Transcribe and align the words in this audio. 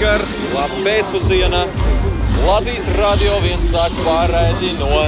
Labvakar, 0.00 0.22
labu 0.54 0.78
pēcpusdienu. 0.80 1.58
Latvijas 2.46 2.86
radio 2.96 3.34
viens 3.44 3.66
sāk 3.68 3.92
pārraidi 4.00 4.70
no 4.78 5.02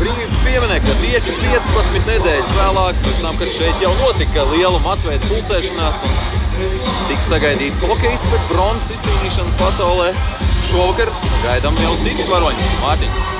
brīvības 0.00 0.40
pieminekļa 0.42 0.96
tieši 1.04 1.36
15 1.38 2.10
nedēļas 2.10 2.56
vēlāk, 2.58 2.98
pēc 3.06 3.22
tam, 3.22 3.38
kad 3.38 3.54
šeit 3.54 3.86
jau 3.86 3.94
notika 4.02 4.48
liela 4.50 4.82
masveida 4.82 5.22
pulcēšanās 5.30 6.02
un 6.10 6.20
tika 7.12 7.22
sagaidīti 7.30 7.86
hokeisti 7.86 8.34
pēc 8.34 8.50
bronzas 8.50 8.94
izcīnīšanas 8.98 9.58
pasaulē. 9.62 10.12
Šovakar 10.66 11.14
gaidām 11.46 11.78
jau 11.86 11.98
citus 12.02 12.34
varoņus. 12.34 12.78
Mārtiņ! 12.82 13.37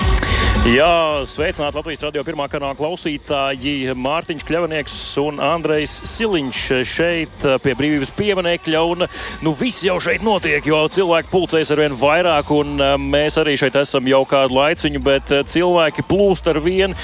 Jā, 0.69 1.25
sveicināti 1.25 1.79
Latvijas 1.79 2.03
radio 2.03 2.21
pirmā 2.27 2.45
kanāla 2.51 2.77
klausītāji 2.77 3.95
Mārtiņš 3.97 4.43
Kļavnieks 4.45 4.97
un 5.23 5.39
Andrejs 5.41 5.95
Siliņš 6.11 6.63
šeit 6.85 7.47
pie 7.63 7.73
brīvības 7.79 8.11
pieminekļa. 8.13 8.83
Un, 8.91 9.07
nu, 9.47 9.53
viss 9.57 9.87
jau 9.87 9.95
šeit 10.03 10.21
notiek, 10.27 10.67
jo 10.69 10.83
cilvēki 10.93 11.31
pulcēs 11.33 11.73
ar 11.73 11.81
vien 11.81 11.95
vairāk, 11.97 12.51
un 12.53 12.75
mēs 13.01 13.39
arī 13.41 13.55
šeit 13.57 13.79
esam 13.81 14.11
jau 14.11 14.21
kādu 14.29 14.59
laiciņu, 14.59 15.03
bet 15.07 15.33
cilvēki 15.49 16.05
plūst 16.11 16.51
ar 16.53 16.61
vienu 16.61 16.99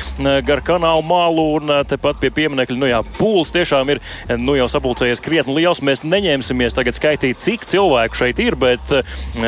gar 0.44 0.60
kanālu 0.66 1.06
malu 1.08 1.46
un 1.60 1.72
tepat 1.88 2.20
pie 2.20 2.32
pieminekļa. 2.36 2.78
Nu 2.82 2.90
jā, 2.90 3.00
pūls 3.16 3.54
tiešām 3.54 3.94
ir 3.94 4.02
nu, 4.34 4.58
jau 4.58 4.68
sapulcējies 4.74 5.24
krietni 5.24 5.56
liels. 5.62 5.80
Mēs 5.80 6.04
neņemsimies 6.04 6.76
tagad 6.76 6.98
skaitīt, 6.98 7.40
cik 7.40 7.64
cilvēku 7.70 8.20
šeit 8.20 8.44
ir, 8.44 8.58
bet 8.60 8.92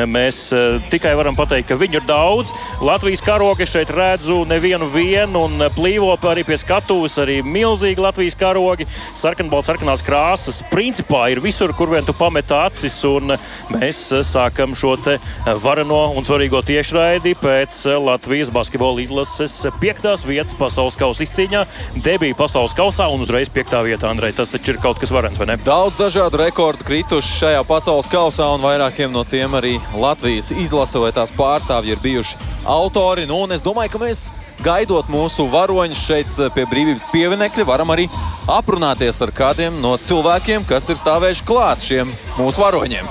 mēs 0.09 0.41
tikai 0.89 1.13
varam 1.21 1.37
pateikt, 1.37 1.69
ka 1.69 1.77
viņu 1.77 2.01
ir 2.01 2.09
daudz. 2.09 2.55
Latvijas 2.81 3.21
karogi 3.57 3.71
šeit 3.71 3.89
redzu 3.89 4.45
nevienu 4.45 4.85
vienu 4.85 5.39
un 5.47 5.63
plīvo 5.73 6.11
arī 6.29 6.43
pie 6.45 6.57
skatuves, 6.61 7.15
arī 7.17 7.39
milzīgi 7.41 8.01
Latvijas 8.01 8.35
karogi, 8.37 8.85
sarkanbalts, 9.17 9.71
sarkanās 9.71 10.03
krāsas. 10.05 10.59
Principā 10.69 11.31
ir 11.31 11.41
visur, 11.41 11.73
kur 11.73 11.89
vien 11.89 12.05
tu 12.05 12.13
pamet 12.13 12.51
acis, 12.53 12.93
un 13.09 13.33
mēs 13.73 14.13
sākam 14.21 14.75
šo 14.77 14.93
te 15.01 15.15
vareno 15.63 16.13
un 16.13 16.27
svarīgo 16.27 16.61
tiešraidi 16.61 17.33
pēc 17.41 17.79
Latvijas 17.97 18.51
basketbola 18.53 19.01
izlases 19.01 19.55
piektās 19.81 20.27
vietas 20.27 20.53
pasaules 20.53 20.99
kausa 20.99 21.25
izcīņā. 21.25 21.65
Debija 22.05 22.37
pasaules 22.37 22.77
kausā 22.77 23.09
un 23.09 23.25
uzreiz 23.25 23.49
piektā 23.49 23.81
vietā, 23.81 24.11
Andrej. 24.11 24.35
Tas 24.37 24.53
taču 24.53 24.75
ir 24.75 24.81
kaut 24.83 25.01
kas 25.01 25.13
varens, 25.15 25.41
vai 25.41 25.49
ne? 25.49 25.57
Daudz 25.65 25.97
dažādu 25.97 26.43
rekordu 26.43 26.85
krituši 26.85 27.39
šajā 27.41 27.65
pasaules 27.65 28.11
kausā, 28.11 28.51
un 28.53 28.61
vairākiem 28.61 29.09
no 29.09 29.25
tiem 29.25 29.57
arī 29.57 29.79
Latvijas 29.97 30.53
izlase 30.53 31.01
vai 31.01 31.09
tās 31.15 31.33
pārstāvji 31.33 31.97
ir 31.97 32.05
bijuši 32.05 32.53
autori. 32.67 33.25
Nu, 33.25 33.46
es 33.55 33.63
domāju, 33.65 33.93
ka 33.93 34.01
mēs 34.01 34.23
gaidot 34.65 35.09
mūsu 35.11 35.45
varoņus 35.51 36.01
šeit 36.01 36.33
pie 36.55 36.65
brīvības 36.69 37.07
pieminekļa, 37.13 37.67
varam 37.67 37.93
arī 37.93 38.07
aprunāties 38.51 39.21
ar 39.25 39.33
kādiem 39.35 39.79
no 39.83 39.95
cilvēkiem, 40.01 40.65
kas 40.67 40.89
ir 40.91 40.99
stāvējuši 40.99 41.47
klāt 41.47 41.85
šiem 41.85 42.11
mūsu 42.39 42.63
varoņiem. 42.63 43.09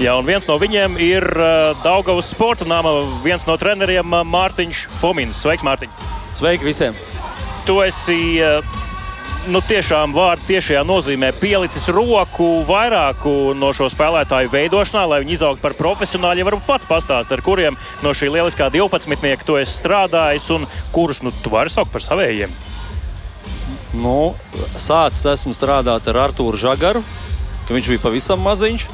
Jā, 0.00 0.14
un 0.18 0.26
viens 0.26 0.48
no 0.48 0.56
viņiem 0.58 0.96
ir 1.04 1.26
uh, 1.36 1.76
Daugavas 1.84 2.30
sporta 2.32 2.66
nama, 2.66 2.94
viens 3.22 3.44
no 3.46 3.58
treneriem 3.60 4.16
uh, 4.16 4.24
Mārtiņš 4.26 4.86
Fomins. 4.98 5.42
Sveiks, 5.44 5.62
Mārtiņ! 5.66 5.92
Sveiki 6.34 6.66
visiem! 6.66 6.96
Tu 7.68 7.76
esi 7.84 8.16
uh, 8.42 8.64
nu, 9.50 9.60
tiešām 9.66 10.12
vārdu 10.14 10.44
tiešajā 10.46 10.82
nozīmē 10.86 11.32
pielicis 11.40 11.88
roku 11.92 12.62
vairāku 12.68 13.52
no 13.58 13.72
šo 13.74 13.88
spēlētāju 13.90 14.52
veidošanā, 14.52 15.04
lai 15.08 15.20
viņi 15.22 15.34
izaugtu 15.36 15.62
par 15.64 15.74
profesionāļiem. 15.78 16.46
Varbūt 16.46 16.68
pats 16.68 16.88
pastāstīt, 16.90 17.34
ar 17.34 17.42
kuriem 17.44 17.78
no 18.04 18.12
šī 18.14 18.30
lieliskā 18.34 18.68
12. 18.74 19.46
tu 19.46 19.58
esi 19.58 19.74
strādājis 19.74 20.46
un 20.54 20.68
kurus 20.94 21.22
nu, 21.26 21.32
tu 21.42 21.50
vari 21.54 21.72
saukt 21.72 21.92
par 21.94 22.04
savējiem. 22.04 22.54
Nu, 23.98 24.32
sācis 24.78 25.26
esmu 25.34 25.52
strādāt 25.56 26.06
ar 26.08 26.22
Arthuru 26.28 26.60
Zagaru, 26.60 27.02
kad 27.66 27.74
viņš 27.76 27.90
bija 27.92 28.04
pavisam 28.06 28.40
maziņš. 28.46 28.86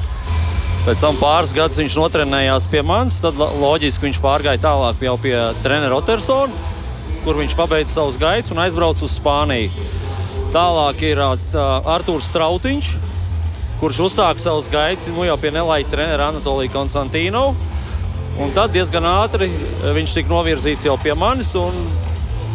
Pēc 0.87 1.03
tam 1.03 1.17
pāris 1.19 1.53
gadus 1.53 1.77
viņš 1.79 1.95
notrenējās 1.99 2.67
pie 2.71 2.81
manis. 2.81 3.19
Tad 3.21 3.37
loģiski 3.37 4.07
viņš 4.07 4.19
pārgāja 4.23 4.63
tālāk 4.63 5.03
jau 5.05 5.15
pie 5.21 5.35
treneru 5.63 5.99
Otersona, 5.99 6.67
kur 7.25 7.37
viņš 7.37 7.55
pabeidza 7.59 7.99
savus 7.99 8.17
gaitas 8.19 8.55
un 8.55 8.63
aizbrauca 8.63 9.05
uz 9.05 9.17
Spāniju. 9.19 10.08
Tālāk 10.49 11.03
ir 11.05 11.19
Arthurs 11.21 12.31
Strautiņš, 12.31 12.87
kurš 13.77 13.99
uzsāka 14.07 14.41
savus 14.41 14.69
gaitas 14.73 15.05
nu, 15.13 15.21
jau 15.27 15.35
pie 15.37 15.51
nelaika 15.53 15.91
trenera 15.91 16.31
Anatolija 16.31 16.73
Konstantīnova. 16.73 17.53
Un 18.39 18.53
tad 18.55 18.71
diezgan 18.73 19.05
ātri 19.05 19.49
viņš 19.93 20.15
tika 20.15 20.31
novirzīts 20.31 20.87
jau 20.87 20.95
pie 21.03 21.13
manis. 21.13 21.51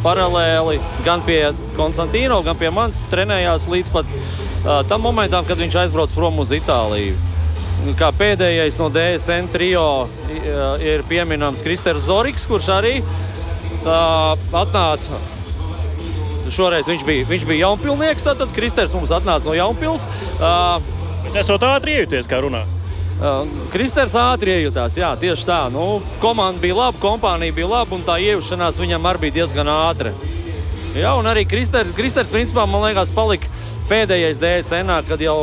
Paralēli 0.02 0.80
gan 1.06 1.22
pie 1.24 1.52
Konstantīna, 1.78 2.40
gan 2.44 2.58
pie 2.58 2.72
manis 2.74 3.04
trenējās 3.12 3.68
līdz 3.70 3.92
pat 3.94 4.10
uh, 4.10 4.82
tam 4.90 5.06
momentam, 5.06 5.46
kad 5.46 5.62
viņš 5.62 5.78
aizbrauca 5.84 6.18
prom 6.18 6.42
uz 6.42 6.50
Itāliju. 6.56 7.14
Kā 8.00 8.10
pēdējais 8.16 8.80
no 8.80 8.88
DSN 8.90 9.52
trio 9.52 9.86
ir 10.82 11.06
pieminams 11.06 11.62
Kristers 11.62 12.08
Zorigs, 12.08 12.48
kurš 12.48 12.72
arī 12.74 12.94
uh, 13.04 14.34
atnāca 14.56 15.22
Šoreiz 16.52 16.88
viņš 16.88 17.04
bija, 17.06 17.24
viņš 17.28 17.46
bija 17.48 17.66
jaunpilnieks, 17.66 18.26
tad 18.26 18.42
Kristers 18.56 18.94
mums 18.96 19.12
atnāca 19.14 19.48
no 19.48 19.56
Jaunpils. 19.56 20.06
Uh, 20.36 20.82
Esot 21.38 21.64
ātri 21.66 21.96
iejuties, 21.98 22.28
kā 22.30 22.42
runā. 22.44 22.64
Uh, 23.14 23.46
Kristers 23.72 24.14
ātri 24.18 24.52
iejutās, 24.58 24.98
jā, 24.98 25.12
tieši 25.18 25.46
tā. 25.48 25.60
Nu, 25.72 26.02
komanda 26.22 26.60
bija 26.62 26.76
laba, 26.82 27.00
kompānija 27.00 27.54
bija 27.56 27.70
laba, 27.70 27.96
un 27.96 28.04
tā 28.06 28.18
iejušanās 28.22 28.78
viņam 28.82 29.08
arī 29.10 29.26
bija 29.26 29.40
diezgan 29.40 29.70
ātra. 29.70 30.12
Jā, 30.94 31.14
un 31.18 31.26
arī 31.26 31.46
Kristers, 31.48 31.94
Kristers 31.96 32.30
principā, 32.34 32.66
man 32.70 32.84
liekas, 32.84 33.10
palika 33.14 33.50
pēdējais 33.90 34.38
DSN, 34.42 34.92
kad 35.08 35.22
jau, 35.22 35.38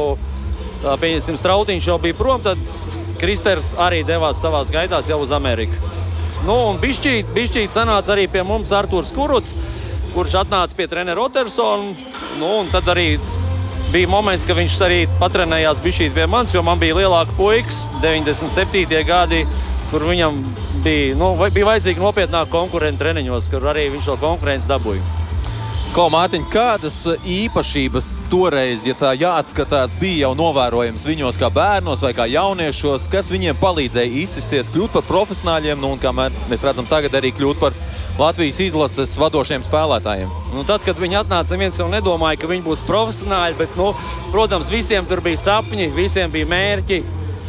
pieņemsim, 0.83 1.39
Strautiņš 1.39 1.89
jau 1.91 1.97
bija 2.03 2.15
prom, 2.15 2.43
tad 2.45 2.61
Kristers 3.19 3.73
arī 3.79 4.05
devās 4.07 4.39
savās 4.41 4.71
gaitās 4.73 5.09
jau 5.11 5.19
uz 5.23 5.33
Ameriku. 5.35 5.75
Nu, 6.47 6.55
un 6.71 6.79
bišķīt 6.81 7.75
sanāca 7.75 8.15
arī 8.15 8.29
pie 8.31 8.41
mums 8.47 8.71
Artūrs 8.73 9.11
Kuruts, 9.13 9.57
kurš 10.15 10.37
atnāca 10.43 10.77
pie 10.77 10.87
treneru 10.91 11.25
Otersona. 11.27 11.93
Nu, 12.39 12.51
tad 12.71 12.89
arī 12.91 13.15
bija 13.91 14.09
moments, 14.11 14.47
ka 14.47 14.55
viņš 14.57 14.77
arī 14.87 14.99
patrenējās 15.19 15.81
bišķīt 15.83 16.15
pie 16.15 16.27
manis, 16.31 16.55
jo 16.55 16.63
man 16.65 16.79
bija 16.81 16.97
lielāka 17.01 17.35
puikas, 17.37 17.85
97. 18.03 19.01
gadi, 19.07 19.45
kur 19.91 20.07
viņam 20.07 20.43
bija, 20.85 21.15
nu, 21.19 21.33
bija 21.43 21.71
vajadzīga 21.73 22.03
nopietnāka 22.03 22.51
konkurence 22.53 23.03
treniņos, 23.03 23.51
kur 23.51 23.71
arī 23.73 23.89
viņš 23.95 24.13
to 24.13 24.21
konkurenci 24.21 24.71
dabūja. 24.71 25.20
Ko, 25.91 26.05
Mārtiņ, 26.07 26.45
kādas 26.47 27.01
īpašības 27.27 28.13
toreiz, 28.31 28.85
ja 28.87 28.93
tā 28.95 29.09
jāatskatās, 29.11 29.91
bija 29.99 30.21
jau 30.21 30.29
novērojams 30.39 31.03
viņos 31.03 31.35
kā 31.35 31.49
bērnos 31.51 31.99
vai 32.05 32.13
kā 32.15 32.29
jauniešos, 32.31 33.09
kas 33.11 33.27
viņiem 33.27 33.59
palīdzēja 33.59 34.21
izsisties, 34.21 34.71
kļūt 34.71 34.95
par 34.95 35.03
profesionāļiem, 35.09 35.81
nu, 35.83 35.89
un 35.91 35.99
kā 35.99 36.13
mēs, 36.15 36.45
mēs 36.47 36.63
redzam, 36.63 36.87
tagad 36.87 37.19
arī 37.19 37.33
kļūt 37.35 37.59
par 37.59 37.75
Latvijas 38.15 38.61
izlases 38.63 39.17
vadošiem 39.19 39.67
spēlētājiem? 39.67 40.31
Nu, 40.55 40.63
tad, 40.63 40.87
kad 40.87 40.95
viņi 40.95 41.25
atnāca, 41.25 41.59
viens 41.59 41.83
jau 41.83 41.91
nedomāja, 41.91 42.39
ka 42.39 42.53
viņi 42.53 42.69
būs 42.69 42.87
profesionāļi, 42.87 43.59
bet, 43.59 43.75
nu, 43.75 43.91
protams, 44.31 44.71
visiem 44.71 45.03
tur 45.11 45.19
bija 45.27 45.43
sapņi, 45.43 45.91
visiem 45.99 46.31
bija 46.31 46.47
mērķi. 46.55 47.03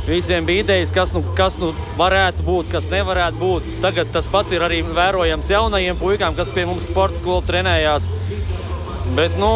Visiem 0.07 0.47
bija 0.47 0.65
idejas, 0.65 0.91
kas, 0.91 1.13
nu, 1.15 1.23
kas 1.39 1.57
nu 1.63 1.71
varētu 1.99 2.43
būt, 2.43 2.73
kas 2.73 2.89
nevarētu 2.91 3.39
būt. 3.39 3.69
Tagad 3.85 4.11
tas 4.15 4.27
pats 4.31 4.51
ir 4.55 4.65
arī 4.67 4.81
vērojams 4.83 5.51
jaunajiem 5.53 6.01
puikām, 6.01 6.35
kas 6.35 6.51
pie 6.55 6.65
mums 6.67 6.89
sporta 6.91 7.21
skolā 7.21 7.45
trenējās. 7.47 8.09
Bet, 9.15 9.37
nu, 9.39 9.53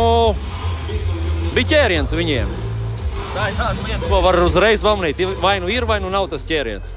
bija 1.56 1.72
ķēriens 1.72 2.14
viņiem. 2.14 2.54
Tā 3.34 3.50
ir 3.50 3.58
tāda 3.58 3.88
lieta, 3.88 4.06
ko 4.06 4.22
var 4.22 4.38
uzreiz 4.44 4.86
pamanīt. 4.86 5.24
Vai 5.42 5.58
nu 5.60 5.72
ir, 5.72 5.88
vai 5.88 5.98
nu 6.04 6.12
nav 6.14 6.30
tas 6.30 6.46
ķēriens. 6.46 6.94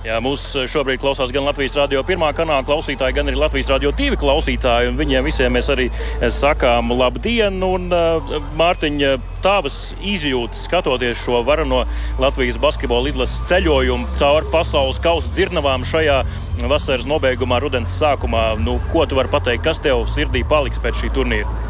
Jā, 0.00 0.14
mūs 0.24 0.40
šobrīd 0.72 1.02
klausās 1.02 1.28
gan 1.28 1.44
Latvijas 1.44 1.74
radio 1.76 2.00
pirmā 2.08 2.30
kanāla 2.32 2.64
klausītāji, 2.64 3.12
gan 3.18 3.28
arī 3.28 3.36
Latvijas 3.36 3.66
radio 3.68 3.90
divi 3.92 4.16
klausītāji. 4.16 4.94
Viņiem 4.96 5.26
visiem 5.28 5.52
mēs 5.52 5.68
arī 5.74 5.90
sakām 6.32 6.94
labdien! 6.96 7.58
Un, 7.66 7.90
uh, 7.92 8.30
Mārtiņa, 8.56 9.10
tavas 9.44 9.76
izjūtas 10.00 10.64
skatoties 10.70 11.20
šo 11.20 11.42
varano 11.44 11.82
Latvijas 12.16 12.56
basketbola 12.62 13.12
izlases 13.12 13.44
ceļojumu 13.52 14.16
cauri 14.16 14.48
pasaules 14.56 15.02
kausa 15.04 15.34
dzirnavām 15.36 15.84
šajā 15.84 16.22
vasaras 16.64 17.04
nobeigumā, 17.04 17.60
rudens 17.60 18.00
sākumā. 18.00 18.54
Nu, 18.56 18.80
ko 18.94 19.04
tu 19.04 19.20
vari 19.20 19.28
pateikt, 19.36 19.66
kas 19.68 19.84
tev 19.84 20.06
sirdī 20.08 20.46
paliks 20.48 20.80
pēc 20.80 21.04
šī 21.04 21.12
turnīra? 21.20 21.60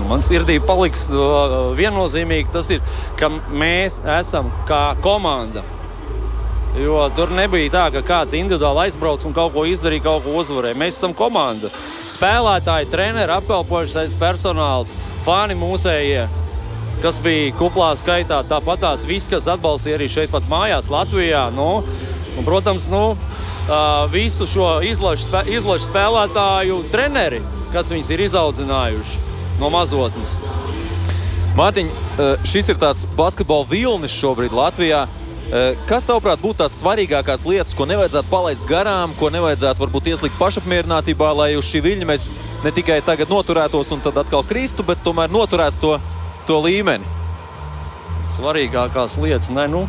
Nu, 0.00 0.10
man 0.10 0.26
sirdī 0.26 0.58
paliks 0.66 1.06
viennozīmīgi 1.78 2.50
tas, 2.58 2.74
ir, 2.74 2.82
ka 3.22 3.30
mēs 3.54 4.02
esam 4.18 4.50
kā 4.66 4.88
komanda 4.98 5.62
Jo 6.76 7.06
tur 7.16 7.30
nebija 7.32 7.70
tā, 7.72 7.84
ka 7.94 8.02
kāds 8.06 8.34
individuāli 8.36 8.84
aizbrauc 8.86 9.24
un 9.26 9.32
kaut 9.34 9.54
ko 9.54 9.64
izdarīja, 9.66 10.04
kaut 10.04 10.26
ko 10.26 10.36
uzvarēja. 10.42 10.76
Mēs 10.78 10.98
esam 11.00 11.14
komanda. 11.16 11.70
Spēlētāji, 12.12 12.90
treneri, 12.92 13.32
apkalpošais 13.38 14.14
personāls, 14.20 14.92
fani 15.26 15.56
mūsējie, 15.58 16.28
kas 17.02 17.18
bija 17.24 17.54
kuplā 17.58 17.94
skaitā. 17.98 18.42
Tāpat 18.46 18.84
tās 18.84 19.06
viss, 19.08 19.30
kas 19.32 19.48
atbalstīja 19.50 19.96
arī 19.98 20.10
šeit 20.12 20.34
pat 20.34 20.46
mājās, 20.50 20.90
Latvijā. 20.92 21.48
Nu, 21.56 21.82
un, 22.36 22.46
protams, 22.46 22.90
nu, 22.92 23.16
visu 24.12 24.46
šo 24.46 24.78
izlašu, 24.86 25.32
izlašu 25.48 25.88
spēlētāju 25.88 26.82
treneri, 26.92 27.42
kas 27.72 27.90
viņus 27.92 28.12
ir 28.14 28.26
izaudzinājuši 28.28 29.24
no 29.58 29.72
mazotnes. 29.74 30.36
Mārtiņ, 31.58 31.88
šis 32.46 32.70
ir 32.70 32.78
tāds 32.78 33.08
basketbola 33.18 33.66
vilnis 33.66 34.14
šobrīd 34.14 34.54
Latvijā. 34.54 35.08
Kas, 35.88 36.04
tavuprāt, 36.04 36.42
būtu 36.42 36.60
tās 36.60 36.74
svarīgākās 36.82 37.46
lietas, 37.48 37.72
ko 37.76 37.86
nevajadzētu 37.88 38.28
palaist 38.28 38.64
garām, 38.68 39.14
ko 39.16 39.30
nevajadzētu 39.32 39.80
varbūt 39.80 40.10
ieslīgt 40.12 40.36
pašapmierinātībā, 40.36 41.30
lai 41.38 41.54
uz 41.56 41.64
šī 41.70 41.80
viļņa 41.86 42.08
mēs 42.10 42.26
ne 42.66 42.72
tikai 42.76 42.98
tagad 43.06 43.32
noturētos 43.32 43.94
un 43.96 44.04
tad 44.04 44.20
atkal 44.20 44.44
kristu, 44.44 44.84
bet 44.84 45.00
tomēr 45.06 45.32
noturētu 45.32 45.80
to, 45.80 45.94
to 46.50 46.58
līmeni? 46.66 47.16
Svarīgākās 48.28 49.16
lietas, 49.22 49.48
ne, 49.56 49.64
nu. 49.72 49.86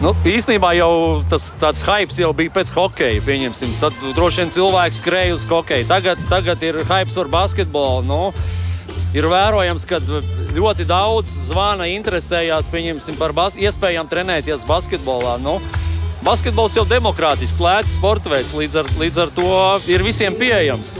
Nu, 0.00 0.10
īstenībā 0.26 0.72
jau 0.74 1.20
tas 1.28 1.52
tāds 1.60 1.84
hype 1.86 2.16
jau 2.18 2.32
bija 2.36 2.50
pēc 2.56 2.72
hokeja. 2.74 3.22
Pieņemsim. 3.24 3.76
Tad 3.80 3.94
droši 4.16 4.42
vien 4.42 4.50
cilvēks 4.56 4.98
skrēja 5.00 5.36
uz 5.36 5.44
hokeju. 5.48 5.86
Tagad, 5.88 6.20
tagad 6.32 6.64
ir 6.66 6.80
hype 6.82 7.14
par 7.14 7.30
basketbolu. 7.30 8.02
Nu, 8.08 8.18
ir 9.14 9.28
vērojams, 9.30 9.86
ka 9.88 10.00
ļoti 10.54 10.86
daudz 10.88 11.32
zvana 11.48 11.88
interesējās 11.94 12.68
par 13.18 13.34
bas 13.36 13.58
iespējām 13.58 14.10
trenēties 14.10 14.66
basketbolā. 14.68 15.36
Nu, 15.42 15.60
basketbols 16.26 16.76
jau 16.78 16.86
ir 16.86 16.90
demokrātisks, 16.90 17.62
lēts 17.62 17.98
sporta 17.98 18.32
veids, 18.32 18.56
līdz 18.56 18.82
ar, 18.82 18.90
līdz 19.00 19.22
ar 19.26 19.34
to 19.38 19.52
ir 19.90 20.04
visiem 20.06 20.36
pieejams. 20.38 20.96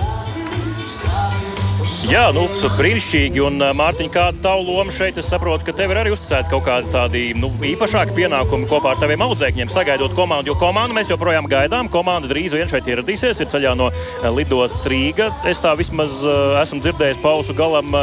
Jā, 2.04 2.26
nu, 2.36 2.42
brīnišķīgi. 2.76 3.40
Un, 3.40 3.62
Mārtiņ, 3.78 4.08
kāda 4.12 4.36
ir 4.36 4.42
tava 4.44 4.60
loma 4.60 4.92
šeit? 4.92 5.16
Es 5.20 5.30
saprotu, 5.32 5.64
ka 5.64 5.72
tev 5.76 5.94
ir 5.94 6.00
arī 6.02 6.10
uzticēti 6.12 6.50
kaut 6.50 6.66
kādi 6.66 6.90
tādi 6.92 7.22
nu, 7.38 7.48
īpašāki 7.64 8.12
pienākumi 8.18 8.68
kopā 8.68 8.92
ar 8.92 9.00
taviem 9.00 9.24
audzēkņiem, 9.24 9.70
sagaidot 9.72 10.12
komandu. 10.16 10.52
Jo 10.52 10.56
komandu 10.60 10.98
mēs 10.98 11.08
joprojām 11.14 11.48
gaidām. 11.48 11.88
Komanda 11.92 12.28
drīz 12.28 12.52
vien 12.52 12.68
šeit 12.68 12.90
ieradīsies, 12.92 13.40
ir 13.40 13.48
ceļā 13.54 13.72
no 13.80 13.88
lidostas 14.36 14.84
Rīga. 14.92 15.30
Es 15.48 15.62
tā 15.64 15.72
vismaz 15.80 16.20
esmu 16.60 16.82
dzirdējis 16.84 17.22
pausu 17.24 17.56
galam, 17.56 17.96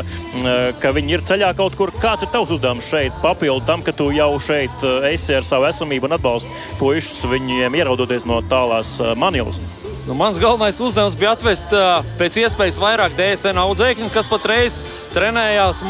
ka 0.81 0.95
viņi 0.97 1.18
ir 1.19 1.25
ceļā 1.30 1.54
kaut 1.62 1.77
kur. 1.77 1.94
Kāds 2.01 2.25
ir 2.25 2.33
tavs 2.33 2.56
uzdevums 2.57 2.89
šeit, 2.89 3.13
papildu 3.21 3.69
tam, 3.69 3.86
ka 3.86 3.94
tu 3.94 4.09
jau 4.15 4.33
šeit 4.42 4.89
esi 5.12 5.38
ar 5.38 5.45
savu 5.45 5.69
esamību 5.69 6.09
un 6.09 6.18
atbalstu 6.18 6.62
puišus 6.81 7.30
viņiem 7.36 7.77
ieraudoties 7.83 8.25
no 8.25 8.42
tālās 8.50 8.97
Manilas? 9.13 9.62
Nu, 10.07 10.15
mans 10.18 10.39
galvenais 10.42 10.80
uzdevums 10.81 11.13
bija 11.13 11.36
atvest 11.36 11.74
uh, 11.77 12.01
pēc 12.18 12.39
iespējas 12.42 12.80
vairāk 12.81 13.13
DSN 13.19 13.59
audzēkņus, 13.62 14.13
kas 14.15 14.30
patreiz 14.31 14.80
trenējās 15.13 15.83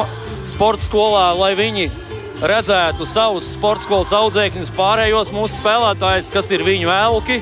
sporta 0.52 0.84
skolā, 0.84 1.30
lai 1.40 1.54
viņi 1.56 1.88
redzētu 2.44 3.08
savus 3.08 3.54
sporta 3.54 3.86
skolas 3.86 4.12
audzēkņus, 4.18 4.74
pārējos 4.76 5.32
mūsu 5.32 5.62
spēlētājus, 5.62 6.32
kas 6.34 6.52
ir 6.52 6.66
viņu 6.68 6.92
elki. 6.92 7.40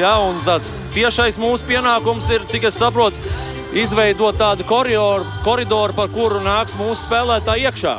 Ja, 0.00 0.16
tāds 0.48 0.72
tiešais 0.96 1.36
mūsu 1.40 1.68
pienākums 1.68 2.28
ir, 2.32 2.44
cik 2.48 2.68
es 2.70 2.80
saprotu, 2.80 3.20
izveidot 3.76 4.40
tādu 4.40 4.64
koridoru, 4.68 5.28
koridoru 5.44 5.96
par 5.96 6.12
kuru 6.12 6.40
nāks 6.44 6.76
mūsu 6.80 7.04
spēlētāji 7.04 7.68
iekšā. 7.68 7.96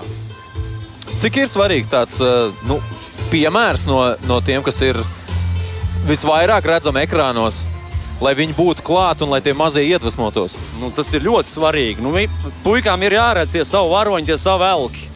Cik 1.21 1.43
ir 1.43 1.49
svarīgs 1.51 1.89
tāds 1.91 2.21
nu, 2.65 2.81
piemērs 3.29 3.85
no, 3.89 4.01
no 4.25 4.41
tiem, 4.41 4.65
kas 4.65 4.81
ir 4.85 4.97
visvairāk 6.09 6.65
redzami 6.73 7.05
ekrānos? 7.05 7.67
Lai 8.23 8.33
viņi 8.37 8.55
būtu 8.57 8.85
klāt 8.85 9.23
un 9.23 9.31
lai 9.33 9.41
tie 9.43 9.53
mazie 9.57 9.85
iedvesmotos? 9.87 10.57
Nu, 10.79 10.91
tas 10.95 11.11
ir 11.15 11.25
ļoti 11.25 11.55
svarīgi. 11.55 12.03
Nu, 12.03 12.13
puikām 12.65 13.03
ir 13.07 13.17
jāredz 13.19 13.55
tie 13.55 13.65
savu 13.67 13.93
varoņi, 13.95 14.29
tie 14.29 14.39
savu 14.39 14.67
elki. 14.67 15.07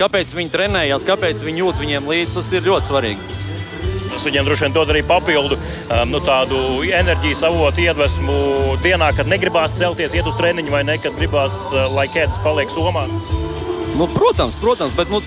Kāpēc 0.00 0.32
viņi 0.34 0.52
trenējās, 0.52 1.06
kāpēc 1.06 1.42
viņi 1.44 1.62
jūt 1.62 1.80
viņiem 1.82 2.08
līdzi, 2.08 2.34
tas 2.38 2.52
ir 2.52 2.66
ļoti 2.66 2.90
svarīgi. 2.90 3.40
Tas 4.12 4.26
viņiem 4.28 4.44
droši 4.44 4.66
vien 4.66 4.74
dod 4.74 4.90
arī 4.92 5.00
papildu 5.08 5.56
um, 5.56 6.10
nu, 6.12 6.20
tādu 6.24 6.58
enerģijas 6.84 7.46
avotu, 7.48 7.80
iedvesmu 7.86 8.36
dienā, 8.84 9.08
kad 9.16 9.30
negribās 9.30 9.76
celties, 9.78 10.12
iet 10.16 10.28
uz 10.28 10.36
treniņu, 10.36 10.72
vai 10.74 10.82
ne, 10.84 10.98
kad 11.00 11.16
gribās, 11.16 11.64
uh, 11.72 11.86
lai 11.92 12.08
ķēdes 12.12 12.42
paliek 12.44 12.72
somā. 12.72 13.06
Nu, 13.96 14.08
protams, 14.12 14.60
protams, 14.60 14.92
bet 14.96 15.12
nu, 15.12 15.22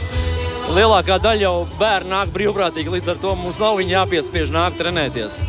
lielākā 0.73 1.17
daļa 1.21 1.45
jau 1.47 1.55
bērnu 1.79 2.13
nāk 2.13 2.33
brīvprātīgi. 2.33 2.93
Līdz 2.97 3.13
ar 3.13 3.21
to 3.21 3.33
mums 3.37 3.61
nav 3.61 3.81
jāpiespiež 3.81 4.53
nākt 4.53 4.81
trenēties. 4.81 5.41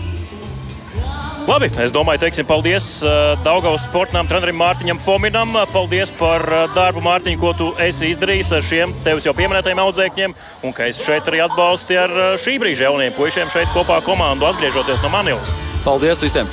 Labi, 1.47 1.69
es 1.79 1.93
domāju, 1.95 2.25
teiksim 2.25 2.47
paldies 2.47 2.87
uh, 3.07 3.37
Daugavas 3.47 3.85
sportam 3.87 4.27
trenerim 4.27 4.57
Mārtiņam 4.59 4.99
Fominam. 4.99 5.55
Paldies 5.71 6.11
par 6.19 6.43
uh, 6.43 6.65
darbu, 6.75 7.05
Mārtiņ, 7.07 7.37
ko 7.39 7.53
tu 7.55 7.69
esi 7.85 8.11
izdarījis 8.11 8.51
ar 8.59 8.67
šiem 8.67 8.95
tevis 9.05 9.29
jau 9.29 9.35
pieminētajiem 9.39 9.83
audzēkņiem. 9.85 10.35
Un 10.67 10.75
ka 10.75 10.91
es 10.91 10.99
šeit 11.07 11.31
arī 11.31 11.45
atbalsti 11.47 12.01
ar 12.03 12.17
uh, 12.17 12.29
šī 12.35 12.57
brīža 12.65 12.89
jauniem 12.89 13.15
puišiem 13.15 13.53
šeit 13.55 13.71
kopā 13.77 14.01
komandu 14.03 14.51
atgriežoties 14.51 15.07
no 15.07 15.13
Manilas. 15.15 15.55
Paldies 15.87 16.27
visiem! 16.27 16.51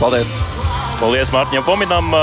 Paldies! 0.00 0.32
Paldies 0.96 1.28
Mārtiņam 1.28 1.64
Fominam. 1.66 2.14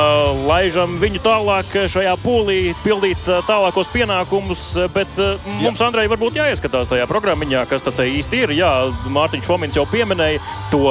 Laižam 0.48 0.96
viņu 0.98 1.20
tālāk 1.22 1.76
šajā 1.94 2.14
pūlī, 2.24 2.74
pildīt 2.82 3.28
tālākos 3.46 3.90
pienākumus. 3.94 4.64
Bet 4.96 5.14
mums, 5.46 5.78
Jā. 5.78 5.88
Andrej, 5.88 6.10
varbūt 6.10 6.40
jāieskatās 6.40 6.90
tajā 6.90 7.06
programmiņā, 7.10 7.68
kas 7.70 7.86
tad 7.86 8.02
īsti 8.02 8.44
ir. 8.46 8.54
Jā, 8.58 8.72
Mārtiņš 9.14 9.50
Fomins 9.50 9.78
jau 9.78 9.86
pieminēja 9.90 10.42
to 10.74 10.82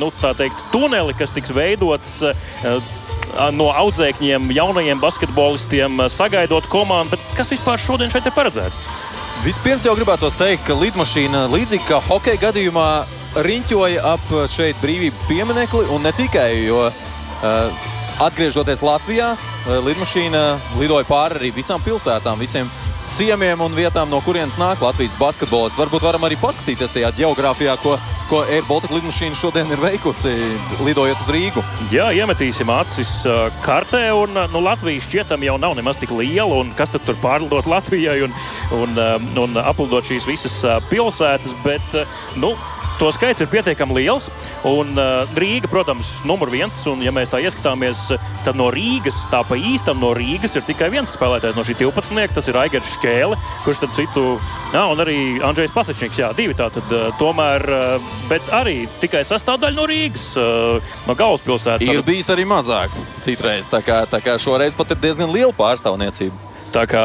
nu, 0.00 0.10
teikt, 0.26 0.64
tuneli, 0.74 1.14
kas 1.18 1.34
tiks 1.34 1.54
veidots 1.54 2.16
no 3.54 3.68
audzēkņiem, 3.84 4.50
jaunajiem 4.56 4.98
basketbolistiem, 5.02 6.08
sagaidot 6.10 6.66
komandu. 6.72 7.14
Bet 7.14 7.38
kas 7.38 7.54
vispār 7.54 7.78
šodien 7.78 8.10
šeit 8.10 8.26
ir 8.26 8.34
paredzēts? 8.34 8.82
Vispirms 9.44 9.86
jau 9.86 9.94
gribētu 9.94 10.32
teikt, 10.34 10.66
ka 10.66 10.74
lidmašīna 10.74 11.46
līdzīgi 11.52 11.86
kā 11.86 12.02
hokeja 12.02 12.48
gadījumā 12.48 12.88
riņķoja 13.36 14.02
ap 14.14 14.32
šeit 14.50 14.78
brīvības 14.82 15.24
pieminekli 15.28 15.86
un 15.92 16.04
ne 16.06 16.12
tikai. 16.16 16.50
Jo, 16.64 16.88
uh, 16.88 17.86
atgriežoties 18.24 18.82
Latvijā, 18.82 19.34
uh, 19.36 19.78
lidmašīna 19.84 20.44
lidoja 20.80 21.06
pāri 21.08 21.42
arī 21.42 21.54
visām 21.60 21.82
pilsētām, 21.84 22.40
visiem 22.40 22.70
ciemiemiem 23.16 23.60
un 23.64 23.72
vietām, 23.72 24.10
no 24.12 24.20
kurienes 24.24 24.58
nāk 24.60 24.82
Latvijas 24.84 25.14
basketbolisti. 25.18 25.78
Varbūt 25.80 26.04
varam 26.04 26.26
arī 26.28 26.36
paskatīties 26.40 26.92
tajā 26.92 27.08
geogrāfijā, 27.16 27.78
ko, 27.80 27.94
ko 28.28 28.42
Air 28.44 28.66
Baltica 28.68 28.96
lidmašīna 28.98 29.38
šodien 29.38 29.72
ir 29.72 29.80
veikusi, 29.80 30.34
lidojot 30.84 31.22
uz 31.24 31.30
Rīgu. 31.32 31.64
Jā, 31.92 32.10
iemetīsim 32.16 32.68
acis 32.74 33.12
uh, 33.28 33.46
kartē, 33.64 34.02
un 34.16 34.36
nu, 34.52 34.62
Latvija 34.64 35.04
šķietam 35.04 35.46
jau 35.46 35.56
nav 35.60 35.76
nemaz 35.78 36.00
tik 36.00 36.12
liela, 36.12 36.60
un 36.60 36.74
kas 36.76 36.92
tad 36.92 37.06
tur 37.08 37.16
pārlidot 37.22 37.68
Latvijai 37.70 38.20
un, 38.26 38.36
un, 38.76 39.00
un 39.44 39.62
aplidot 39.62 40.04
šīs 40.04 40.28
visas 40.28 40.60
pilsētas, 40.92 41.56
bet, 41.64 42.02
nu, 42.36 42.52
To 42.98 43.12
skaits 43.14 43.44
ir 43.44 43.50
pietiekami 43.50 43.94
liels. 44.00 44.26
Un 44.66 44.98
uh, 44.98 45.28
Rīga, 45.38 45.70
protams, 45.70 46.16
numur 46.26 46.50
viens. 46.50 46.80
Un, 46.90 47.02
ja 47.04 47.12
mēs 47.14 47.30
tā 47.30 47.38
ieskatāmies, 47.44 48.00
tad 48.46 48.58
no 48.58 48.72
Rīgas, 48.74 49.20
tā 49.30 49.44
pa 49.46 49.54
īstam 49.54 50.00
no 50.02 50.10
Rīgas 50.18 50.58
ir 50.58 50.66
tikai 50.66 50.90
viens 50.90 51.14
spēlētājs 51.14 51.54
no 51.54 51.62
šī 51.66 51.78
12. 51.78 52.34
Tas 52.34 52.50
ir 52.50 52.58
Aigars 52.58 52.90
Šķēle, 52.96 53.38
kurš 53.62 53.84
tad 53.84 53.94
citu, 53.94 54.24
jā, 54.74 54.82
un 54.90 55.04
arī 55.04 55.18
Andrzejs 55.46 55.74
Pasečniks. 55.76 56.18
Jā, 56.18 56.32
divi 56.34 56.58
tātad. 56.58 56.90
Tomēr, 57.20 57.64
bet 58.30 58.50
arī 58.54 58.80
tikai 59.02 59.22
sastāvdaļa 59.28 59.78
no 59.78 59.86
Rīgas, 59.86 60.26
no 61.06 61.18
galvaspilsētas. 61.18 61.86
Ir 61.86 62.02
bijis 62.06 62.32
arī 62.34 62.48
mazāk 62.50 62.98
citreiz. 63.22 63.70
Tā 63.70 63.82
kā, 63.86 64.02
tā 64.10 64.22
kā 64.24 64.38
šoreiz 64.42 64.74
pat 64.78 64.96
ir 64.96 65.02
diezgan 65.06 65.30
liela 65.30 65.54
pārstāvniecība. 65.54 66.47
Tā 66.68 66.82
kā 66.88 67.02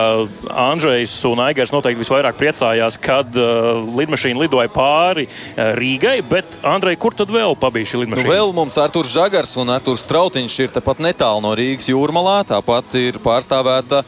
Andrzejs 0.50 1.13
un 1.29 1.39
Aigars 1.46 1.72
noteikti 1.72 2.01
visvairāk 2.01 2.36
priecājās, 2.39 2.98
kad 3.00 3.32
uh, 3.39 3.79
lidmašīna 3.96 4.43
lidoja 4.43 4.67
pāri 4.74 5.24
uh, 5.29 5.72
Rīgai, 5.79 6.17
bet 6.27 6.58
Andrej, 6.67 6.98
kur 7.00 7.15
tad 7.15 7.32
vēl 7.32 7.55
pabija 7.60 7.93
šī 7.93 8.01
lidmašīna? 8.03 8.27
Nu, 8.27 8.34
vēl 8.34 8.53
mums 8.55 8.75
Arturs 8.82 9.13
Žagars 9.15 9.55
un 9.63 9.72
Arturs 9.72 10.03
Strautiņš 10.03 10.60
ir 10.65 10.75
tepat 10.75 11.00
netālu 11.03 11.46
no 11.46 11.53
Rīgas 11.55 11.88
jūrmalā. 11.93 12.41
Tāpat 12.51 12.98
ir 13.00 13.22
pārstāvēta 13.24 14.03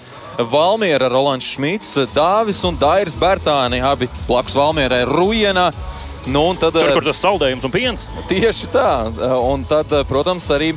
Valmiera, 0.52 1.08
Rolands 1.12 1.48
Šmits, 1.56 1.96
Dāvis 2.12 2.60
un 2.68 2.76
Dairis 2.80 3.16
Bērtāni, 3.16 3.80
abi 3.80 4.12
blakus 4.28 4.58
Valmierai 4.60 5.06
Rujienā. 5.08 5.70
Nu, 6.26 6.50
tad, 6.60 6.74
tur, 6.74 6.90
kur 6.98 7.06
tas 7.06 7.20
saldējums 7.22 7.68
un 7.68 7.72
piens? 7.72 8.08
Tieši 8.28 8.72
tā. 8.74 8.92
Un 9.46 9.64
tad, 9.70 9.94
protams, 10.10 10.48
arī 10.52 10.74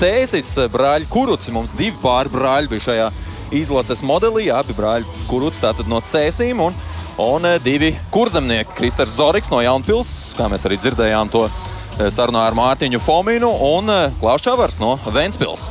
Cēsis 0.00 0.56
brāļi 0.72 1.06
Kuruci. 1.12 1.52
Mums 1.54 1.74
divi 1.76 1.94
pāri 2.02 2.32
brāļi 2.32 2.72
bija 2.72 2.86
šajā 2.88 3.12
izlases 3.56 4.02
modelī. 4.06 4.48
Abi 4.54 4.76
brāļi 4.76 5.06
Kuruts 5.30 5.62
tātad 5.62 5.88
no 5.90 6.00
Cēsīm 6.00 6.62
un, 6.64 6.76
un 7.22 7.48
eh, 7.48 7.60
divi 7.62 7.92
kurzemnieki. 8.14 8.76
Kristers 8.78 9.16
Zoriks 9.18 9.52
no 9.52 9.62
Jaunpils, 9.64 10.32
kā 10.38 10.48
mēs 10.52 10.66
arī 10.68 10.80
dzirdējām 10.80 11.32
to 11.32 11.46
eh, 11.48 12.08
sarunā 12.12 12.46
ar 12.48 12.58
Mārtiņu 12.58 13.02
Fominu 13.04 13.52
un 13.72 13.92
eh, 13.92 14.20
Klaus 14.20 14.44
Čavars 14.44 14.80
no 14.82 14.96
Ventspils. 15.12 15.70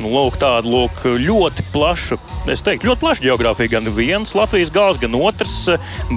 Nu, 0.00 0.08
lūk, 0.08 0.38
tāda 0.40 0.64
lūk, 0.64 1.02
ļoti 1.20 1.64
plaša, 1.74 2.16
es 2.48 2.62
teiktu, 2.64 2.88
ļoti 2.88 3.02
plaša 3.02 3.24
geogrāfija. 3.26 3.72
Gan 3.74 3.88
viens 3.92 4.32
Latvijas 4.32 4.70
gals, 4.72 4.96
gan 5.00 5.12
otrs. 5.18 5.56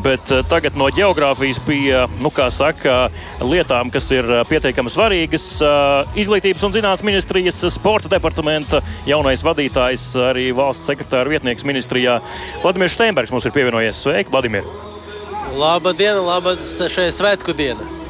Bet 0.06 0.32
eh, 0.32 0.44
tagad 0.48 0.78
no 0.80 0.88
geogrāfijas 0.94 1.60
pie, 1.68 2.06
nu, 2.24 2.32
kā 2.32 2.48
saka, 2.54 3.10
lietām, 3.44 3.92
kas 3.92 4.08
ir 4.16 4.30
eh, 4.30 4.44
pietiekami 4.48 4.94
svarīgas. 4.94 5.48
Eh, 5.60 6.22
izglītības 6.24 6.64
un 6.64 6.76
zinātnes 6.78 7.04
ministrijas 7.08 7.60
sporta 7.76 8.12
departamenta 8.14 8.80
jaunais 9.10 9.44
vadītājs, 9.44 10.06
arī 10.32 10.52
valsts 10.56 10.88
sekretāra 10.88 11.36
vietnieks 11.36 11.68
ministrijā 11.68 12.22
Vladimirs 12.64 12.96
Steinbergs 12.96 13.36
mums 13.36 13.50
ir 13.50 13.56
pievienojies. 13.56 14.00
Sveiki, 14.06 14.32
Vladimir! 14.32 14.70
Laba 15.60 15.92
diena, 15.98 16.24
laba 16.24 16.56
šai 16.64 17.12
svētku 17.12 17.58
diena! 17.58 18.03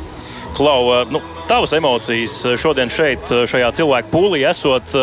Klau, 0.54 1.06
nu, 1.10 1.22
tavas 1.50 1.74
emocijas 1.74 2.36
šodien 2.62 2.92
šeit, 2.94 3.32
šajā 3.50 3.72
cilvēku 3.80 4.12
pūlī 4.14 4.44
esot 4.50 4.94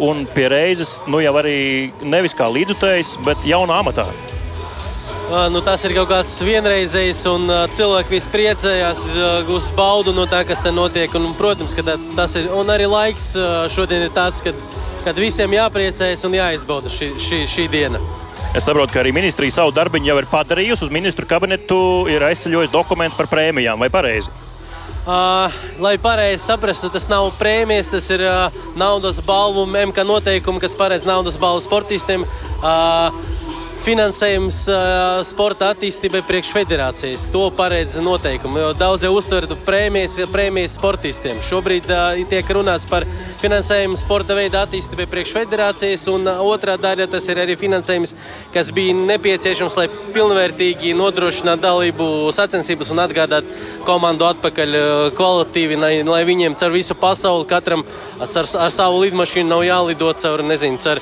un 0.00 0.26
pie 0.34 0.50
reizes 0.52 1.00
nu, 1.08 1.22
jau 1.24 1.32
arī 1.40 1.56
nevis 2.04 2.36
kā 2.36 2.50
līdzutējs, 2.52 3.16
bet 3.24 3.48
jaunā 3.48 3.80
amatā? 3.80 4.10
nu, 5.50 5.60
tas 5.62 5.82
ir 5.86 5.94
kaut 5.94 6.10
kāds 6.10 6.32
vienreizējs, 6.42 7.22
un 7.30 7.50
cilvēki 7.76 8.16
visi 8.16 8.30
priecājās, 8.32 9.04
gūst 9.48 9.72
baudu 9.78 10.14
no 10.16 10.26
tā, 10.30 10.42
kas 10.48 10.62
te 10.64 10.72
notiek. 10.74 11.12
Un, 11.18 11.30
protams, 11.38 11.74
ka 11.76 11.84
tā, 11.86 11.96
tas 12.16 12.34
ir. 12.40 12.50
Un 12.56 12.72
arī 12.72 12.88
laiks 12.90 13.32
šodien 13.74 14.08
ir 14.08 14.14
tāds, 14.16 14.42
kad, 14.44 14.58
kad 15.06 15.18
visiem 15.20 15.54
jāpriecājas 15.54 16.26
un 16.26 16.36
jāizbauda 16.40 16.90
šī, 16.92 17.12
šī, 17.22 17.44
šī 17.50 17.68
diena. 17.70 18.02
Es 18.50 18.66
saprotu, 18.66 18.90
ka 18.96 19.04
arī 19.04 19.14
ministrija 19.14 19.60
savu 19.60 19.74
darbu 19.74 20.02
jau 20.02 20.18
ir 20.18 20.26
padarījusi. 20.30 20.88
Uz 20.88 20.94
ministru 20.94 21.28
kabinetu 21.30 21.80
ir 22.10 22.24
aizceļojis 22.26 22.72
dokuments 22.74 23.18
par 23.18 23.30
prēmijām, 23.30 23.78
vai 23.78 23.90
pareizi? 23.92 24.34
Uh, 25.00 25.48
lai 25.80 25.94
pareizi 25.98 26.44
saprastu, 26.44 26.90
tas 26.92 27.06
nav 27.08 27.30
prēmijas, 27.40 27.88
tas 27.88 28.04
ir 28.12 28.20
uh, 28.20 28.58
naudas 28.76 29.22
balvu, 29.24 29.64
MK 29.64 30.04
noteikumi, 30.04 30.60
kas 30.60 30.76
paredz 30.76 31.06
naudas 31.08 31.38
balvu 31.40 31.62
sportistiem. 31.64 32.26
Uh, 32.60 33.08
finansējums 33.80 34.56
uh, 34.68 35.20
sporta 35.24 35.70
attīstībai 35.72 36.20
priekš 36.26 36.50
federācijas. 36.52 37.26
To 37.32 37.46
paredz 37.54 37.96
noteikumi. 38.04 38.62
Daudz 38.78 39.06
jau 39.06 39.12
uztver 39.16 39.46
prēmijas, 39.66 40.18
prēmijas 40.32 40.76
sportistiem. 40.76 41.40
Šobrīd 41.44 41.88
uh, 41.88 42.20
tiek 42.28 42.52
runāts 42.52 42.88
par 42.90 43.06
finansējumu 43.40 43.96
sporta 43.96 44.36
veidu 44.36 44.60
attīstībai 44.60 45.08
priekš 45.10 45.32
federācijas, 45.38 46.04
un 46.12 46.28
otrā 46.28 46.76
daļa 46.80 47.08
tas 47.14 47.28
ir 47.32 47.40
arī 47.40 47.56
finansējums, 47.60 48.14
kas 48.54 48.72
bija 48.76 48.94
nepieciešams, 48.98 49.78
lai 49.80 49.88
pilnvērtīgi 50.12 50.92
nodrošinātu 50.98 51.64
dalību 51.64 52.10
sacensības 52.36 52.92
un 52.92 53.04
atgādāt 53.06 53.48
komandu 53.88 54.28
atpakaļ 54.28 54.78
kvalitīvi, 55.16 55.80
lai, 55.80 55.94
lai 56.04 56.22
viņiem 56.28 56.58
caur 56.60 56.76
visu 56.76 56.96
pasauli 57.00 57.48
katram 57.48 57.86
ar, 58.20 58.28
ar 58.28 58.72
savu 58.74 59.04
lidmašīnu 59.06 59.48
nav 59.54 59.64
jālidot 59.64 60.20
caur, 60.20 60.44
nezinu, 60.44 60.80
caur 60.84 61.00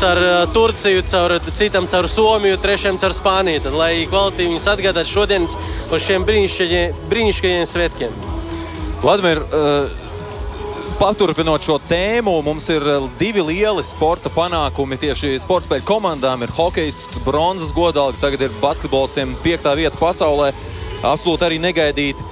caur 0.00 0.18
uh, 0.22 0.34
Turciju, 0.54 1.02
caur 1.10 1.34
citam 1.52 1.86
caur 1.90 2.08
Somiju, 2.08 2.58
trešajam 2.62 3.00
caur 3.02 3.14
Spāniju. 3.16 3.64
Tad, 3.64 3.74
lai 3.78 3.90
kvalitīvi 4.10 4.52
viņus 4.52 4.68
atgādātu 4.74 5.10
šodienas 5.10 5.56
uz 5.90 6.04
šiem 6.04 6.26
brīnišķīgajiem 6.28 7.66
svētkiem. 7.74 8.22
Vladimir, 9.02 9.42
uh... 9.48 9.98
Paturpinot 11.02 11.64
šo 11.66 11.80
tēmu, 11.90 12.36
mums 12.46 12.68
ir 12.70 12.84
uh, 12.86 13.06
divi 13.18 13.42
lieli 13.42 13.82
sporta 13.82 14.30
panākumi. 14.30 15.00
Tieši 15.02 15.32
sporta 15.42 15.66
spēļu 15.66 15.86
komandām 15.88 16.44
ir 16.44 16.52
hokejs, 16.54 16.98
bronzas 17.24 17.72
godalga, 17.74 18.20
tagad 18.22 18.44
ir 18.46 18.58
basketbolistiem 18.62 19.32
piektā 19.42 19.72
vieta 19.74 19.98
pasaulē. 19.98 20.52
Absolūti 21.02 21.48
arī 21.48 21.58
negaidīti. 21.58 22.22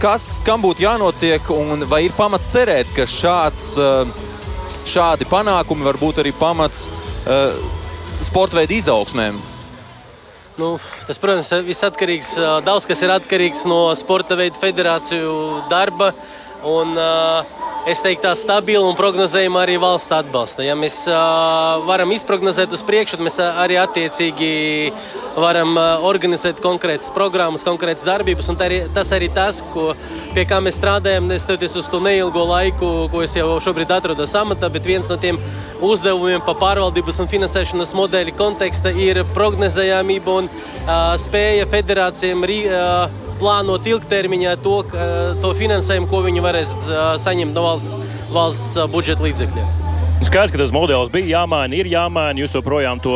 Kas, 0.00 0.26
kam 0.44 0.60
būtu 0.64 0.84
jānotiek 0.84 1.48
un 1.54 1.86
vai 1.88 2.02
ir 2.06 2.12
pamats 2.16 2.50
cerēt, 2.52 2.90
ka 2.96 3.08
šāds 3.08 3.64
uh, 3.80 4.04
šādi 4.90 5.28
panākumi 5.30 5.86
var 5.86 5.98
būt 6.00 6.20
arī 6.22 6.34
pamats 6.36 6.88
uh, 6.90 7.54
sporta 8.24 8.58
veidu 8.60 8.76
izaugsmēm. 8.78 9.38
Nu, 10.60 10.74
tas, 11.06 11.16
protams, 11.16 11.48
viss 11.64 11.86
atkarīgs. 11.86 12.34
Daudz 12.66 12.84
kas 12.88 13.00
ir 13.00 13.12
atkarīgs 13.14 13.62
no 13.70 13.86
sporta 13.96 14.36
veidu 14.36 14.60
federāciju 14.60 15.32
darba. 15.70 16.10
Un, 16.68 16.92
uh, 16.98 17.69
es 17.90 18.00
teiktu, 18.02 18.22
tā 18.22 18.32
stabila 18.38 18.86
un 18.86 18.96
prognozējama 18.98 19.64
arī 19.64 19.74
valsts 19.82 20.12
atbalsta. 20.14 20.62
Ja 20.62 20.76
mēs 20.78 21.02
uh, 21.10 21.80
varam 21.88 22.12
izprognozēt 22.14 22.72
uz 22.74 22.84
priekšu, 22.86 23.18
tad 23.18 23.26
mēs 23.26 23.38
arī 23.42 23.78
attiecīgi 23.80 24.50
varam 25.40 25.74
uh, 25.74 26.04
organizēt 26.06 26.62
konkrētas 26.62 27.10
programmas, 27.14 27.64
konkrētas 27.66 28.06
darbības. 28.06 28.50
Arī, 28.60 28.82
tas 28.94 29.10
arī 29.16 29.30
tas, 29.34 29.62
ko, 29.72 29.90
pie 30.36 30.44
kā 30.48 30.60
mēs 30.62 30.78
strādājam, 30.78 31.26
neskatoties 31.30 31.78
uz 31.80 31.88
to 31.90 32.02
neilgo 32.04 32.44
laiku, 32.50 32.90
ko 33.12 33.24
es 33.26 33.34
jau 33.38 33.56
šobrīd 33.62 33.90
atrodos 33.96 34.36
amatā. 34.38 34.70
Bet 34.70 34.86
viens 34.86 35.10
no 35.10 35.18
tiem 35.20 35.40
uzdevumiem 35.84 36.44
pa 36.46 36.54
pārvaldības 36.60 37.22
un 37.24 37.32
finansēšanas 37.32 37.96
modeļu 37.98 38.36
konteksta 38.38 38.94
ir 38.94 39.24
prognozējamība 39.34 40.38
un 40.42 40.52
uh, 40.52 40.94
spēja 41.18 41.66
federācijām. 41.74 42.46
Uh, 42.46 43.29
plānot 43.40 43.86
ilgtermiņā 43.88 44.56
to, 44.64 44.80
to 45.42 45.54
finansējumu, 45.58 46.10
ko 46.10 46.24
viņi 46.26 46.44
varēs 46.44 46.74
saņemt 47.24 47.56
no 47.56 47.70
valsts, 47.70 48.18
valsts 48.34 48.90
budžeta 48.92 49.26
līdzekļiem. 49.26 49.88
Nu, 50.20 50.26
skaidrs, 50.28 50.52
ka 50.52 50.58
tas 50.60 50.68
modelis 50.68 51.08
bija 51.08 51.38
jāmaina, 51.38 51.72
ir 51.78 51.88
jāmaina. 51.88 52.42
Jūs 52.42 52.52
joprojām 52.58 52.98
to 53.00 53.14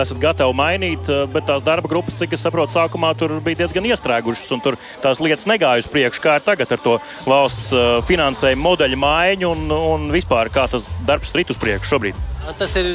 esat 0.00 0.16
gatavi 0.22 0.56
mainīt, 0.56 1.10
bet 1.34 1.44
tās 1.44 1.60
darba 1.60 1.90
grupas, 1.92 2.16
cik 2.16 2.32
es 2.32 2.46
saprotu, 2.46 2.72
sākumā 2.72 3.10
tur 3.20 3.34
bija 3.44 3.60
diezgan 3.60 3.84
iestrēgušas, 3.90 4.54
un 4.56 4.62
tur 4.64 4.78
tās 5.02 5.20
lietas 5.20 5.44
negāja 5.50 5.84
uz 5.84 5.90
priekšu. 5.92 6.22
Kā 6.24 6.38
ir 6.40 6.46
tagad 6.46 6.72
ar 6.72 6.80
to 6.80 6.96
valsts 7.28 7.74
finansējumu 8.08 8.70
modeļu 8.70 9.00
maiņu 9.04 9.52
un, 9.52 9.68
un 9.76 10.08
vispār 10.16 10.48
kā 10.54 10.64
tas 10.72 10.88
darbs 11.04 11.36
rit 11.36 11.52
uz 11.52 11.60
priekšu 11.60 11.92
šobrīd? 11.92 12.24
Tas 12.54 12.76
ir 12.78 12.92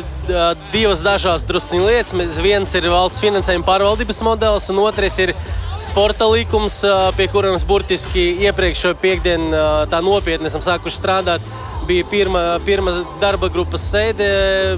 divas 0.71 1.01
dažādas 1.03 1.43
drusku 1.43 1.81
lietas. 1.83 2.37
Viens 2.39 2.71
ir 2.77 2.85
valsts 2.87 3.19
finansējuma 3.19 3.67
pārvaldības 3.67 4.21
modelis, 4.23 4.69
un 4.71 4.79
otrs 4.79 5.17
ir 5.19 5.33
sporta 5.81 6.29
likums, 6.31 6.79
pie 7.17 7.27
kuriem 7.33 7.57
burtiski 7.67 8.29
iepriekšējā 8.47 8.95
piekdienā 9.01 9.65
tā 9.91 9.99
nopietni 10.05 10.47
esam 10.47 10.63
sākuši 10.63 11.01
strādāt. 11.01 11.51
Bija 11.89 12.05
pirmā, 12.07 12.45
pirmā 12.63 13.01
darba 13.19 13.49
grupas 13.51 13.83
sēde 13.91 14.29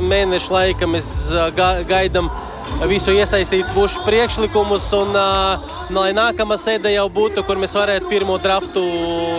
mēneša 0.01 0.55
laika. 0.55 0.89
Mēs 0.89 1.11
ga, 1.53 1.75
gaidām 1.85 2.31
visu 2.89 3.13
iesaistītu 3.13 3.75
pušu 3.75 4.01
priekšlikumus, 4.07 4.87
un 4.97 5.13
lai 5.93 6.09
nākamā 6.17 6.57
sēde 6.57 6.95
jau 6.95 7.05
būtu, 7.13 7.45
kur 7.45 7.61
mēs 7.61 7.77
varētu 7.77 8.09
pirmo 8.09 8.39
draftu 8.41 8.81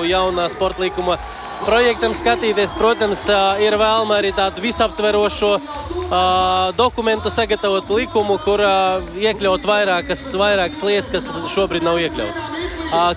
jaunā 0.06 0.46
sporta 0.52 0.84
likuma 0.84 1.18
projektam 1.64 2.14
skatīties. 2.16 2.74
Protams, 2.78 3.24
ir 3.62 3.78
vēlme 3.80 4.18
arī 4.18 4.34
tādu 4.36 4.64
visaptverošo 4.64 5.54
dokumentu 6.78 7.32
sagatavot 7.32 7.90
likumu, 7.96 8.38
kur 8.44 8.62
iekļaut 9.18 9.66
vairākas, 9.66 10.26
vairākas 10.38 10.82
lietas, 10.86 11.12
kas 11.12 11.52
šobrīd 11.54 11.86
nav 11.86 12.00
iekļautas. 12.02 12.50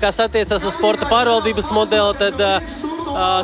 Kas 0.01 0.21
attiecas 0.23 0.65
uz 0.65 0.77
sporta 0.77 1.09
pārvaldības 1.09 1.73
modeli, 1.75 2.17
tad 2.21 2.45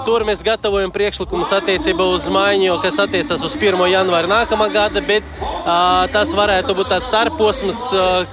Tur 0.05 0.25
mēs 0.27 0.43
gatavojam 0.45 0.91
priekšlikumus 0.93 1.53
attiecībā 1.55 2.05
uz 2.13 2.27
maiņu, 2.33 2.75
kas 2.83 2.99
attiecas 3.01 3.41
uz 3.47 3.55
1. 3.57 3.79
janvāru 3.89 4.29
nākamā 4.29 4.67
gada, 4.73 5.01
bet 5.07 5.25
tas 6.13 6.33
varētu 6.35 6.75
būt 6.77 6.91
tāds 6.91 7.07
starposms, 7.09 7.81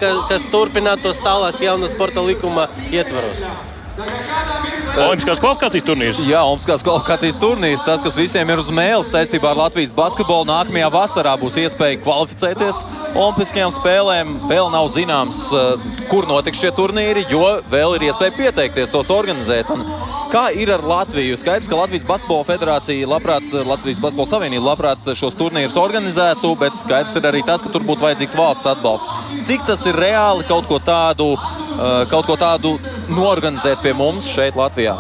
ka, 0.03 0.13
kas 0.29 0.49
turpinātos 0.53 1.23
tālāk 1.25 1.63
jaunā 1.65 1.89
sporta 1.93 2.25
likuma 2.27 2.69
ietvaros. 2.91 3.47
Olimpiskās 4.99 5.39
kvalifikācijas 5.39 5.85
turnīrs. 5.87 6.21
Jā, 6.27 6.41
Olimpiskās 6.43 6.83
kvalifikācijas 6.83 7.37
turnīrs. 7.41 7.83
Tas, 7.87 8.03
kas 8.03 8.17
visiem 8.19 8.49
ir 8.51 8.59
uz 8.59 8.71
mēles 8.75 9.11
saistībā 9.15 9.53
ar 9.53 9.61
Latvijas 9.61 9.93
basketbolu, 9.95 10.49
nākamajā 10.49 10.89
vasarā 10.91 11.37
būs 11.39 11.59
iespēja 11.63 12.01
kvalificēties 12.03 12.83
Olimpiskajām 13.15 13.71
spēlēm. 13.77 14.33
Vēl 14.51 14.71
nav 14.73 14.91
zināms, 14.91 15.45
eh, 15.55 15.85
kur 16.11 16.27
notiks 16.27 16.59
šie 16.59 16.73
turnīri, 16.75 17.23
jo 17.31 17.61
vēl 17.71 17.97
ir 17.97 18.09
iespēja 18.11 18.35
pieteikties, 18.35 18.91
tos 18.91 19.13
organizēt. 19.15 19.71
Un 19.71 19.87
kā 20.33 20.51
ir 20.57 20.73
ar 20.75 20.83
Latviju? 20.83 21.39
Skaidrs, 21.39 21.69
ka 21.69 21.79
Latvijas 21.79 22.05
Basketbola 22.05 22.45
federācija, 22.45 23.07
labprāt, 23.07 23.47
Latvijas 23.53 24.03
Basketbola 24.03 24.27
savienība 24.27 24.75
labprāt 24.75 25.15
šos 25.15 25.39
turnīrus 25.39 25.79
organizētu, 25.79 26.59
bet 26.59 26.73
skaidrs 26.73 27.15
ir 27.17 27.31
arī 27.31 27.45
tas, 27.47 27.63
ka 27.63 27.69
tur 27.69 27.87
būtu 27.87 28.03
vajadzīgs 28.03 28.37
valsts 28.37 28.67
atbalsts. 28.67 29.09
Cik 29.47 29.67
tas 29.67 29.87
ir 29.87 29.95
reāli 29.95 30.47
kaut 30.47 30.67
ko 30.67 30.79
tādu, 30.79 31.37
kaut 32.11 32.29
ko 32.29 32.37
tādu 32.41 32.77
norganizēt 33.11 33.81
pie 33.85 33.95
mums 33.97 34.29
šeit, 34.29 34.59
Latvijā? 34.59 34.97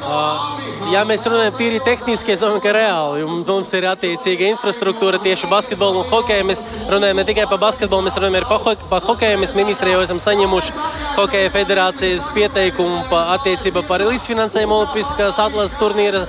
Uh, 0.00 0.60
ja 0.90 1.02
mēs 1.06 1.22
runājam 1.28 1.54
tīri 1.54 1.80
tehniski, 1.84 2.32
es 2.34 2.40
domāju, 2.42 2.62
ka 2.64 2.72
reāli 2.74 3.22
mums 3.26 3.70
ir 3.76 3.84
attiecīga 3.90 4.48
infrastruktūra 4.54 5.20
tieši 5.22 5.50
basketbolu 5.50 6.00
un 6.00 6.08
hokeju. 6.08 6.46
Mēs 6.48 6.62
runājam 6.90 7.20
ne 7.20 7.26
tikai 7.28 7.44
par 7.50 7.60
basketbolu, 7.62 8.06
mēs 8.06 8.16
runājam 8.18 8.40
arī 8.40 8.80
par 8.90 9.04
hokeju. 9.06 9.38
Mēs 9.42 9.54
ministrijā 9.58 9.98
jau 9.98 10.06
esam 10.06 10.22
saņēmuši 10.22 10.74
hokeja 11.18 11.52
federācijas 11.54 12.30
pieteikumu 12.34 13.04
pa 13.12 13.26
attiecībā 13.36 13.84
par 13.86 14.06
līdzfinansējumu 14.08 14.80
Olimpiskās 14.80 15.38
atlases 15.42 15.78
turnīra 15.78 16.24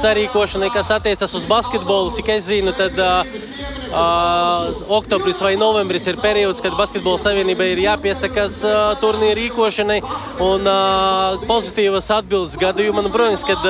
sarīkošanai, 0.00 0.72
kas 0.76 0.94
attiecas 0.96 1.36
uz 1.36 1.48
basketbolu. 1.50 2.14
Cik 2.16 2.32
es 2.38 2.48
zinu, 2.48 2.72
tad 2.78 2.96
uh, 2.96 3.36
Uh, 3.85 3.85
oktobris 4.96 5.40
vai 5.44 5.54
novembris 5.60 6.06
ir 6.10 6.18
periods, 6.22 6.62
kad 6.64 6.76
Basketbola 6.78 7.20
savienībai 7.22 7.70
ir 7.72 7.84
jāpiesakās 7.86 8.60
turnīra 9.02 9.38
rīkošanai. 9.40 10.00
Un 10.44 10.68
pozitīvas 11.48 12.10
atbildes 12.18 12.58
gadījumā, 12.60 13.06
protams, 13.14 13.44
kad 13.48 13.64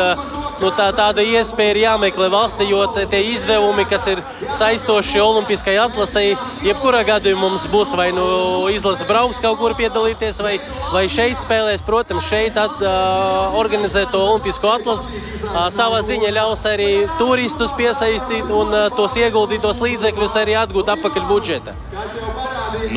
nu, 0.61 0.71
tā, 0.77 0.89
tāda 0.97 1.25
iespēja 1.25 1.75
ir 1.75 1.81
jāmeklē 1.83 2.29
valstī, 2.33 2.69
jo 2.71 2.83
tie 2.97 3.21
izdevumi, 3.33 3.85
kas 3.89 4.07
ir 4.13 4.23
saistoši 4.57 5.23
Olimpiskajai 5.23 5.83
atlasēji, 5.87 6.37
jebkurā 6.67 7.03
gadījumā 7.09 7.47
mums 7.47 7.67
būs 7.73 7.95
vai 7.99 8.09
nu 8.17 8.27
izlase 8.73 9.07
brauks 9.09 9.41
kaut 9.43 9.61
kur 9.61 9.77
piedalīties, 9.79 10.41
vai, 10.45 10.57
vai 10.95 11.07
šeit 11.13 11.41
spēlēs. 11.43 11.85
Protams, 11.87 12.27
šeit 12.27 12.59
at, 12.61 12.81
uh, 12.83 13.57
organizēt 13.61 14.11
to 14.15 14.23
Olimpisko 14.23 14.73
atlasi 14.79 15.11
uh, 15.13 15.67
savā 15.75 16.03
ziņā 16.07 16.33
ļaus 16.37 16.67
arī 16.71 16.91
turistus 17.21 17.75
piesaistīt 17.79 18.51
un 18.51 18.75
uh, 18.75 18.89
tos 18.97 19.19
ieguldītos 19.21 19.83
līdzekļus 19.85 20.41
arī 20.43 20.59
atgūt 20.65 20.93
atpakaļ 20.97 21.31
budžetā. 21.31 21.77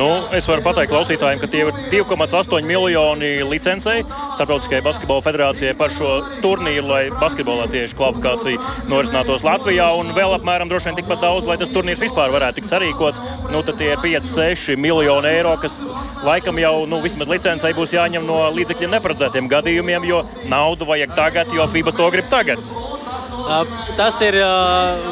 Nu, 0.00 0.08
es 0.32 0.46
varu 0.48 0.62
pateikt 0.64 0.94
klausītājiem, 0.94 1.40
ka 1.42 1.48
tie 1.50 1.66
ir 1.66 1.74
2,8 1.92 2.64
miljoni 2.64 3.42
licencei 3.44 4.00
Startautiskajai 4.32 4.84
basketbola 4.86 5.20
federācijai 5.26 5.74
par 5.76 5.92
šo 5.92 6.14
turnīru, 6.40 6.86
lai 6.88 7.00
basketbolā 7.20 7.66
tieši 7.68 7.98
kvalifikācija 7.98 8.70
norisinātos 8.88 9.44
Latvijā. 9.44 9.90
Un 10.00 10.14
vēl 10.16 10.32
apmēram 10.38 10.70
droši 10.70 10.88
vien 10.88 11.00
tikpat 11.02 11.20
daudz, 11.20 11.44
lai 11.50 11.58
tas 11.60 11.72
turnīrs 11.74 12.00
vispār 12.00 12.32
varētu 12.32 12.62
tikt 12.62 12.72
sarīkots. 12.72 13.20
Nu, 13.52 13.60
tad 13.66 13.76
tie 13.82 13.92
ir 13.92 14.00
5-6 14.00 14.80
miljoni 14.80 15.34
eiro, 15.34 15.52
kas 15.60 15.82
laikam 16.24 16.62
jau 16.62 16.86
nu, 16.88 17.02
vismaz 17.04 17.28
licencei 17.28 17.76
būs 17.76 17.92
jāņem 17.98 18.24
no 18.24 18.46
līdzekļiem 18.56 18.96
neparedzētiem 18.96 19.52
gadījumiem, 19.52 20.08
jo 20.08 20.24
naudu 20.48 20.88
vajag 20.88 21.12
tagad, 21.18 21.52
jo 21.52 21.68
FIBA 21.76 21.92
to 22.00 22.08
grib 22.16 22.32
tagad. 22.32 22.64
Tas 23.98 24.20
ir 24.22 24.36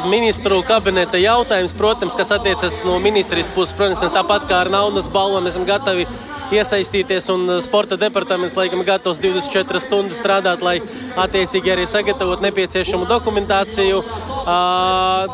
ministru 0.08 0.60
kabineta 0.66 1.18
jautājums, 1.18 1.74
protams, 1.76 2.14
kas 2.18 2.30
attiecas 2.36 2.80
no 2.86 2.98
ministrijas 3.02 3.50
puses. 3.50 3.74
Protams, 3.76 4.00
mēs 4.02 4.14
tāpat 4.14 4.46
kā 4.48 4.62
ar 4.62 4.70
naudas 4.72 5.10
balvu 5.12 5.42
esam 5.50 5.66
gatavi 5.68 6.06
iesaistīties. 6.54 7.28
Un 7.34 7.58
sporta 7.64 7.98
departaments 8.00 8.56
laikam 8.56 8.84
gatavs 8.86 9.20
24 9.20 9.82
stundas 9.84 10.20
strādāt, 10.22 10.62
lai 10.64 10.78
attiecīgi 11.18 11.74
arī 11.74 11.84
sagatavotu 11.90 12.46
nepieciešamu 12.46 13.10
dokumentāciju. 13.10 14.00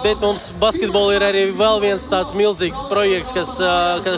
Bet 0.02 0.24
mums 0.24 0.48
basketbolā 0.58 1.18
ir 1.18 1.28
arī 1.28 1.44
vēl 1.54 1.82
viens 1.84 2.08
tāds 2.10 2.34
milzīgs 2.34 2.82
projekts, 2.90 3.36
kas, 3.36 3.56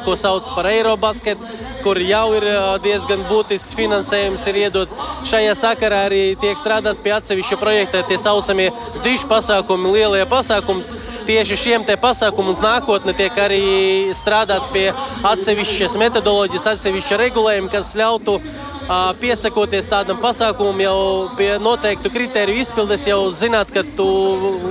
ko 0.07 0.17
sauc 0.17 0.49
par 0.55 0.71
Eirobasket, 0.71 1.43
kur 1.85 2.01
jau 2.01 2.31
ir 2.39 2.47
diezgan 2.87 3.27
būtisks 3.29 3.77
finansējums 3.77 4.47
ir 4.49 4.63
iedot. 4.65 4.97
Šajā 5.29 5.53
sakarā 5.59 6.07
arī 6.09 6.23
tiek 6.41 6.57
strādāts 6.59 7.03
pie 7.03 7.13
atsevišķa 7.19 7.61
projekta, 7.61 8.07
tie 8.09 8.17
saucamie 8.19 8.71
dišu 9.05 9.29
pasākumi, 9.31 9.93
lielie 9.95 10.25
pasākumi. 10.31 10.85
Tieši 11.27 11.57
šiem 11.59 11.85
pasākumiem 11.99 12.53
uz 12.53 12.61
nākotni 12.63 13.15
tiek 13.19 13.35
arī 13.35 13.63
strādāts 14.15 14.71
pie 14.71 14.93
atsevišķas 15.27 15.97
metodoloģijas, 15.99 16.69
atsevišķa 16.77 17.19
regulējuma, 17.25 17.73
kas 17.73 17.97
ļautu 17.99 18.39
piesakoties 19.21 19.89
tādam 19.91 20.19
pasākumam, 20.23 20.79
jau 20.85 20.99
pie 21.39 21.49
noteiktu 21.63 22.11
kritēriju 22.13 22.63
izpildes, 22.63 23.07
jau 23.09 23.19
zināt, 23.35 23.73
tu, 23.99 24.07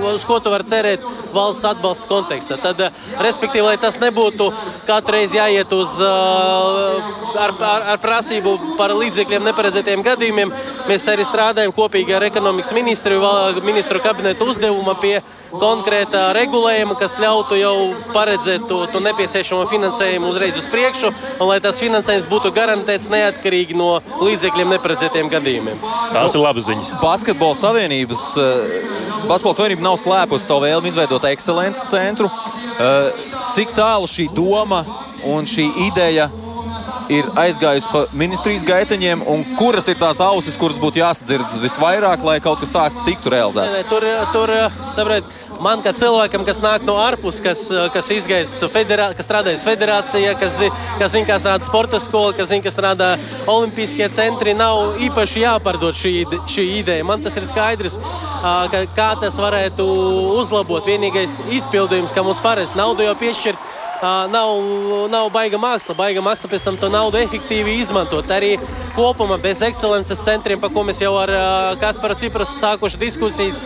uz 0.08 0.24
ko 0.24 0.38
tu 0.40 0.52
vari 0.52 0.64
cerēt 0.68 1.04
valsts 1.34 1.66
atbalsta 1.68 2.08
kontekstā. 2.08 2.56
Tad, 2.62 2.80
respektīvi, 3.20 3.64
lai 3.66 3.76
tas 3.80 3.98
nebūtu 4.00 4.48
katru 4.88 5.18
reizi 5.18 5.36
jāiet 5.36 5.72
uz 5.76 5.98
ar, 6.00 7.52
ar, 7.52 7.86
ar 7.94 8.00
prasību 8.02 8.76
par 8.80 8.94
līdzekļiem 8.96 9.44
neparedzētiem 9.50 10.04
gadījumiem, 10.06 10.54
mēs 10.88 11.08
arī 11.12 11.26
strādājam 11.26 11.74
kopīgi 11.76 12.16
ar 12.16 12.24
ekonomikas 12.30 12.72
ministru, 12.76 13.20
ministru 13.66 14.00
kabineta 14.04 14.48
uzdevuma 14.48 14.96
pie 15.00 15.18
konkrēta 15.60 16.28
regulējuma, 16.36 16.96
kas 17.00 17.18
ļautu 17.22 17.58
jau 17.60 17.74
paredzēt 18.14 18.66
to, 18.70 18.82
to 18.92 19.02
nepieciešamo 19.04 19.66
finansējumu 19.70 20.30
uzreiz 20.30 20.58
uz 20.60 20.68
priekšu, 20.72 21.12
un 21.40 21.50
lai 21.50 21.58
tas 21.64 21.80
finansējums 21.82 22.28
būtu 22.30 22.52
garantēts 22.56 23.10
neatkarīgi 23.12 23.76
no 23.78 23.96
līdzekļiem 24.22 24.72
neparedzētiem 24.76 25.30
gadījumiem. 25.32 25.84
Tās 26.14 26.36
ir 26.36 26.44
labas 26.44 26.68
ziņas. 26.70 26.94
Basketbola 27.02 27.58
savienības. 27.58 28.24
Eh, 28.40 28.80
Basketbola 29.26 29.58
savienība 29.58 29.88
nav 29.88 30.00
slēpusi 30.00 30.46
savu 30.46 30.66
vēlmi 30.66 30.92
izveidot 30.92 31.28
ekscelences 31.32 31.90
centru. 31.92 32.30
Eh, 32.30 33.12
cik 33.54 33.74
tālu 33.76 34.08
šī 34.10 34.30
doma 34.34 34.84
un 35.24 35.44
šī 35.48 35.70
ideja 35.88 36.30
ir 36.30 36.45
aizgājusi 37.10 37.90
pa 37.92 38.04
ministrijas 38.16 38.64
gaiteņiem, 38.66 39.24
un 39.30 39.44
kuras 39.58 39.88
ir 39.90 39.98
tās 40.00 40.20
ausis, 40.24 40.58
kuras 40.58 40.78
būtu 40.82 41.00
jāsadzird 41.02 41.58
visvairāk, 41.62 42.24
lai 42.26 42.38
kaut 42.44 42.62
kas 42.62 42.72
tāds 42.74 43.02
tiktu 43.06 43.32
realizēts? 43.32 43.78
Tur, 43.90 44.06
tur 44.34 44.52
saprāt, 44.94 45.28
man 45.62 45.82
kā 45.84 45.92
cilvēkam, 45.96 46.44
kas 46.46 46.60
nāk 46.64 46.84
no 46.86 46.96
ārpus, 47.00 47.40
kas, 47.44 47.66
kas 47.94 48.10
federā, 48.72 49.10
kas 49.16 49.28
strādājis 49.28 49.64
federācijā, 49.66 50.34
kas, 50.40 50.58
kas 51.00 51.14
zina, 51.14 51.28
kā 51.28 51.38
strādā 51.42 51.68
sporta 51.68 52.00
skola, 52.02 52.34
kas 52.36 52.50
zina, 52.52 52.64
kā 52.64 52.74
strādā 52.74 53.12
olimpiskie 53.50 54.08
centri, 54.14 54.56
nav 54.56 55.00
īpaši 55.06 55.44
jāpārdod 55.46 55.96
šī, 55.96 56.14
šī 56.50 56.68
ideja. 56.80 57.06
Man 57.06 57.24
tas 57.24 57.38
ir 57.38 57.46
skaidrs, 57.46 57.98
ka, 58.42 58.84
kā 58.96 59.10
tas 59.22 59.38
varētu 59.42 59.86
uzlabot. 60.36 60.86
Vienīgais 60.86 61.40
izpildījums, 61.56 62.14
kā 62.14 62.24
mums 62.26 62.42
parasti 62.44 62.78
naudu 62.78 63.06
jau 63.06 63.16
piešķirt 63.18 63.74
nav, 64.02 65.08
nav 65.10 65.30
baiga 65.34 65.58
māksla. 65.60 65.96
Baiga 65.98 66.22
māksla 66.24 66.50
pēc 66.52 66.64
tam 66.66 66.78
to 66.80 66.90
naudu 66.92 67.20
efektīvi 67.20 67.78
izmantot. 67.80 68.28
Arī 68.32 68.56
kopumā 68.96 69.38
bez 69.42 69.62
ekscelences 69.66 70.22
centriem, 70.24 70.60
par 70.60 70.72
ko 70.74 70.86
mēs 70.86 71.02
jau 71.02 71.14
ar 71.20 71.32
Kasparu 71.80 72.18
Ciprasu 72.20 72.58
sākuši 72.60 73.00
diskusijas. 73.00 73.60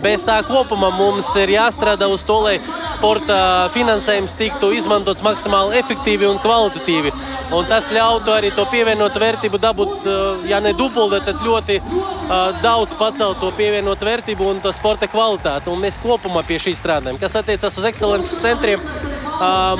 Bez 0.00 0.22
tā 0.24 0.38
kopumā 0.48 0.88
mums 0.96 1.26
ir 1.36 1.52
jāstrādā 1.52 2.06
uz 2.08 2.22
to, 2.24 2.38
lai 2.46 2.54
sporta 2.88 3.68
finansējums 3.74 4.32
tiktu 4.38 4.70
izmantots 4.72 5.20
maksimāli 5.24 5.76
efektīvi 5.82 6.24
un 6.24 6.40
kvalitatīvi. 6.40 7.12
Un 7.52 7.68
tas 7.68 7.90
ļautu 7.92 8.32
arī 8.32 8.52
to 8.56 8.64
pievienotu 8.72 9.20
vērtību 9.20 9.60
dabūt, 9.60 10.08
ja 10.48 10.62
ne 10.64 10.72
dubultā, 10.78 11.20
tad 11.26 11.44
ļoti 11.44 11.76
uh, 11.82 12.56
daudz 12.64 12.96
pacelt 12.96 13.42
to 13.42 13.52
pievienotu 13.58 14.08
vērtību 14.08 14.48
un 14.54 14.64
to 14.64 14.72
sporta 14.72 15.10
kvalitāti. 15.10 15.68
Un 15.68 15.84
mēs 15.84 16.00
kopumā 16.00 16.46
pie 16.48 16.56
šī 16.62 16.72
strādājam. 16.78 17.20
Kas 17.20 17.36
attiecas 17.42 17.76
uz 17.76 17.88
ekscelences 17.90 18.40
centriem, 18.40 18.80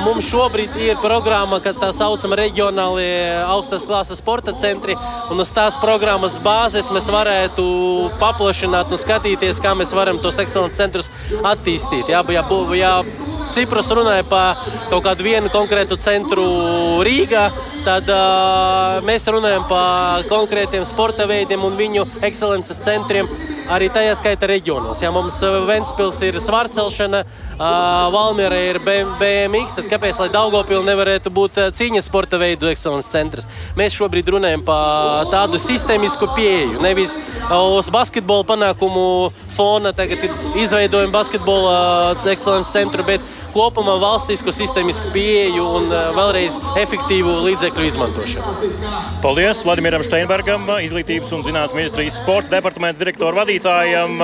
Mums 0.01 0.25
šobrīd 0.25 0.73
ir 0.81 0.97
programma, 1.03 1.59
ka 1.61 1.73
tā 1.77 1.91
saucama 1.93 2.39
reģionālie 2.39 3.43
augstas 3.45 3.85
klases 3.85 4.17
sporta 4.17 4.55
centri. 4.57 4.95
Un 5.29 5.41
uz 5.43 5.51
tās 5.53 5.77
programmas 5.81 6.39
bāzes 6.41 6.89
mēs 6.93 7.11
varētu 7.13 7.65
paplašināt 8.21 8.89
un 8.89 9.01
skatīties, 9.01 9.61
kā 9.61 9.75
mēs 9.77 9.93
varam 9.93 10.17
tos 10.21 10.41
ekscelences 10.41 10.81
centrus 10.81 11.11
attīstīt. 11.45 12.09
Jā, 12.09 12.23
jā, 12.33 12.41
jā, 12.79 12.95
Cipras 13.51 13.89
runāja 13.91 14.23
par 14.29 14.59
kaut 14.89 15.03
kādu 15.03 15.25
vienu 15.27 15.49
konkrētu 15.51 15.97
centru 15.99 16.45
Rīgā, 17.03 17.49
tad 17.83 18.07
uh, 18.07 19.01
mēs 19.03 19.27
runājam 19.27 19.65
par 19.67 20.23
konkrētiem 20.31 20.85
sporta 20.87 21.27
veidiem 21.27 21.65
un 21.67 21.75
viņu 21.75 22.07
ekscelences 22.23 22.79
centriem 22.81 23.27
arī 23.71 23.87
tajā 23.93 24.13
skaitā 24.19 24.49
reģionos. 24.51 24.99
Ja 25.03 25.11
mums 25.15 25.37
Ventspils 25.67 26.19
ir 26.27 26.37
svarcelšana, 26.43 27.23
Valmiera 28.11 28.57
ir 28.59 28.79
BMX, 28.83 29.77
tad 29.77 29.87
kāpēc 29.91 30.19
lai 30.21 30.29
Daugopil 30.33 30.83
nevarētu 30.85 31.31
būt 31.33 31.59
cīņas 31.77 32.07
sporta 32.09 32.39
veidu 32.41 32.69
ekscelences 32.71 33.11
centrs? 33.13 33.47
Mēs 33.79 33.95
šobrīd 33.95 34.31
runājam 34.33 34.63
par 34.67 35.29
tādu 35.31 35.59
sistēmisku 35.61 36.31
pieeju, 36.35 36.81
nevis 36.83 37.15
uz 37.51 37.91
basketbola 37.93 38.47
panākumu 38.49 39.05
fona 39.55 39.93
tagad 39.95 40.25
izveidojam 40.59 41.13
basketbola 41.13 41.75
ekscelences 42.31 42.73
centru, 42.75 43.05
bet 43.07 43.23
kopumā 43.53 43.97
valstisku 44.01 44.53
sistēmisku 44.55 45.11
pieeju 45.15 45.65
un 45.79 45.89
vēlreiz 46.17 46.57
efektīvu 46.81 47.37
līdzekļu 47.47 47.87
izmantošanu. 47.89 48.71
Paldies 49.21 49.61
Vladimiram 49.65 50.03
Steinbergam, 50.05 50.65
Izglītības 50.81 51.33
un 51.35 51.45
zinātnes 51.45 51.77
ministrijas 51.77 52.19
sporta 52.21 52.55
departamenta 52.55 53.01
direktora 53.03 53.43
vadītājam. 53.43 54.17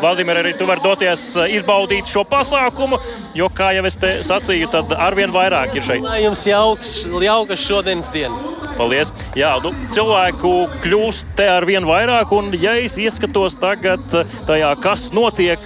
Vladimir, 0.00 0.42
arī 0.42 0.54
tu 0.58 0.68
vari 0.68 0.84
doties 0.84 1.24
izbaudīt 1.58 2.08
šo 2.10 2.24
pasākumu, 2.28 3.00
jo, 3.38 3.50
kā 3.54 3.72
jau 3.76 3.84
es 3.88 3.98
te 4.00 4.14
sacīju, 4.26 4.70
tad 4.72 4.94
arvien 4.96 5.34
vairāk 5.34 5.76
ir 5.76 5.84
šeit. 5.84 6.04
Lai 6.06 6.22
jums 6.24 6.46
jauks, 6.48 6.94
jaukas 7.28 7.66
šodienas 7.68 8.12
diena! 8.14 8.56
Paldies! 8.78 9.10
Jā, 9.34 9.56
nu, 9.58 9.72
cilvēku 9.90 10.52
kļūst 10.84 11.32
te 11.38 11.48
ar 11.50 11.64
vien 11.66 11.82
vairāk, 11.82 12.30
un 12.36 12.52
ja 12.54 12.76
es 12.78 12.94
ieskatos 13.02 13.56
tagad 13.58 14.04
tajā, 14.46 14.70
kas 14.78 15.08
notiek 15.10 15.64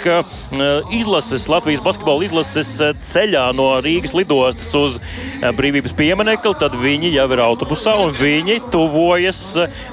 izlases, 0.96 1.44
Latvijas 1.52 1.84
basketbola 1.84 2.24
izlases 2.24 2.70
ceļā 3.06 3.44
no 3.56 3.68
Rīgas 3.82 4.14
lidostas 4.16 4.70
uz 4.78 4.98
brīvības 5.42 5.94
pieminekli, 5.98 6.54
tad 6.60 6.76
viņi 6.78 7.12
jau 7.16 7.26
ir 7.34 7.42
autobusā 7.44 7.94
un 8.02 8.12
viņi 8.16 8.58
tuvojas 8.72 9.40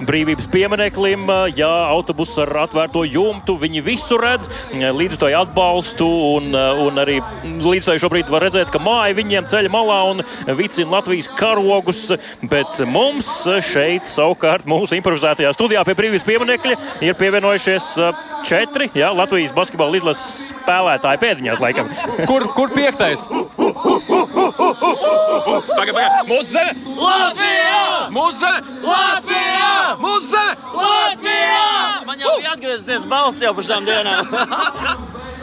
brīvības 0.05 0.49
piemineklim. 0.53 1.27
Jā, 1.57 1.71
autobus 1.89 2.35
ar 2.41 2.51
atvērto 2.65 3.03
jumtu, 3.07 3.57
viņi 3.59 3.83
visu 3.85 4.19
redz, 4.21 4.49
līdzstoju 4.73 5.39
atbalstu 5.41 6.07
un, 6.35 6.53
un 6.85 7.01
arī 7.01 7.19
līdzstoju 7.43 8.03
šobrīd 8.05 8.31
var 8.31 8.45
redzēt, 8.47 8.71
ka 8.73 8.81
māja 8.83 9.17
viņiem 9.17 9.49
ceļa 9.49 9.73
malā 9.73 9.99
un 10.11 10.23
vicina 10.57 10.99
Latvijas 10.99 11.29
karogus, 11.39 12.05
bet 12.41 12.81
mums 12.89 13.29
šeit, 13.65 14.09
savukārt, 14.11 14.67
mūsu 14.69 14.97
improvizētajā 14.99 15.53
studijā 15.55 15.83
pie 15.87 15.97
brīvības 15.97 16.27
pieminekļa 16.27 16.77
ir 17.05 17.17
pievienojušies 17.19 17.91
četri 18.47 18.89
jā, 18.97 19.11
Latvijas 19.15 19.53
basketbola 19.55 19.99
izlases 19.99 20.53
spēlētāji 20.53 21.21
pēdiņās, 21.23 21.61
laikam. 21.63 21.89
Kur, 22.29 22.45
kur 22.55 22.73
piektais? 22.99 23.27
Pagaid, 25.75 25.93
pagaid! 25.95 26.11
Mūsu 26.27 26.49
zeme! 26.51 26.73
Latvijā! 26.99 28.09
Mūsu 28.13 28.39
zeme! 28.41 28.59
Latvijā! 28.83 29.71
Mūsu 30.01 30.27
zeme! 30.33 30.55
Latvijā! 30.75 31.69
Man 32.07 32.19
jau 32.19 32.35
bija 32.39 32.55
atgriezusies 32.57 33.07
balss 33.09 33.41
jau 33.43 33.53
par 33.55 33.69
šām 33.69 33.87
dienām. 33.87 34.23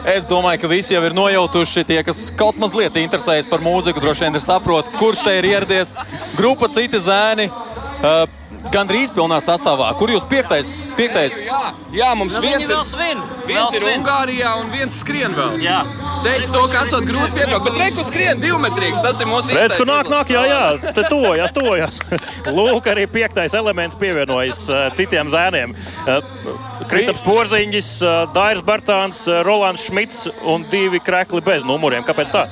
Es 0.07 0.23
domāju, 0.23 0.61
ka 0.61 0.67
visi 0.71 0.93
jau 0.93 1.01
ir 1.03 1.11
nojautuši 1.17 1.81
tie, 1.83 1.97
kas 2.05 2.29
kaut 2.39 2.55
mazliet 2.61 2.95
interesējas 3.01 3.49
par 3.49 3.59
mūziku, 3.59 3.99
droši 3.99 4.23
vien 4.23 4.39
ir 4.39 4.43
saprot, 4.45 4.87
kurš 4.95 5.25
te 5.25 5.33
ir 5.35 5.47
ieradies. 5.49 5.97
Grupa 6.37 6.69
citi 6.71 7.01
zēni. 7.03 7.49
Uh, 7.97 8.23
Gan 8.71 8.87
drīz 8.87 9.11
pilnā 9.15 9.37
sastāvā. 9.43 9.89
Kur 9.99 10.11
jūs 10.11 10.23
piektais? 10.27 10.69
piektais? 10.97 11.39
Jā, 11.43 11.71
jā 11.93 12.09
mums 12.19 12.37
nu, 12.37 12.43
viens 12.45 12.67
ir, 12.67 12.79
svin, 12.87 13.21
viens 13.47 13.75
ir 13.75 13.85
Ungārijā 13.91 14.53
un 14.61 14.71
viens 14.71 14.99
skrien 15.03 15.35
vēl. 15.35 15.57
Jā. 15.63 15.81
Teicu 16.25 16.53
to, 16.55 16.63
ka 16.71 16.83
esot 16.87 17.07
grūti 17.07 17.35
piebraukt, 17.37 17.67
bet 17.67 17.79
reku 17.81 18.05
skrien 18.07 18.39
divmetrīgs. 18.41 19.01
Tas 19.03 19.19
ir 19.23 19.29
mūsu 19.29 19.51
Redz, 19.51 19.75
īstais 19.75 19.81
kur 19.81 19.89
nāk, 19.89 20.11
nāk, 20.11 20.31
jā, 20.31 20.43
jā, 20.47 20.93
te 20.95 21.05
tojas, 21.11 21.55
tojas. 21.55 21.99
Lūk, 22.57 22.87
arī 22.91 23.07
piektais 23.11 23.55
elements 23.57 23.99
pievienojas 23.99 24.63
uh, 24.71 24.87
citiem 24.97 25.31
zēniem. 25.33 25.75
Uh, 26.07 26.87
Kristaps 26.87 27.23
Porziņģis, 27.27 27.91
uh, 28.03 28.23
Dairis 28.35 28.63
Bartāns, 28.67 29.25
Rolands 29.47 29.87
Šmits 29.89 30.27
un 30.47 30.67
divi 30.71 31.03
krekli 31.03 31.43
bez 31.45 31.67
numuriem. 31.67 32.07
Kāpēc 32.07 32.33
tā? 32.35 32.47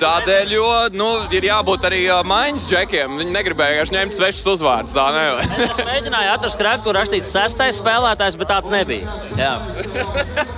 Tādēļ, 0.00 0.50
jo 0.52 0.66
nu, 0.92 1.08
ir 1.32 1.46
jābūt 1.48 1.86
arī 1.88 2.02
uh, 2.10 2.20
maiņas 2.28 2.66
džekiem. 2.68 3.16
Viņi 3.20 3.32
negribēja 3.32 3.74
vienkārši 3.76 3.96
ņemt 3.96 4.16
svešus 4.16 4.50
uzvārdus. 4.56 4.94
Tā 4.96 5.06
nevar. 5.14 5.48
Es 5.66 5.80
mēģināju 5.80 6.32
atrast 6.34 6.60
krāpstu, 6.60 6.84
kur 6.88 6.98
rakstīts 6.98 7.32
sestais 7.32 7.80
spēlētājs, 7.80 8.36
bet 8.40 8.50
tāds 8.52 8.72
nebija. 8.72 9.16
Jā. 9.40 9.54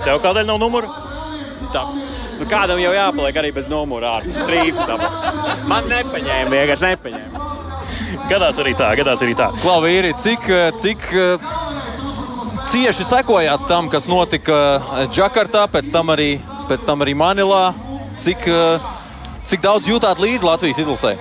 Tev 0.03 0.19
kādēļ 0.25 0.49
nav 0.49 0.59
numuru? 0.61 0.91
Tā. 1.71 1.85
Nu, 2.39 2.47
kādam 2.49 2.79
jau 2.79 2.91
jāpaliek 2.95 3.39
arī 3.39 3.53
bez 3.55 3.67
numura 3.71 4.17
ārpus 4.17 4.41
strīpas. 4.43 5.07
Man 5.71 5.87
nepaņēma, 5.91 6.51
vienkārši 6.53 6.91
nepaņēma. 6.93 7.47
Gadās 8.29 8.59
arī 8.61 8.75
tā, 8.77 8.91
gadās 8.99 9.23
arī 9.25 9.35
tā. 9.37 9.49
Klau, 9.59 9.79
vīri, 9.83 10.13
cik, 10.19 10.47
cik 10.79 11.07
cieši 12.69 13.05
sekojāt 13.07 13.65
tam, 13.69 13.89
kas 13.89 14.05
notika 14.09 14.79
Džakartā, 15.09 15.65
pēc 15.73 15.89
tam 15.93 16.11
arī, 16.13 16.35
pēc 16.69 16.85
tam 16.85 17.01
arī 17.05 17.15
Manilā? 17.17 17.63
Cik, 18.19 18.47
eh, 18.51 18.87
cik 19.49 19.61
daudz 19.65 19.89
jūtāt 19.89 20.21
līdzi 20.21 20.45
Latvijas 20.45 20.81
izlasē? 20.85 21.15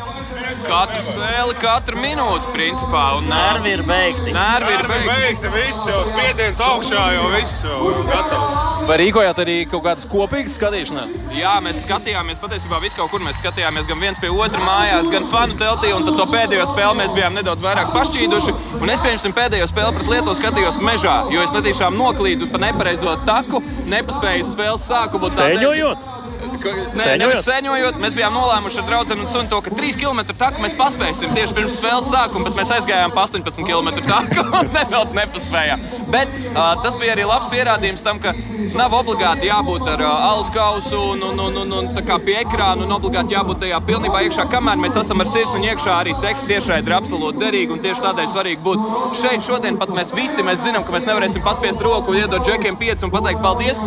Katru 0.69 1.01
spēli, 1.01 1.55
katru 1.63 1.97
minūti, 2.01 2.49
principā. 2.53 3.05
Un, 3.17 3.29
Nervi 3.31 3.71
ir 3.77 3.83
beigti. 3.89 4.33
Nervi 4.35 4.75
ir 4.75 4.89
beigti. 4.91 5.09
beigta 5.09 5.53
viss, 5.55 5.85
jau 5.89 6.01
spiediens 6.09 6.61
augšā, 6.65 7.05
jau 7.15 7.29
viss 7.33 7.63
jau 7.65 7.93
gatavs. 8.09 8.67
Vai 8.89 8.99
rīkojāt 9.03 9.41
arī 9.45 9.55
kaut 9.71 9.85
kādas 9.85 10.09
kopīgas 10.09 10.57
skatīšanās? 10.59 11.15
Jā, 11.37 11.55
mēs 11.65 11.83
skatījāmies 11.85 12.41
patiesībā 12.43 12.81
visu 12.85 12.97
kaut 12.99 13.11
kur. 13.13 13.25
Mēs 13.25 13.41
skatījāmies 13.41 13.89
gan 13.89 14.01
viens 14.01 14.21
pie 14.21 14.33
otra 14.33 14.61
mājās, 14.65 15.09
gan 15.13 15.29
fanu 15.33 15.57
teltī. 15.61 15.95
Un 15.97 16.05
tad 16.09 16.21
to 16.21 16.29
pēdējo 16.33 16.69
spēli 16.73 17.01
mēs 17.01 17.17
bijām 17.17 17.37
nedaudz 17.37 17.65
vairāk 17.65 17.93
pašķīduši. 17.97 18.57
Un 18.83 18.93
es 18.93 19.05
pieņemsim 19.05 19.37
pēdējo 19.37 19.69
spēli 19.73 19.97
pret 19.97 20.13
Lietuvu 20.17 20.37
skatījos 20.41 20.81
mežā, 20.85 21.19
jo 21.33 21.45
es 21.45 21.53
netīšām 21.57 21.97
noklīdu 22.01 22.49
pa 22.53 22.61
nepareizo 22.65 23.17
taku, 23.29 23.63
nepaspēju 23.89 24.49
spēles 24.53 24.89
sākumu. 24.89 25.29
Tādēļ- 25.33 26.18
Sēņojot? 26.63 27.43
Sēņojot? 27.47 28.01
Mēs 28.03 28.17
bijām 28.19 28.35
nolēmuši 28.37 28.83
ar 28.83 28.89
draugu 28.89 29.17
un 29.19 29.31
sunu 29.31 29.51
to, 29.51 29.61
ka 29.65 29.73
3 29.79 29.99
km 30.01 30.23
taku 30.39 30.63
mēs 30.65 30.77
paspēsim 30.79 31.35
tieši 31.37 31.57
pirms 31.57 31.79
spēles 31.81 32.11
sākuma, 32.13 32.49
bet 32.49 32.59
mēs 32.59 32.73
aizgājām 32.79 33.15
pa 33.15 33.27
18 33.29 33.67
km 33.69 33.93
taku 34.07 34.45
un 34.61 34.73
nedaudz 34.75 35.15
nepaspējām. 35.17 35.85
Bet 36.13 36.33
uh, 36.53 36.75
tas 36.83 36.97
bija 37.01 37.15
arī 37.17 37.27
labs 37.29 37.51
pierādījums 37.53 38.05
tam, 38.05 38.21
ka 38.23 38.35
nav 38.77 38.95
obligāti 38.99 39.49
jābūt 39.49 39.89
ar 39.95 40.03
uh, 40.05 40.27
alus 40.31 40.51
kausu 40.55 41.01
un, 41.15 41.25
un, 41.31 41.43
un, 41.49 41.61
un, 41.63 41.75
un 41.81 42.25
pie 42.25 42.39
ekrāna 42.43 42.87
un 42.87 42.95
obligāti 42.97 43.37
jābūt 43.37 43.63
tajā 43.65 43.81
pilnībā 43.89 44.23
iekšā. 44.27 44.49
Kamēr 44.53 44.81
mēs 44.81 44.99
esam 45.01 45.23
ar 45.23 45.31
sirsniņu 45.31 45.71
iekšā, 45.73 45.97
arī 46.03 46.17
teksts 46.23 46.49
tiešai 46.49 46.81
ir 46.83 46.95
absolūti 46.97 47.43
derīgi 47.43 47.77
un 47.77 47.83
tieši 47.85 48.05
tādēļ 48.05 48.31
svarīgi 48.33 48.65
būt 48.65 49.15
šeit 49.21 49.45
šodien. 49.47 49.79
Pat 49.81 49.93
mēs 49.95 50.15
visi 50.17 50.45
mēs 50.47 50.65
zinām, 50.65 50.87
ka 50.87 50.95
mēs 50.95 51.07
nevarēsim 51.09 51.45
paspiest 51.45 51.85
roku, 51.85 52.17
iedot 52.19 52.45
džekiem 52.47 52.79
pieci 52.81 53.07
un 53.07 53.15
pateikt 53.15 53.45
paldies. 53.45 53.81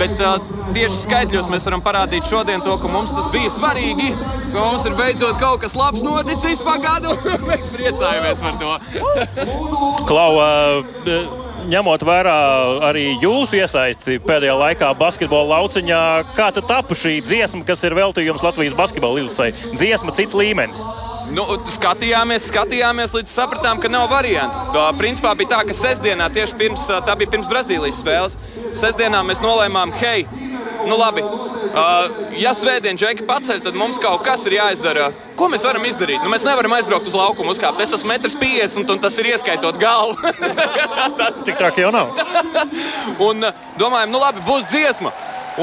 Bet 0.00 0.20
uh, 0.20 0.38
tieši 0.72 1.02
skaitļos 1.06 1.50
mēs 1.52 1.66
varam 1.68 1.84
parādīt 1.84 2.11
šodien 2.20 2.60
to, 2.60 2.74
ka 2.76 2.90
mums 2.92 3.14
tas 3.16 3.28
bija 3.32 3.48
svarīgi. 3.52 4.10
Ka 4.52 4.66
mums 4.66 4.84
ir 4.88 4.96
beidzot 4.98 5.38
kaut 5.40 5.62
kas 5.62 5.76
labs 5.78 6.04
noticis 6.04 6.60
pagādu. 6.66 7.14
mēs 7.48 7.70
priecājamies 7.72 8.42
par 8.44 8.58
to. 8.60 8.74
Klau, 10.10 10.28
uh, 10.36 11.40
ņemot 11.72 12.04
vērā 12.06 12.36
arī 12.88 13.06
jūsu 13.22 13.60
iesaisti 13.62 14.18
pēdējā 14.26 14.58
laikā 14.58 14.90
basketbola 14.98 15.56
lauciņā, 15.56 16.02
kā 16.36 16.50
tad 16.54 16.68
tapu 16.68 16.98
šī 16.98 17.20
dziesma, 17.24 17.64
kas 17.68 17.84
ir 17.86 17.96
veltījums 17.96 18.44
Latvijas 18.44 18.76
basketbola 18.76 19.22
izlasē? 19.22 19.52
Dziesma 19.72 20.14
cits 20.16 20.36
līmenis. 20.36 20.84
Nu, 21.32 21.46
skatījāmies, 21.70 22.48
skatījāmies, 22.50 23.14
līdz 23.16 23.32
sapratām, 23.32 23.78
ka 23.80 23.88
nav 23.88 24.10
variantu. 24.10 24.58
Tā 24.74 24.88
principā 24.98 25.32
bija 25.38 25.54
tā, 25.54 25.60
ka 25.68 25.76
sestdienā, 25.76 26.26
tieši 26.34 26.58
pirms, 26.58 26.84
tā 27.06 27.14
bija 27.16 27.32
pirms 27.32 27.48
Brazīlijas 27.48 28.00
spēles, 28.02 28.36
sestdienā 28.76 29.22
mēs 29.24 29.40
nolēmām, 29.44 29.94
hei, 30.02 30.26
nu 30.86 30.96
labi, 30.98 31.22
uh, 31.22 32.22
ja 32.38 32.52
svētdien 32.56 32.98
džeki 32.98 33.26
paceļ, 33.28 33.62
tad 33.64 33.76
mums 33.78 34.00
kaut 34.02 34.24
kas 34.26 34.44
ir 34.48 34.58
jāizdara. 34.58 35.10
Ko 35.38 35.48
mēs 35.52 35.64
varam 35.66 35.84
izdarīt? 35.88 36.22
Nu, 36.22 36.30
mēs 36.32 36.46
nevaram 36.46 36.74
aizbraukt 36.76 37.08
uz 37.08 37.16
laukumu, 37.16 37.54
uzkāpt. 37.54 37.80
Es 37.82 37.94
esmu 37.96 38.14
1,50 38.14 38.82
m, 38.82 38.86
un 38.94 39.02
tas 39.02 39.18
ir 39.18 39.32
ieskaitot 39.32 39.78
galvu. 39.80 40.18
tas 41.20 41.40
Tik 41.46 41.58
ka 41.58 41.72
jau 41.78 41.92
nav. 41.94 42.12
Un 43.28 43.46
uh, 43.48 43.62
domājam, 43.80 44.12
nu 44.12 44.22
labi, 44.22 44.44
būs 44.46 44.68
dziesma. 44.70 45.12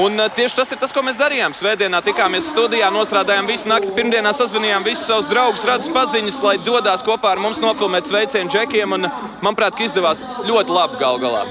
Un 0.00 0.20
uh, 0.22 0.28
tieši 0.30 0.58
tas 0.60 0.70
ir 0.70 0.78
tas, 0.78 0.92
ko 0.94 1.02
mēs 1.06 1.18
darījām. 1.18 1.54
Svētdienā 1.56 2.02
tikāmies 2.06 2.50
studijā, 2.52 2.90
nostrādājām 2.94 3.48
visu 3.50 3.70
nakti. 3.70 3.94
Pirmdienā 3.96 4.30
sazvanījām 4.36 4.86
visus 4.86 5.08
savus 5.10 5.30
draugus, 5.30 5.66
radus 5.66 5.90
paziņas, 5.94 6.42
lai 6.46 6.58
dodas 6.66 7.02
kopā 7.06 7.34
ar 7.34 7.42
mums 7.42 7.62
nofilmēt 7.62 8.10
sveicienu 8.10 8.52
džekiem. 8.52 8.98
Un, 8.98 9.08
manuprāt, 9.42 9.80
izdevās 9.82 10.22
ļoti 10.46 10.76
labi 10.76 11.00
gal 11.02 11.18
galā. 11.22 11.46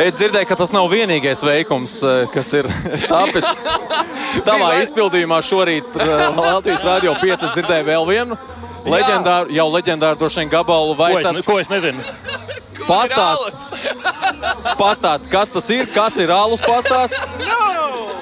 Es 0.00 0.16
dzirdēju, 0.16 0.48
ka 0.48 0.56
tas 0.56 0.70
nav 0.72 0.86
vienīgais 0.92 1.42
veikums, 1.44 1.98
eh, 2.06 2.22
kas 2.32 2.52
ir 2.56 2.68
tapis 3.10 3.48
tavā 4.46 4.72
izpildījumā 4.84 5.40
šorīt 5.44 5.98
eh, 5.98 6.12
Latvijas 6.38 6.86
Rādio 6.86 7.14
5. 7.20 7.44
Es 7.48 7.56
dzirdēju 7.58 7.88
vēl 7.90 8.08
vienu 8.08 8.38
leģendāru, 8.86 9.52
jau 9.52 9.66
leģendāru 9.74 10.20
droši 10.22 10.44
vien 10.44 10.52
gabalu. 10.54 10.96
Vai 10.96 11.12
Ko 11.12 11.20
es, 11.20 11.28
tas 11.28 11.50
ko 11.50 11.58
es 11.60 11.72
nezinu? 11.72 12.06
pastāst, 12.90 13.74
pastāst, 14.80 15.28
kas 15.32 15.52
tas 15.52 15.70
ir, 15.74 15.90
kas 15.94 16.16
ir 16.22 16.32
alus 16.34 16.64
pastāst? 16.64 17.20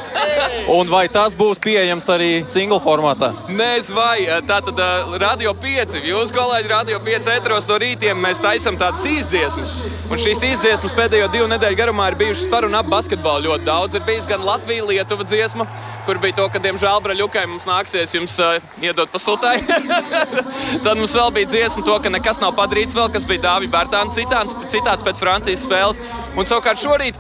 Un 0.69 0.89
vai 0.91 1.07
tas 1.13 1.33
būs 1.37 1.61
pieejams 1.65 2.09
arī 2.13 2.31
single 2.47 2.81
formātā? 2.85 3.31
Nē, 3.49 3.71
vai 3.97 4.27
tā 4.49 4.59
tad 4.65 4.81
uh, 4.83 5.15
Radio 5.21 5.55
5. 5.57 5.99
Jūs, 6.05 6.33
kolēģi, 6.37 6.71
Radio 6.73 7.01
5 7.05 7.31
etros 7.39 7.69
no 7.71 7.79
rītiem 7.81 8.21
mēs 8.21 8.43
taisām 8.45 8.77
tādas 8.81 9.07
izdziesmas. 9.09 9.77
Un 10.13 10.21
šīs 10.21 10.45
izdziesmas 10.53 10.97
pēdējo 10.97 11.31
divu 11.33 11.49
nedēļu 11.53 11.81
garumā 11.81 12.11
ir 12.11 12.19
bijušas 12.21 12.51
par 12.53 12.69
un 12.69 12.77
ap 12.77 12.91
basketbolu 12.93 13.51
ļoti 13.53 13.69
daudz. 13.69 13.97
Ir 13.97 14.05
bijis 14.09 14.29
gan 14.29 14.45
Latvijas, 14.45 14.89
Lietuva 14.89 15.27
dziesma, 15.29 15.69
kur 16.09 16.17
bija 16.23 16.39
to, 16.39 16.47
ka, 16.49 16.61
diemžēl, 16.65 17.03
Braļukai 17.05 17.43
mums 17.51 17.67
nāksies 17.69 18.15
jums 18.17 18.33
uh, 18.41 18.55
iedot 18.81 19.11
pasūtai. 19.13 19.59
Tad 20.85 20.95
mums 20.97 21.13
vēl 21.13 21.35
bija 21.37 21.51
dziesma, 21.53 21.83
to, 21.85 21.97
ka 22.01 22.09
nekas 22.15 22.41
nav 22.41 22.55
padarīts 22.57 22.97
vēl, 22.97 23.11
kas 23.13 23.27
bija 23.29 23.43
Dāvija 23.45 23.75
Bērtāna 23.75 24.15
citāts, 24.17 24.57
citāts 24.73 25.05
pēc 25.05 25.21
Francijas 25.21 25.67
spēles. 25.69 26.01
Un 26.33 26.49
savukārt 26.49 26.81
šorīt, 26.81 27.19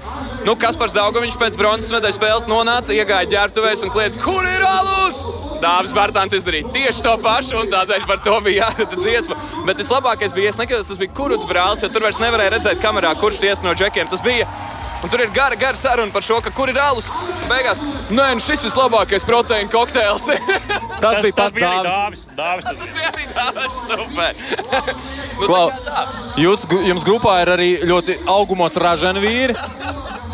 nu, 0.48 0.54
Kaspars 0.56 0.96
Daugoviņš 0.96 1.36
pēc 1.36 1.58
bronzas 1.60 1.92
medaļas 1.92 2.16
spēles 2.16 2.48
nonāca, 2.48 2.96
iegāja 2.96 3.28
ģērbtuvēs 3.34 3.84
un 3.84 3.92
kliedz, 3.92 4.16
kur 4.24 4.48
ir 4.48 4.64
alus? 4.64 5.20
Dāvis 5.60 5.92
Bērtāns 5.92 6.38
izdarīja 6.38 6.72
tieši 6.72 7.04
to 7.04 7.12
pašu, 7.20 7.60
un 7.60 7.68
tādēļ 7.74 8.08
par 8.08 8.24
to 8.24 8.38
bija 8.46 8.70
jārada 8.70 9.02
dziesma. 9.02 9.36
Bet 9.68 9.82
vislabākais 9.82 10.32
bija, 10.32 10.54
es 10.54 10.60
nekad 10.60 10.86
tas 10.86 11.00
bija 11.02 11.12
kuruts 11.18 11.48
brālis, 11.50 11.84
jo 11.84 11.92
tur 11.92 12.08
vairs 12.08 12.22
nevarēja 12.22 12.56
redzēt 12.56 12.80
kamerā, 12.80 13.12
kurš 13.20 13.42
ties 13.44 13.64
no 13.66 13.76
džekiem 13.76 14.08
tas 14.08 14.24
bija. 14.24 14.48
Un 14.98 15.10
tur 15.12 15.20
ir 15.22 15.30
gara, 15.30 15.54
gara 15.54 15.78
saruna 15.78 16.10
par 16.12 16.24
šo, 16.26 16.40
ka 16.42 16.50
kur 16.50 16.70
ir 16.72 16.78
alus. 16.82 17.06
Beigās, 17.46 17.84
nē, 18.10 18.32
nu 18.34 18.42
šis 18.42 18.64
vislabākais 18.66 19.26
proteīna 19.26 19.70
kokteils. 19.70 20.26
Tas 21.02 21.20
bija 21.22 21.30
tas 21.30 21.52
pats 21.52 21.54
bija 21.54 21.68
arī 21.70 21.86
dāvis. 21.86 22.24
dāvis. 22.34 22.64
dāvis 22.66 22.66
tas 22.66 22.78
tas 22.80 22.94
bija 22.98 23.10
tāds 23.36 23.76
super. 23.86 24.40
nu, 25.38 25.46
Klau, 25.46 25.68
jūs, 26.42 26.64
jums 26.88 27.06
grupā 27.06 27.36
ir 27.44 27.52
arī 27.54 27.68
ļoti 27.86 28.18
augumos 28.26 28.74
ražani 28.82 29.22
vīri. 29.22 29.54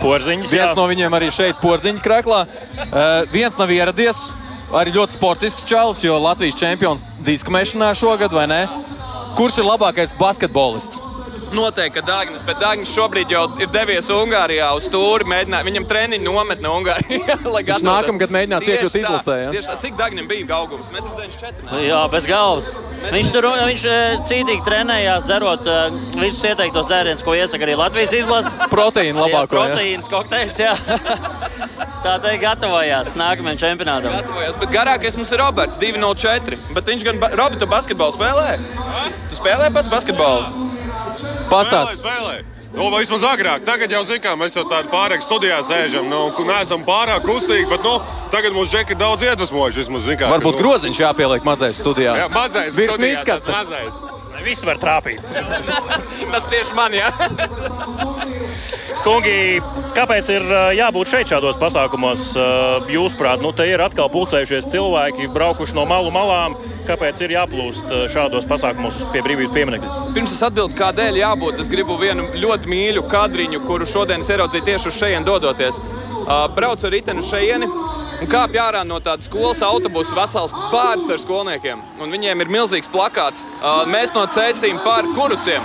porziņš. 0.00 0.48
jā. 0.48 0.62
Viens 0.64 0.78
no 0.80 0.88
viņiem 0.88 1.18
arī 1.20 1.28
šeit, 1.32 1.60
porziņa 1.60 2.00
krāklā. 2.04 2.46
Uh, 2.48 3.28
viens 3.32 3.60
nav 3.60 3.68
ieradies. 3.76 4.30
Arī 4.74 4.94
ļoti 4.96 5.18
sportisks 5.18 5.68
čalis, 5.68 6.00
jo 6.02 6.16
Latvijas 6.18 6.56
čempions 6.58 7.04
diskmešanā 7.22 7.92
šogad, 7.94 8.32
vai 8.32 8.46
ne? 8.48 8.62
Kurš 9.36 9.60
ir 9.60 9.68
labākais 9.68 10.16
basketbolists? 10.18 11.02
Noteikti, 11.54 11.98
ka 11.98 12.02
Dārgājs, 12.06 12.44
bet 12.46 12.60
Dārgājs 12.62 12.92
šobrīd 12.94 13.32
jau 13.34 13.44
ir 13.62 13.68
devies 13.74 14.08
Ungārijā 14.14 14.70
uz 14.78 14.88
tūri. 14.92 15.26
Mēģinā, 15.30 15.60
viņam 15.66 15.86
treniņu 15.90 16.24
nometne 16.26 16.70
Ungārijā. 16.72 17.36
lai 17.54 17.62
gatavotos. 17.66 17.84
nākamgad 17.86 18.34
mēģinās 18.34 18.68
iekļūt 18.70 18.96
izlasē, 19.02 19.36
ja? 19.44 19.52
Tieši 19.54 19.70
tā, 19.70 19.76
cik 19.84 19.98
Dārgājam 20.00 20.30
bija 20.30 20.58
augums? 20.58 20.88
1,94 20.94 21.66
m. 21.68 21.72
Jā, 21.84 22.00
bez 22.12 22.28
galvas. 22.30 22.70
Viņš 23.12 23.30
tur 23.34 23.48
viņš 23.52 23.86
eh, 23.90 24.16
cītīgi 24.30 24.64
trenējās, 24.66 25.28
dzerot 25.28 25.68
eh, 25.70 25.98
visus 26.22 26.42
ieteiktos 26.48 26.88
dzērienus, 26.90 27.24
ko 27.26 27.36
iesaka 27.38 27.68
arī 27.68 27.76
Latvijas 27.78 28.16
izlase. 28.22 28.56
Proteīna 28.74 29.20
Jā, 29.20 29.26
labāko. 29.28 29.60
Ja? 29.60 29.74
proteīns, 29.74 30.10
kokteils. 30.10 30.60
jā. 30.62 30.74
Tā 32.04 32.18
teikt, 32.20 32.42
gatavojās 32.42 33.14
nākamajam 33.16 33.60
čempionātam. 33.62 34.12
Gatavojas, 34.12 34.58
bet 34.60 34.74
garākais 34.74 35.16
mums 35.16 35.32
ir 35.32 35.40
Roberts, 35.40 35.78
2,04. 35.80 36.58
Bet 36.76 36.90
viņš 36.92 37.06
gan, 37.08 37.22
tu 37.56 37.68
basketbolu 37.70 38.12
spēlē? 38.12 38.58
Tu 39.30 39.38
spēlē 39.38 39.70
pats 39.72 39.88
basketbolu? 39.92 40.73
Pastāst. 41.54 42.02
Spēlē, 42.02 42.02
spēlē. 42.02 42.54
Nu, 42.74 42.88
vismaz 42.90 43.22
agrāk, 43.22 43.62
tagad 43.62 43.92
jau 43.94 44.00
zinām, 44.02 44.40
mēs 44.42 44.56
jau 44.58 44.64
tādu 44.66 44.90
pārāk 44.90 45.22
studijā 45.22 45.60
sēžam. 45.62 46.08
Nu, 46.10 46.26
neesam 46.48 46.82
pārāk 46.86 47.22
kustīgi, 47.22 47.68
bet 47.70 47.86
nu, 47.86 48.00
tagad 48.34 48.56
mums 48.56 48.72
džeki 48.72 48.96
ir 48.96 48.98
daudz 48.98 49.22
iedvesmojuši. 49.22 49.84
Vismaz, 49.84 50.08
zin 50.08 50.18
kā, 50.18 50.26
ka, 50.26 50.32
Varbūt 50.34 50.58
nu, 50.58 50.64
groziņš 50.64 51.02
jāpieliek 51.04 51.46
mazais 51.46 51.78
studijā. 51.78 52.18
Jā, 52.24 52.28
mazais. 52.34 52.74
Virs 52.74 52.98
studijā, 52.98 54.23
Mazais. 54.34 54.46
Visi 54.46 54.66
var 54.66 54.80
trāpīt. 54.82 55.22
Tas 56.32 56.48
tieši 56.50 56.74
man, 56.76 56.94
jā. 56.94 57.10
Kungi, 59.04 59.60
kāpēc 59.96 60.30
ir 60.32 60.44
jābūt 60.78 61.10
šeit 61.10 61.28
šādos 61.28 61.58
pasākumos? 61.60 62.30
Jūsuprāt, 62.88 63.42
nu 63.44 63.50
te 63.52 63.66
ir 63.68 63.82
atkal 63.84 64.08
pulcējušies 64.12 64.70
cilvēki, 64.72 65.28
braukuši 65.34 65.76
no 65.76 65.84
malu 65.88 66.12
malām. 66.14 66.56
Kāpēc 66.88 67.20
ir 67.24 67.32
jāplūst 67.32 67.92
šādos 68.12 68.44
pasākumos 68.48 69.02
pie 69.12 69.22
brīvības 69.24 69.52
pieminiekļa? 69.54 69.92
Pirms 70.16 70.34
es 70.36 70.42
atbildēju, 70.44 70.78
kādēļ 70.80 71.20
jābūt, 71.20 71.60
es 71.60 71.70
gribu 71.72 71.96
vienu 72.00 72.26
ļoti 72.36 72.68
mīļu 72.72 73.04
kadriņu, 73.12 73.62
kuru 73.68 73.88
šodien 73.88 74.24
ieraudzīju 74.24 74.68
tieši 74.68 74.90
uz 74.90 74.98
šejienes 75.00 75.28
dodoties. 75.28 75.80
Braucu 76.56 76.88
ar 76.88 76.96
riteni 76.96 77.24
šejieni. 77.24 77.68
Un 78.22 78.30
kāpj 78.30 78.60
ārā 78.62 78.84
no 78.86 79.00
tādas 79.02 79.26
skolas 79.28 79.60
autobusa 79.64 80.16
vesels 80.16 80.54
pāris 80.72 81.08
ar 81.10 81.20
skolniekiem. 81.20 81.82
Un 82.00 82.14
viņiem 82.14 82.44
ir 82.44 82.52
milzīgs 82.52 82.90
plakāts. 82.92 83.44
Mēs 83.90 84.14
no 84.14 84.24
cēsīm 84.30 84.78
par 84.84 85.08
kuruciem. 85.16 85.64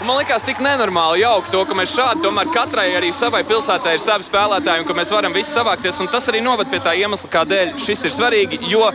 Un 0.00 0.08
man 0.08 0.16
liekas, 0.16 0.46
tik 0.48 0.62
nenormāli 0.64 1.20
jauki 1.20 1.50
to, 1.52 1.60
ka 1.68 1.74
mēs 1.76 1.92
šādi 1.92 2.22
tomēr 2.24 2.48
katrai 2.54 2.86
arī 2.96 3.10
savai 3.12 3.42
pilsētai 3.44 3.98
ir 3.98 4.00
savi 4.00 4.24
spēlētāji 4.24 4.80
un 4.80 4.86
ka 4.88 4.96
mēs 4.96 5.12
varam 5.12 5.34
visi 5.36 5.52
savākties. 5.52 5.98
Un 6.00 6.08
tas 6.08 6.28
arī 6.32 6.40
noved 6.40 6.70
pie 6.72 6.80
tā 6.80 6.94
iemesla, 6.96 7.28
kādēļ 7.34 7.74
šis 7.84 8.06
ir 8.08 8.14
svarīgi. 8.16 8.62
Jo 8.72 8.88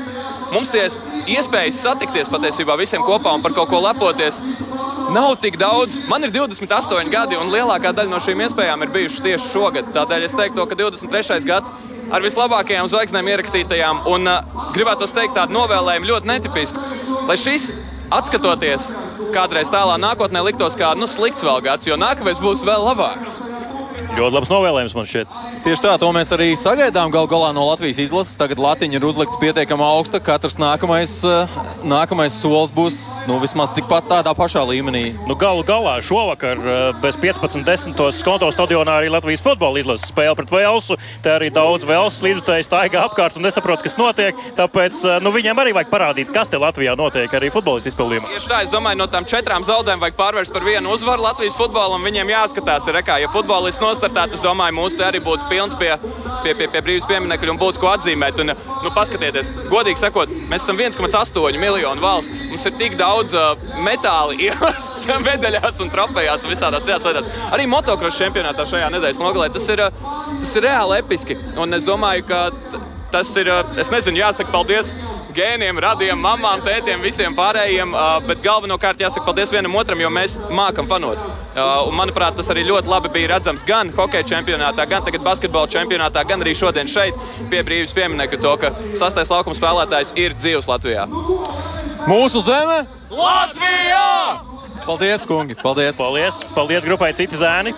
mums 0.56 0.74
tie 0.74 0.88
iespējas 1.36 1.84
satikties 1.86 2.32
patiesībā 2.34 2.74
visiem 2.82 3.06
kopā 3.06 3.36
un 3.38 3.46
par 3.46 3.54
kaut 3.54 3.70
ko 3.70 3.84
lepoties. 3.86 4.42
Nav 5.14 5.36
tik 5.44 5.60
daudz. 5.62 6.00
Man 6.10 6.26
ir 6.26 6.34
28 6.34 7.14
gadi, 7.14 7.38
un 7.38 7.54
lielākā 7.54 7.94
daļa 7.94 8.10
no 8.10 8.18
šīm 8.26 8.42
iespējām 8.48 8.88
ir 8.88 8.96
bijušas 8.98 9.26
tieši 9.28 9.52
šogad. 9.52 9.94
Tādēļ 9.94 10.26
es 10.26 10.34
teiktu, 10.40 10.66
ka 10.66 10.80
23. 10.80 11.46
gads 11.46 11.76
ar 12.14 12.26
vislabākajām 12.26 12.90
zvaigznēm 12.92 13.32
ierakstītajām, 13.34 14.04
un 14.12 14.30
uh, 14.30 14.70
gribētu 14.76 15.10
teikt 15.16 15.38
tādu 15.38 15.56
novēlējumu 15.58 16.12
ļoti 16.12 16.32
netipisku. 16.32 16.82
Lai 17.30 17.38
šis, 17.40 17.72
atskatoties 18.14 18.94
kādreiz 19.36 19.72
tālā 19.74 19.98
nākotnē, 20.00 20.44
liktos 20.46 20.78
kā 20.80 20.94
nu, 20.98 21.10
slikts 21.10 21.46
vēl 21.46 21.64
gads, 21.66 21.90
jo 21.90 21.98
nākamais 22.00 22.42
būs 22.44 22.64
vēl 22.68 22.86
labāks. 22.92 23.40
Ļoti 24.16 24.32
labs 24.38 24.48
novēlējums 24.48 24.94
man 24.96 25.08
šķiet. 25.10 25.32
Tieši 25.66 25.84
tā, 25.84 25.94
to 26.00 26.08
mēs 26.16 26.30
arī 26.32 26.54
sagaidām 26.56 27.12
gal 27.12 27.26
galā 27.28 27.50
no 27.52 27.66
Latvijas 27.68 27.98
izlases. 28.00 28.38
Tagad 28.40 28.62
latiņa 28.64 28.96
ir 28.96 29.06
uzlikta 29.08 29.40
pietiekami 29.42 29.84
augsta. 29.84 30.22
Katrs 30.24 30.56
nākamais, 30.62 31.18
eh, 31.28 31.56
nākamais 31.84 32.38
solis 32.40 32.72
būs 32.72 33.00
nu, 33.28 33.42
vismaz 33.44 33.74
tikpat 33.76 34.08
tādā 34.08 34.32
pašā 34.38 34.64
līmenī. 34.70 35.18
Nu, 35.28 35.36
galu 35.36 35.66
galā 35.68 35.98
šovakar 36.00 36.56
eh, 36.56 36.94
bez 37.04 37.18
15.10. 37.20 37.98
skonto 38.16 38.48
stadionā 38.56 39.02
arī 39.02 39.12
Latvijas 39.12 39.44
futbola 39.44 39.82
izlases 39.82 40.08
spēle 40.14 40.38
pret 40.40 40.54
Velsu. 40.54 40.96
Te 41.26 41.34
arī 41.36 41.52
daudz 41.52 41.84
Velsas 41.84 42.24
līdzutēji 42.24 42.70
staigā 42.70 43.04
apkārt 43.10 43.36
un 43.36 43.44
nesaprot, 43.44 43.84
kas 43.84 44.00
notiek. 44.00 44.40
Tāpēc 44.56 45.02
eh, 45.04 45.20
nu, 45.20 45.36
viņiem 45.36 45.60
arī 45.60 45.76
vajag 45.76 45.92
parādīt, 45.92 46.32
kas 46.32 46.48
te 46.48 46.62
Latvijā 46.62 46.96
notiek 46.96 47.36
arī 47.36 47.52
futbolistu 47.52 47.92
izpildījumā. 47.92 48.32
Tieši 48.32 48.54
tā, 48.54 48.64
es 48.64 48.72
domāju, 48.72 49.02
no 49.04 49.10
tām 49.12 49.28
četrām 49.28 49.68
zaudēm 49.68 50.00
vajag 50.00 50.16
pārvērst 50.24 50.56
par 50.56 50.64
vienu 50.64 50.96
uzvaru 50.96 51.28
Latvijas 51.28 51.60
futbolam. 51.60 52.08
Viņiem 52.08 52.32
jāskatās, 52.32 52.88
ir, 52.88 53.04
kā, 53.04 53.20
ja 53.20 53.34
futbolists 53.34 53.84
nostartēt, 54.06 54.36
es 54.38 54.44
domāju, 54.44 54.76
mūsu 54.78 54.98
te 55.00 55.06
arī 55.06 55.20
būtu 55.24 55.48
pilns 55.50 55.76
pie, 55.80 55.96
pie, 56.44 56.54
pie, 56.54 56.68
pie 56.70 56.82
brīvības 56.82 57.08
pieminiekļa 57.10 57.54
un 57.54 57.60
būtu 57.60 57.82
ko 57.82 57.90
atzīmēt. 57.94 58.40
Un, 58.44 58.54
nu, 58.54 58.92
paskatieties, 58.94 59.52
godīgi 59.72 60.02
sakot, 60.02 60.32
mēs 60.52 60.66
esam 60.66 60.78
1,8 60.78 61.60
miljonu 61.60 62.04
valsts. 62.04 62.44
Mums 62.50 62.66
ir 62.70 62.76
tik 62.80 62.98
daudz 63.00 63.36
uh, 63.38 63.56
metāla 63.86 64.36
ielas, 64.48 65.08
medaļās 65.26 65.82
un 65.82 65.94
trofejās 65.94 66.46
un 66.46 66.54
visādās 66.54 66.86
citās 66.86 67.08
lietās. 67.08 67.30
Arī 67.56 67.68
motocross 67.72 68.20
čempionātā 68.22 68.68
šajā 68.70 68.92
nedēļas 68.94 69.22
nogalē 69.22 69.50
tas 69.56 69.70
ir, 69.74 69.86
uh, 69.88 70.04
tas 70.42 70.58
ir 70.58 70.68
reāli 70.70 71.02
episki. 71.02 71.40
Un 71.62 71.78
es 71.78 71.88
domāju, 71.88 72.28
ka 72.30 72.46
tas 73.16 73.32
ir, 73.40 73.48
es 73.80 73.92
nezinu, 73.94 74.20
jāsaka 74.20 74.52
paldies 74.52 74.92
gēniem, 75.36 75.80
radiem, 75.84 76.20
mamām, 76.20 76.64
tētiem, 76.64 77.02
visiem 77.04 77.36
pārējiem. 77.36 77.94
Bet 78.28 78.44
galvenokārt 78.44 79.04
jāsaka 79.04 79.26
paldies 79.28 79.52
vienam 79.56 79.76
otram, 79.80 80.02
jo 80.04 80.12
mēs 80.14 80.38
mākam 80.56 80.88
fanot. 80.90 81.22
Un, 81.56 81.96
manuprāt, 81.96 82.36
tas 82.40 82.52
arī 82.52 82.66
ļoti 82.68 82.92
labi 82.92 83.12
bija 83.16 83.36
redzams 83.36 83.64
gan 83.68 83.92
hokeja 83.96 84.28
čempionātā, 84.34 84.88
gan 84.92 85.06
tagad 85.06 85.24
basketbola 85.26 85.72
čempionātā, 85.72 86.26
gan 86.28 86.44
arī 86.44 86.56
šodien 86.58 86.90
šeit 86.92 87.20
pie 87.52 87.64
brīvības 87.64 87.96
pieminiekta 87.96 88.42
to, 88.44 88.56
ka 88.64 88.74
sastais 88.98 89.32
laukuma 89.32 89.56
spēlētājs 89.58 90.16
ir 90.20 90.36
dzīvs 90.36 90.72
Latvijā. 90.72 91.08
Mūsu 92.10 92.44
zeme! 92.46 92.84
Latvijā! 93.12 94.10
Paldies, 94.86 95.24
kungi! 95.28 95.56
Paldies! 95.62 96.00
Paldies, 96.00 96.44
paldies 96.56 96.88
grupai 96.88 97.14
Citi 97.18 97.40
Zēni! 97.40 97.76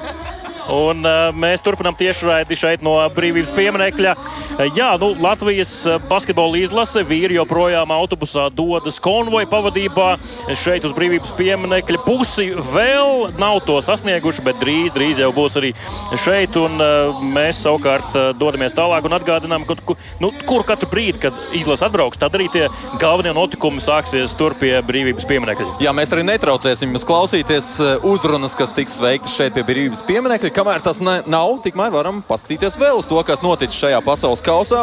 Un, 0.74 1.00
uh, 1.06 1.30
mēs 1.32 1.62
turpinām 1.64 1.96
tiešraidi 1.96 2.56
šeit 2.60 2.82
no 2.84 2.98
brīvības 3.16 3.54
pieminiekļa. 3.56 4.14
Uh, 4.18 4.66
jā, 4.76 4.90
nu, 5.00 5.14
Latvijas 5.24 5.72
basketbola 6.10 6.60
izlase 6.60 7.06
vīri 7.08 7.38
joprojām 7.38 7.92
autobusā 7.96 8.50
dodas 8.52 9.00
konvoja 9.04 9.48
pavadībā 9.48 10.10
šeit 10.52 10.84
uz 10.88 10.96
brīvības 10.98 11.32
pieminiekļa 11.40 12.02
pusi. 12.04 12.50
Vēl 12.74 13.38
nav 13.40 13.62
to 13.68 13.78
sasnieguši, 13.86 14.44
bet 14.44 14.60
drīz, 14.60 14.92
drīz 14.96 15.22
jau 15.24 15.30
būs 15.36 15.56
arī 15.62 15.72
šeit. 16.20 16.58
Un, 16.60 16.76
uh, 16.84 17.24
mēs 17.24 17.64
savukārt 17.64 18.20
uh, 18.20 18.28
dodamies 18.36 18.76
tālāk 18.76 19.08
un 19.08 19.16
atgādinām, 19.16 19.64
ka, 19.70 19.80
ku, 19.88 19.96
nu, 20.20 20.34
kur 20.50 20.68
katru 20.68 20.92
brīdi, 20.92 21.22
kad 21.30 21.40
izlase 21.56 21.88
atbrauks, 21.88 22.20
tad 22.20 22.36
arī 22.36 22.50
tie 22.52 22.66
galvenie 23.00 23.32
notikumi 23.38 23.80
sāksies 23.84 24.36
tur 24.36 24.58
pie 24.60 24.76
brīvības 24.84 25.30
pieminiekļa. 25.32 25.80
Jā, 25.86 25.96
mēs 25.96 26.12
arī 26.12 26.28
netraucēsim 26.28 26.92
jums 26.92 27.08
klausīties 27.08 27.72
uzrunas, 28.08 28.58
kas 28.58 28.76
tiks 28.76 29.00
veiktas 29.00 29.38
šeit 29.38 29.56
pie 29.56 29.64
brīvības 29.68 30.04
pieminiekļa. 30.08 30.57
Kamēr 30.58 30.82
tas 30.82 30.98
ne, 30.98 31.20
nav, 31.30 31.60
tikmēr 31.62 31.92
varam 31.94 32.24
paskatīties 32.26 32.80
vēl 32.82 32.98
uz 32.98 33.06
to, 33.06 33.20
kas 33.22 33.44
noticis 33.46 33.78
šajā 33.78 34.00
pasaules 34.02 34.42
kausā. 34.42 34.80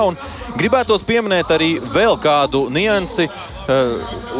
Gribētos 0.55 1.03
pieminēt 1.09 1.51
arī 1.51 1.73
vēl 1.91 2.15
kādu 2.23 2.69
niansi. 2.71 3.27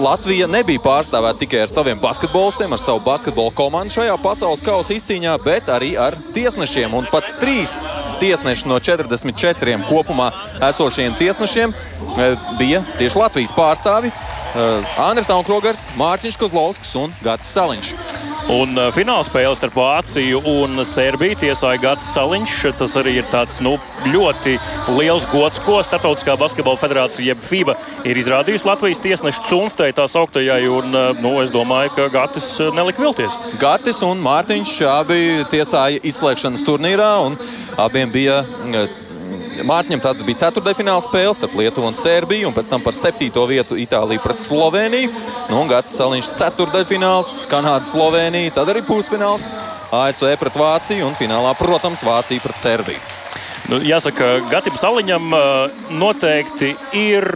Latvija 0.05 0.47
nebija 0.53 0.83
pārstāvēta 0.85 1.41
tikai 1.41 1.65
ar 1.65 1.73
saviem 1.73 1.99
basketbolistiem, 1.99 2.77
ar 2.77 2.83
savu 2.83 3.01
basketbola 3.03 3.51
komandu 3.57 3.97
šajā 3.97 4.15
pasaules 4.23 4.63
kausa 4.63 4.95
izcīņā, 4.95 5.35
bet 5.43 5.73
arī 5.75 5.95
ar 5.99 6.15
tiesnešiem. 6.37 6.95
Un 6.95 7.09
pat 7.11 7.27
trīs 7.43 7.81
tiesneši 8.23 8.71
no 8.71 8.79
44 8.79 9.79
kopumā 9.89 10.31
esošiem 10.69 11.17
tiesnešiem 11.19 11.75
bija 12.61 12.85
tieši 13.01 13.19
Latvijas 13.19 13.57
pārstāvi. 13.57 14.15
Andris 15.03 15.33
Aukrogars, 15.35 15.89
Mārtiņš 15.99 16.39
Kozlovskis 16.39 16.95
un 17.01 17.17
Gatis 17.25 17.51
Saliņš. 17.57 17.97
Un 18.53 18.77
uh, 18.77 18.91
fināla 18.93 19.25
spēle 19.25 19.55
starp 19.57 19.77
Vāciju 19.79 20.43
un 20.51 20.83
Serbiju 20.85 21.39
tiesāja 21.41 21.81
Gats 21.81 22.11
Saliņš. 22.13 22.57
Tas 22.77 22.97
arī 23.01 23.17
ir 23.23 23.29
tāds 23.33 23.61
nu, 23.65 23.79
ļoti 24.13 24.59
liels 24.99 25.25
gods, 25.33 25.63
ko 25.65 25.79
Startautiskā 25.87 26.37
basketbola 26.41 26.81
federācija, 26.81 27.33
jeb 27.33 27.41
FIBA, 27.41 27.77
ir 28.05 28.21
izrādījusi 28.21 28.69
Latvijas 28.69 29.01
tiesnešu 29.05 29.47
cunftei 29.49 29.95
tā 29.97 30.05
sauktajai. 30.11 30.61
Un, 30.69 30.93
uh, 30.93 31.23
nu, 31.25 31.39
es 31.41 31.53
domāju, 31.55 31.95
ka 31.97 32.11
Gatis 32.13 32.51
nelika 32.77 33.01
vilties. 33.01 33.39
Gatis 33.63 34.03
un 34.05 34.21
Mārtiņš 34.25 34.75
abi 34.93 35.23
tiesāja 35.53 36.05
izslēgšanas 36.05 36.67
turnīrā, 36.69 37.15
un 37.25 37.41
abiem 37.81 38.13
bija 38.13 38.43
Mārķim 39.63 40.01
tad 40.03 40.19
bija 40.27 40.41
ceturtajā 40.43 40.81
fināla 40.81 41.03
spēle 41.05 41.35
starp 41.37 41.55
Lietuvu 41.59 41.87
un 41.87 41.95
Serbiju, 41.99 42.49
un 42.49 42.55
pēc 42.57 42.71
tam 42.73 42.83
par 42.83 42.97
septīto 42.97 43.45
vietu 43.47 43.79
Itālija 43.79 44.23
pret 44.25 44.43
Sloveniju. 44.43 45.13
Nu, 45.53 45.61
Gatis 45.71 45.95
Saliņš 46.01 46.33
ceturtajā 46.41 46.89
fināls, 46.91 47.35
Kanāda, 47.51 47.87
Slovenija, 47.87 48.57
tad 48.59 48.73
arī 48.73 48.83
pusfināls 48.87 49.53
ASV 49.95 50.35
pret 50.41 50.59
Vāciju 50.59 51.07
un 51.07 51.15
finālā, 51.19 51.55
protams, 51.61 52.03
Vācija 52.07 52.43
pret 52.43 52.59
Serbiju. 52.59 53.03
Nu, 53.71 53.79
jāsaka, 53.81 54.41
Gatim 54.51 54.75
Saliņam 54.81 55.31
noteikti 56.03 56.75
ir 56.99 57.31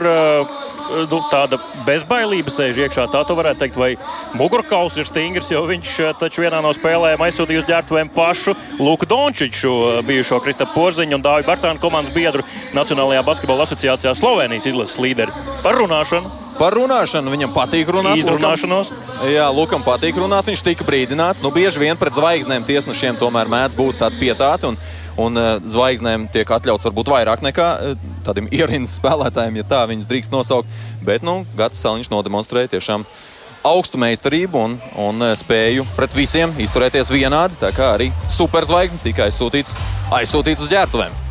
nu, 1.10 1.20
tāda 1.32 1.58
bezbailība 1.86 2.52
sēž 2.52 2.80
iekšā. 2.84 3.06
Tā 3.12 3.22
tu 3.28 3.36
varētu 3.38 3.62
teikt, 3.62 3.78
vai 3.80 3.90
mugurkauls 4.38 4.98
ir 4.98 5.08
stingrs, 5.08 5.50
jo 5.52 5.62
viņš 5.68 5.94
taču 6.20 6.44
vienā 6.44 6.60
no 6.64 6.72
spēlēm 6.74 7.22
aizsūtīja 7.26 7.62
uz 7.62 7.68
ģērbtuvēm 7.68 8.12
pašu 8.14 8.56
Luku 8.80 9.08
Dončiču, 9.08 9.74
bijušo 10.08 10.40
Kristapu 10.44 10.76
Porziņu 10.78 11.18
un 11.18 11.24
Dāvidu 11.24 11.50
Bartānu 11.50 11.82
komandas 11.82 12.14
biedru 12.14 12.46
Nacionālajā 12.76 13.24
basketbola 13.26 13.68
asociācijā 13.68 14.14
Slovenijas 14.18 14.68
izlases 14.70 15.00
līderi. 15.02 15.34
Par 15.64 15.78
runāšanu. 15.80 16.48
Par 16.58 16.74
runāšanu 16.74 17.30
viņam 17.30 17.52
patīk 17.54 17.90
runāt. 17.94 18.18
Izrunāšanos. 18.18 18.90
Lukam, 18.90 19.28
jā, 19.30 19.46
Lukam 19.54 19.84
patīk 19.86 20.16
runāt. 20.18 20.48
Viņš 20.50 20.64
tika 20.66 20.86
brīdināts. 20.86 21.42
Nu, 21.44 21.52
bieži 21.54 21.78
vien 21.78 21.98
pret 21.98 22.18
zvaigznēm 22.18 22.66
tiesnešiem 22.66 23.20
tomēr 23.20 23.50
mēdz 23.52 23.78
būt 23.78 24.00
tādi 24.02 24.18
pietāti. 24.18 24.72
Un, 24.72 24.80
un 25.18 25.38
uh, 25.38 25.56
zvaigznēm 25.62 26.28
tiek 26.34 26.48
atļauts 26.58 26.88
varbūt 26.88 27.12
vairāk 27.12 27.42
nekā 27.44 27.68
uh, 27.74 28.06
tādiem 28.26 28.50
ierīnas 28.60 28.98
spēlētājiem, 29.00 29.60
ja 29.60 29.66
tā 29.68 29.82
viņus 29.90 30.08
drīkst 30.10 30.34
nosaukt. 30.34 30.78
Bet 31.04 31.26
nu, 31.26 31.42
Gatis 31.58 31.82
Saliņš 31.84 32.12
nodemonstrēja 32.14 32.76
tiešām 32.76 33.06
augstu 33.68 33.98
meistarību 34.00 34.60
un, 34.64 34.76
un 35.02 35.30
spēju 35.36 35.84
pret 35.96 36.14
visiem 36.16 36.54
izturēties 36.62 37.10
vienādi. 37.12 37.58
Tā 37.60 37.74
kā 37.76 37.92
arī 37.98 38.12
superzvaigzne 38.32 39.02
tika 39.04 39.26
aizsūtīts, 39.26 39.76
aizsūtīts 40.22 40.64
uz 40.64 40.72
ģērbtuvēm. 40.72 41.27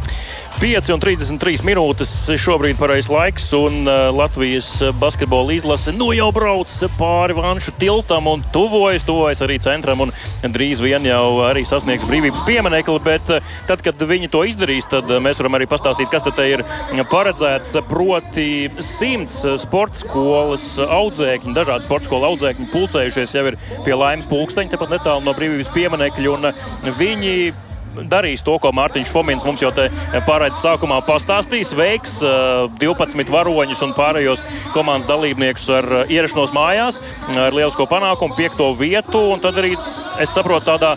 5,33 0.57 1.61
minūtes 1.61 2.11
šobrīd 2.41 2.79
pareizais 2.79 3.11
laiks, 3.13 3.43
un 3.53 3.83
uh, 3.85 4.07
Latvijas 4.09 4.79
basketbola 4.97 5.53
izlase 5.53 5.91
nu 5.93 6.07
jau 6.17 6.31
brauc 6.33 6.71
pāri 6.97 7.35
Vanšu 7.37 7.75
tiltam 7.77 8.25
un 8.31 8.41
tuvojas, 8.55 9.05
tuvojas 9.05 9.43
arī 9.45 9.59
centram, 9.61 10.01
un 10.07 10.13
drīz 10.41 10.81
vien 10.81 11.05
jau 11.05 11.43
arī 11.45 11.61
sasniegs 11.61 12.07
brīvības 12.09 12.41
pieminekli. 12.47 12.95
Bet 13.05 13.29
uh, 13.35 13.53
tad, 13.69 13.83
kad 13.85 14.01
viņi 14.01 14.31
to 14.33 14.41
izdarīs, 14.49 14.89
tad 14.89 15.13
mēs 15.21 15.37
varam 15.43 15.59
arī 15.59 15.69
pastāstīt, 15.69 16.09
kas 16.09 16.25
te 16.25 16.49
ir 16.49 16.65
paredzēts. 17.13 17.77
Proti, 17.85 18.49
simts 18.81 19.43
sporta 19.61 20.01
skolas 20.01 20.65
audzēkņi, 20.81 21.53
dažādi 21.53 21.85
sporta 21.85 22.09
skolu 22.09 22.31
audzēkņi 22.31 22.71
pulcējušies 22.73 23.37
jau 23.37 23.45
ir 23.51 23.61
pie 23.85 23.93
laimes 23.93 24.25
pulksteņa, 24.33 24.73
tepat 24.73 24.97
netālu 24.97 25.21
no 25.29 25.37
brīvības 25.37 25.69
pieminekļa, 25.77 26.33
un 26.33 26.93
viņi 26.97 27.66
darīs 28.05 28.43
to, 28.45 28.57
ko 28.61 28.71
Mārtiņš 28.75 29.11
Fomins 29.13 29.45
mums 29.47 29.63
jau 29.63 29.71
te 29.75 29.87
pārraides 30.27 30.61
sākumā 30.63 30.99
pastāstīs. 31.07 31.73
Veiks 31.77 32.19
12 32.21 33.33
varoņus 33.33 33.83
un 33.87 33.95
pārējos 33.97 34.43
komandas 34.75 35.09
dalībniekus 35.09 35.67
ar 35.79 35.89
ierašanos 36.05 36.53
mājās, 36.55 37.01
ar 37.33 37.55
lielisko 37.55 37.87
panākumu, 37.89 38.37
piekto 38.37 38.71
vietu. 38.77 39.23
Un 39.33 39.43
tad 39.43 39.57
arī 39.59 39.75
es 40.21 40.33
saprotu, 40.33 40.67
tādā 40.69 40.95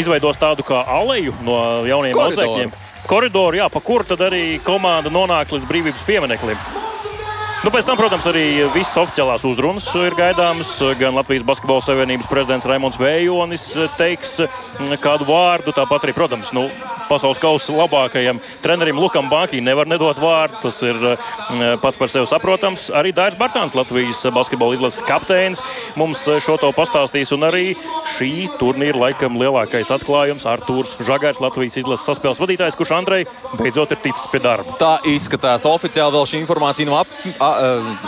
izveidos 0.00 0.40
tādu 0.40 0.66
kā 0.66 0.84
aleju 1.00 1.34
no 1.46 1.58
jauniem 1.88 2.18
audzēkņiem. 2.18 2.72
Koridoru, 3.08 3.58
jā, 3.58 3.66
pa 3.72 3.80
kuru 3.82 4.06
tad 4.06 4.22
arī 4.28 4.60
komanda 4.62 5.10
nonāks 5.10 5.54
līdz 5.56 5.68
brīvības 5.68 6.06
piemineklim. 6.06 6.60
Nu, 7.62 7.70
pēc 7.70 7.86
tam, 7.86 7.94
protams, 7.94 8.24
arī 8.26 8.64
visas 8.74 8.96
oficiālās 8.98 9.44
uzrunas 9.46 9.84
ir 9.94 10.16
gaidāmas. 10.18 10.72
Gan 10.98 11.14
Latvijas 11.14 11.44
Basketbola 11.46 11.84
Savienības 11.86 12.26
prezidents 12.26 12.66
Raimons 12.66 12.98
Vējonis 12.98 13.68
teiks 13.94 14.40
kādu 14.98 15.28
vārdu. 15.28 15.70
Tāpat 15.76 16.08
arī, 16.08 16.14
protams, 16.16 16.50
nu, 16.56 16.64
pasaules 17.06 17.38
kausa 17.38 17.76
labākajam 17.76 18.40
trenerim 18.64 18.98
Lukam 18.98 19.28
Bankī 19.30 19.60
nevar 19.62 19.86
nedot 19.86 20.18
vārdu. 20.18 20.58
Tas 20.64 20.80
ir 20.82 20.98
pats 21.78 22.00
par 22.00 22.10
sevi 22.10 22.26
saprotams. 22.26 22.88
Arī 22.98 23.12
Dairs 23.14 23.38
Bartāns, 23.38 23.76
Latvijas 23.78 24.24
basketbola 24.34 24.74
izlases 24.74 25.06
kapteinis, 25.06 25.62
mums 25.94 26.24
šo 26.42 26.58
to 26.58 26.72
pastāstīs. 26.74 27.30
Un 27.36 27.46
arī 27.46 27.76
šī 28.16 28.48
turnīra 28.58 29.04
laikam 29.06 29.38
lielākais 29.38 29.94
atklājums- 29.94 30.48
Artūrs 30.56 30.96
Žagars, 30.98 31.38
Latvijas 31.38 31.78
izlases 31.78 32.10
saspēles 32.10 32.42
vadītājs, 32.42 32.74
kurš 32.74 32.96
Andrei 32.98 33.22
beidzot 33.54 33.94
ir 33.94 34.02
ticis 34.02 34.26
pie 34.34 34.42
darba. 34.42 34.74
Tā 34.82 34.98
izskatās. 35.06 35.62
Oficiāli 35.62 36.18
vēl 36.18 36.26
šī 36.26 36.42
informācija 36.42 36.90
nav 36.90 37.06
ap, 37.06 37.51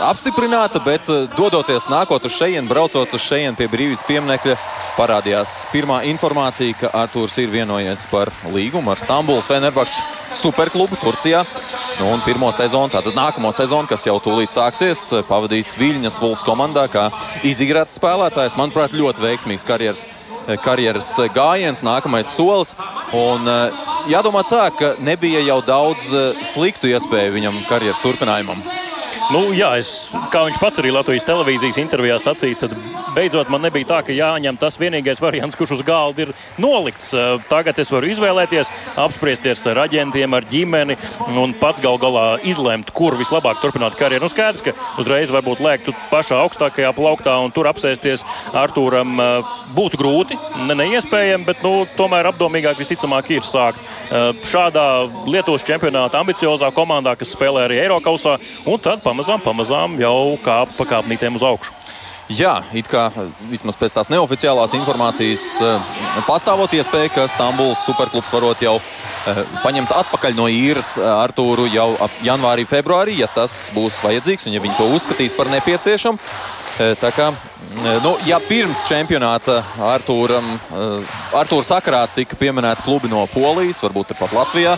apstiprināta, 0.05 0.81
bet 0.83 1.07
dodoties 1.37 1.87
nākot 1.91 2.25
uz 2.27 2.35
šejienes, 2.35 2.69
braucot 2.69 3.13
uz 3.15 3.23
šejienes 3.23 3.57
pie 3.59 3.67
brīvības 3.71 4.03
pieminiekļa, 4.07 4.55
parādījās 4.95 5.55
pirmā 5.71 6.01
informācija, 6.09 6.77
ka 6.79 6.91
Arthurs 7.01 7.37
ir 7.41 7.51
vienojies 7.53 8.05
par 8.11 8.31
līgumu 8.53 8.93
ar 8.93 9.01
Stambulas 9.01 9.49
Fenerbahču 9.51 10.03
superklubu 10.35 10.99
Turcijā. 11.01 11.43
Nu, 11.99 12.09
un 12.11 12.23
pirmo 12.25 12.49
sezonu, 12.51 12.91
tātad 12.91 13.15
nākamo 13.15 13.53
sezonu, 13.55 13.87
kas 13.87 14.03
jau 14.07 14.17
tūlīt 14.23 14.51
sāksies, 14.51 15.07
pavadīs 15.29 15.75
Viļņas 15.79 16.19
Vulfs 16.23 16.43
komandā 16.47 16.87
kā 16.91 17.07
izigrāts 17.47 17.95
spēlētājs. 17.99 18.57
Manuprāt, 18.59 18.95
ļoti 18.95 19.23
veiksmīgs 19.23 19.67
karjeras, 19.67 20.03
karjeras 20.65 21.13
gājiens, 21.35 21.85
nākamais 21.87 22.31
solis. 22.35 22.75
Un, 23.15 23.47
jādomā 24.11 24.43
tā, 24.49 24.67
ka 24.75 24.95
nebija 25.03 25.43
jau 25.45 25.61
daudz 25.65 26.11
sliktu 26.53 26.91
iespēju 26.91 27.37
viņam 27.37 27.63
karjeras 27.69 28.03
turpinājumam. 28.03 28.59
Nu, 29.33 29.49
jā, 29.57 29.71
es, 29.79 29.87
kā 30.29 30.43
viņš 30.45 30.59
pats 30.61 30.79
arī 30.81 30.91
Latvijas 30.93 31.25
televīzijas 31.25 31.79
intervijā 31.81 32.19
sacīja, 32.21 32.59
tad 32.61 32.75
beidzot 33.15 33.49
man 33.49 33.63
nebija 33.65 33.87
tā, 33.89 33.99
ka 34.05 34.13
jāņem 34.13 34.59
tas 34.61 34.77
vienīgais 34.77 35.21
variants, 35.23 35.57
kurš 35.57 35.79
uz 35.79 35.81
galda 35.87 36.27
ir 36.27 36.33
nolikts. 36.61 37.09
Tagad 37.49 37.79
es 37.81 37.89
varu 37.93 38.11
izvēlēties, 38.13 38.69
apspriesties 39.01 39.65
ar 39.71 39.81
aģentiem, 39.87 40.35
ar 40.37 40.45
ģimeni 40.51 40.97
un 41.41 41.55
pats 41.57 41.81
gal 41.81 41.97
galā 42.01 42.25
izlemt, 42.45 42.91
kur 42.93 43.17
vislabāk 43.17 43.63
turpināt 43.63 43.97
karjeru. 43.97 44.27
Nu, 44.27 44.31
skaidrs, 44.31 44.61
ka 44.65 44.75
uzreiz 45.01 45.33
varbūt 45.33 45.63
lēkt 45.63 45.89
pašā 46.13 46.37
augstākajā 46.45 46.93
plauktā 46.97 47.39
un 47.41 47.53
tur 47.55 47.71
apsēsties 47.71 48.25
Artūram 48.53 49.17
būtu 49.75 49.99
grūti, 49.99 50.37
ne 50.67 50.77
neiespējami, 50.81 51.45
bet 51.47 51.63
nu, 51.65 51.85
tomēr 51.97 52.31
apdomīgāk 52.31 52.79
visticamāk 52.79 53.31
ir 53.35 53.45
sākt 53.47 53.81
šādā 54.47 54.87
Lietuvas 55.29 55.65
čempionāta 55.67 56.21
ambiciozā 56.23 56.71
komandā, 56.75 57.15
kas 57.19 57.35
spēlē 57.35 57.67
arī 57.67 57.81
Eiropausā, 57.83 58.37
un 58.65 58.81
tad 58.81 59.03
pamazām, 59.05 59.43
pamazām 59.43 59.99
jau 60.01 60.35
kāp 60.45 60.71
pa 60.79 60.87
kāpnītēm 60.95 61.37
uz 61.39 61.45
augšu. 61.45 61.75
Jā, 62.25 62.55
it 62.73 62.87
kā 62.89 63.03
vismaz 63.51 63.75
pēc 63.77 63.93
tās 63.93 64.07
neoficiālās 64.09 64.71
informācijas 64.73 65.43
pastāvot 66.25 66.73
iespēja, 66.73 67.11
ka 67.13 67.27
Stambulas 67.29 67.83
superklubs 67.85 68.31
varot 68.33 68.63
jau 68.65 68.79
paņemt 69.61 69.93
atpakaļ 69.93 70.33
no 70.33 70.47
īres 70.49 70.95
Artūru 70.97 71.67
jau 71.69 71.91
ap 72.01 72.17
janvārī, 72.25 72.65
februārī, 72.65 73.19
ja 73.21 73.29
tas 73.29 73.67
būs 73.77 74.01
vajadzīgs 74.07 74.49
un 74.49 74.57
ja 74.57 74.63
viņi 74.63 74.77
to 74.79 74.89
uzskatīs 74.97 75.37
par 75.37 75.53
nepieciešamu. 75.53 76.17
Tā 76.75 77.13
kā, 77.13 77.29
nu, 78.03 78.13
ja 78.27 78.39
pirms 78.43 78.83
čempionāta 78.89 79.59
Artūram, 79.91 80.55
Artūra 81.35 81.67
sakarā 81.67 82.03
tika 82.15 82.37
pieminēti 82.39 82.85
klubi 82.85 83.11
no 83.11 83.25
Polijas, 83.33 83.83
varbūt 83.85 84.15
pat 84.19 84.33
Latvijā, 84.35 84.77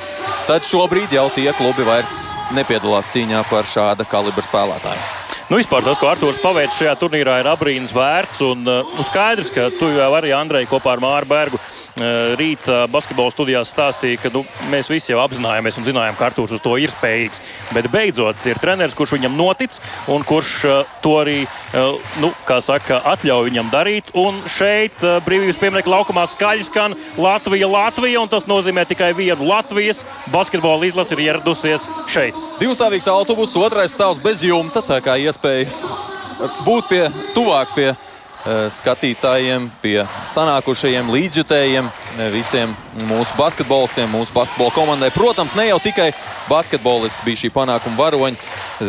tad 0.50 0.67
šobrīd 0.67 1.15
jau 1.15 1.28
tie 1.36 1.52
klubi 1.58 1.88
vairs 1.88 2.34
nepiedalās 2.58 3.12
cīņā 3.13 3.45
par 3.52 3.69
šāda 3.69 4.08
kalibra 4.10 4.45
spēlētāju. 4.47 5.26
Nu, 5.47 5.56
vispār 5.56 5.80
tas, 5.80 5.95
ko 5.95 6.10
Arthurs 6.12 6.41
paveic 6.43 6.73
šajā 6.76 6.91
turnīrā, 7.00 7.38
ir 7.39 7.47
abrīnas 7.47 7.93
vērts. 7.95 8.41
Un, 8.43 8.65
nu, 8.67 9.04
skaidrs, 9.08 9.47
ka 9.56 9.69
tu 9.80 9.88
jau 9.95 10.10
arī 10.17 10.34
Andrei 10.36 10.67
kopā 10.67 10.91
ar 10.91 11.00
Māru 11.00 11.30
Bergu 11.30 11.60
rīt 12.38 12.67
basketbola 12.91 13.32
studijās 13.32 13.71
stāstīja, 13.71 14.19
ka 14.26 14.32
nu, 14.34 14.43
mēs 14.73 14.91
visi 14.91 15.13
jau 15.13 15.21
apzinājāmies 15.23 15.80
un 15.80 15.88
zinājām, 15.88 16.17
ka 16.19 16.28
Arthurs 16.28 16.52
uz 16.58 16.63
to 16.63 16.76
ir 16.76 16.91
spējīgs. 16.91 17.39
Bet 17.71 17.88
beidzot 17.93 18.43
ir 18.43 18.60
treneris, 18.60 18.95
kurš 18.97 19.15
viņam 19.15 19.39
notic 19.39 19.80
un 20.12 20.28
kurš 20.28 20.52
to 21.06 21.15
arī, 21.21 21.38
nu, 22.19 22.34
kā 22.43 22.60
saka, 22.60 22.76
atļauj 22.85 23.49
viņam 23.49 23.69
darīt. 23.73 24.11
Un 24.17 24.39
šeit 24.49 25.01
brīvības 25.25 25.59
pieminiekta 25.61 25.91
laukumā 25.91 26.25
skaļi 26.29 26.67
skan 26.67 26.95
Latvija, 27.17 27.69
Latvija, 27.71 28.25
tas 28.31 28.47
nozīmē 28.49 28.85
tikai 28.89 29.13
vienu 29.17 29.47
Latvijas 29.47 30.03
basketbola 30.33 30.85
izlasi 30.87 31.15
ir 31.17 31.23
ieradusies 31.27 31.89
šeit. 32.09 32.37
Divstāvīgs 32.61 33.09
autobus, 33.11 33.55
otrais 33.59 33.93
stāvs 33.93 34.21
bez 34.23 34.43
jumta, 34.45 34.81
tā 34.85 35.01
kā 35.05 35.17
iespēja 35.21 35.69
būt 36.65 36.91
pie, 36.91 37.03
tuvāk 37.35 37.73
pie 37.75 37.91
skatītājiem, 38.71 39.67
pie 39.83 39.97
sanākušajiem 40.31 41.09
līdzjutējiem, 41.11 41.89
visiem 42.31 42.75
mūsu 43.05 43.36
basketbolistiem, 43.38 44.10
mūsu 44.10 44.33
basketbola 44.33 44.73
komandai. 44.73 45.10
Protams, 45.13 45.53
ne 45.57 45.67
jau 45.67 45.77
tikai 45.83 46.10
basketbolisti 46.49 47.25
bija 47.25 47.41
šī 47.43 47.51
panākuma 47.53 47.99
varoņi. 47.99 48.39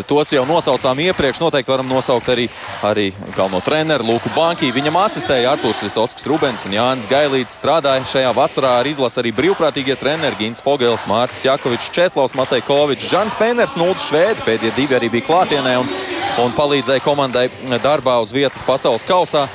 Tos 0.08 0.32
jau 0.32 0.44
nosaucām 0.48 1.02
iepriekš. 1.08 1.42
Noteikti 1.42 1.72
varam 1.72 1.88
nosaukt 1.90 2.30
arī, 2.32 2.48
arī 2.86 3.10
galveno 3.36 3.60
treneru 3.64 4.08
Luku 4.08 4.32
Banki. 4.36 4.72
Viņam 4.74 5.00
asistēja 5.02 5.52
Artūrs 5.54 5.84
Visotskis 5.84 6.28
Rubens 6.30 6.64
un 6.68 6.76
Jānis 6.78 7.08
Gailīts. 7.10 7.58
Strādāja 7.60 8.06
šajā 8.08 8.32
vasarā 8.36 8.78
ar 8.80 8.88
izlasi 8.88 9.20
arī 9.22 9.34
brīvprātīgie 9.36 9.98
treneri 10.00 10.40
Gins 10.40 10.64
Fogels, 10.64 11.06
Mārcis 11.10 11.44
Jakovičs, 11.48 11.92
Česlavs 11.92 12.36
Matejkovičs, 12.38 13.08
Žans 13.12 13.38
Pēners, 13.38 13.76
Nulds 13.80 14.08
Švēdi. 14.08 14.44
Pēdējie 14.48 14.76
divi 14.78 14.98
arī 14.98 15.12
bija 15.12 15.28
klātienē 15.28 15.78
un, 15.82 15.96
un 16.44 16.56
palīdzēja 16.56 17.04
komandai 17.04 17.48
darbā 17.82 18.20
uz 18.24 18.32
vietas 18.34 18.64
pasaules 18.66 19.06
kausā. 19.08 19.48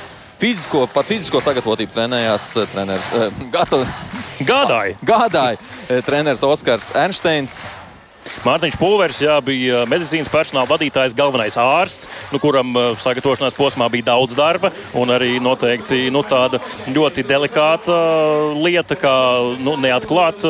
Fizisko, 0.44 0.82
par 0.92 1.06
fizisko 1.08 1.40
sagatavotību 1.40 1.94
trenējās 1.94 2.50
treneris. 2.68 3.06
Gata, 3.54 3.78
Gādāja. 4.44 4.98
Gādāja 5.00 6.02
treneris 6.04 6.44
Oskars 6.44 6.90
Ernsteins. 6.92 7.62
Mārtiņš 8.44 8.78
Pulvers 8.80 9.20
jā, 9.24 9.38
bija 9.44 9.84
medicīnas 9.90 10.30
personāla 10.32 10.68
vadītājs, 10.70 11.16
galvenais 11.16 11.56
ārsts, 11.60 12.08
nu, 12.32 12.40
kuram 12.42 12.74
sagatavošanās 13.00 13.56
posmā 13.58 13.88
bija 13.92 14.10
daudz 14.12 14.36
darba 14.38 14.72
un 14.98 15.12
arī 15.14 15.36
noteikti 15.42 16.08
nu, 16.14 16.24
tāda 16.26 16.60
ļoti 16.90 17.24
delikāta 17.28 17.98
lieta, 18.58 18.98
kā 18.98 19.14
nu, 19.64 19.76
neatklāt 19.80 20.44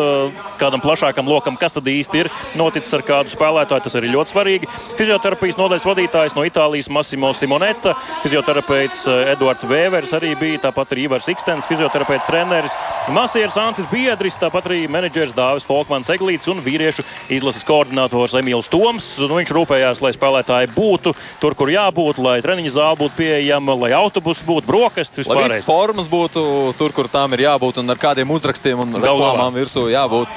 kādam 0.61 0.83
plašākam 0.85 1.29
lokam, 1.29 1.59
kas 1.61 1.75
tad 1.77 1.89
īsti 1.91 2.25
ir 2.25 2.31
noticis 2.59 2.95
ar 2.97 3.05
kādu 3.07 3.33
spēlētāju. 3.33 3.85
Tas 3.85 3.97
arī 3.99 4.11
ļoti 4.13 4.33
svarīgi. 4.33 4.71
Fizioterapijas 4.99 5.59
nodaļas 5.59 5.87
vadītājs 5.89 6.37
no 6.37 6.45
Itālijas 6.47 6.91
Massimo 6.95 7.33
Simonetta, 7.37 7.95
fizioterapeits 8.25 9.05
Edvards 9.35 9.67
Vēvers 9.69 10.15
arī 10.17 10.35
bija, 10.39 10.63
tāpat 10.69 10.95
arī 10.95 11.09
Ivars 11.09 11.29
Ikstens, 11.33 11.69
fizioterapeits 11.71 12.29
treneris, 12.31 12.77
masieris 13.15 13.59
Ancis 13.61 13.89
Biedris, 13.91 14.39
tāpat 14.41 14.71
arī 14.71 14.85
menedžers 14.91 15.35
Dāvis 15.37 15.67
Folkmans 15.69 16.11
Eglīts 16.15 16.49
un 16.53 16.63
vīriešu 16.65 17.05
izlases 17.35 17.64
koordinators 17.69 18.37
Emīls 18.41 18.69
Toms. 18.73 19.07
Nu, 19.25 19.39
viņš 19.39 19.55
rūpējās, 19.57 20.03
lai 20.05 20.13
spēlētāji 20.17 20.71
būtu 20.75 21.15
tur, 21.43 21.57
kur 21.59 21.73
jābūt, 21.73 22.21
lai 22.23 22.39
treniņa 22.45 22.75
zāle 22.77 23.01
būtu 23.01 23.19
pieejama, 23.23 23.77
lai 23.85 23.95
autobuss 23.97 24.45
būtu 24.47 24.69
brokastis. 24.69 25.31
Lai 25.31 25.45
visas 25.45 25.67
formas 25.67 26.11
būtu 26.11 26.45
tur, 26.79 26.95
kur 26.97 27.11
tām 27.13 27.37
ir 27.37 27.47
jābūt 27.49 27.83
un 27.83 27.95
ar 27.95 28.01
kādiem 28.01 28.31
uzrakstiem 28.35 28.85
un 28.87 29.01
reklāmām 29.01 29.57
virsū 29.57 29.89
jābūt. 29.93 30.33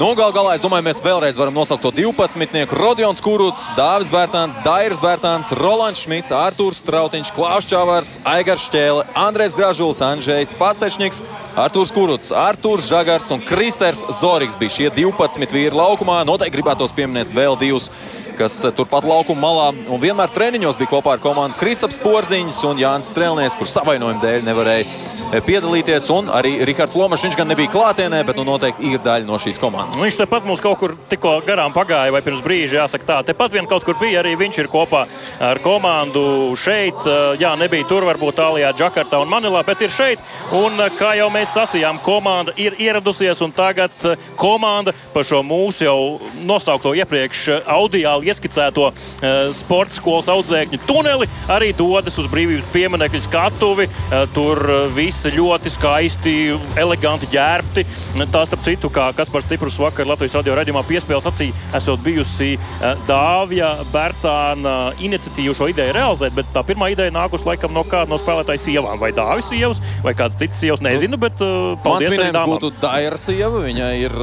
Nu, 0.00 0.14
gal 0.16 0.30
galā 0.32 0.54
es 0.56 0.62
domāju, 0.64 0.86
mēs 0.86 1.02
vēlreiz 1.04 1.36
varam 1.36 1.52
nosaukt 1.52 1.82
to 1.84 1.90
12. 1.92 2.70
Rodions 2.72 3.18
Kuruts, 3.20 3.66
Dāvis 3.76 4.08
Bērtāns, 4.08 4.54
Dairis 4.64 4.96
Bērtāns, 4.96 5.50
Rolands 5.58 6.00
Šmits, 6.00 6.32
Artūrs 6.32 6.80
Strautiņš, 6.80 7.28
Klaus 7.36 7.68
Čavārs, 7.68 8.14
Aigars 8.24 8.64
Šķēle, 8.70 9.02
Andrēs 9.26 9.58
Gražuls, 9.58 10.00
Andrzejs 10.00 10.54
Pasešņiks, 10.56 11.20
Artūrs 11.66 11.92
Kuruts, 11.92 12.32
Artūrs 12.32 12.88
Žagars 12.88 13.28
un 13.36 13.44
Kristers 13.44 14.00
Zorigs 14.22 14.56
bija 14.56 14.72
šie 14.78 14.88
12 14.96 15.52
vīri 15.52 15.76
laukumā. 15.76 16.22
Noteikti 16.24 16.56
gribētos 16.56 16.96
pieminēt 16.96 17.36
vēl 17.36 17.60
divus 17.60 17.90
kas 18.40 18.56
turpat 18.76 19.04
laukuma 19.08 19.40
malā 19.44 19.66
un 19.90 20.00
vienmēr 20.00 20.32
treniņos 20.32 20.78
bija 20.80 20.94
kopā 20.94 21.16
ar 21.16 21.22
komandu 21.22 21.58
Kristaps 21.60 22.00
Porziņš 22.00 22.60
un 22.70 22.80
Jānis 22.80 23.10
Strēlnieks, 23.12 23.56
kurš 23.60 23.74
savainojuma 23.76 24.22
dēļ 24.22 24.46
nevarēja 24.46 25.40
piedalīties. 25.46 26.08
Un 26.14 26.30
arī 26.34 26.56
Rihards 26.66 26.96
Lomačs, 26.98 27.26
viņš 27.28 27.38
gan 27.38 27.50
nebija 27.52 27.70
klātienē, 27.70 28.22
bet 28.26 28.38
nu, 28.38 28.46
noteikti 28.48 28.94
ir 28.94 29.02
daļa 29.04 29.28
no 29.28 29.38
šīs 29.40 29.60
komandas. 29.62 29.98
Nu, 29.98 30.06
Viņš 30.06 30.18
tepat 30.22 30.46
mums 30.48 30.62
kaut 30.64 30.80
kur 30.80 30.96
tikko 31.10 31.36
garām 31.46 31.74
pagāja, 31.76 32.12
vai 32.14 32.22
pirms 32.24 32.42
brīža 32.44 32.80
jāsaka 32.80 33.06
tā. 33.06 33.18
Tepat 33.30 33.54
vien 33.54 33.68
kaut 33.70 33.84
kur 33.86 33.98
bija 34.00 34.22
arī 34.24 34.34
viņš 34.40 34.62
ir 34.62 34.70
kopā 34.72 35.04
ar 35.50 35.60
komandu 35.62 36.56
šeit. 36.58 36.98
Uh, 37.04 37.36
Jā, 37.40 37.52
nebija 37.58 37.86
tur 37.88 38.04
varbūt 38.08 38.38
tālajā 38.40 38.72
Džakartā 38.76 39.20
un 39.22 39.30
Manilā, 39.30 39.62
bet 39.66 39.84
ir 39.84 39.92
šeit. 39.94 40.22
Un, 40.56 40.80
kā 40.98 41.12
jau 41.18 41.28
mēs 41.32 41.54
sacījām, 41.54 42.00
komanda 42.04 42.54
ir 42.60 42.74
ieradusies 42.80 43.40
un 43.44 43.54
tagad 43.54 43.94
komanda 44.40 44.94
pa 45.14 45.22
šo 45.26 45.42
mūsu 45.46 45.86
jau 45.86 45.98
nosaukto 46.46 46.94
iepriekš 46.98 47.46
audiāli 47.70 48.29
ieskicēto 48.30 48.90
uh, 48.90 49.28
sporta 49.56 49.98
skolas 49.98 50.30
audzēkņu 50.32 50.82
tuneli 50.88 51.28
arī 51.50 51.72
dodas 51.76 52.18
uz 52.20 52.28
brīvības 52.30 52.68
pieminiekļu 52.74 53.22
skatuvi. 53.26 53.88
Uh, 53.90 54.24
Tur 54.34 54.60
uh, 54.62 54.80
visi 54.94 55.32
ļoti 55.34 55.70
skaisti, 55.72 56.34
eleganti 56.78 57.28
ģērbti. 57.32 57.84
Tā 58.30 58.44
starp 58.46 58.62
citu, 58.64 58.90
kā 58.92 59.10
Kaspars 59.16 59.48
Ciprus 59.50 59.78
vakar 59.80 60.06
Latvijas 60.08 60.36
radio 60.38 60.54
raidījumā 60.58 60.82
piespēles 60.86 61.26
acī, 61.28 61.50
esot 61.76 62.02
bijusi 62.04 62.52
Dāvija 63.08 63.70
Bērtāna 63.90 64.74
iniciatīva 65.02 65.54
šo 65.56 65.68
ideju 65.72 65.94
realizēt, 65.96 66.34
bet 66.36 66.50
tā 66.54 66.62
pirmā 66.66 66.90
ideja 66.92 67.12
nākus 67.14 67.44
laikam 67.46 67.74
no 67.74 67.82
kāda 67.88 68.10
no 68.10 68.18
spēlētāju 68.20 68.62
sievām, 68.62 69.00
vai 69.02 69.10
Dāvis 69.16 69.50
sievas, 69.50 69.80
vai 70.04 70.14
kādas 70.18 70.38
citas 70.40 70.60
sievas, 70.62 70.82
nezinu, 70.84 71.18
bet 71.20 71.40
paldies 71.84 72.12
Mans 72.12 72.22
arī 72.22 72.34
dāmām. 72.36 72.54
būtu 72.54 72.72
Daira 72.82 73.18
sieva. 73.20 73.64
Viņa 73.66 73.88
ir 73.98 74.14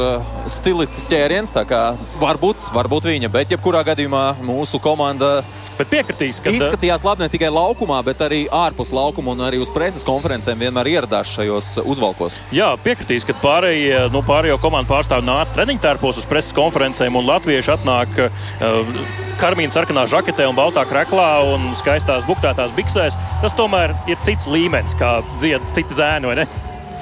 stilistas 0.51 1.07
ķēriens, 1.11 1.51
tā 1.55 1.63
kā 1.67 1.81
varbūt, 2.21 2.69
varbūt 2.75 3.03
viņa, 3.11 3.31
bet 3.33 3.51
jebkurā 3.51 3.83
gadījumā 3.87 3.96
mūsu 4.05 4.79
komanda 4.83 5.41
Bet 5.77 5.91
piekritīs, 5.91 6.39
ka 6.41 6.49
izskatījās 6.49 7.03
labi 7.05 7.21
ne 7.21 7.29
tikai 7.29 7.51
laukumā, 7.53 7.99
bet 8.05 8.21
arī 8.25 8.39
ārpus 8.49 8.89
laukuma 8.95 9.35
un 9.35 9.43
arī 9.45 9.59
uz 9.61 9.69
preses 9.69 10.01
konferencēm 10.07 10.57
vienmēr 10.65 10.89
ieradās 10.89 11.29
šajos 11.35 11.75
uzvalkos. 11.83 12.39
Jā, 12.55 12.71
piekritīs, 12.81 13.27
ka 13.27 13.35
pārējie, 13.43 14.07
nu, 14.13 14.23
pārējo 14.25 14.57
komandu 14.63 14.89
pārstāvji 14.89 15.29
nāca 15.29 15.53
treniņu 15.53 15.83
tērpos 15.83 16.17
uz 16.17 16.25
preses 16.29 16.55
konferencēm, 16.57 17.19
un 17.19 17.29
latvieši 17.29 17.75
atnāk 17.75 18.21
uh, 18.25 18.93
karmīna 19.37 19.75
sarkanā 19.75 20.07
žaketē 20.09 20.47
un 20.49 20.57
baltā 20.57 20.81
kreklā 20.89 21.29
un 21.53 21.69
skaistās 21.77 22.25
buktētās 22.25 22.73
biksēs. 22.77 23.19
Tas 23.43 23.57
tomēr 23.57 23.93
ir 24.09 24.17
cits 24.25 24.49
līmenis, 24.49 24.97
kā 24.97 25.19
dzied 25.37 25.61
citi 25.77 25.99
zēni, 25.99 26.31
vai 26.31 26.39
ne? 26.41 26.47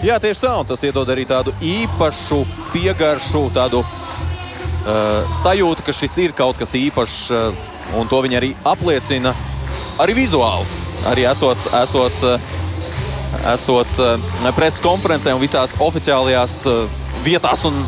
Jā, 0.04 0.20
tieši 0.20 0.44
tā, 0.44 0.52
un 0.60 0.68
tas 0.68 0.84
iedod 0.84 1.08
arī 1.10 1.24
tādu 1.26 1.56
īpašu 1.64 2.44
piegaršu, 2.76 3.48
tādu 3.56 3.86
uh, 4.86 5.32
sajūtu, 5.44 5.86
ka 5.86 5.96
šis 5.96 6.18
ir 6.24 6.36
kaut 6.38 6.60
kas 6.62 6.76
īpašs, 6.78 7.18
uh, 7.34 7.98
un 8.00 8.10
to 8.12 8.22
viņi 8.26 8.40
arī 8.40 8.52
apliecina 8.66 9.36
arī 10.02 10.18
vizuāli. 10.22 10.84
Arī 11.06 11.28
esot, 11.30 11.70
esot, 11.84 12.24
uh, 12.26 12.54
esot 13.54 13.98
preses 14.56 14.82
konferencē 14.82 15.36
un 15.36 15.44
visās 15.44 15.76
oficiālajās 15.84 16.62
vietās, 17.26 17.66
un 17.68 17.82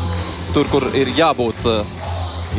tur, 0.54 0.68
kur 0.70 0.90
ir 0.94 1.10
jābūt 1.16 1.64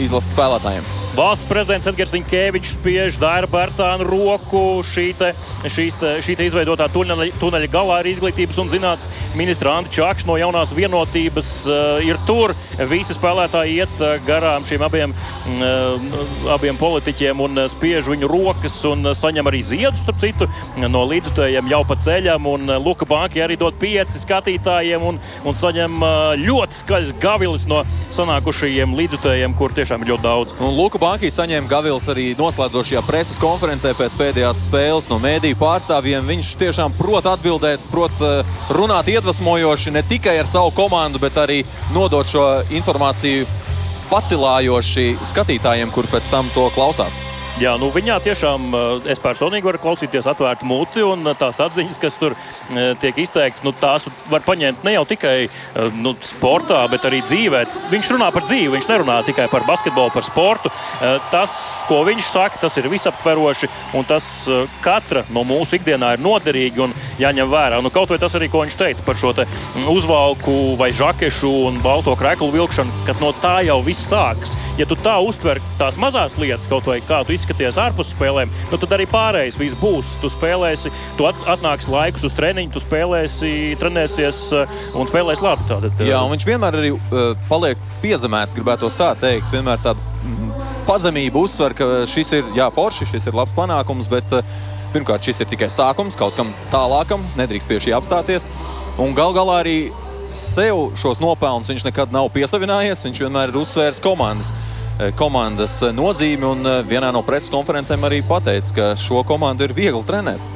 izlases 0.01 0.33
spēlētājiem. 0.33 0.98
Valsts 1.19 1.43
prezidents 1.49 1.83
Edgars 1.89 2.13
Zinkēvičs 2.13 2.77
spiež 2.77 3.17
Dāra 3.19 3.47
Bērtānu 3.51 4.05
roku. 4.07 4.79
Šī, 4.87 5.09
te, 5.19 5.33
šīs 5.67 5.97
te, 5.99 6.11
šī 6.23 6.37
te 6.39 6.45
izveidotā 6.47 6.85
tuneļa, 6.93 7.25
tuneļa 7.41 7.67
galā 7.73 7.97
ir 7.99 8.07
izglītības 8.13 8.59
un 8.63 8.71
zinātnes 8.71 9.09
ministra 9.35 9.73
Anta 9.75 9.91
Čakš 9.91 10.23
no 10.29 10.37
jaunās 10.39 10.71
vienotības. 10.77 11.49
Uh, 11.67 11.99
ir 12.07 12.15
tur 12.23 12.53
visi 12.87 13.11
spēlētāji 13.17 13.81
iet 13.81 13.99
uh, 13.99 14.13
garām 14.23 14.63
šiem 14.63 14.85
abiem, 14.87 15.15
uh, 15.57 16.53
abiem 16.55 16.79
politiķiem 16.79 17.43
un 17.43 17.65
spiež 17.67 18.07
viņu 18.13 18.31
rokas 18.31 18.79
un 18.87 19.11
saņem 19.11 19.51
arī 19.51 19.59
ziedus, 19.73 20.05
starp 20.05 20.23
citu, 20.23 20.47
no 20.79 21.03
līdzutējiem 21.09 21.67
jau 21.73 21.81
pa 21.89 21.99
ceļam. 21.99 22.47
Un 22.47 22.75
Luka 22.85 23.09
Banki 23.09 23.43
arī 23.43 23.59
dod 23.59 23.75
pieci 23.81 24.23
skatītājiem 24.23 25.03
un, 25.11 25.19
un 25.43 25.59
saņem 25.65 25.99
uh, 25.99 26.31
ļoti 26.39 26.79
skaļs 26.79 27.13
gavilis 27.19 27.67
no 27.67 27.83
sanākušajiem 28.07 28.95
līdzutējiem, 29.03 29.59
kur 29.59 29.75
tiešām 29.75 30.07
ir 30.07 30.15
ļoti 30.15 30.27
daudz. 30.29 30.57
Un 30.63 30.79
Luka 30.79 30.95
Banki 30.95 31.08
saņēma 31.17 31.69
Gavils 31.69 32.05
arī 32.11 32.35
noslēdzošajā 32.37 33.01
preses 33.07 33.39
konferencē 33.41 33.95
pēc 33.97 34.13
pēdējās 34.19 34.65
spēles 34.67 35.07
no 35.09 35.17
mēdīju 35.19 35.57
pārstāvjiem. 35.57 36.27
Viņš 36.27 36.51
tiešām 36.59 36.93
prot 36.93 37.25
atbildēt, 37.25 37.79
prot 37.89 38.11
eh, 38.21 38.45
runāt 38.69 39.09
iedvesmojoši 39.09 39.91
ne 39.95 40.03
tikai 40.05 40.37
ar 40.39 40.45
savu 40.45 40.69
komandu, 40.71 41.19
bet 41.19 41.33
arī 41.41 41.63
nodot 41.95 42.27
šo 42.29 42.61
informāciju 42.69 43.47
pacilājoši 44.11 45.17
skatītājiem, 45.31 45.89
kur 45.91 46.05
pēc 46.11 46.29
tam 46.29 46.49
to 46.53 46.69
klausās. 46.77 47.17
Jā, 47.59 47.73
nu 47.75 47.89
viņā 47.91 48.21
tiešām 48.23 48.69
eh, 48.71 49.07
es 49.11 49.19
personīgi 49.19 49.67
varu 49.67 49.81
klausīties 49.83 50.27
atvērtu 50.31 50.63
muti, 50.63 51.01
un 51.03 51.27
eh, 51.27 51.35
tās 51.35 51.57
atziņas, 51.59 51.97
kas 51.99 52.15
tur 52.21 52.31
eh, 52.31 52.93
tiek 53.01 53.17
izteikts, 53.19 53.65
nu, 53.65 53.73
tās 53.75 54.05
var 54.31 54.45
paņemt 54.45 54.85
ne 54.87 54.93
jau 54.93 55.01
tikai 55.09 55.49
nu, 55.99 56.13
sportā, 56.23 56.79
bet 56.91 57.03
arī 57.09 57.19
dzīvē. 57.25 57.65
Viņš 57.91 58.11
runā 58.15 58.29
par 58.31 58.45
dzīvi, 58.45 58.71
viņš 58.77 58.87
nerunā 58.87 59.17
tikai 59.27 59.49
par 59.51 59.65
basketbolu, 59.67 60.11
par 60.13 60.23
sportu. 60.23 60.71
Tas, 61.33 61.53
ko 61.89 62.01
viņš 62.07 62.29
saka, 62.31 62.59
tas 62.61 62.77
ir 62.79 62.87
visaptveroši, 62.91 63.69
un 63.97 64.07
tas 64.07 64.27
katra 64.83 65.23
no 65.33 65.43
mūsu 65.47 65.79
ikdienā 65.79 66.13
ir 66.15 66.23
noderīgi 66.23 66.83
un 66.85 66.93
jāņem 67.19 67.49
vērā. 67.51 67.81
Nu, 67.83 67.91
kaut 67.93 68.13
vai 68.13 68.19
tas 68.21 68.35
arī, 68.37 68.49
ko 68.51 68.63
viņš 68.63 68.77
teica 68.79 69.05
par 69.07 69.19
šo 69.19 69.33
uzvalku 69.89 70.55
vai 70.79 70.91
žakešu 70.95 71.51
un 71.69 71.81
balto 71.83 72.15
kreklu 72.19 72.51
vilkšanu, 72.53 73.03
kad 73.09 73.23
no 73.23 73.33
tā 73.41 73.59
jau 73.67 73.79
viss 73.85 74.09
sākas. 74.11 74.55
Ja 74.79 74.87
tu 74.89 74.99
tā 74.99 75.17
uztver 75.23 75.61
tās 75.81 75.99
mazās 76.01 76.37
lietas, 76.39 76.69
kaut 76.71 76.87
vai 76.89 76.99
kā 77.05 77.23
tu 77.25 77.35
izskaties 77.35 77.48
ārpus 77.57 78.13
spēlēm, 78.13 78.51
nu, 78.71 78.79
tad 78.81 78.95
arī 78.97 79.07
pārējais 79.09 79.57
viss 79.59 79.77
būs. 79.79 80.15
Tu 80.21 80.31
spēlēsi, 80.31 80.91
tu 81.17 81.27
at, 81.29 81.39
atnāks 81.55 81.89
laikus 81.91 82.27
uz 82.29 82.35
treniņu, 82.37 82.73
tu 82.75 82.83
spēlēsi, 82.83 83.51
trenēsies 83.81 84.41
uh, 84.57 84.81
un 84.99 85.09
spēlēsi 85.09 85.45
labi. 85.45 85.67
Tātad, 85.69 86.03
Jā, 86.05 86.21
un 86.23 86.33
viņš 86.35 86.47
vienmēr 86.47 86.79
arī 86.79 86.91
uh, 86.95 87.31
paliek 87.49 87.79
piezemēts, 88.03 88.57
gribētu 88.57 88.91
tā 88.99 89.13
teikt. 89.19 89.53
Vienmēr 89.53 89.81
tāda 89.83 89.99
mm, 90.25 90.51
pazemība 90.89 91.41
uzsver, 91.45 91.75
ka 91.77 91.89
šis 92.09 92.35
ir 92.39 92.51
jā, 92.57 92.69
forši, 92.73 93.09
šis 93.13 93.29
ir 93.29 93.37
labs 93.37 93.55
panākums, 93.57 94.09
bet 94.11 94.39
pirmkārt 94.93 95.25
šis 95.25 95.43
ir 95.43 95.49
tikai 95.51 95.69
sākums 95.71 96.17
kaut 96.17 96.37
kam 96.37 96.53
tālākam, 96.73 97.23
nedrīkst 97.37 97.69
pie 97.69 97.81
šī 97.83 97.95
apstāties. 97.97 98.47
Un 98.99 99.13
gal 99.17 99.35
galā 99.37 99.61
arī 99.61 99.77
sev 100.35 100.89
šos 100.99 101.21
nopelnus 101.21 101.69
viņš 101.71 101.85
nekad 101.87 102.13
nav 102.13 102.29
piesavinājies. 102.33 103.05
Viņš 103.05 103.23
vienmēr 103.25 103.53
ir 103.53 103.61
uzsvērs 103.61 104.01
komandas 104.03 104.51
komandas 105.19 105.79
nozīmi. 105.95 106.47
Un 106.49 106.71
vienā 106.89 107.11
no 107.15 107.23
preses 107.25 107.51
konferencēm 107.53 108.03
arī 108.07 108.23
pateica, 108.27 108.75
ka 108.75 108.89
šo 108.99 109.23
komandu 109.27 109.67
ir 109.67 109.75
viegli 109.77 110.03
trenēt. 110.07 110.55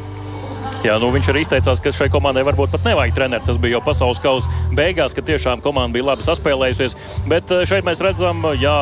Jā, 0.84 0.98
nu 1.00 1.08
viņš 1.14 1.30
arī 1.32 1.44
izteicās, 1.46 1.80
ka 1.80 1.94
šai 1.96 2.10
komandai 2.12 2.44
varbūt 2.44 2.74
pat 2.74 2.88
nevajag 2.90 3.16
trenēt. 3.16 3.46
Tas 3.48 3.60
bija 3.62 3.78
jau 3.78 3.84
pasaules 3.86 4.20
kausa 4.24 4.52
beigās, 4.76 5.16
kad 5.16 5.28
tiešām 5.30 5.64
komanda 5.64 5.96
bija 5.96 6.10
labi 6.12 6.26
saspēlējusies. 6.26 6.98
Bet 7.32 7.52
šeit 7.70 7.88
mēs 7.88 8.04
redzam, 8.04 8.44
jā, 8.60 8.76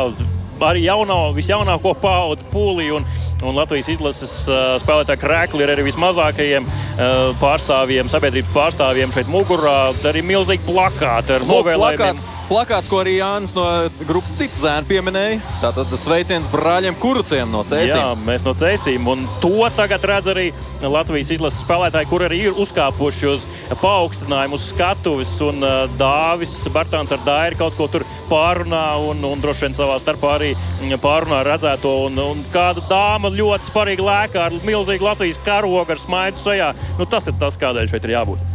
arī 0.66 0.84
jauno, 0.86 1.20
visjaunāko 1.36 1.94
paudzi 2.02 2.48
pūlī. 2.52 2.90
Un, 2.98 3.06
un 3.46 3.58
Latvijas 3.58 3.92
izlases 3.94 4.34
uh, 4.50 4.76
spēlētāja 4.82 5.22
krēkli 5.22 5.66
ir 5.66 5.74
arī 5.76 5.86
vismazākajiem 5.92 6.68
uh, 6.68 7.32
pārstāvjiem, 7.42 8.10
sabiedrības 8.12 8.54
pārstāvjiem 8.56 9.14
šeit 9.14 9.30
mugurā. 9.32 9.80
Arī 10.10 10.26
milzīgi 10.26 10.66
plakāti 10.70 11.38
ar 11.38 11.46
novēlējumiem. 11.50 12.22
Plakāts, 12.52 12.90
ko 12.92 12.98
arī 13.00 13.14
Jānis 13.16 13.54
no 13.56 13.64
grupas 14.04 14.34
citu 14.36 14.60
zēnu 14.60 14.84
pieminēja. 14.90 15.38
Tātad 15.62 15.94
sveiciens 15.96 16.50
brāļiem 16.52 16.98
Kuruciem 17.00 17.48
no 17.48 17.62
Cēsīm. 17.64 17.94
Jā, 17.94 18.10
mēs 18.28 18.44
no 18.44 18.52
Cēsīm. 18.60 19.08
Un 19.08 19.24
to 19.40 19.70
tagad 19.78 20.04
redz 20.12 20.28
arī 20.34 20.50
Latvijas 20.84 21.32
izlases 21.32 21.64
spēlētāji, 21.64 22.10
kur 22.12 22.28
arī 22.28 22.42
ir 22.50 22.60
uzkāpuši 22.60 23.32
uz 23.32 23.48
paaugstinājumu, 23.80 24.60
uz 24.60 24.68
skatuves. 24.74 25.34
Un 25.48 25.64
uh, 25.64 25.88
Dāvis 25.96 26.58
Bartāns 26.76 27.16
ar 27.16 27.24
Dairu 27.24 27.62
kaut 27.64 27.80
ko 27.80 27.88
tur 27.96 28.08
pārunā 28.28 28.86
un, 29.00 29.24
un 29.32 29.40
droši 29.40 29.70
vien 29.70 29.80
savā 29.80 29.96
starpā 30.04 30.36
arī 30.42 30.54
pārunā 31.00 31.46
redzēto. 31.48 32.02
Un, 32.10 32.20
un 32.36 32.48
kāda 32.52 32.84
dāma 32.92 33.32
ļoti 33.32 33.72
sparīgi 33.72 34.12
lēkā 34.12 34.50
ar 34.50 34.64
milzīgu 34.68 35.08
Latvijas 35.08 35.40
karogu 35.48 35.88
ar 35.88 36.04
smaidu 36.04 36.44
sejā. 36.50 36.74
Nu, 37.00 37.08
tas 37.08 37.32
ir 37.32 37.40
tas, 37.40 37.56
kādēļ 37.64 37.96
šeit 37.96 38.12
ir 38.12 38.20
jābūt. 38.20 38.51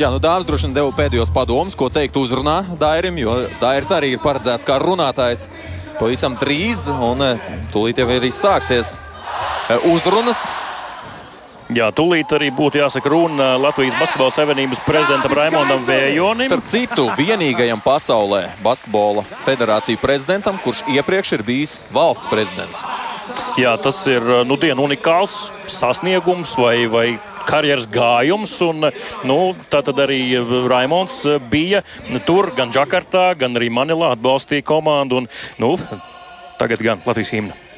Jā, 0.00 0.08
nu 0.08 0.16
Dārzs 0.16 0.46
droši 0.48 0.64
vien 0.64 0.76
deva 0.78 0.92
pēdējos 0.96 1.28
padomus, 1.34 1.74
ko 1.76 1.90
teikt 1.92 2.14
uzrunā 2.16 2.62
Dairim, 2.80 3.18
jo 3.20 3.34
Dairis 3.60 3.90
arī 3.92 4.14
ir 4.14 4.22
paredzēts 4.22 4.64
kā 4.64 4.78
runātājs 4.80 5.42
pavisam 5.98 6.38
drīz, 6.40 6.86
un 6.88 7.20
tūlīt 7.68 8.00
jau 8.00 8.06
arī 8.08 8.30
sāksies 8.32 8.94
uzrunas. 9.90 10.46
Jā, 11.76 11.90
tūlīt 11.92 12.32
arī 12.32 12.48
būtu 12.48 12.80
jāsaka 12.80 13.12
runa 13.12 13.50
Latvijas 13.60 13.98
Basketbola 14.00 14.32
Savienības 14.32 14.80
prezidentam 14.88 15.36
Raimondam 15.36 15.84
Vējonim. 15.84 16.48
Starp 16.48 16.70
citu, 16.72 17.04
vienīgajam 17.20 17.84
pasaulē 17.84 18.46
basketbola 18.64 19.26
federāciju 19.44 20.00
prezidentam, 20.00 20.56
kurš 20.64 20.80
iepriekš 20.96 21.36
ir 21.36 21.44
bijis 21.44 21.76
valsts 21.92 22.32
prezidents. 22.32 22.88
Jā, 23.60 23.76
tas 23.76 24.00
ir 24.08 24.24
nu, 24.48 24.56
diena 24.56 24.80
unikāls 24.80 25.50
sasniegums 25.68 26.56
vai, 26.58 26.88
vai 26.88 27.06
karjeras 27.50 27.88
gājums. 27.90 28.54
Un, 28.66 28.90
nu, 29.28 29.38
tad 29.72 29.90
arī 30.06 30.22
Raimons 30.70 31.22
bija 31.52 31.82
tur 32.28 32.52
gan 32.56 32.72
Džakartā, 32.74 33.32
gan 33.40 33.58
arī 33.58 33.72
Manilā 33.74 34.14
atbalstīja 34.16 34.66
komandu. 34.66 35.24
Un, 35.24 35.32
nu, 35.62 35.74
tagad 36.60 36.84
gan 36.84 37.02
Latvijas 37.06 37.34
himna. 37.34 37.69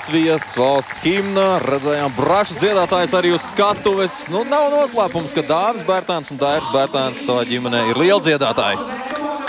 Latvijas 0.00 0.54
valsts 0.56 1.02
himna. 1.04 1.58
Redzējām 1.60 2.14
brašas 2.16 2.56
dziedātājs 2.62 3.12
arī 3.18 3.34
uz 3.36 3.44
skatuves. 3.50 4.14
Nu, 4.32 4.46
nav 4.48 4.70
noslēpums, 4.72 5.34
ka 5.36 5.44
Dāvis 5.44 5.84
Bērtāns 5.84 6.32
un 6.32 6.40
Dairis 6.40 6.70
Bērtāns 6.72 7.20
savā 7.26 7.42
ģimenē 7.44 7.82
ir 7.90 8.00
lieli 8.00 8.24
dziedātāji 8.30 8.80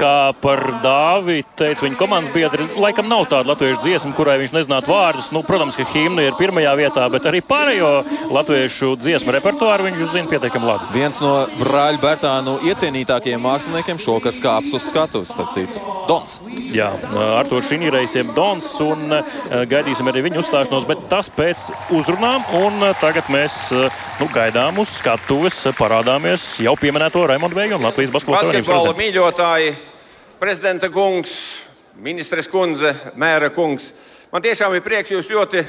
kā 0.02 0.34
par 0.41 0.64
Dāvidu 0.82 1.45
teica 1.60 1.86
viņa 1.86 1.97
komandas 1.99 2.34
biedri, 2.34 2.66
laikam 2.82 3.06
nav 3.10 3.28
tāda 3.30 3.52
latviešu 3.52 3.84
dziesma, 3.84 4.16
kurai 4.18 4.39
viņš 4.41 4.54
nezinātu 4.56 4.89
vārdus. 4.89 5.28
Nu, 5.36 5.43
protams, 5.45 5.78
ka 5.78 5.86
himna 5.93 6.26
ir 6.26 6.38
pirmajā 6.39 6.72
vietā, 6.80 7.06
bet 7.14 7.28
arī 7.30 7.43
pārējo 7.45 7.91
latviešu 8.34 8.95
dziesmu 8.97 9.36
repertuāru 9.38 9.86
viņš 9.88 10.02
zina 10.16 10.32
pietiekami 10.32 10.72
labi. 10.72 10.89
Viens 10.95 11.22
no 11.22 11.36
brāļa 11.62 12.02
Bērtānu 12.02 12.58
iecienītākajiem 12.72 13.45
māksliniekiem 13.45 14.02
šokar 14.02 14.34
kāps 14.41 14.74
uz 14.74 14.89
skatuves, 14.89 15.36
starp 15.36 15.54
citu, 15.54 15.86
Dons. 16.10 16.41
Jā, 16.72 16.88
Artur 17.36 17.64
Šinīrejs 17.66 18.14
jeb 18.16 18.30
Dons, 18.36 18.68
un 18.86 19.12
gaidīsim 19.68 20.08
arī 20.08 20.24
viņu 20.28 20.40
uzstāšanos, 20.40 20.86
bet 20.88 21.02
tas 21.12 21.28
pēc 21.36 21.66
uzrunām, 21.98 22.46
un 22.62 22.86
tagad 23.02 23.28
mēs 23.34 23.58
nu, 23.74 24.28
gaidām 24.32 24.80
uz 24.80 24.94
skatuves, 25.02 25.58
parādāmies 25.76 26.46
jau 26.64 26.78
pieminēto 26.80 27.26
Raimondu 27.28 27.60
Vēju 27.60 27.76
un 27.80 27.88
Latvijas 27.90 28.14
Basketbola 28.16 28.46
Savienības 28.48 29.02
mīļotāji 29.02 29.76
prezidenta 30.42 30.88
kungs, 30.90 31.36
ministres 32.02 32.48
kundze, 32.50 32.96
mēra 33.20 33.52
kungs. 33.54 33.92
Man 34.32 34.42
tiešām 34.42 34.74
ir 34.74 34.82
prieks 34.86 35.12
jūs 35.12 35.28
ļoti 35.30 35.62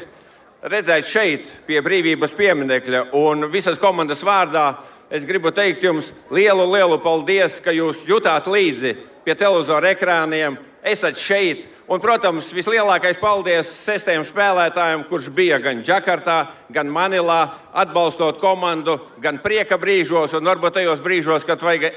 redzēt 0.71 1.05
šeit, 1.05 1.49
pie 1.67 1.83
brīvības 1.85 2.33
pieminiekļa. 2.39 3.09
Un 3.19 3.51
visas 3.53 3.81
komandas 3.83 4.23
vārdā 4.25 4.71
es 5.13 5.27
gribu 5.29 5.51
teikt 5.53 5.85
jums 5.85 6.13
lielu, 6.33 6.65
lielu 6.71 6.97
paldies, 7.03 7.59
ka 7.61 7.75
jūs 7.75 8.07
jutāt 8.09 8.47
līdzi 8.49 8.95
pie 9.27 9.35
televizora 9.37 9.93
ekrāniem, 9.93 10.57
esat 10.83 11.19
šeit. 11.19 11.69
Un, 11.91 12.01
protams, 12.01 12.53
vislielākais 12.55 13.19
paldies 13.21 13.69
sestajam 13.85 14.25
spēlētājam, 14.27 15.05
kurš 15.09 15.29
bija 15.35 15.59
gan 15.63 15.83
Džakartā, 15.85 16.39
gan 16.73 16.91
Manilā, 16.91 17.43
atbalstot 17.73 18.41
komandu, 18.43 18.99
gan 19.23 19.41
prieka 19.43 19.79
brīžos, 19.81 20.35
un 20.39 20.49
varbūt 20.49 20.79
tajos 20.79 21.03
brīžos, 21.05 21.47
kad 21.47 21.63
vajag 21.63 21.91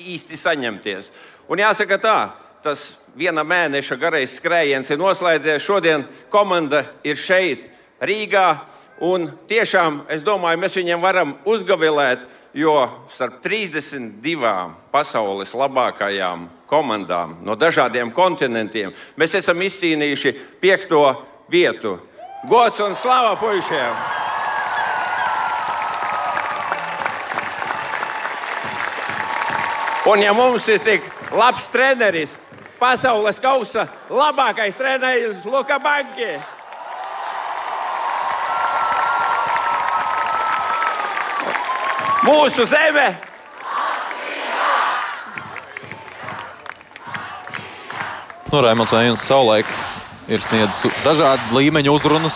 īsti 0.00 0.38
saņemties. 0.38 1.10
Un 1.52 1.60
jāsaka 1.62 1.98
tā, 2.00 2.18
tas 2.64 2.92
viena 3.18 3.44
mēneša 3.44 3.98
garais 4.00 4.38
skrējiens 4.38 4.90
ir 4.90 5.00
noslēdzies. 5.00 5.62
Šodien 5.62 6.06
komanda 6.32 6.86
ir 7.04 7.18
šeit, 7.20 7.68
Rīgā. 8.02 8.46
Un 9.02 9.28
tiešām 9.50 10.04
es 10.14 10.22
domāju, 10.22 10.60
mēs 10.62 10.78
viņiem 10.78 11.02
varam 11.02 11.34
uzgavilēt, 11.48 12.22
jo 12.54 12.74
starp 13.10 13.40
32 13.42 14.52
pasaules 14.94 15.54
labākajām 15.58 16.46
komandām 16.72 17.36
no 17.44 17.56
dažādiem 17.58 18.12
kontinentiem 18.16 18.94
mēs 19.20 19.36
esam 19.42 19.60
izcīnījuši 19.60 20.32
piekto 20.62 21.04
vietu. 21.52 21.98
Gods 22.48 22.80
un 22.80 22.96
slava 22.98 23.36
puišiem! 23.38 24.20
Un 30.10 30.18
ja 30.24 30.32
mums 30.34 30.64
ir 30.66 30.80
tik 30.82 31.04
labs 31.30 31.68
treneris, 31.70 32.32
pasaules 32.80 33.38
kausa 33.38 33.86
labākais 34.10 34.74
treneris 34.74 35.44
Luka 35.46 35.78
Banki. 35.78 36.32
Mūsu 42.26 42.66
zeme! 42.66 43.31
Nu, 48.52 48.60
Raimons 48.60 48.92
Ejons 48.92 49.22
savulaik 49.24 49.68
ir 50.28 50.42
sniedzis 50.44 50.92
dažādu 51.06 51.54
līmeņu 51.56 51.94
uzrunas, 51.96 52.34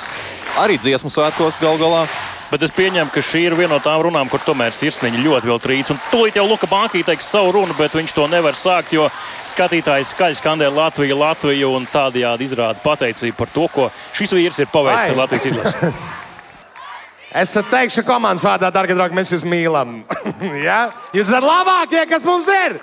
arī 0.56 0.78
dziesmu 0.80 1.10
svētkos 1.12 1.58
gal 1.60 1.76
galā. 1.76 2.06
Bet 2.48 2.64
es 2.64 2.72
pieņemu, 2.72 3.12
ka 3.12 3.20
šī 3.20 3.42
ir 3.50 3.56
viena 3.58 3.74
no 3.74 3.82
tām 3.84 4.00
runām, 4.06 4.30
kur 4.32 4.40
tomēr 4.40 4.72
sirsniņa 4.72 5.20
ļoti 5.20 5.50
vēl 5.50 5.60
trīc. 5.60 5.90
Un 5.92 6.00
tūlīt 6.08 6.38
jau 6.40 6.46
Luka 6.48 6.70
Bankī 6.72 7.04
teiks 7.04 7.28
savu 7.28 7.52
runu, 7.58 7.76
bet 7.76 7.98
viņš 7.98 8.16
to 8.16 8.24
nevar 8.32 8.56
sākt, 8.56 8.96
jo 8.96 9.10
skatītājs 9.44 10.14
skaļi 10.14 10.40
skandē 10.40 10.72
Latviju, 10.72 11.20
Latviju 11.20 11.74
un 11.76 11.84
tādējādi 11.92 12.48
izrāda 12.48 12.80
pateicību 12.80 13.36
par 13.36 13.52
to, 13.52 13.68
ko 13.76 13.92
šis 14.16 14.32
vīrs 14.38 14.64
ir 14.64 14.72
paveicis 14.72 15.12
ar 15.12 15.20
Latvijas 15.26 15.50
izlasi. 15.52 15.92
Es 17.36 17.50
teikšu, 17.52 18.00
komandas 18.06 18.46
vārdā, 18.46 18.70
darbie 18.72 18.94
draugi, 18.96 19.12
mēs 19.18 19.28
jūs 19.34 19.42
mīlam. 19.44 19.98
ja? 20.64 20.86
Jūs 21.12 21.26
esat 21.26 21.44
labākie, 21.44 22.06
kas 22.08 22.24
mums 22.24 22.48
ir! 22.48 22.78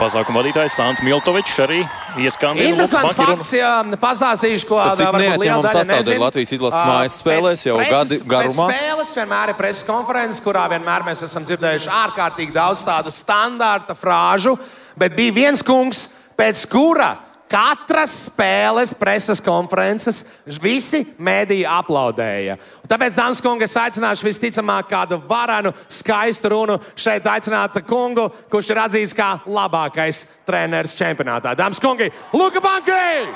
Pasākuma 0.00 0.40
vadītājs 0.40 0.76
Sāns 0.78 1.02
Miltovičs 1.04 1.58
arī 1.62 1.80
ieskandināja. 2.20 2.72
Interesants 2.72 3.16
fakts, 3.18 3.52
jā, 3.54 3.72
pastāstīšu, 4.02 4.68
ko 4.68 4.78
neatņemama 4.80 5.72
sastāvdaļa 5.72 6.22
Latvijas 6.22 6.54
izlases 6.56 6.86
mājas 6.88 7.18
spēlēs 7.22 7.66
jau 7.68 7.76
gadi 7.80 8.20
garumā. 8.28 8.68
Spēles 8.72 9.12
vienmēr 9.20 9.52
ir 9.52 9.58
preses 9.58 9.86
konferences, 9.88 10.42
kurā 10.44 10.64
vienmēr 10.72 11.06
mēs 11.06 11.24
esam 11.28 11.46
dzirdējuši 11.48 11.92
ārkārtīgi 12.02 12.56
daudz 12.56 12.86
tādu 12.88 13.12
standarta 13.14 13.96
frāžu, 13.98 14.56
bet 14.98 15.14
bija 15.18 15.36
viens 15.42 15.62
kungs, 15.66 16.06
pēc 16.38 16.64
kura 16.72 17.12
Katras 17.52 18.14
spēles, 18.30 18.94
preses 18.96 19.42
konferences, 19.44 20.22
visi 20.62 21.02
mēdīji 21.20 21.66
aplaudēja. 21.68 22.56
Un 22.80 22.88
tāpēc, 22.88 23.12
dāmas 23.18 23.42
un 23.42 23.44
kungi, 23.44 23.66
es 23.68 23.76
aicināšu 23.76 24.24
visticamāk 24.24 24.88
kādu 24.88 25.18
varanu, 25.28 25.74
skaistu 25.92 26.54
runu 26.54 26.78
šeit 26.96 27.28
aicināt 27.28 27.76
kungu, 27.84 28.30
kurš 28.48 28.72
ir 28.72 28.80
atzīts 28.86 29.12
kā 29.18 29.34
labākais 29.44 30.24
treneris 30.48 30.96
čempionātā. 30.96 31.52
Dāmas 31.58 31.82
un 31.82 31.90
kungi, 31.90 32.08
Luka 32.32 32.64
Bankai! 32.64 33.28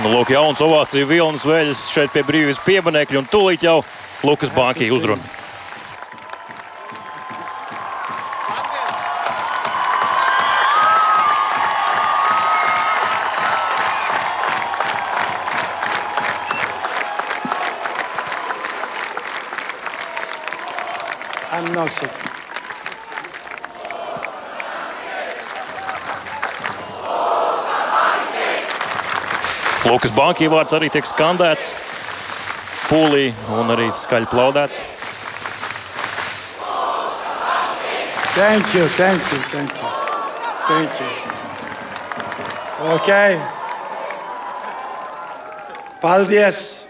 Nu, 0.00 0.14
lūk, 0.14 0.30
jauns 0.32 0.60
ovāciju 0.64 1.08
vilnas 1.08 1.48
veļas 1.48 1.88
šeit 1.92 2.12
pie 2.12 2.24
brīvības 2.28 2.60
pieminekļa 2.64 3.20
un 3.20 3.28
tūlīt 3.32 3.64
jau 3.64 3.80
Lukas 4.24 4.52
Bankai 4.52 4.92
uzrunā. 4.92 5.39
Nosso. 21.74 22.08
Lukas 29.90 30.12
Banka 30.14 30.46
vārds 30.52 30.74
arī 30.76 30.90
tiek 30.92 31.06
skandēts 31.08 31.72
pūlī 32.90 33.30
un 33.56 33.72
arī 33.74 33.88
skaļi 33.94 34.28
plaudēts. 34.30 34.82
Thank 38.34 38.74
you, 38.74 38.86
thank 38.96 39.32
you, 39.32 39.40
thank 39.50 39.72
you. 39.74 39.88
Thank 40.68 41.00
you. 41.00 41.08
Okay. 42.94 43.40
Paldies. 46.00 46.89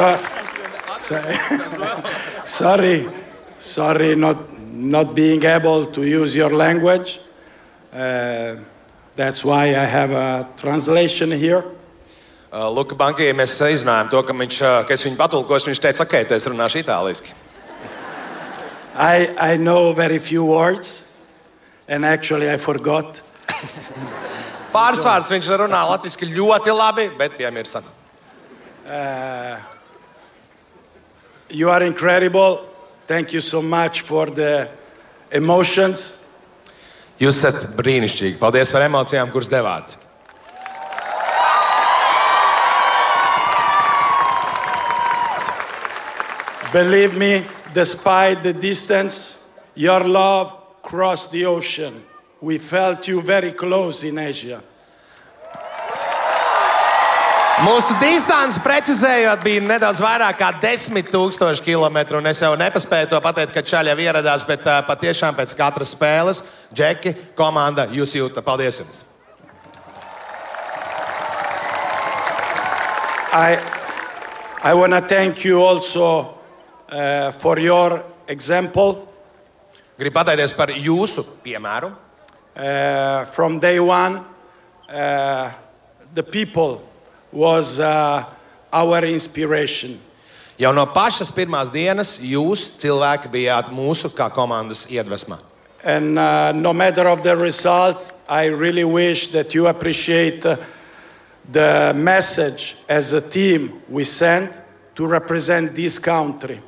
So, 0.00 0.18
so, 0.98 1.20
sorry, 2.46 3.06
sorry, 3.58 4.14
not 4.16 4.38
not 4.72 5.14
being 5.14 5.44
able 5.44 5.84
to 5.92 6.06
use 6.06 6.34
your 6.34 6.48
language. 6.48 7.20
Uh, 7.92 8.56
that's 9.14 9.44
why 9.44 9.76
I 9.76 9.84
have 9.84 10.12
a 10.12 10.48
translation 10.56 11.30
here. 11.30 11.64
Uh, 12.50 12.70
Luka 12.70 12.96
Bankai 12.96 13.28
mēs 13.36 13.58
izrunājām 13.60 14.08
to, 14.08 14.22
ka, 14.24 14.32
viņš, 14.32 14.60
uh, 14.64 14.76
ka 14.88 14.96
es 14.96 15.04
viņu 15.04 15.18
patulkošu. 15.18 15.68
Viņš 15.68 15.82
teica, 15.84 16.06
ok, 16.06 16.14
es 16.32 16.48
runāšu 16.48 16.80
itāliski. 16.80 17.34
I, 18.96 19.28
I 19.36 19.58
know 19.58 19.92
very 19.92 20.18
few 20.18 20.46
words, 20.48 21.02
and 21.86 22.06
actually 22.06 22.48
I 22.48 22.56
forgot. 22.56 23.20
Pāris 24.72 25.04
vārdus 25.04 25.34
viņš 25.36 25.52
runā 25.66 25.82
latviešu 25.92 26.30
ļoti 26.32 26.72
labi, 26.72 27.10
bet 27.20 27.36
piemirsa. 27.36 27.84
Uh, 28.88 29.69
You 31.50 31.68
are 31.70 31.82
incredible. 31.82 32.64
Thank 33.06 33.32
you 33.32 33.40
so 33.40 33.60
much 33.60 34.02
for 34.02 34.26
the 34.26 34.70
emotions. 35.32 36.16
Jūs 37.18 37.40
esat 37.42 37.74
brīnišķīgi. 37.76 38.38
Paldies 38.38 38.70
par 38.70 38.86
emocijām, 38.86 39.32
kuras 39.34 39.50
devāt. 39.50 39.96
Believe 46.72 47.18
me, 47.18 47.44
despite 47.74 48.44
the 48.44 48.52
distance, 48.52 49.38
your 49.74 50.04
love 50.04 50.54
crossed 50.82 51.32
the 51.32 51.44
ocean. 51.46 52.00
We 52.40 52.58
felt 52.58 53.08
you 53.08 53.20
very 53.20 53.52
close 53.52 54.04
in 54.04 54.18
Asia. 54.18 54.62
Mūsu 57.60 57.92
distance, 58.00 58.56
precizējot, 58.64 59.42
bija 59.44 59.60
nedaudz 59.60 60.00
vairāk 60.00 60.38
kā 60.40 60.48
10,000 60.62 61.60
km. 61.60 61.98
Es 62.30 62.40
jau 62.40 62.54
nepaspēju 62.56 63.10
to 63.10 63.20
pateikt, 63.20 63.52
kad 63.52 63.68
Čaļa 63.68 63.96
ieradās, 64.00 64.46
bet 64.48 64.64
uh, 64.64 64.78
patiešām 64.88 65.36
pēc 65.36 65.52
katras 65.58 65.92
spēles 65.92 66.40
Džeki, 66.72 67.12
komanda, 67.36 67.84
jūs 67.92 68.16
jūtat. 68.16 68.46
Paldies! 68.46 68.80
Jums. 68.80 69.04
I, 73.36 73.60
I 74.64 74.72
want 74.72 74.96
to 74.96 75.02
thank 75.02 75.44
you 75.44 75.60
also 75.60 76.40
uh, 76.88 77.30
for 77.30 77.60
your 77.60 78.02
example. 78.26 79.04
Gribu 80.00 80.16
pateikties 80.16 80.56
par 80.56 80.72
jūsu 80.72 81.28
piemēru. 81.44 81.92
Uh, 82.56 83.26
from 83.36 83.60
day 83.60 83.78
one, 83.78 84.24
uh, 84.88 85.52
the 86.14 86.24
people 86.24 86.88
was 87.32 87.80
uh, 87.80 88.24
our 88.72 89.04
inspiration. 89.04 90.00
Jau 90.60 90.74
no 90.76 90.84
pašas 90.84 91.30
pirmās 91.32 91.70
dienas 91.72 92.18
jūs, 92.20 92.66
cilvēki, 92.80 93.30
bijāt 93.32 93.70
mūsu 93.72 94.10
kā 94.12 94.28
komandas 94.28 94.84
iedvesma. 94.92 95.38
And 95.82 96.18
uh, 96.18 96.52
no 96.52 96.74
matter 96.74 97.08
of 97.08 97.22
the 97.22 97.34
result, 97.34 98.12
I 98.28 98.46
really 98.46 98.84
wish 98.84 99.28
that 99.28 99.54
you 99.54 99.68
appreciate 99.68 100.44
uh, 100.44 100.58
the 101.50 101.92
message 101.96 102.76
as 102.88 103.14
a 103.14 103.20
team 103.20 103.80
we 103.88 104.04
sent 104.04 104.52
to 104.94 105.06
represent 105.06 105.74
this 105.74 105.98
country. 105.98 106.60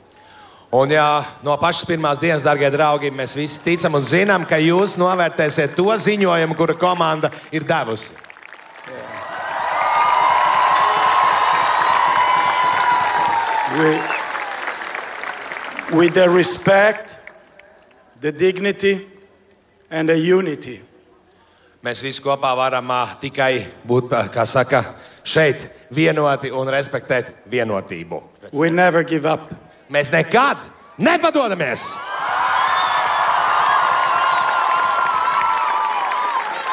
Un 0.73 0.89
jā, 0.89 1.05
no 1.45 1.53
pašas 1.61 1.85
pirmās 1.85 2.17
dienas, 2.17 2.41
darbie 2.41 2.71
draugi, 2.73 3.11
mēs 3.13 3.35
visi 3.37 3.61
ticam 3.61 3.99
un 3.99 4.07
zinām, 4.09 4.47
ka 4.49 4.57
jūs 4.57 4.97
novērtēsiet 4.97 5.75
to 5.77 5.93
ziņojumu, 5.93 6.57
kuru 6.57 6.79
komanda 6.81 7.29
ir 7.53 7.67
devusi. 7.69 8.17
We, 13.73 13.99
with 15.97 16.15
the 16.15 16.29
respect, 16.29 17.17
the 18.21 18.31
dignity, 18.31 19.07
and 19.91 20.09
the 20.09 20.19
unity. 20.19 20.83
Mēs 21.83 22.03
visi 22.05 22.21
kopā 22.21 22.53
varam 22.55 22.91
uh, 22.93 23.15
tikai 23.23 23.65
būt, 23.89 24.13
uh, 24.13 24.29
kā 24.29 24.45
saka, 24.47 24.83
šeit 25.25 25.65
vienoti 25.91 26.53
un 26.53 26.69
respektēt 26.69 27.33
vienotību. 27.49 28.21
We 28.53 28.69
never 28.71 29.03
give 29.09 29.25
up. 29.25 29.55
Mēs 29.89 30.13
nekad 30.13 30.69
nepadodamies! 31.01 31.97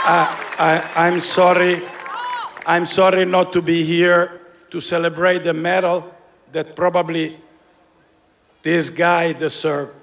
I, 0.03 0.27
I, 0.59 1.07
I'm 1.07 1.19
sorry. 1.19 1.81
I'm 2.65 2.85
sorry 2.85 3.23
not 3.23 3.53
to 3.53 3.61
be 3.61 3.83
here 3.83 4.41
to 4.71 4.81
celebrate 4.81 5.43
the 5.43 5.53
medal 5.53 6.18
that 6.51 6.75
probably 6.75 7.37
this 8.61 8.89
guy 8.89 9.33
deserved. 9.33 9.95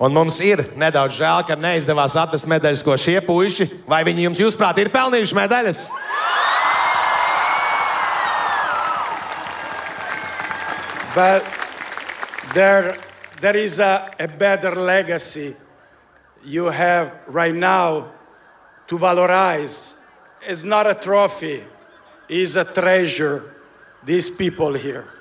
Un 0.00 0.14
mums 0.16 0.38
ir 0.40 0.62
nedaudz 0.80 1.18
žēl, 1.18 1.42
ka 1.44 1.58
neizdevās 1.60 2.14
atrast 2.16 2.48
medaļas, 2.48 2.80
ko 2.80 2.94
šie 2.96 3.18
puiši, 3.20 3.66
vai 3.84 4.00
viņi 4.08 4.30
jums, 4.30 4.40
jūsuprāt, 4.40 4.78
ir 4.80 4.88
pelnījuši 4.94 5.36
medaļas? 5.36 5.82
But 11.12 11.44
there, 12.54 12.96
there 13.42 13.56
is 13.56 13.78
a, 13.78 14.10
a 14.18 14.26
better 14.26 14.74
legacy 14.74 15.54
you 16.44 16.66
have 16.66 17.12
right 17.26 17.54
now 17.54 18.08
to 18.86 18.96
valorize. 18.96 19.96
It's 20.40 20.64
not 20.64 20.86
a 20.86 20.94
trophy, 20.94 21.64
it's 22.26 22.56
a 22.56 22.64
treasure, 22.64 23.54
these 24.02 24.30
people 24.30 24.72
here. 24.72 25.19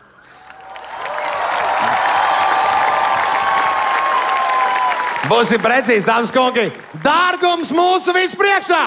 Būsim 5.29 5.61
precīzi, 5.61 6.07
dāmas 6.07 6.31
un 6.33 6.37
kungi. 6.39 6.69
Dārgums 7.05 7.69
mūsu 7.75 8.15
vispriekšā! 8.15 8.85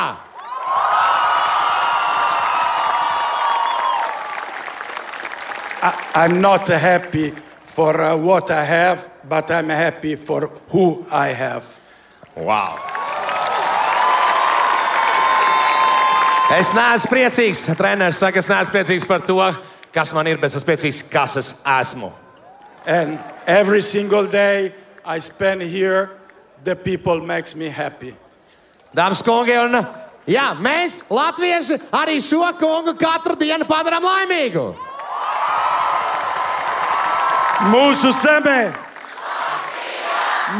I, 5.82 5.90
I'm 6.14 6.40
not 6.40 6.66
happy 6.68 7.32
for 7.64 8.01
uh, 8.01 8.16
what 8.16 8.51
I 8.51 8.64
have, 8.64 9.09
but 9.28 9.51
I'm 9.51 9.68
happy 9.68 10.16
for 10.16 10.51
who 10.68 11.07
I 11.11 11.28
have. 11.28 11.76
Wow! 12.34 12.78
Es 16.53 16.72
neesmu 16.74 17.09
priecīgs. 17.09 17.64
Treneris 17.78 18.18
saka, 18.20 18.43
es 18.43 18.51
neesmu 18.51 18.74
priecīgs 18.74 19.07
par 19.09 19.22
to, 19.24 19.38
kas 19.95 20.11
man 20.12 20.26
ir, 20.26 20.43
bet 20.43 20.51
es 20.51 20.59
esmu 20.59 20.72
priecīgs, 20.72 21.05
kas 21.11 21.36
es 21.40 21.53
esmu. 21.64 22.11
And 22.84 23.22
every 23.47 23.80
single 23.80 24.26
day 24.26 24.74
I 25.05 25.18
spend 25.18 25.62
here, 25.62 26.11
the 26.64 26.76
people 26.76 27.20
makes 27.20 27.54
me 27.56 27.68
happy. 27.68 28.14
Dāmas 28.94 29.22
un 29.22 29.26
kungi, 29.26 29.56
un 29.56 29.78
jā, 30.28 30.52
mēs, 30.60 31.02
Latvieši, 31.10 31.78
arī 31.96 32.18
šo 32.22 32.44
kungu 32.60 32.94
katru 32.98 33.36
dienu 33.40 33.66
padarām 33.68 34.04
laimīgu. 34.04 34.66
Mūsu 37.72 38.12
zeme! 38.18 38.72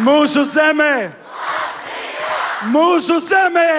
Mūsu 0.07 0.45
zeme! 0.49 1.13
Mūsu 2.73 3.19
zeme! 3.21 3.71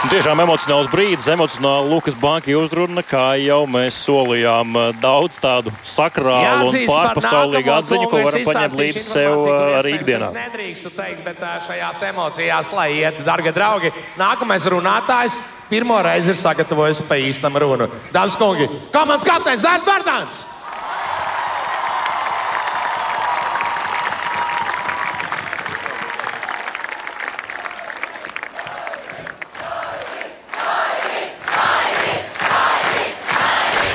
Tiešām 0.00 0.40
emocionāls 0.40 0.86
brīdis, 0.88 1.26
emocionāla 1.28 1.84
Lukas 1.84 2.14
Banka 2.16 2.54
uzruna, 2.56 3.02
kā 3.04 3.34
jau 3.36 3.66
mēs 3.68 3.98
solījām, 4.06 4.72
eh, 4.72 4.94
daudz 4.96 5.36
tādu 5.36 5.74
sakrālu 5.84 6.70
un 6.70 6.72
Jāatzīst 6.72 6.88
par 6.88 7.10
pārpasaulīgu 7.10 7.72
atziņu, 7.74 8.06
ko 8.08 8.22
varam 8.24 8.46
paņemt 8.46 8.76
līdzi 8.80 9.02
sev 9.04 9.34
eh, 9.44 9.50
arī 9.76 9.92
iespējams 9.92 10.00
ikdienā. 10.00 10.30
Es 10.30 10.38
nedrīkstu 10.38 10.92
teikt, 10.96 11.20
bet 11.26 11.42
ā, 11.44 11.58
šajās 11.66 12.00
emocijās, 12.08 12.70
lai 12.72 12.88
iet, 12.94 13.20
darbie 13.26 13.52
draugi, 13.52 13.92
nākamais 14.16 14.64
runātājs 14.72 15.36
pirmo 15.68 16.00
reizi 16.00 16.32
ir 16.32 16.40
sagatavojis 16.40 17.04
pa 17.04 17.20
īstam 17.20 17.60
runu. 17.60 17.90
Dāmas 18.14 18.40
un 18.40 18.46
kungi, 18.46 18.70
komandas 18.96 19.28
kapteinis 19.28 19.60
Dārzs 19.60 19.84
Bārtāns! 19.84 20.40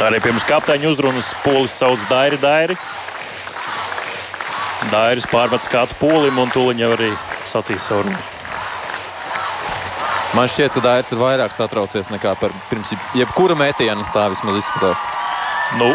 Arī 0.06 0.20
pirms 0.22 0.44
kapteiņa 0.46 0.90
uzrunas 0.92 1.32
polis 1.42 1.74
sauc 1.74 2.04
Dairi 2.10 2.38
Dairi. 2.38 2.76
Dairis 4.92 5.26
pārmet 5.32 5.64
skatu 5.66 5.98
polim 5.98 6.38
un 6.38 6.52
tūlīt 6.54 6.84
jau 6.84 6.92
arī 6.94 7.10
sacīs 7.50 7.88
savu 7.90 8.06
runu. 8.06 8.20
Man 10.36 10.52
šķiet, 10.52 10.76
ka 10.76 10.84
Dairis 10.84 11.10
ir 11.16 11.22
vairāk 11.22 11.54
satraucies 11.56 12.12
nekā 12.12 12.36
par 12.38 12.54
pirms 12.70 12.94
jebkura 13.18 13.58
metiena. 13.58 14.06
Tā 14.14 14.28
vismaz 14.34 14.60
izskatās. 14.60 15.02
Nu, 15.80 15.90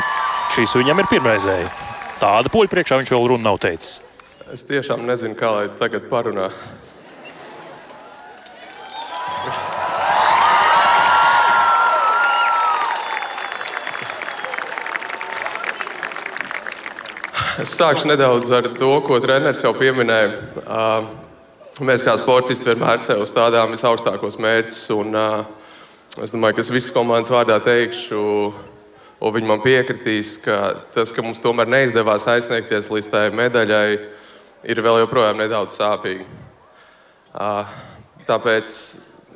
šīs 0.56 0.74
viņam 0.80 1.04
ir 1.04 1.10
pirmreizēja. 1.12 1.70
Tāda 2.20 2.50
poļu 2.50 2.72
priekšā 2.72 2.98
viņš 3.02 3.12
vēl 3.14 3.28
runu 3.34 3.46
nav 3.46 3.60
teicis. 3.62 4.00
Es 4.50 4.66
tiešām 4.66 5.04
nezinu, 5.06 5.36
kā 5.38 5.52
lai 5.54 5.66
tagad 5.78 6.08
parunā. 6.10 6.48
Es 17.60 17.74
sākšu 17.76 18.08
nedaudz 18.08 18.48
ar 18.56 18.64
to, 18.72 18.88
ko 19.04 19.18
treneris 19.20 19.60
jau 19.60 19.74
pieminēja. 19.76 20.30
Mēs 21.84 22.00
kā 22.00 22.14
sportisti 22.16 22.70
vienmēr 22.70 23.02
sev 23.04 23.26
stādām 23.28 23.74
visaugstākos 23.74 24.38
mērķus. 24.40 24.78
Un, 24.96 25.18
es 26.24 26.32
domāju, 26.32 26.56
ka 26.56 26.62
es 26.64 26.70
visas 26.72 26.94
komandas 26.94 27.28
vārdā 27.32 27.58
teikšu, 27.60 28.20
un 29.20 29.34
viņi 29.34 29.50
man 29.50 29.60
piekritīs, 29.60 30.38
ka 30.40 30.56
tas, 30.94 31.12
ka 31.12 31.24
mums 31.26 31.42
tomēr 31.44 31.68
neizdevās 31.68 32.24
aizsniegties 32.32 32.88
līdz 32.94 33.10
tai 33.12 33.26
medaļai, 33.36 33.98
ir 34.64 34.80
vēl 34.86 35.02
joprojām 35.02 35.42
nedaudz 35.42 35.74
sāpīgi. 35.76 36.24
Tāpēc, 38.30 38.78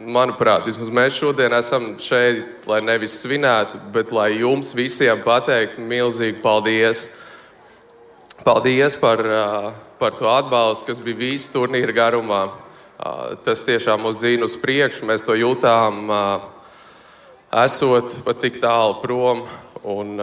manuprāt, 0.00 0.64
vismaz 0.70 0.88
mēs 0.88 1.18
šodien 1.18 1.52
esam 1.58 1.90
šeit, 2.00 2.64
lai 2.72 2.80
nevis 2.86 3.18
svinētu, 3.20 3.82
bet 3.92 4.16
lai 4.16 4.30
jums 4.38 4.72
visiem 4.72 5.20
pateiktu 5.26 5.84
milzīgi 5.92 6.40
paldies. 6.40 7.04
Paldies 8.44 8.96
par, 9.00 9.20
uh, 9.24 9.72
par 9.98 10.14
to 10.20 10.28
atbalstu, 10.28 10.84
kas 10.90 11.00
bija 11.00 11.16
visu 11.16 11.48
turnīra 11.54 11.94
garumā. 11.96 12.42
Uh, 12.44 13.32
Tas 13.44 13.64
tiešām 13.64 14.04
mūs 14.04 14.18
dzīvo 14.20 14.44
uz 14.44 14.58
priekšu. 14.60 15.06
Mēs 15.08 15.24
to 15.24 15.36
jūtām, 15.36 16.04
uh, 16.12 16.44
esot 17.64 18.18
pat 18.26 18.42
tik 18.44 18.60
tālu 18.60 19.00
prom. 19.00 19.46
Un, 19.84 20.14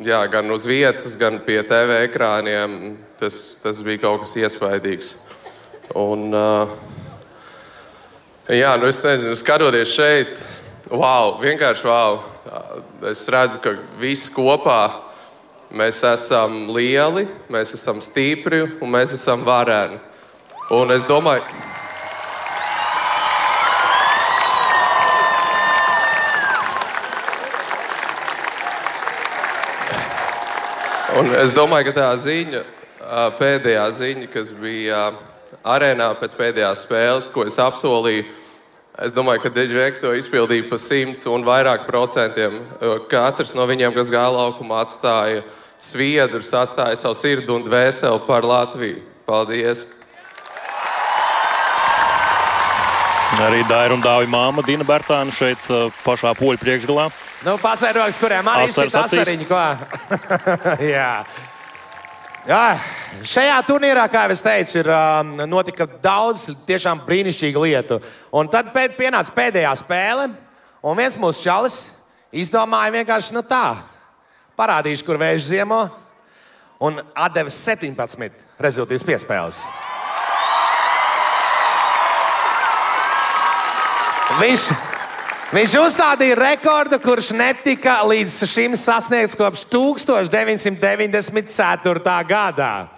jā, 0.00 0.20
gan 0.32 0.48
uz 0.48 0.64
vietas, 0.64 1.12
gan 1.20 1.42
pie 1.44 1.58
TV 1.68 1.98
ekrāniem. 2.06 2.94
Tas, 3.20 3.58
tas 3.60 3.82
bija 3.84 4.06
kaut 4.06 4.22
kas 4.24 4.32
iespaidīgs. 4.40 5.10
Un, 5.96 6.32
Jā, 8.48 8.78
nu 8.80 8.86
es 8.88 9.02
nezinu, 9.04 9.34
skatoties 9.36 9.90
šeit, 9.92 10.38
wow, 10.88 11.34
vienkārši 11.36 11.84
wow. 11.84 12.14
Es 13.10 13.26
redzu, 13.28 13.58
ka 13.60 13.74
visi 14.00 14.30
kopā 14.32 15.07
mēs 15.70 16.02
esam 16.06 16.68
lieli, 16.72 17.26
mēs 17.52 17.74
esam 17.76 18.00
stipri 18.04 18.62
un 18.80 18.92
mēs 18.92 19.12
esam 19.16 19.44
vareni. 19.46 19.98
Un 20.74 20.92
es 20.92 21.04
domāju, 21.08 21.44
Un 31.18 31.32
es 31.34 31.50
domāju, 31.50 31.88
ka 31.88 31.92
tā 31.96 32.08
ziņa, 32.20 32.60
pēdējā 33.40 33.86
ziņa, 33.96 34.26
kas 34.30 34.52
bija 34.54 35.00
arēnā 35.66 36.12
pēc 36.20 36.36
pēdējās 36.38 36.84
spēles, 36.84 37.30
ko 37.32 37.42
es 37.48 37.56
apsolīju, 37.58 38.26
es 39.04 39.12
domāju, 39.14 39.42
ka 39.44 39.50
Digitēta 39.54 40.00
to 40.02 40.14
izpildīja 40.18 40.68
pa 40.70 40.78
simts 40.82 41.26
un 41.30 41.44
vairāk 41.46 41.86
procentiem. 41.88 42.52
Katrs 43.10 43.54
no 43.56 43.66
viņiem, 43.68 43.94
kas 43.96 44.10
gāja 44.12 44.32
laukumā, 44.34 44.76
atstāja 44.86 45.40
sviedrus, 45.78 46.54
atstāja 46.56 46.96
savu 46.98 47.16
sirdi 47.18 47.50
un 47.54 47.64
dvēseli 47.66 48.20
par 48.26 48.42
Latviju. 48.46 49.00
Paldies! 49.28 49.86
Arī 53.38 53.60
Daira 53.68 53.94
un 53.94 54.02
Dāvija 54.02 54.30
māma 54.32 54.64
Dina 54.66 54.82
Bērtāna 54.88 55.30
šeit 55.30 55.62
pašā 56.02 56.32
poļu 56.34 56.58
priekšgalā. 56.58 57.04
Nu, 57.46 57.54
pats 57.62 57.84
ir 57.86 57.94
rokas, 57.94 58.18
kuriem 58.18 58.48
arī 58.50 58.66
ir 58.66 58.98
asariņi. 58.98 59.46
Jā, 62.48 62.78
šajā 63.28 63.56
turnīrā, 63.68 64.06
kā 64.08 64.22
jau 64.24 64.32
es 64.32 64.40
teicu, 64.40 64.78
ir 64.80 64.86
um, 64.88 65.34
notika 65.50 65.84
daudz 66.00 66.46
tiešām 66.64 67.02
brīnišķīgu 67.04 67.64
lietu. 67.66 67.98
Un 68.32 68.48
tad 68.48 68.70
pēd, 68.72 68.94
pienāca 68.96 69.34
pēdējā 69.36 69.74
spēle, 69.76 70.30
un 70.80 70.96
viens 70.96 71.18
mūsu 71.20 71.44
čalis 71.44 71.76
izdomāja 72.32 72.94
vienkārši 72.94 73.36
nu 73.36 73.42
tā, 73.44 73.82
parādīšu, 74.56 75.04
kur 75.04 75.20
vējš 75.20 75.50
ziemo, 75.50 75.82
un 76.88 76.96
atdeva 77.12 77.52
17 77.52 78.40
rezultātus 78.64 79.04
piespēles. 79.04 79.60
Viņš, 84.40 84.70
viņš 85.54 85.72
uzstādīja 85.80 86.36
rekordu, 86.38 86.98
kurš 87.00 87.30
netika 87.36 88.04
līdz 88.08 88.46
šim 88.50 88.76
sasniegts 88.76 89.36
kopš 89.38 89.64
1994. 89.72 92.24
gadā. 92.28 92.88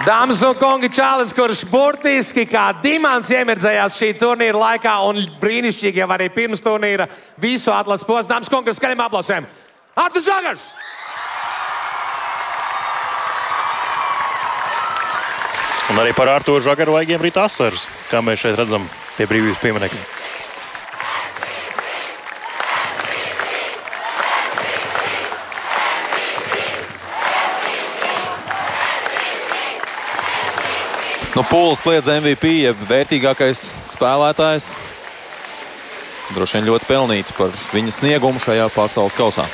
Dāmas 0.00 0.40
un 0.40 0.54
kungi, 0.56 0.88
Čālis, 0.96 1.28
kurš 1.36 1.60
burtiski 1.68 2.46
kā 2.48 2.70
dimants 2.80 3.28
iemirdzējās 3.36 3.98
šī 4.00 4.16
turnīra 4.16 4.56
laikā 4.56 4.94
un 5.04 5.20
brīnišķīgi 5.42 6.00
jau 6.00 6.08
arī 6.14 6.30
pirms 6.32 6.64
turnīra 6.64 7.04
visu 7.36 7.68
atlases 7.68 8.08
posmu. 8.08 8.32
Dāmas 8.32 8.48
un 8.48 8.54
kungi, 8.54 8.72
skaļiem 8.78 9.02
aplausiem! 9.04 9.44
Artur 10.00 10.24
Žagars! 10.24 10.72
Un 15.90 15.98
arī 15.98 16.14
par 16.14 16.30
Artošu 16.30 16.68
Žagaru 16.68 16.94
vaigiem 16.94 17.22
rīt 17.22 17.38
asars, 17.40 17.88
kā 18.10 18.22
mēs 18.22 18.44
šeit 18.44 18.54
redzam 18.60 18.84
pie 19.16 19.26
brīvības 19.26 19.58
pieminiekļa. 19.58 20.02
Nu, 31.34 31.44
Pūlis 31.46 31.80
kliedz 31.80 32.10
MVP, 32.10 32.50
jeb 32.66 32.80
vērtīgākais 32.84 33.60
spēlētājs. 33.90 34.74
Droši 36.36 36.58
vien 36.58 36.66
ļoti 36.68 36.86
pelnīts 36.86 37.34
par 37.34 37.54
viņa 37.74 37.94
sniegumu 37.96 38.42
šajā 38.42 38.66
pasaules 38.74 39.16
kausā. 39.18 39.46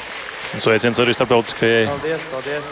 Sveiciens 0.55 0.99
arī 1.03 1.13
starptautiskajai 1.17 1.89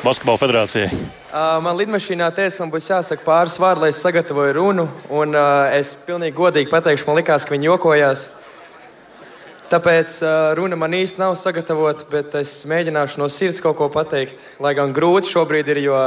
basketbola 0.04 0.38
federācijai. 0.40 0.86
Uh, 0.94 1.58
man 1.64 1.74
lidmašīnā 1.76 2.30
teica, 2.36 2.62
man 2.62 2.70
būs 2.72 2.86
jāsaka 2.88 3.26
pāris 3.26 3.58
vārdi, 3.60 3.82
lai 3.84 3.90
es 3.92 3.98
sagatavoju 4.04 4.54
runu. 4.56 4.86
Un, 5.10 5.34
uh, 5.34 5.66
es 5.74 5.92
pilnīgi 6.06 6.36
godīgi 6.38 6.70
pateikšu, 6.70 7.08
man 7.08 7.18
likās, 7.18 7.44
ka 7.44 7.56
viņi 7.56 7.68
jokojās. 7.68 8.24
Tāpēc 9.72 10.16
uh, 10.22 10.54
runa 10.54 10.78
man 10.78 10.94
īsti 10.94 11.20
nav 11.20 11.34
sagatavota, 11.40 12.06
bet 12.12 12.38
es 12.38 12.54
mēģināšu 12.70 13.20
no 13.20 13.28
sirds 13.32 13.60
kaut 13.64 13.76
ko 13.80 13.90
pateikt. 13.92 14.46
Lai 14.62 14.76
gan 14.78 14.94
grūti 14.94 15.34
šobrīd 15.34 15.74
ir, 15.74 15.82
jo 15.88 15.98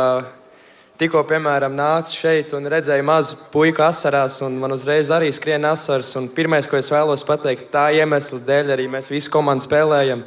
tikko, 0.97 1.21
piemēram, 1.29 1.75
nācu 1.77 2.15
šeit 2.15 2.53
un 2.57 2.69
redzēju 2.71 3.05
mazu 3.05 3.37
puiku 3.53 3.83
asarās, 3.85 4.39
un 4.45 4.55
man 4.61 4.73
uzreiz 4.73 5.11
arī 5.13 5.29
skrien 5.35 5.67
asaras. 5.67 6.15
Un 6.17 6.31
pirmais, 6.31 6.69
ko 6.69 6.79
es 6.79 6.89
vēlos 6.93 7.27
pateikt, 7.27 7.69
tā 7.73 7.89
iemesla 7.99 8.39
dēļ 8.47 8.77
arī 8.77 8.87
mēs 8.95 9.11
visi 9.13 9.33
komandu 9.33 9.67
spēlējam. 9.67 10.23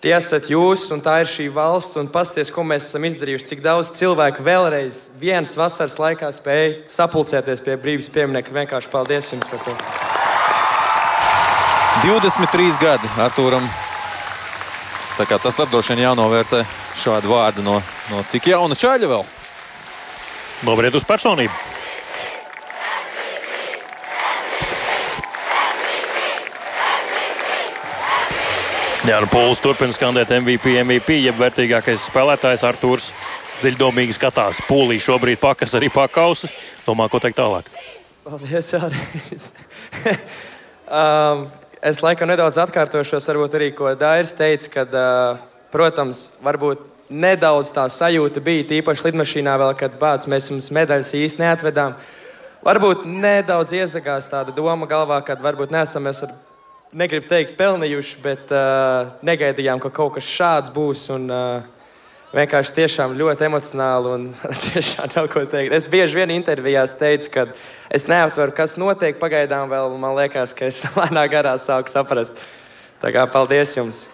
Tie 0.00 0.14
esat 0.16 0.46
jūs, 0.48 0.86
un 0.94 1.02
tā 1.04 1.18
ir 1.20 1.28
šī 1.28 1.50
valsts, 1.52 1.98
un 2.00 2.06
pasties, 2.08 2.48
ko 2.48 2.62
mēs 2.64 2.86
esam 2.88 3.04
izdarījuši. 3.04 3.50
Cik 3.50 3.58
daudz 3.60 3.90
cilvēku 3.98 4.40
vēlreiz 4.46 5.02
vienas 5.20 5.52
vasaras 5.60 5.98
laikā 6.00 6.30
spēja 6.32 6.70
sapulcēties 6.88 7.60
pie 7.66 7.76
brīvības 7.82 8.08
pieminiekta. 8.14 8.54
Vienkārši 8.56 8.88
paldies 8.88 9.28
jums 9.34 9.50
par 9.52 9.60
to! 9.66 9.74
23 12.00 12.80
gadi 12.80 13.10
Arthūram. 13.20 13.66
Tas 15.20 15.60
droši 15.68 15.92
vien 15.92 16.06
jānovērtē 16.06 16.62
šādi 16.96 17.28
vārdi 17.28 17.60
no, 17.66 17.76
no 18.08 18.22
tik 18.32 18.48
jauna 18.54 18.78
čaļa 18.80 19.10
vēl. 19.10 19.28
Nobriet 20.64 20.96
uz 20.96 21.04
personību. 21.04 21.52
Jā, 29.10 29.16
nu 29.18 29.26
Pūlis 29.26 29.58
turpina 29.58 29.90
skandēt 29.90 30.30
MVP, 30.36 30.76
MVP, 30.84 31.16
jeb 31.24 31.38
vērtīgākais 31.40 32.04
spēlētājs 32.06 32.62
Artūrs. 32.68 33.08
Dziļdomīgi 33.58 34.14
skatās. 34.14 34.60
Pūlī 34.68 35.00
šobrīd 35.02 35.40
pakas 35.42 35.72
arī 35.74 35.88
pakausi. 35.90 36.46
Domā, 36.84 37.08
ko 37.10 37.18
teikt 37.18 37.40
tālāk. 37.40 37.66
Paldies 38.22 38.68
vēlreiz! 38.70 39.48
um, 41.00 41.42
es 41.90 41.98
laikam 42.04 42.30
nedaudz 42.30 42.60
atkārtošos, 42.62 43.26
varbūt 43.32 43.56
arī 43.58 43.72
ko 43.74 43.90
Dairis 43.98 44.30
teica, 44.38 44.70
kad, 44.76 44.94
uh, 44.94 45.64
protams, 45.74 46.28
varbūt 46.46 46.84
nedaudz 47.10 47.74
tā 47.74 47.88
sajūta 47.90 48.44
bija, 48.46 48.68
tīpaši 48.70 49.08
lidmašīnā 49.08 49.56
vēl, 49.64 49.72
kad 49.80 49.96
bācis 49.98 50.30
mēs 50.30 50.52
jums 50.52 50.70
medaļas 50.76 51.10
īsti 51.18 51.42
neatvedām. 51.42 51.98
Varbūt 52.62 53.02
nedaudz 53.10 53.74
iezagās 53.74 54.30
tāda 54.30 54.54
doma 54.54 54.86
galvā, 54.86 55.18
kad 55.26 55.42
varbūt 55.42 55.74
nesam 55.74 56.06
mēs 56.06 56.22
ar, 56.28 56.36
negribu 56.96 57.28
teikt 57.30 57.56
pelnījuši, 57.58 58.16
bet 58.24 58.50
uh, 58.54 59.12
negaidījām, 59.26 59.82
ka 59.82 59.92
kaut 59.94 60.16
kas 60.18 60.30
šāds 60.30 60.72
būs. 60.74 61.08
Un, 61.14 61.28
uh, 61.30 61.76
Vienkārši 62.30 62.76
tiešām 62.76 63.16
ļoti 63.18 63.42
emocionāli 63.48 64.10
un 64.14 64.26
tiešām 64.68 65.10
nav 65.16 65.26
ko 65.32 65.40
teikt. 65.50 65.72
Es 65.74 65.88
bieži 65.90 66.20
vien 66.20 66.30
intervijās 66.30 66.92
teicu, 66.94 67.26
ka 67.34 67.44
es 67.90 68.06
neaptveru, 68.06 68.54
kas 68.54 68.76
notiek 68.78 69.18
pagaidām. 69.18 69.66
Vēl, 69.72 69.96
man 69.98 70.14
liekas, 70.14 70.54
ka 70.54 70.68
es 70.70 70.84
lēnā 70.98 71.24
garā 71.32 71.56
sāku 71.58 71.90
saprast. 71.90 72.38
Tā 73.02 73.10
kā 73.10 73.26
paldies 73.26 73.74
jums! 73.74 74.04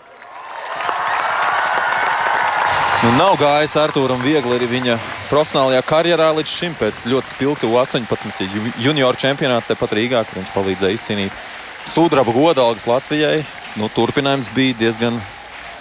Nu, 3.04 3.10
nav 3.20 3.36
gājis 3.36 3.76
Arthūram 3.76 4.24
viegli 4.24 4.56
arī 4.56 4.66
viņa 4.70 4.96
profesionālajā 5.28 5.82
karjerā 5.84 6.30
līdz 6.38 6.48
šim 6.48 6.72
pēc 6.78 7.04
ļoti 7.12 7.34
spilgta 7.34 7.68
18 7.68 8.48
ju- 8.48 8.72
junioru 8.86 9.20
čempionāta 9.20 9.74
tepat 9.74 9.92
Rīgā, 9.98 10.24
kur 10.24 10.40
viņš 10.40 10.54
palīdzēja 10.56 10.96
izcīnīt 10.96 11.36
sudraba 11.86 12.34
godalgas 12.34 12.86
Latvijai. 12.90 13.40
Nu, 13.76 13.88
turpinājums 13.92 14.50
bija 14.56 14.76
diezgan 14.80 15.18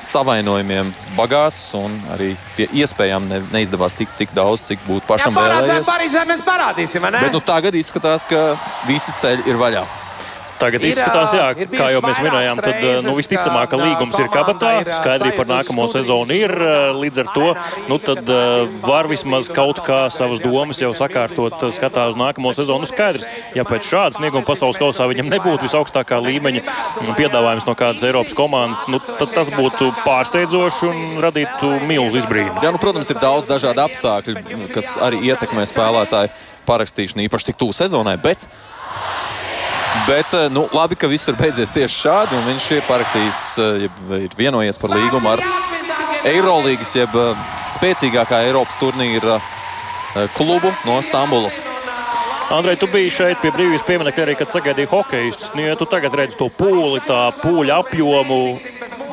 savainojumiem 0.06 0.92
bagāts 1.16 1.70
un 1.78 1.94
arī 2.14 2.34
pie 2.58 2.68
iespējām 2.82 3.30
ne, 3.30 3.42
neizdevās 3.54 3.96
tik, 3.98 4.12
tik 4.20 4.34
daudz, 4.36 4.66
cik 4.68 4.84
būtu 4.86 5.08
pašam 5.10 5.38
Parādzēm 5.38 5.70
vēlējies. 5.72 5.90
Parīzē 5.90 6.26
mēs 6.30 6.44
parādīsim, 6.46 7.06
ne? 7.10 7.24
Bet 7.28 7.36
nu, 7.36 7.42
tagad 7.46 7.78
izskatās, 7.80 8.28
ka 8.30 8.48
visi 8.90 9.16
ceļi 9.22 9.48
ir 9.50 9.62
vaļā. 9.62 9.86
Tagad 10.60 10.84
Ir, 10.86 10.94
izskatās, 10.94 11.34
jā, 11.36 11.48
ir 11.60 11.72
kā 11.74 11.90
jau 11.92 12.02
mēs 12.06 12.20
minējām, 12.24 12.60
tad 12.64 12.76
vairākas 12.80 13.06
nu, 13.06 13.16
visticamāk, 13.18 13.70
ka 13.70 13.76
ka, 13.76 13.84
līgums 13.84 14.20
ir 14.22 14.30
kabatā. 14.34 14.72
Skaidrība 14.98 15.38
par 15.40 15.50
nākamo 15.50 15.88
sezonu 15.92 16.36
ir. 16.36 16.54
Līdz 16.96 17.22
ar 17.24 17.32
to 17.36 17.50
nu, 17.90 17.98
tad, 18.02 18.22
uh, 18.24 18.78
var 18.86 19.10
vismaz 19.12 19.50
kaut 19.54 19.82
kā 19.86 20.06
savas 20.14 20.42
domas 20.44 20.80
jau 20.82 20.92
sakārtot, 20.98 21.58
uh, 21.60 21.74
skatās 21.76 22.14
uz 22.14 22.20
nākamo 22.20 22.54
sezonu. 22.56 22.86
Nu, 22.86 22.90
Skaidrs, 22.90 23.28
ja 23.58 23.66
pēc 23.68 23.88
šādas 23.88 24.20
snieguma 24.20 24.46
pasaules 24.48 24.80
kausā 24.80 25.08
viņam 25.12 25.32
nebūtu 25.34 25.68
visaugstākā 25.68 26.20
līmeņa 26.24 26.64
piedāvājums 27.18 27.68
no 27.68 27.76
kādas 27.78 28.04
Eiropas 28.06 28.36
komandas, 28.38 28.84
nu, 28.92 29.00
tad 29.00 29.32
tas 29.36 29.52
būtu 29.54 29.92
pārsteidzoši 30.06 30.90
un 30.92 31.24
radītu 31.24 31.72
milzu 31.88 32.22
izbrīnu. 32.22 32.60
Jā, 32.64 32.74
nu, 32.76 32.82
protams, 32.82 33.12
ir 33.12 33.22
daudz 33.22 33.50
dažādu 33.50 33.86
apstākļu, 33.88 34.38
kas 34.76 34.96
arī 35.04 35.24
ietekmē 35.32 35.66
spēlētāju 35.70 36.34
parakstīšanu, 36.66 37.26
īpaši 37.28 37.52
tik 37.52 37.60
tuvu 37.62 37.76
sezonai. 37.78 38.18
Bet, 38.22 38.48
bet 40.08 40.34
eh, 40.34 40.50
nu, 40.50 40.68
labi, 40.74 40.96
ka 40.96 41.10
viss 41.12 41.30
ir 41.30 41.38
beidzies 41.40 41.72
tieši 41.74 42.02
šādi, 42.06 42.42
viņš 42.48 42.72
ir 42.78 42.84
parakstījis, 42.90 43.42
eh, 43.60 43.86
ir 44.26 44.38
vienojies 44.38 44.80
par 44.82 44.94
līgumu 44.96 45.32
ar 45.34 45.44
Eirolandes, 46.26 46.96
jeb 46.98 47.16
eh, 47.20 47.46
spēcīgākā 47.76 48.46
Eiropas 48.48 48.78
turnīra 48.82 49.40
klubu 50.38 50.72
no 50.88 51.02
Stambulas. 51.04 51.60
Andrej, 52.54 52.78
tu 52.80 52.88
biji 52.88 53.10
šeit 53.12 53.40
pie 53.42 53.50
brīvības 53.52 53.84
pieminiekta 53.88 54.22
arī, 54.22 54.36
kad 54.38 54.52
sagaidīji 54.54 54.88
hokeistus. 54.92 55.50
Nu, 55.58 55.64
ja 55.66 55.74
tu 55.76 55.88
tagad 55.90 56.14
redzi 56.16 56.38
to 56.40 56.46
pūli, 56.54 57.02
tā 57.04 57.34
pūļa 57.42 57.80
apjomu, 57.82 58.38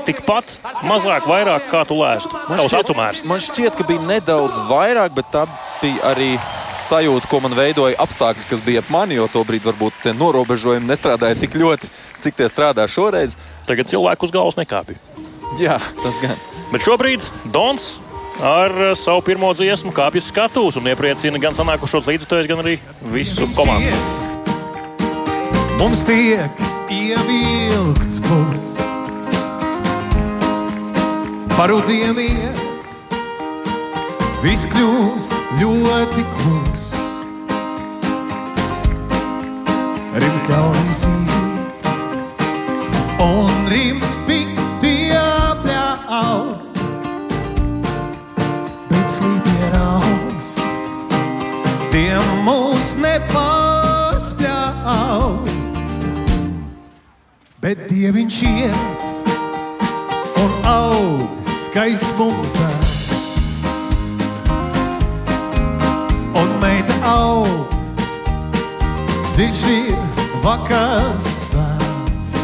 tikpat, 0.07 0.59
mazāk, 0.87 1.27
vairāk, 1.31 1.65
kā 1.73 1.83
tu 1.89 1.97
lēstu. 1.99 2.39
Tavs 2.53 2.77
acumērs. 2.77 3.25
man 3.27 3.41
šķiet, 3.43 3.79
ka 3.79 3.87
bija 3.89 4.05
nedaudz 4.05 4.61
vairāk, 4.69 5.17
bet 5.17 5.33
tā 5.33 5.47
bija 5.81 6.13
arī 6.13 6.35
sajūta, 6.83 7.29
ko 7.31 7.41
man 7.45 7.57
veidoja 7.57 7.99
apstākļi, 8.03 8.47
kas 8.51 8.63
bija 8.65 8.83
ap 8.83 8.91
mani. 8.93 9.17
Jo 9.19 9.29
tobrīd 9.33 9.65
varbūt 9.67 10.03
tie 10.05 10.15
norobežojumi 10.17 10.89
nestrādāja 10.89 11.39
tik 11.41 11.57
ļoti, 11.59 11.91
cik 12.23 12.39
tie 12.39 12.49
strādā 12.51 12.87
šoreiz. 12.91 13.37
Tagad 13.69 13.91
cilvēku 13.93 14.29
uz 14.29 14.35
galvas 14.35 14.59
nekāpja. 14.61 14.99
Jā, 15.61 15.77
tas 16.03 16.19
gan. 16.23 16.39
Bet 16.73 16.85
šobrīd 16.85 17.25
Dons 17.53 17.95
ar 18.41 18.73
eh, 18.73 18.95
savu 18.97 19.23
pirmo 19.27 19.53
dziesmu 19.55 19.93
kāpjas 19.95 20.31
skatuves 20.33 20.79
un 20.81 20.89
iepriecina 20.89 21.41
gan 21.43 21.57
sanākušo 21.57 22.03
līdzekļus, 22.07 22.51
gan 22.51 22.65
arī 22.65 22.79
visu 23.13 23.49
komandu. 23.57 23.93
Mums 25.83 26.05
tiek 26.07 26.63
ievilkts 26.93 28.21
būs. 28.25 28.69
Parūdziem 31.53 32.19
iet, 32.23 32.61
viss 34.43 34.67
kļūst 34.73 35.31
ļoti 35.61 36.23
klus. 36.35 36.87
Rims 40.19 40.45
ļaunīs 40.51 41.03
iet, 41.07 41.87
un 43.23 43.71
rims 43.71 44.11
pikti 44.27 45.15
apļauj. 45.15 46.59
Bet 48.91 49.07
slīpie 49.15 49.71
raugs, 49.77 50.59
tiem 51.95 52.27
mūs 52.49 52.99
nepārspļauj. 52.99 55.55
Bet 57.63 57.87
dieviņš 57.87 58.43
iet 58.51 58.83
un 60.43 60.51
aug 60.67 61.31
skaists 61.63 62.11
mums 62.19 62.51
dārsts. 62.59 62.82
Un 66.43 66.55
meita 66.59 66.95
aug, 67.07 67.75
dziļš 69.33 69.63
ir 69.71 70.19
vakars 70.43 71.29
vārds. 71.53 72.41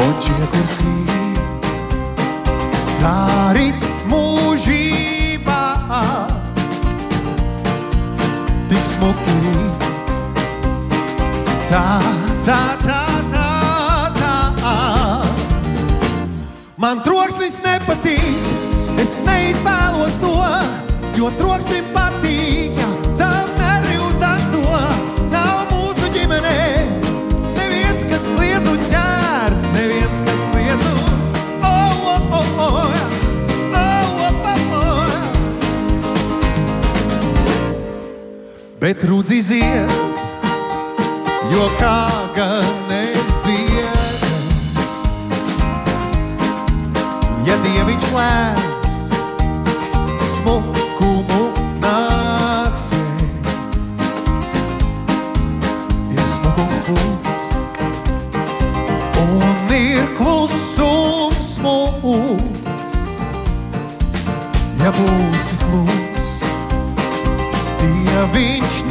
Un 0.00 0.14
čiekurs 0.24 0.72
krīt, 0.80 1.68
tā 3.02 3.14
arī 3.50 3.66
mūžībā. 4.08 5.60
Tik 8.70 8.88
smuki 8.94 9.36
tā, 11.70 11.84
tā, 12.46 12.60
tā, 12.82 13.02
tā, 13.32 13.48
tā. 14.60 14.74
Man 16.76 17.00
troksnis 17.04 17.60
nepatīk, 17.64 18.50
es 19.00 19.20
neizvēlos 19.26 20.18
to, 20.22 20.34
jo 21.16 21.30
troksnim 21.38 21.86
patīk, 21.94 22.76
ja 22.76 22.88
tam 23.16 23.48
nervi 23.56 23.96
uzdanco. 24.04 24.60
Nav 25.32 25.64
mūsu 25.70 26.10
ģimenē 26.12 26.58
neviens, 27.56 28.04
kas 28.10 28.24
kliedz 28.34 28.66
un 28.68 28.82
ķērts, 28.92 29.64
neviens, 29.72 30.20
kas 30.26 30.42
kliedz 30.52 30.84
un 30.90 30.98
oh, 31.64 31.96
oh, 32.12 32.22
oh, 32.36 32.48
oh, 32.66 32.76
oh, 33.72 33.80
oh, 33.80 34.36
oh, 34.52 34.60
oh. 34.76 35.08
Bet 38.82 38.98
rudzi 39.08 39.40
zied, 39.40 39.90
jo 41.52 41.64
kā 41.80 41.98
gan 42.36 42.72
nezied. 42.92 43.94
Ja 47.46 47.54
dieviņš 47.62 48.06
lēs, 48.10 48.60
smukumu 50.36 50.75
būsi 64.96 65.58
klūs, 65.64 66.32
ja 68.08 68.24
viņš 68.32 68.85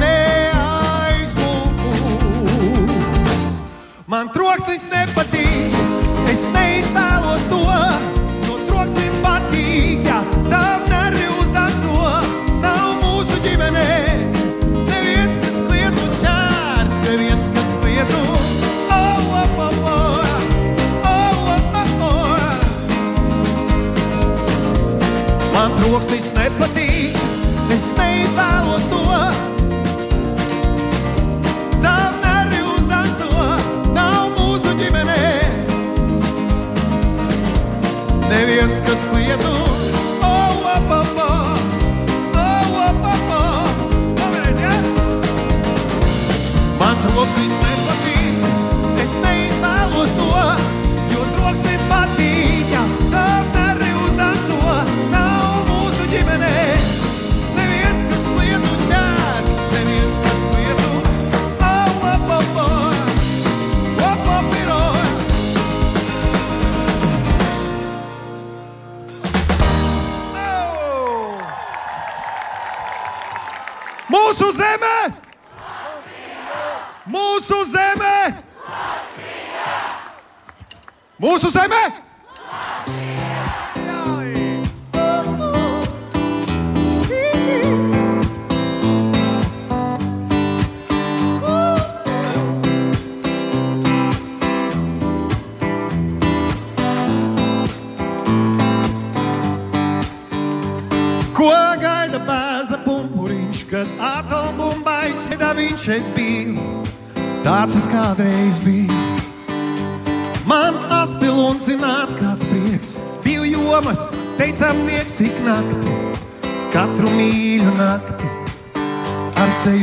Loksnis 25.96 26.34
nepat 26.36 26.75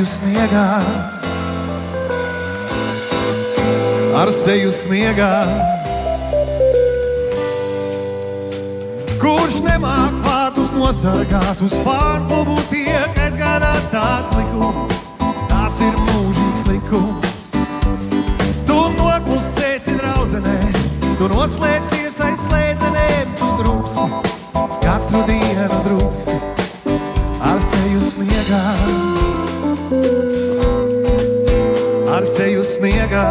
seju 0.03 0.19
sniegā. 0.19 0.83
Ar 4.19 4.31
seju 4.33 4.73
sniegā. 4.75 5.31
Kurš 9.23 9.61
nemāk 9.63 10.17
vārtus 10.25 10.73
nosargāt 10.75 11.63
uz 11.63 11.75
pārklubu 11.87 12.59
tiek 12.71 13.21
aizgādāts 13.23 13.93
tāds 13.93 14.35
likums, 14.35 15.05
tāds 15.53 15.85
ir 15.87 15.95
mūžīgs 16.09 16.67
likums. 16.73 17.47
Tu 18.67 18.81
noklusēsi 18.99 19.97
draudzenē, 20.01 20.59
tu 21.21 21.31
noslēpsies 21.31 22.19
aiz 22.27 22.43
slēdzenēm, 22.49 23.39
tu 23.39 23.55
drupsi, 23.63 24.11
katru 24.83 25.23
dienu 25.31 25.83
drupsi, 25.87 26.41
sniegā, 28.13 29.12
ar 32.23 32.29
seju 32.31 32.63
sniegā, 32.63 33.23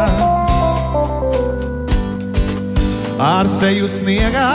ar 3.16 3.48
seju 3.48 3.88
sniegā, 3.88 4.48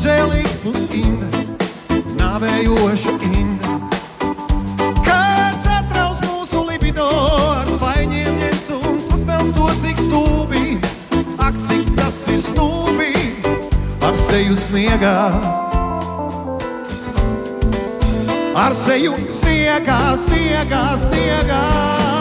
nežēlīgs 0.00 0.52
plus 0.62 0.84
inda, 0.96 1.40
nāvējoša 2.16 3.12
inda. 3.36 3.74
Kāds 5.04 5.66
atraus 5.68 6.22
mūsu 6.24 6.62
libido 6.70 7.04
ar 7.04 7.68
spaiņiem 7.68 8.38
ņems 8.40 8.70
un 8.78 8.96
saspēls 9.04 9.50
to, 9.58 9.66
cik 9.82 10.00
stūbi, 10.06 10.78
ak, 11.36 11.58
cik 11.68 11.92
tas 11.98 12.22
ir 12.32 12.40
stūbi, 12.46 13.12
ar 14.00 14.16
seju 14.24 14.56
sniegā. 14.62 15.18
Ar 18.56 18.78
seju 18.80 19.20
sniegā, 19.28 20.00
sniegā, 20.24 20.84
sniegā. 21.04 22.19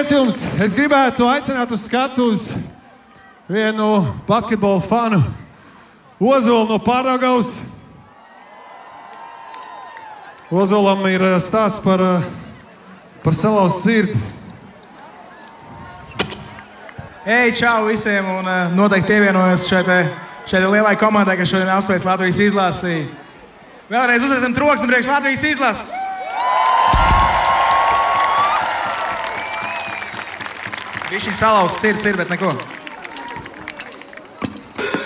Paldies 0.00 0.16
jums! 0.16 0.38
Es 0.64 0.72
gribētu 0.72 1.26
aicināt 1.28 1.68
uz 1.76 1.82
skatu 1.84 2.30
uz 2.32 2.44
vienu 3.52 4.00
basketbola 4.24 4.80
fanu, 4.80 5.18
Ozolu 6.16 6.70
no 6.70 6.78
Pārdaugavas. 6.80 7.50
Ozolam 10.48 11.04
ir 11.04 11.20
eh, 11.20 11.36
stāsts 11.44 11.84
par, 11.84 12.00
eh, 12.00 12.24
par 13.20 13.36
salauztu 13.36 13.90
sirdi. 13.90 14.16
Ej, 17.28 17.58
čau 17.60 17.90
visiem! 17.92 18.24
Un 18.40 18.48
uh, 18.48 18.72
noteikti 18.72 19.12
pievienojos 19.12 19.68
šai, 19.68 19.98
šai 20.48 20.64
lielai 20.64 20.96
komandai, 20.96 21.36
kas 21.42 21.52
šodien 21.52 21.76
apsveic 21.76 22.08
Latvijas 22.08 22.40
izlasi. 22.48 23.02
Vēlreiz 23.92 24.24
uzliekam 24.24 24.56
troksni 24.56 24.88
priekš 24.88 25.12
Latvijas 25.12 25.50
izlases! 25.52 25.99
Viņš 31.10 31.24
ir 31.26 31.34
salauzts 31.34 31.80
sirds, 31.82 32.04
ir, 32.06 32.14
bet 32.14 32.28
neko. 32.30 32.52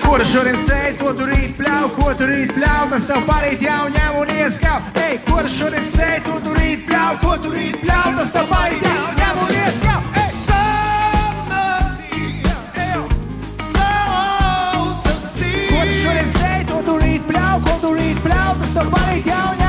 Ko 0.03 0.19
tu 0.21 0.27
šodien 0.29 0.59
sēdi, 0.61 0.99
ko 0.99 1.15
tu 1.17 1.25
rīt 1.31 1.55
pļauj, 1.57 1.87
ko 1.97 2.11
tu 2.19 2.29
rīt 2.29 2.53
pļauj, 2.53 2.91
tas 2.91 3.07
tev 3.09 3.25
parīt 3.31 3.65
jau 3.65 3.87
ņem 3.95 4.19
un 4.21 4.35
ieskauj. 4.37 4.93
Ej, 5.01 5.17
tu 5.25 5.49
šodien 5.57 5.89
sēdi, 5.89 6.21
ko 6.29 6.37
tu 6.45 6.53
rīt 6.59 6.85
pļauj, 6.85 7.19
ko 7.25 7.33
tu 7.41 7.55
rīt 7.57 7.81
pļauj, 7.81 8.15
tas 8.21 8.37
tev 8.37 8.53
parīt 8.53 8.85
jau 8.85 9.09
ņem 9.23 9.43
un 9.47 9.57
ieskauj. 9.65 10.01
Ko 16.69 16.81
tu 16.85 17.01
rīt 17.01 17.29
pļauj, 17.33 17.61
ko 17.65 17.81
tu 17.81 17.97
rīt 17.97 18.25
pļauj, 18.29 18.57
tas 18.61 18.77
tev 18.77 18.93
parīt 18.93 19.33
jau 19.33 19.45
ņem 19.55 19.64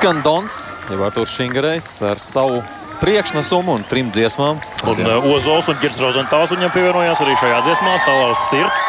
Izskan 0.00 0.22
Dons, 0.24 0.54
jau 0.88 0.96
Arthurs 1.04 1.34
Šingarejs 1.36 1.86
ar 2.08 2.16
savu 2.16 2.62
priekšnesumu 3.02 3.74
un 3.76 3.82
trim 3.84 4.08
dziesmām. 4.08 4.56
Un 4.88 5.02
uh, 5.04 5.26
Ozols 5.28 5.68
un 5.68 5.76
Girts 5.82 6.00
Rozentāls 6.00 6.54
viņam 6.54 6.72
pievienojās 6.72 7.20
arī 7.20 7.34
šajā 7.36 7.58
dziesmā, 7.66 7.98
salauzta 8.06 8.46
sirds. 8.48 8.84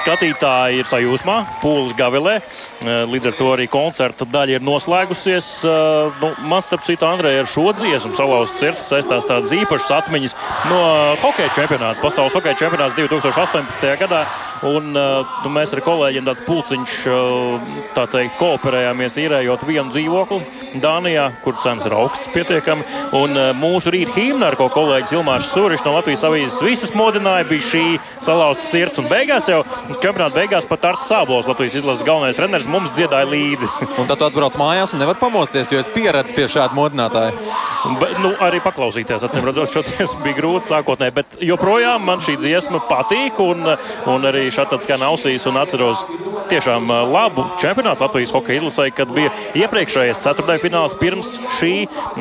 Skatītāji 0.00 0.80
ir 0.80 0.88
sajūsmā, 0.88 1.36
pūlis 1.60 1.92
gavilē. 1.98 2.38
Uh, 2.80 3.04
Līdz 3.12 3.28
ar 3.28 3.36
to 3.42 3.50
arī 3.52 3.68
koncerta 3.68 4.24
daļa 4.24 4.56
ir 4.56 4.64
noslēgusies. 4.64 5.50
Uh, 5.68 6.16
Nu, 6.24 6.32
man, 6.48 6.64
starp 6.64 6.84
citu, 6.88 7.04
Andrejai 7.08 7.42
ar 7.42 7.48
šo 7.50 7.68
dziesmu 7.76 8.16
salauzta 8.16 8.56
sirds 8.56 8.88
saistās 8.88 9.28
tādas 9.28 9.52
īpašas 9.52 9.92
atmiņas 9.98 10.34
no 10.70 10.80
hokeja 11.20 11.52
čempionāta, 11.58 12.00
pasaules 12.00 12.36
hokeja 12.36 12.56
čempionāts 12.64 12.96
2018. 12.96 13.84
gadā. 14.00 14.24
Un, 14.64 14.94
uh, 14.96 15.26
nu, 15.44 15.50
mēs 15.52 15.74
ar 15.76 15.82
kolēģiem 15.84 16.24
tāds 16.24 16.40
pulciņš 16.46 16.92
uh, 17.12 17.72
tā 17.92 18.06
teikt, 18.08 18.38
kooperējāmies, 18.40 19.18
īrējot 19.20 19.64
vienu 19.68 19.92
dzīvokli 19.92 20.80
Dānijā, 20.80 21.26
kur 21.44 21.58
cenas 21.60 21.84
ir 21.84 21.92
augstas 21.96 22.30
pietiekami. 22.32 22.86
Un 23.18 23.36
uh, 23.36 23.50
mūsu 23.58 23.92
rīta 23.92 24.16
himna, 24.16 24.48
ar 24.48 24.56
ko 24.56 24.70
kolēģis 24.72 25.12
Ilmārs 25.18 25.50
Sūrišs 25.52 25.84
no 25.84 25.92
Latvijas 25.98 26.24
avīzes 26.24 26.62
visus 26.64 26.94
modināja, 26.96 27.44
bija 27.50 27.66
šī 27.66 27.84
salauzta 28.24 28.64
sirds. 28.64 29.02
Un 29.02 29.10
beigās 29.12 29.50
jau 29.52 29.60
čempionāta 30.00 30.38
beigās 30.38 30.68
pat 30.70 30.88
Arts 30.94 31.12
Sābols, 31.12 31.50
Latvijas 31.50 31.76
izlases 31.82 32.06
galvenais 32.08 32.40
treneris, 32.40 32.70
mums 32.70 32.94
dziedāja 32.96 33.28
līdzi. 33.28 33.68
Un 34.00 34.08
tad 34.08 34.16
tu 34.22 34.28
atbrauc 34.30 34.56
mājās 34.60 34.96
un 34.96 35.04
nevar 35.04 35.20
pamosties, 35.20 35.70
jo 35.72 35.82
es 35.82 35.92
pieredzu 35.92 36.34
pie 36.36 36.48
šāda 36.50 36.72
modinātāja. 36.76 37.36
Bet, 38.00 38.16
nu, 38.24 38.32
arī 38.40 38.62
paklausīties, 38.64 39.26
acīm 39.26 39.44
redzot, 39.44 39.68
šodien 39.68 40.08
bija 40.24 40.38
grūti 40.38 40.70
sākotnēji, 40.70 41.14
bet 41.18 41.36
joprojām 41.44 42.04
man 42.08 42.22
šī 42.24 42.38
dziesma 42.40 42.80
patīk. 42.88 43.38
Un, 43.44 43.74
un 44.08 44.24
arī 44.24 44.46
šādi 44.54 44.80
skan 44.84 45.04
ausīs, 45.06 45.46
un 45.50 45.58
atceros 45.60 46.04
tiešām 46.50 46.88
uh, 46.90 47.02
labu 47.08 47.46
čempionātu 47.60 48.04
Latvijas 48.04 48.34
hokeja 48.34 48.60
izlasē, 48.60 48.88
kad 48.94 49.10
bija 49.14 49.32
iepriekšējais 49.58 50.22
ceturdaļfināls 50.24 50.96
pirms 51.00 51.34
šī 51.58 51.72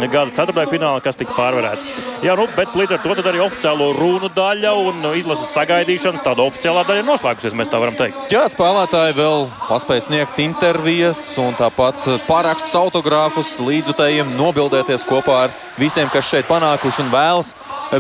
gada 0.08 0.32
ceturdaļfināla, 0.36 1.04
kas 1.04 1.20
tika 1.20 1.36
pārvarēts. 1.38 1.86
Jā, 2.24 2.38
nu, 2.40 2.48
bet 2.56 2.76
līdz 2.78 2.96
ar 2.96 3.04
to 3.04 3.16
arī 3.30 3.42
oficiālo 3.44 3.92
runu 3.98 4.30
daļa 4.34 4.74
un 4.80 5.08
izlases 5.20 5.52
sagaidīšanas 5.56 6.24
tāda 6.24 6.46
oficiālā 6.48 6.86
daļa 6.88 7.04
ir 7.04 7.08
noslēgusies, 7.10 7.56
mēs 7.58 7.72
tā 7.72 7.82
varam 7.82 7.98
teikt. 8.00 8.32
Jā, 8.34 8.46
spēlētāji 8.52 9.18
vēl 9.18 9.48
paspēja 9.68 10.08
sniegt 10.08 10.40
intervijas 10.44 11.22
un 11.42 11.58
tāpat 11.60 12.08
pārakstus 12.30 12.76
autogrāfus 12.80 13.58
līdzutējiem, 13.64 14.34
nobildēties 14.40 15.06
kopā 15.10 15.40
ar 15.48 15.58
visiem, 15.78 16.10
kas 16.14 16.30
šeit 16.32 16.48
panākuši 16.50 17.04
un 17.04 17.12
vēlas 17.14 17.54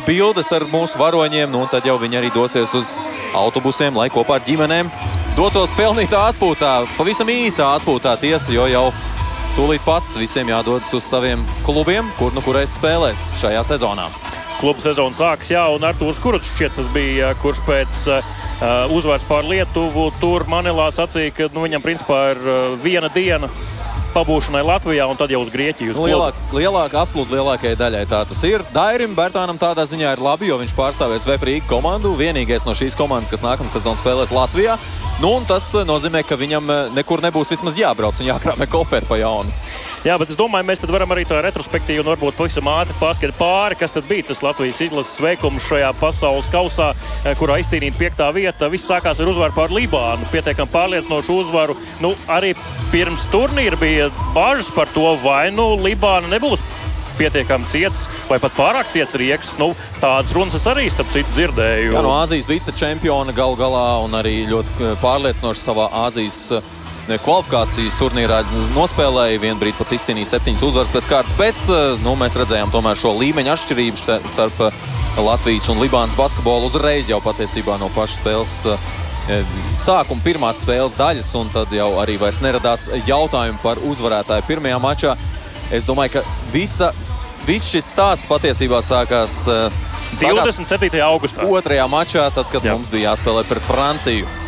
bildes 0.07 0.49
ar 0.55 0.65
mūsu 0.71 0.97
varoņiem. 1.01 1.51
Nu, 1.51 1.65
un 1.65 1.71
tad 1.71 1.85
jau 1.87 1.99
viņi 2.01 2.21
arī 2.21 2.31
dosies 2.33 2.73
uz 2.77 2.93
autobusiem, 3.35 3.95
lai 3.99 4.09
kopā 4.13 4.22
ar 4.31 4.43
ģimenēm 4.47 4.89
dotos 5.37 5.73
pelnītā 5.77 6.21
atpūtā. 6.31 6.73
Pavisam 6.97 7.29
īsā 7.33 7.73
atpūtā 7.79 8.15
tiesa, 8.21 8.53
jo 8.53 8.67
jau 8.69 8.85
tūlīt 9.57 9.83
pats 9.85 10.15
visiem 10.17 10.49
jādodas 10.53 10.93
uz 10.95 11.03
saviem 11.03 11.43
klubiem, 11.65 12.07
kur 12.19 12.33
nu 12.35 12.43
kurais 12.45 12.77
spēlēs 12.77 13.33
šajā 13.41 13.63
sezonā. 13.73 14.07
Kluba 14.61 14.79
sezona 14.79 15.17
sākas, 15.17 15.51
jā, 15.51 15.63
un 15.75 15.83
Arthurs 15.83 16.21
Kurts 16.23 16.53
šķiet 16.53 16.77
tas 16.77 16.87
bija, 16.93 17.33
kurš 17.41 17.63
pēc 17.67 17.97
uh, 18.13 18.33
uzvaras 18.95 19.25
pār 19.27 19.43
Lietuvu 19.49 20.11
tur 20.21 20.45
Manilā 20.47 20.87
sacīja, 20.93 21.33
ka 21.35 21.49
nu, 21.51 21.65
viņam 21.65 21.83
principā 21.83 22.19
ir 22.31 22.43
uh, 22.45 22.77
viena 22.79 23.11
diena 23.11 23.49
pabūšanai 24.13 24.63
Latvijā 24.65 25.07
un 25.09 25.17
tad 25.19 25.31
jau 25.33 25.41
uz 25.43 25.51
Grieķiju. 25.53 25.93
Uz 25.93 25.99
Nu, 25.99 26.07
lielāk, 26.07 26.37
lielāka, 26.55 27.01
absolūti 27.03 27.35
lielākajai 27.35 27.79
daļai 27.79 28.03
tā 28.09 28.23
tas 28.29 28.43
ir. 28.47 28.63
Dairim 28.75 29.15
Bērtānam 29.17 29.59
tādā 29.61 29.85
ziņā 29.89 30.15
ir 30.15 30.23
labi, 30.23 30.49
jo 30.51 30.59
viņš 30.61 30.75
pārstāvēs 30.77 31.27
Vēfrīgu 31.29 31.67
komandu. 31.69 32.13
Vienīgais 32.19 32.65
no 32.67 32.75
šīs 32.77 32.97
komandas, 32.99 33.31
kas 33.33 33.45
nākamā 33.45 33.73
sezonā 33.73 33.99
spēlēs 34.01 34.33
Latvijā. 34.33 34.77
Nu, 35.21 35.33
un 35.37 35.47
tas 35.49 35.69
eh, 35.75 35.85
nozīmē, 35.87 36.23
ka 36.27 36.39
viņam 36.39 36.69
eh, 36.69 36.85
nekur 36.97 37.23
nebūs 37.25 37.53
vismaz 37.53 37.77
jābrauc 37.79 38.21
un 38.21 38.31
jākrāmē 38.31 38.69
koferi 38.71 39.09
pa 39.09 39.19
jaunu. 39.21 39.53
Jā, 40.03 40.17
bet 40.19 40.33
es 40.33 40.35
domāju, 40.35 40.67
mēs 40.67 40.81
varam 40.83 41.13
arī 41.15 41.23
tā 41.23 41.37
retrospektīvi 41.45 42.01
un 42.01 42.09
varbūt 42.09 42.35
pavisam 42.35 42.67
ātri 42.67 42.95
paskatīt 42.99 43.37
pāri, 43.39 43.77
kas 43.79 43.93
tad 43.95 44.03
bija 44.09 44.25
tas 44.27 44.41
Latvijas 44.43 44.81
izlases 44.83 45.21
veikums 45.23 45.63
šajā 45.63 45.93
pasaules 46.01 46.49
kausā, 46.51 46.89
eh, 47.23 47.31
kurā 47.39 47.55
izcīnīta 47.61 48.01
piektā 48.01 48.27
vieta. 48.35 48.67
Viss 48.69 48.89
sākās 48.89 49.21
ar 49.23 49.31
uzvaru 49.31 49.55
pār 49.55 49.71
Libānu, 49.71 50.27
pietiekami 50.33 50.73
pārliecinošu 50.75 51.39
uzvaru. 51.39 51.77
Nu, 52.03 52.15
arī 52.27 52.51
pirms 52.91 53.29
turnīra 53.31 53.79
bija 53.79 54.11
bažas 54.35 54.69
par 54.75 54.91
to, 54.91 55.15
vai 55.23 55.51
nu 55.51 55.77
Libāna 55.79 56.27
nebūs 56.27 56.59
pietiekami 57.17 57.69
ciets 57.71 58.07
vai 58.27 58.39
pat 58.43 58.51
pārāk 58.57 58.91
ciets 58.91 59.15
rieks. 59.15 59.55
Nu, 59.57 59.71
tādas 60.01 60.33
runas 60.35 60.59
es 60.59 60.67
arī 60.67 60.89
starp 60.91 61.15
citu 61.15 61.31
dzirdēju. 61.31 61.93
Jā, 61.95 62.03
no 62.03 62.11
Āzijas 62.19 62.49
vicečempiona 62.49 63.31
gal 63.31 63.55
galā 63.55 64.03
un 64.03 64.19
arī 64.19 64.41
ļoti 64.51 64.79
eh, 64.79 64.95
pārliecinoši 65.03 65.63
savā 65.63 65.87
Āzijas 66.03 66.39
eh, 66.57 66.71
kvalifikācijas 67.07 67.95
turnīrā 67.99 68.41
nospēlēja. 68.75 69.41
Vienu 69.43 69.59
brīdi 69.59 69.77
pat 69.79 69.91
izcīnīja 69.97 70.29
septiņas 70.33 70.65
uzvaras 70.69 70.91
pēc 70.93 71.09
kārtas, 71.11 71.35
bet 71.39 71.59
eh, 71.67 71.95
nu, 72.03 72.15
mēs 72.19 72.37
redzējām 72.39 72.71
tomēr 72.73 72.99
šo 72.99 73.13
līmeņa 73.19 73.55
atšķirību 73.57 74.19
starp 74.31 74.61
eh, 74.69 74.83
Latvijas 75.19 75.67
un 75.73 75.81
Libānas 75.83 76.15
basketbolu 76.17 76.69
uzreiz 76.71 77.11
jau 77.11 77.19
patiesībā 77.23 77.75
no 77.81 77.91
pašas 77.95 78.21
spēles. 78.21 78.53
eh, 78.73 79.55
Sākuma 79.79 80.23
pirmās 80.23 80.63
spēles 80.63 80.95
daļas, 80.99 81.31
un 81.39 81.51
tad 81.53 81.71
jau 81.75 81.93
arī 82.01 82.17
vairs 82.19 82.41
neradās 82.43 82.89
jautājumu 83.07 83.59
par 83.63 83.79
uzvarētāju 83.83 84.47
pirmajā 84.47 84.79
mačā. 84.83 85.17
Es 85.71 85.87
domāju, 85.87 86.17
ka 86.17 86.23
visa, 86.53 86.91
viss 87.47 87.71
šis 87.71 87.91
stāsts 87.93 88.27
patiesībā 88.29 88.83
sākās 88.83 89.43
sākās 89.47 90.67
27. 90.67 90.99
augustā. 91.03 91.47
Otrajā 91.47 91.87
mačā, 91.89 92.27
tad, 92.35 92.51
kad 92.51 92.63
Jā. 92.67 92.75
mums 92.75 92.91
bija 92.91 93.11
jāspēlē 93.11 93.45
pret 93.47 93.63
Franciju. 93.67 94.42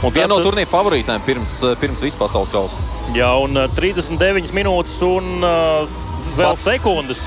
Un 0.00 0.14
viena 0.16 0.30
no 0.32 0.38
turnīra 0.40 0.70
favorītēm 0.70 1.24
pirms, 1.26 1.58
eh, 1.68 1.74
pirms 1.80 2.00
vispasaules 2.04 2.52
kausa. 2.52 2.78
Jā, 3.16 3.34
un 3.36 3.58
uh, 3.60 3.68
39 3.76 4.54
minūtes 4.56 4.94
un 5.04 5.44
uh, 5.44 5.84
vēl 6.38 6.54
Pats. 6.54 6.64
sekundes. 6.64 7.26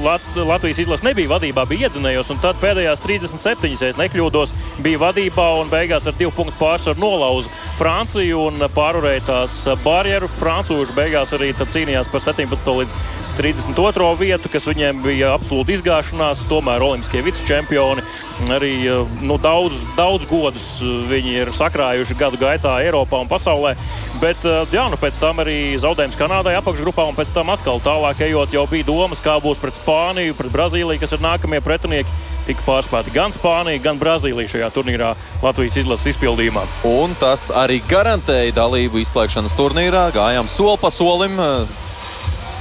Lat 0.00 0.24
Latvijas 0.32 0.78
izlase 0.80 1.04
nebija 1.04 1.28
vadībā, 1.34 1.66
bija 1.68 1.90
iedzinējos, 1.90 2.30
un 2.32 2.38
tad 2.40 2.56
pēdējās 2.62 3.02
37, 3.04 3.68
ja 3.76 3.90
nekļūdos, 4.00 4.54
bija 4.80 5.02
vadībā 5.02 5.44
un 5.60 5.68
beigās 5.68 6.06
ar 6.08 6.16
divu 6.16 6.32
punktu 6.32 6.56
pārsvaru 6.56 7.02
nolauza 7.02 7.52
Franciju 7.76 8.46
un 8.46 8.64
pārvarēja 8.72 9.26
tās 9.28 9.58
barjeru. 9.84 10.30
Francūži 10.38 10.96
beigās 10.96 11.36
arī 11.36 11.52
cīnījās 11.60 12.08
par 12.08 12.24
17 12.24 12.72
līdz 12.80 12.96
32 13.38 14.16
vietu, 14.18 14.50
kas 14.50 14.66
viņiem 14.66 14.98
bija 15.04 15.30
absolūti 15.36 15.76
izgāšanās. 15.76 16.42
Tomēr 16.50 16.82
Olimpiskie 16.82 17.22
vicečempioni 17.22 18.02
arī 18.50 18.72
uh, 18.90 19.06
nu, 19.22 19.36
daudz, 19.38 19.84
daudz 19.94 20.26
godus 20.26 20.66
uh, 20.82 21.04
viņi 21.06 21.36
ir 21.44 21.52
sakrājuši 21.54 22.16
gadu 22.18 22.40
gaitā 22.40 22.74
Eiropā 22.82 23.20
un 23.22 23.30
pasaulē. 23.30 23.76
Bet 24.18 24.42
uh, 24.42 24.66
jā, 24.74 24.88
nu, 24.90 24.98
pēc 24.98 25.20
tam 25.22 25.38
arī 25.44 25.78
zaudējums 25.78 26.18
Kanādai 26.18 26.56
apakšgrupā, 26.58 27.06
un 27.06 27.14
pēc 27.18 27.30
tam 27.36 27.54
atkal 27.54 27.78
tālāk 27.84 28.24
ejot, 28.26 28.58
jau 28.58 28.66
bija 28.70 28.88
domas, 28.88 29.22
kā 29.22 29.38
būs 29.42 29.62
pret 29.62 29.78
Spāniju, 29.78 30.34
pret 30.38 30.50
Brazīliju, 30.54 30.98
kas 30.98 31.14
ir 31.14 31.22
nākamie 31.22 31.62
pretinieki. 31.62 32.10
Tika 32.48 32.64
pārspēti 32.66 33.14
gan 33.14 33.30
Spānija, 33.34 33.78
gan 33.84 34.00
Brazīlija 34.00 34.50
šajā 34.56 34.72
turnīrā 34.74 35.12
Latvijas 35.44 35.78
izlases 35.78 36.16
izpildījumā. 36.16 36.64
Un 36.88 37.14
tas 37.20 37.52
arī 37.54 37.78
garantēja 37.86 38.56
dalību 38.56 39.04
izslēgšanas 39.04 39.54
turnīrā. 39.58 40.08
Gājām 40.16 40.50
soli 40.50 40.80
pa 40.80 40.90
solim, 40.90 41.38
eh, 41.38 41.87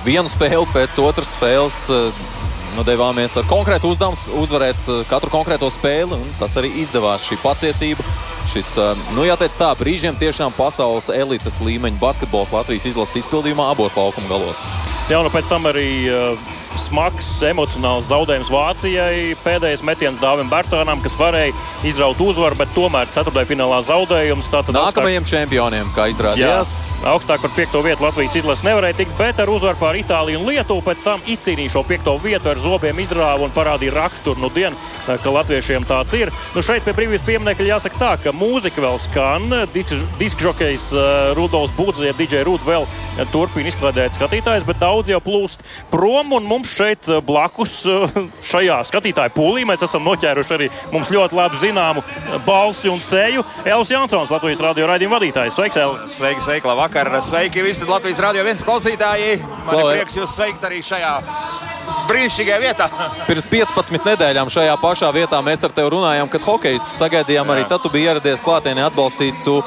vienu 0.08 0.32
spēli 0.32 0.64
pēc 0.72 1.00
otras 1.04 1.36
spēles. 1.36 1.84
eh, 1.92 2.26
Nu, 2.78 2.84
devāmies 2.86 3.34
ar 3.40 3.46
konkrētu 3.50 3.90
uzdevumu 3.90 4.42
uzvarēt 4.44 4.78
eh, 4.86 5.00
katru 5.10 5.32
konkrēto 5.34 5.66
spēli, 5.74 6.20
tas 6.38 6.54
arī 6.60 6.70
izdevās. 6.84 7.24
Šī 7.26 7.40
pacietība, 7.42 8.04
šis, 8.52 8.74
eh, 8.82 9.02
nu, 9.16 9.26
jāteic 9.28 9.56
tā, 9.60 9.72
brīžiem 9.80 10.18
tiešām 10.20 10.56
pasaules 10.58 11.10
elites 11.14 11.60
līmeņa 11.64 12.00
basketbols 12.02 12.54
Latvijas 12.56 12.88
izlases 12.90 13.24
izpildījumā 13.24 13.72
abos 13.74 13.98
laukuma 13.98 14.32
galos. 14.32 14.62
Jā, 15.08 15.20
un 15.22 15.30
pēc 15.32 15.48
tam 15.48 15.68
arī 15.70 15.88
uh, 16.12 16.56
smags 16.78 17.28
emocionāls 17.48 18.10
zaudējums 18.12 18.50
Vācijai. 18.54 19.36
Pēdējais 19.44 19.84
metiens 19.86 20.20
Dāvim 20.22 20.50
Bērtānam, 20.52 21.02
kas 21.04 21.18
varēja 21.20 21.56
izraut 21.88 22.20
uzvaru, 22.22 22.58
bet 22.60 22.72
tomēr 22.76 23.10
ceturtajā 23.14 23.50
finālā 23.50 23.80
zaudējums. 23.88 24.50
Tātad 24.54 24.78
Nākamajiem 24.78 25.26
čempioniem, 25.28 25.90
kā 25.96 26.10
izrādījās. 26.14 26.74
Jā, 26.74 27.14
augstāk 27.14 27.44
par 27.44 27.54
piekto 27.56 27.82
vietu 27.86 28.06
Latvijas 28.06 28.38
izlase 28.40 28.66
nevarēja 28.68 29.00
tikt, 29.02 29.16
bet 29.20 29.42
ar 29.42 29.52
uzvaru 29.54 29.80
pār 29.82 30.00
Itāliju 30.02 30.42
un 30.42 30.48
Lietuvu 30.50 30.84
pēc 30.86 31.04
tam 31.06 31.24
izcīnīja 31.30 31.76
šo 31.78 31.84
piekto 31.88 32.16
vietu 32.24 32.52
ar 32.52 32.62
zobiem 32.62 33.02
izrāvu 33.04 33.48
un 33.48 33.56
parādīja 33.56 33.96
raksturu 33.98 34.42
nu 34.42 34.52
dienu, 34.54 34.78
ka 35.08 35.34
latviešiem 35.34 35.88
tāds 35.90 36.16
ir. 36.18 36.34
Nu 36.56 36.66
šeit 36.66 36.86
pie 36.86 36.96
brīvības 36.98 37.26
pieminiekļa 37.28 37.72
jāsaka 37.74 38.02
tā, 38.02 38.14
ka 38.26 38.36
mūzika 38.38 38.82
vēl 38.84 38.98
skan. 39.02 39.48
Diskžokejs 40.20 40.90
uh, 40.96 41.04
Rudolfs 41.38 41.74
Būdzē, 41.78 42.14
DJ 42.18 42.44
Rud 42.48 42.64
vēl 42.68 42.86
uh, 42.86 43.22
turpina 43.34 43.72
izklaidēt 43.72 44.18
skatītājus, 44.18 44.66
bet 44.68 44.82
daudz 44.82 45.12
jau 45.12 45.20
plūst 45.24 45.66
prom 45.92 46.36
un 46.38 46.48
mums 46.48 46.72
šeit 46.78 47.10
uh, 47.10 47.22
blakus 47.26 47.80
šajā 48.52 48.80
skatītāju 48.90 49.36
pūlī 49.36 49.66
mēs 49.68 49.84
esam 49.86 50.06
noķēruši 50.08 50.56
arī 50.58 50.70
mums 50.94 51.12
ļoti 51.14 51.38
labi 51.38 51.62
zināmu 51.62 52.04
balsi 52.48 52.92
un 52.92 53.02
seju. 53.04 53.46
Elvis 53.66 53.94
Jansons, 53.94 54.34
Latvijas 54.34 54.62
radio 54.64 54.90
raidījuma 54.90 55.18
vadītājs. 55.18 55.58
Sveiks, 55.58 55.80
Elvis! 55.82 56.20
Sveiki, 56.20 56.44
sveiki, 56.46 56.70
labvakar! 56.70 57.12
Sveiki 57.26 57.66
visi 57.66 57.88
Latvijas 57.90 58.22
radio 58.24 58.46
viens 58.48 58.66
klausītāji! 58.68 59.42
Man 59.66 59.82
ir 59.82 59.92
prieks 59.98 60.20
jūs 60.22 60.38
sveikt 60.38 60.68
arī 60.68 60.84
šajā 60.86 61.18
brīnišķīgajā 62.10 62.60
vietā. 62.64 62.88
Pirms 63.28 63.50
15 63.52 64.08
nedēļām 64.12 64.52
šajā 64.54 64.78
pašā 64.82 65.12
vietā 65.16 65.42
mēs 65.46 65.66
ar 65.68 65.76
tevi 65.76 65.94
runājām, 65.96 66.30
kad 66.32 66.46
hokeistu 66.48 66.94
sagaidījām. 66.94 67.54
Arī 67.54 67.68
tad 67.70 67.84
tu 67.84 67.92
biji 67.94 68.12
ieradies 68.12 68.44
klātienē 68.46 68.88
atbalstīt. 68.88 69.44
Tu 69.48 69.60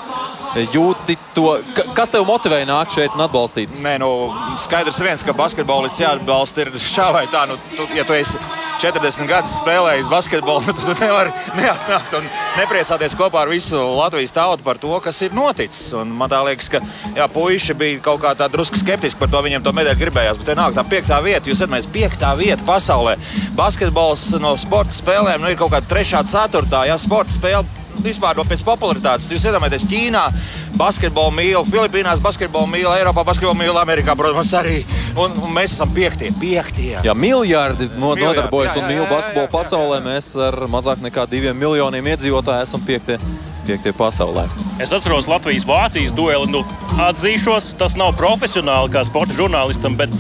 jūti 0.75 1.17
to, 1.35 1.59
Ka- 1.75 1.87
kas 1.95 2.11
tev 2.11 2.25
motivēja 2.27 2.67
nākt 2.67 2.97
šeit 2.97 3.15
un 3.15 3.23
atbalstīt? 3.27 3.77
Nē, 3.85 3.99
nu, 4.03 4.11
skaidrs 4.59 4.99
viens, 5.03 5.23
ka 5.23 5.35
basketbolists 5.37 6.01
jāatbalsta 6.03 6.65
ir 6.67 6.73
šā 6.75 7.13
vai 7.15 7.27
tā. 7.31 7.47
Nu, 7.51 7.59
tu, 7.77 7.87
ja 7.95 8.05
tu 8.05 8.17
esi 8.17 8.39
40 8.81 9.29
gadus 9.29 9.59
spēlējis 9.61 10.09
basketbolu, 10.11 10.65
tad 10.67 10.81
tu 10.81 10.95
nevari 11.05 11.33
neatnākt 11.59 12.15
un 12.19 12.27
nepriecāties 12.57 13.15
kopā 13.19 13.45
ar 13.45 13.53
visu 13.53 13.77
Latvijas 13.77 14.35
tautu 14.35 14.65
par 14.67 14.81
to, 14.81 14.93
kas 15.05 15.21
ir 15.27 15.37
noticis. 15.37 15.93
Un 16.01 16.11
man 16.17 16.33
liekas, 16.49 16.71
ka 16.73 16.81
jā, 17.15 17.29
puiši 17.31 17.77
bija 17.79 18.01
kaut 18.09 18.23
kā 18.25 18.35
tā 18.39 18.49
drusku 18.51 18.81
skeptiski 18.81 19.21
par 19.21 19.31
to, 19.31 19.43
viņiem 19.47 19.65
to 19.67 19.75
medaļu 19.77 20.01
gribējās. 20.01 20.41
Bet 20.41 20.51
te 20.51 20.59
nāk 20.59 20.75
tā 20.75 20.87
piektā 20.89 21.21
vieta, 21.23 21.47
jūs 21.51 21.61
zināt, 21.63 21.87
piektā 22.11 22.35
vieta 22.37 22.63
pasaulē. 22.67 23.17
Basketbols 23.57 24.33
no 24.43 24.57
sporta 24.59 24.93
spēlēm 24.95 25.41
nu, 25.43 25.51
ir 25.51 25.59
kaut 25.59 25.73
kāda 25.73 25.87
trešā, 25.87 26.25
ceturtā. 26.27 26.87
Jā, 26.89 26.97
sporta 26.99 27.33
spēle 27.33 27.65
vispār 28.01 28.37
no 28.39 28.45
pēc 28.49 28.63
popularitātes. 28.65 29.29
Jūs 29.31 29.45
iedomājaties, 29.51 29.85
Ķīnā 29.91 30.23
basketbolu 30.79 31.35
mīl, 31.37 31.61
Filipīnās 31.69 32.21
basketbolu 32.23 32.71
mīl, 32.71 32.89
Eiropā 32.97 33.25
basketbolu 33.27 33.59
mīl, 33.61 33.77
Amerikā, 33.77 34.15
protams, 34.17 34.53
arī. 34.57 34.81
Un, 35.19 35.35
un 35.43 35.53
mēs 35.53 35.75
esam 35.77 35.91
piektie. 35.95 36.31
piektie. 36.41 36.97
Jā, 37.05 37.15
miljardi 37.15 37.91
no- 37.99 38.15
nodarbojas 38.15 38.75
jā, 38.77 38.81
un 38.83 38.89
jā, 38.89 38.95
mīl 38.95 39.03
jā, 39.03 39.07
jā, 39.07 39.13
basketbolu 39.15 39.53
pasaulē. 39.53 40.01
Mēs 40.07 40.33
ar 40.49 40.57
mazāk 40.71 41.05
nekā 41.05 41.29
diviem 41.31 41.57
miljoniem 41.57 42.13
iedzīvotāju 42.15 42.65
esam 42.65 42.81
piektie, 42.87 43.19
piektie 43.67 43.93
pasaulē. 43.93 44.49
Es 44.81 44.95
atceros 44.97 45.29
Latvijas-Vācijas 45.29 46.15
dueli. 46.17 46.49
Nu, 46.51 46.65
atzīšos, 46.97 47.75
tas 47.77 47.99
nav 48.01 48.15
profesionāli 48.17 48.95
kā 48.95 49.05
sporta 49.05 49.37
žurnālistam, 49.37 49.99
bet 49.99 50.15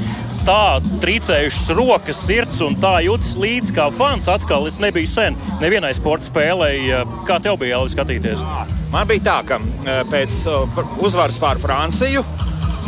tā 0.46 0.80
trīcējušas 1.02 1.72
rokas, 1.78 2.20
sirds 2.26 2.60
un 2.64 2.76
tā 2.80 2.98
jūtas 3.04 3.36
līdzi 3.40 3.74
kā 3.76 3.88
fans. 3.94 4.28
Atkal 4.30 4.68
es 4.70 4.80
nebiju 4.82 5.08
sen 5.08 5.38
nevienai 5.62 5.92
sporta 5.96 6.28
spēlei. 6.28 6.90
Kā 7.28 7.40
tev 7.42 7.60
bija 7.60 7.78
jālis 7.78 7.96
skatīties? 7.96 8.44
Man 8.90 9.06
bija 9.10 9.26
tā, 9.26 9.38
ka 9.46 9.60
eh, 9.60 10.02
pēc 10.10 10.36
eh, 10.50 10.80
uzvaras 10.98 11.38
pār 11.38 11.60
Franciju 11.62 12.24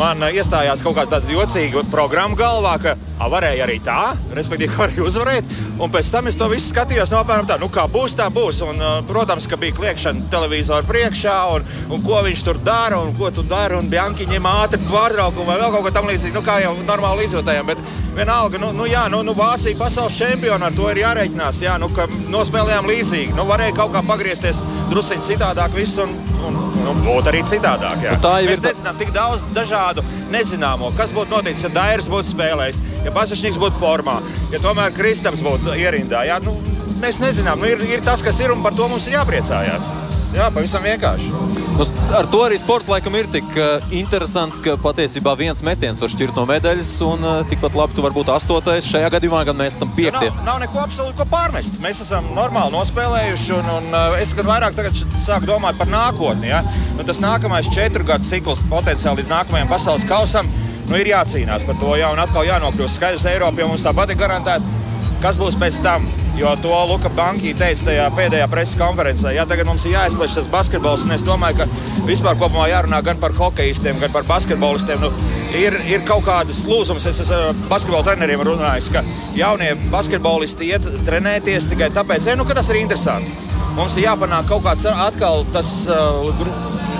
man 0.01 0.23
eh, 0.27 0.39
iestājās 0.41 0.83
kaut 0.83 0.97
kāda 0.99 1.21
jocīga 1.31 1.85
programma 1.93 2.39
galvā, 2.39 2.75
a, 3.23 3.29
varēja 3.33 3.65
arī 3.67 3.79
tā, 3.85 4.01
respektīvi, 4.35 4.75
varēja 4.83 5.07
uzvarēt. 5.07 5.53
Un 5.83 5.91
pēc 5.95 6.11
tam 6.15 6.29
es 6.31 6.37
to 6.39 6.49
visu 6.51 6.73
skatījos, 6.73 7.13
no 7.15 7.21
apmēram 7.23 7.49
tā, 7.49 7.59
nu 7.63 7.69
kā 7.73 7.87
būs, 7.91 8.17
tā 8.19 8.27
būs. 8.35 8.63
Un, 8.67 8.81
eh, 8.83 8.99
protams, 9.09 9.47
ka 9.51 9.59
bija 9.61 9.77
kliēkšana 9.79 10.29
televizora 10.33 10.87
priekšā, 10.89 11.37
un, 11.57 11.67
un 11.95 12.05
ko 12.07 12.23
viņš 12.27 12.45
tur 12.47 12.61
dara, 12.67 12.99
un 13.03 13.15
ko 13.19 13.31
tu 13.35 13.43
dari, 13.47 13.79
un 13.79 13.91
Bianchi 13.93 14.27
ņem 14.31 14.49
ātri 14.53 14.83
pārtraukumu 14.91 15.47
vai 15.49 15.59
vēl 15.63 15.75
kaut 15.77 15.87
ko 15.89 15.95
tamlīdzīgu, 15.99 16.35
nu 16.39 16.45
kā 16.47 16.59
jau 16.65 16.75
normāli 16.89 17.27
izjūtējām. 17.29 17.71
Bet 17.73 17.83
vienalga, 18.17 18.59
nu, 18.63 18.73
nu 18.77 18.87
jā, 18.91 19.07
nu, 19.13 19.23
nu 19.27 19.35
Vācija 19.39 19.79
pasaules 19.79 20.17
čempiona 20.19 20.69
ar 20.71 20.77
to 20.77 20.91
ir 20.93 21.03
jārēķinās. 21.05 21.63
Jā, 21.65 21.79
nu, 21.83 21.89
ka 21.97 22.07
nospēlējām 22.33 22.89
līdzīgi. 22.91 23.37
Nu, 23.39 23.47
varēja 23.49 23.77
kaut 23.79 23.95
kā 23.95 24.03
pagriezties 24.07 24.63
drusciņi 24.91 25.25
citādāk, 25.31 25.73
viss 25.77 25.99
un, 26.03 26.13
un 26.47 26.59
nu, 26.83 26.95
būt 27.07 27.31
arī 27.33 27.41
citādāk. 27.49 28.03
Nu, 28.05 28.19
tā 28.23 28.35
jau 28.43 28.51
Mēs 28.51 28.59
ir 28.61 28.65
tā- 28.67 28.73
nezinām 28.75 28.99
tik 29.01 29.13
daudz 29.15 29.45
dažādu 29.57 30.05
nezināmo, 30.33 30.91
kas 30.97 31.13
būtu 31.15 31.33
noticis, 31.33 31.65
ja 31.67 31.71
Dairis 31.73 32.09
būtu 32.13 32.33
spēlējis, 32.33 32.81
ja 33.07 33.12
Pasačnieks 33.13 33.61
būtu 33.61 33.77
formā, 33.81 34.19
ja 34.53 34.61
tomēr 34.63 34.95
Kristaps 34.97 35.43
būtu 35.45 35.77
ierindā. 35.77 36.25
Jā, 36.29 36.39
nu, 36.45 36.57
mēs 37.03 37.21
nezinām, 37.23 37.61
nu, 37.61 37.69
ir, 37.69 37.83
ir 37.99 38.05
tas, 38.07 38.25
kas 38.25 38.41
ir, 38.41 38.55
un 38.55 38.65
par 38.65 38.77
to 38.79 38.89
mums 38.89 39.09
ir 39.11 39.19
jāpriecājās. 39.19 39.93
Jā, 40.33 40.47
pavisam 40.49 40.81
vienkārši. 40.81 41.29
Nu, 41.77 41.85
ar 42.17 42.25
to 42.33 42.39
arī 42.41 42.57
sports 42.61 42.89
laikam 42.89 43.13
ir 43.19 43.27
tik 43.33 43.49
uh, 43.59 43.85
interesants, 43.93 44.61
ka 44.65 44.79
patiesībā 44.81 45.35
viens 45.37 45.61
metiens 45.65 46.01
var 46.01 46.09
šķirt 46.13 46.39
no 46.39 46.47
medaļas, 46.49 46.93
un 47.05 47.27
uh, 47.27 47.43
tikpat 47.51 47.77
labi 47.77 47.99
tu 47.99 48.05
vari 48.05 48.17
būt 48.17 48.31
astotais. 48.33 48.89
Šajā 48.89 49.11
gadījumā 49.13 49.43
gan 49.49 49.59
mēs 49.61 49.77
esam 49.77 49.93
piektie. 49.93 50.31
Nav, 50.31 50.41
nav 50.47 50.63
neko 50.65 50.81
absolūti 50.87 51.19
ko 51.21 51.29
pārmest. 51.29 51.77
Mēs 51.85 52.01
esam 52.07 52.33
normāli 52.37 52.73
nospēlējuši, 52.79 53.53
un, 53.59 53.71
un 53.77 53.93
uh, 53.93 54.17
es 54.23 54.33
gan 54.39 54.49
vairāk 54.49 54.81
sāku 55.21 55.51
domāt 55.53 55.77
par 55.81 55.93
nākotni. 55.93 56.49
Ja? 56.49 56.63
Nu, 56.97 57.05
tas 57.09 57.21
nākamais 57.21 57.69
četru 57.73 58.09
gadu 58.09 58.29
cikls 58.29 58.65
potenciāli 58.73 59.21
līdz 59.21 59.33
nākamajam 59.37 59.73
pasaules 59.75 60.09
kausam. 60.09 60.49
Nu, 60.93 61.01
ir 61.01 61.09
jācīnās 61.15 61.65
par 61.65 61.79
to, 61.81 61.95
jā, 61.97 62.13
un 62.13 62.21
atkal 62.21 62.45
jānokļūst 62.45 62.99
skaidrs 63.01 63.29
Eiropā, 63.31 63.63
jo 63.63 63.71
mums 63.71 63.85
tāpat 63.87 64.13
ir 64.13 64.21
garantēta. 64.21 64.81
Kas 65.23 65.39
būs 65.39 65.55
pēc 65.55 65.79
tam? 65.85 66.05
Jo 66.35 66.57
to 66.59 66.73
Luka 66.89 67.11
Banki 67.13 67.53
teica 67.55 67.85
tajā 67.87 68.07
pēdējā 68.17 68.47
preses 68.51 68.79
konferencē. 68.81 69.31
Jā, 69.37 69.45
tagad 69.47 69.69
mums 69.69 69.85
ir 69.87 69.95
jāizpleš 69.95 70.35
tas 70.39 70.49
basketbols. 70.51 71.05
Es 71.15 71.23
domāju, 71.23 71.61
ka 71.63 72.07
vispār 72.09 72.39
kopumā 72.41 72.67
jārunā 72.73 72.99
gan 73.07 73.21
par 73.23 73.37
hokeistiem, 73.37 74.01
gan 74.03 74.11
par 74.11 74.27
basketbolistiem. 74.27 75.05
Nu, 75.05 75.13
ir, 75.55 75.77
ir 75.87 76.03
kaut 76.09 76.25
kādas 76.27 76.65
lūzumas. 76.67 77.07
Es 77.07 77.21
esmu 77.23 77.69
basketbola 77.71 78.03
treneriem 78.09 78.43
runājis, 78.49 78.91
ka 78.97 79.05
jaunie 79.39 79.75
basketbolisti 79.93 80.73
iet 80.73 80.89
trenēties 81.07 81.71
tikai 81.71 81.93
tāpēc, 81.95 82.33
nu, 82.41 82.49
ka 82.49 82.59
tas 82.59 82.73
ir 82.73 82.81
interesanti. 82.83 83.37
Mums 83.77 83.95
ir 84.01 84.09
jāpanāk 84.09 84.51
kaut 84.51 84.67
kāds 84.67 84.89
atkal 84.91 85.47
tas 85.55 85.71
uh, 85.93 86.33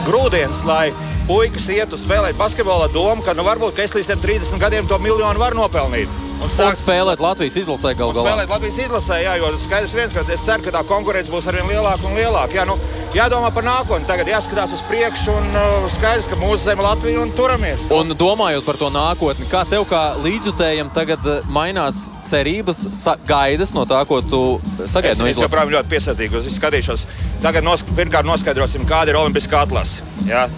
grūdienis, 0.07 0.63
lai 0.69 0.93
puikas 1.29 1.69
ietu 1.73 1.99
spēlēt 2.01 2.39
basketbolu 2.39 2.89
ar 2.89 2.93
domu, 2.93 3.23
ka 3.25 3.37
nu, 3.37 3.47
varbūt 3.47 3.77
ka 3.77 3.87
es 3.87 3.95
līdz 3.97 4.17
30 4.23 4.63
gadiem 4.63 4.91
to 4.91 4.99
miljonu 5.03 5.43
varu 5.43 5.63
nopelnīt. 5.63 6.11
Un 6.43 6.51
sāk 6.51 6.75
spēlēt 6.75 7.21
Latvijas 7.23 7.55
izlasē 7.61 7.93
galu 7.95 8.17
galā. 8.17 8.33
Spēlēt 8.33 8.51
Latvijas 8.51 8.79
izlasē, 8.83 9.21
jā, 9.23 9.37
jo 9.39 9.51
skaidrs 9.63 9.95
viens, 9.95 10.15
ka 10.17 10.25
es 10.27 10.43
ceru, 10.43 10.65
ka 10.65 10.73
tā 10.75 10.81
konkurence 10.89 11.31
būs 11.31 11.47
arvien 11.51 11.69
lielāka 11.71 12.09
un 12.09 12.17
lielāka. 12.19 12.57
Jā, 12.59 12.65
nu, 12.67 12.75
jādomā 13.15 13.53
par 13.55 13.67
nākotni, 13.67 14.09
tagad 14.09 14.31
jāskatās 14.33 14.75
uz 14.75 14.83
priekšu 14.89 15.37
un 15.39 15.47
uh, 15.55 15.87
skaidrs, 15.93 16.27
ka 16.31 16.39
mūsu 16.41 16.65
zeme 16.65 16.83
Latvija 16.83 17.23
un 17.23 17.31
turamies. 17.39 17.87
Un 17.95 18.11
domājot 18.19 18.67
par 18.67 18.81
to 18.81 18.91
nākotni, 18.91 19.47
kā 19.53 19.63
tev 19.71 19.87
kā 19.91 20.03
līdzjutējam 20.25 20.91
tagad 20.97 21.31
uh, 21.31 21.47
mainās 21.55 22.09
cerības, 22.27 22.89
gaidas 23.29 23.77
no 23.77 23.87
tā, 23.87 24.03
ko 24.11 24.19
tu 24.27 24.43
sagaidi 24.83 25.15
es, 25.15 25.23
no 25.23 25.31
izlases? 25.31 25.45
Es 25.45 25.47
joprojām 25.47 25.75
ļoti 25.77 25.95
piesardzīgs. 25.95 26.43
Es 26.43 26.59
skatīšos, 26.59 27.07
tagad 27.45 27.67
nos, 27.67 27.87
pirmkārt 27.95 28.27
noskaidrosim, 28.27 28.89
kāda 28.91 29.15
ir 29.15 29.23
Olimpiskā 29.23 29.63
atlase. 29.63 30.03
Jā. 30.27 30.49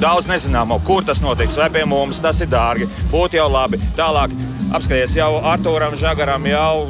Daudz 0.00 0.26
nezināmo, 0.30 0.80
kur 0.86 1.04
tas 1.06 1.20
notiks, 1.22 1.58
vai 1.60 1.68
pie 1.70 1.84
mums 1.86 2.20
tas 2.22 2.40
ir 2.42 2.48
dārgi, 2.50 2.88
būtu 3.12 3.38
jau 3.38 3.46
labi. 3.52 3.78
Tālāk 3.98 4.34
apskaties, 4.74 5.14
jau 5.18 5.30
Arturam 5.46 5.94
Žagaram 5.98 6.46
jau, 6.50 6.88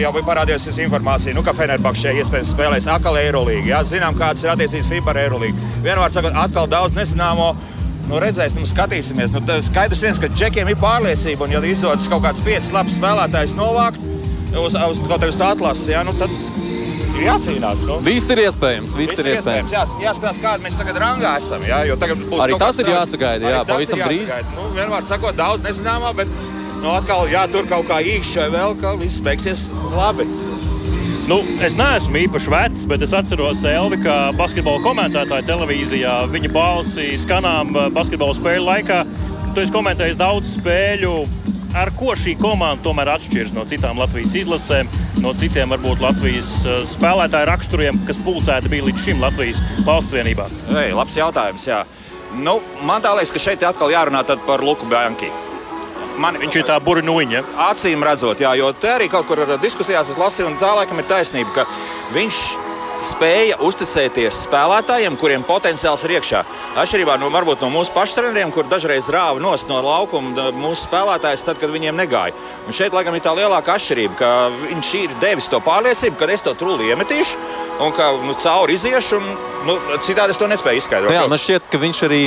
jau 0.00 0.10
bija 0.14 0.26
parādījusies 0.26 0.80
informācija, 0.86 1.34
nu, 1.36 1.44
ka 1.46 1.54
Fenerbahčē 1.56 2.14
iespējams 2.20 2.52
spēlēs 2.54 2.90
atkal 2.90 3.18
Eirolīgi. 3.20 3.70
Jā, 3.72 3.82
zinām, 3.86 4.18
kādas 4.18 4.44
ir 4.46 4.52
attiecības 4.54 4.90
FIBA 4.90 5.14
ar 5.14 5.22
Eirolīgi. 5.24 5.70
Vienmēr 5.86 6.14
sakot, 6.14 6.36
atkal 6.46 6.70
daudz 6.70 6.98
nezināmo. 6.98 7.54
Nu, 8.06 8.20
redzēsim, 8.22 8.62
nu, 8.62 8.70
skatīsimies. 8.70 9.34
Nu, 9.34 9.42
skaidrs 9.66 10.04
viens, 10.06 10.20
ka 10.22 10.30
džekiem 10.30 10.70
ir 10.70 10.78
pārliecība, 10.82 11.46
un 11.46 11.56
ja 11.56 11.62
izdodas 11.66 12.06
kaut 12.10 12.22
kāds 12.26 12.44
piecas 12.46 12.70
labs 12.74 13.00
spēlētājs 13.00 13.56
novākt 13.58 14.02
uz, 14.54 14.74
uz 14.74 15.02
kaut 15.02 15.18
kādu 15.18 15.32
atlases, 15.50 15.88
jā, 15.90 16.04
nu, 16.06 16.14
tad 16.20 16.30
ir 17.16 17.26
jācīnās. 17.26 17.84
Nu. 17.86 17.98
Viss 18.06 18.32
ir 18.32 18.42
iespējams. 18.44 18.96
Viss, 18.98 19.20
ir 19.22 19.30
iespējams. 19.34 19.74
Jā, 19.74 19.84
jāskatās, 20.08 20.40
kāda 20.42 20.64
mēs 20.64 20.76
tagad 20.80 21.00
rangā 21.02 21.36
esam. 21.40 21.64
Jā, 21.66 21.82
jo 21.88 21.96
tagad 22.00 22.26
būs 22.26 22.42
Arī 22.44 22.58
tas 22.60 22.82
ir 22.82 22.92
jāsagaida, 22.92 23.54
jā, 23.54 23.62
pavisam 23.68 24.02
drīz. 24.04 24.34
Nu, 24.56 24.68
vienmēr 24.76 25.06
sakot, 25.08 25.38
daudz 25.38 25.64
nezināmā, 25.66 26.12
bet 26.18 26.30
nu, 26.82 26.92
atkal 26.94 27.30
jātur 27.32 27.68
kaut 27.70 27.88
kā 27.90 28.02
īkšķi 28.16 28.44
vai 28.44 28.50
vēl, 28.58 28.76
ka 28.82 28.94
viss 29.00 29.24
beigsies 29.24 29.70
labi. 29.94 30.28
Nu, 31.26 31.40
es 31.64 31.74
neesmu 31.78 32.20
īpaši 32.26 32.50
vecs, 32.52 32.84
bet 32.90 33.02
es 33.02 33.12
atceros 33.16 33.64
Elvi, 33.66 33.98
kā 34.04 34.16
basketbola 34.38 34.82
komentētāju 34.84 35.46
televīzijā. 35.48 36.18
Viņa 36.30 36.50
balsi 36.54 37.08
skanām 37.18 37.72
eh, 37.74 37.88
basketbola 37.94 38.36
spēļu 38.36 38.66
laikā. 38.68 39.02
Tu 39.56 39.64
esi 39.64 39.74
komentējis 39.74 40.18
daudz 40.20 40.56
spēļu. 40.58 41.14
Ar 41.76 41.90
ko 41.92 42.14
šī 42.16 42.32
komanda 42.40 42.80
tomēr 42.86 43.10
atšķiras 43.12 43.50
no 43.52 43.66
citām 43.68 43.98
Latvijas 44.00 44.30
izlasēm, 44.40 44.88
no 45.20 45.34
citiem 45.36 45.74
varbūt 45.74 46.00
Latvijas 46.00 46.48
eh, 46.64 46.78
spēlētāju 46.88 47.48
raksturiem, 47.50 47.98
kas 48.08 48.20
pulcēti 48.24 48.70
bija 48.72 48.86
līdz 48.86 49.02
šim 49.04 49.20
Latvijas 49.20 49.60
valsts 49.84 50.14
vienībā? 50.16 50.46
Ei, 50.72 50.94
labs 50.96 51.18
jautājums. 51.18 51.66
Jā. 51.68 51.82
Nu, 52.40 52.62
man 52.88 53.04
tā 53.04 53.12
liekas, 53.18 53.34
ka 53.34 53.42
šeit 53.44 53.66
atkal 53.68 53.92
jārunā 53.92 54.24
par 54.46 54.64
Luku 54.64 54.88
Banki. 54.88 55.28
Man, 56.16 56.38
Viņš 56.40 56.56
ir 56.62 56.64
tā 56.64 56.78
burbuļsakta. 56.80 57.44
Acīm 57.66 58.04
redzot, 58.08 58.40
jā, 58.40 58.54
jo 58.56 58.72
te 58.72 58.94
arī 58.94 59.10
kaut 59.12 59.28
kur 59.28 59.44
diskusijās 59.60 60.08
es 60.08 60.16
lasīju, 60.16 60.48
un 60.54 60.56
tā 60.60 60.72
laikam 60.78 60.96
ir 61.02 61.10
taisnība, 61.12 61.52
ka 61.58 61.66
viņš 62.16 62.40
spēja 63.04 63.58
uzticēties 63.64 64.42
spēlētājiem, 64.46 65.16
kuriem 65.20 65.44
potenciāls 65.46 66.04
ir 66.06 66.16
iekšā. 66.16 66.42
Atšķirībā 66.82 67.16
no, 67.20 67.30
no 67.30 67.70
mūsu 67.72 67.92
pašu 67.94 68.20
treneriem, 68.20 68.52
kur 68.54 68.68
dažreiz 68.70 69.10
rāva 69.12 69.42
nost 69.42 69.68
no 69.68 69.80
laukuma 69.84 70.50
mūsu 70.56 70.86
spēlētājs, 70.86 71.44
tad, 71.46 71.60
kad 71.60 71.72
viņiem 71.72 71.96
negāja. 71.96 72.34
Un 72.66 72.76
šeit 72.76 72.94
laikam 72.96 73.16
ir 73.16 73.24
tā 73.24 73.34
lielākā 73.36 73.76
atšķirība, 73.76 74.18
ka 74.20 74.32
viņš 74.66 74.92
ir 75.02 75.16
devis 75.22 75.50
to 75.52 75.60
pārliecību, 75.64 76.16
ka 76.20 76.30
es 76.32 76.44
to 76.46 76.56
trūli 76.58 76.90
iemetīšu 76.92 77.38
un 77.84 77.94
ka 77.96 78.12
nu, 78.24 78.36
cauri 78.40 78.76
iziešu. 78.78 79.20
Un, 79.20 79.32
nu, 79.66 79.78
citādi 80.04 80.34
es 80.34 80.40
to 80.40 80.48
nespēju 80.50 80.82
izskaidrot. 80.82 81.14
Jā, 81.14 81.26
man 81.30 81.40
šķiet, 81.40 81.70
ka 81.72 81.80
viņš 81.82 82.04
arī 82.08 82.22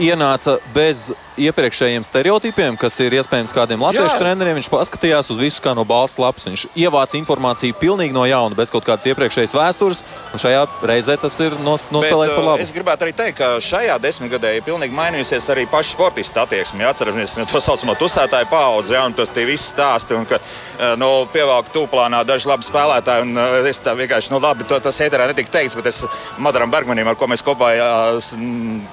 ienāca 0.00 0.58
bez 0.74 1.10
iepriekšējiem 1.36 2.04
stereotipiem, 2.06 2.76
kas 2.80 2.96
ir 3.04 3.14
iespējams 3.18 3.52
kādiem 3.54 3.82
latviešu 3.84 4.14
Jā. 4.14 4.20
treneriem. 4.20 4.56
Viņš 4.58 4.70
paskatījās 4.72 5.30
uz 5.32 5.40
visu 5.40 5.62
kā 5.64 5.74
no 5.76 5.84
balts 5.88 6.16
lapas. 6.20 6.46
Viņš 6.48 6.66
ievāca 6.72 7.18
informāciju 7.18 7.76
pilnīgi 7.80 8.16
no 8.16 8.24
jauna, 8.28 8.56
bez 8.56 8.72
kaut 8.72 8.86
kādas 8.86 9.06
iepriekšējas 9.10 9.54
vēstures. 9.56 10.02
Un 10.32 10.42
šajā 10.42 10.62
reizē 10.88 11.18
tas 11.20 11.36
ir 11.44 11.56
nos, 11.64 11.84
nospēlējis 11.92 12.34
par 12.36 12.42
uh, 12.42 12.48
labu. 12.50 12.64
Es 12.64 12.72
gribētu 12.74 13.06
arī 13.06 13.14
teikt, 13.16 13.38
ka 13.40 13.50
šajā 13.62 13.98
desmitgadē 14.02 14.54
ir 14.56 14.64
pilnīgi 14.66 14.96
mainījusies 14.96 15.50
arī 15.52 15.66
paša 15.70 15.92
sportista 15.92 16.46
attieksme. 16.46 16.84
Ja 16.84 16.94
Atceramies 16.96 17.36
to 17.50 17.60
saucamo 17.60 17.96
tusētāju 18.00 18.48
paudzi, 18.50 18.96
ja, 18.96 19.04
un 19.04 19.16
tas 19.16 19.32
tie 19.34 19.44
visi 19.48 19.68
stāsti, 19.74 20.16
un 20.16 20.24
ka 20.28 20.40
uh, 20.40 20.94
nu, 21.00 21.10
pievelk 21.32 21.68
tūplānā 21.74 22.22
daži 22.28 22.48
labi 22.48 22.64
spēlētāji. 22.66 23.26
Un, 23.26 23.44
es 23.68 23.82
tā 23.84 23.92
vienkārši, 23.98 24.32
nu 24.32 24.40
labi, 24.40 24.64
to, 24.68 24.80
tas 24.80 25.04
ēterā 25.04 25.28
netika 25.28 25.58
teikts, 25.58 25.76
bet 25.76 25.90
es 25.92 26.02
Madaram 26.40 26.72
Bergmanim, 26.72 27.08
ar 27.10 27.18
ko 27.18 27.28
mēs 27.28 27.44
kopā 27.44 27.72
jā, 27.76 27.92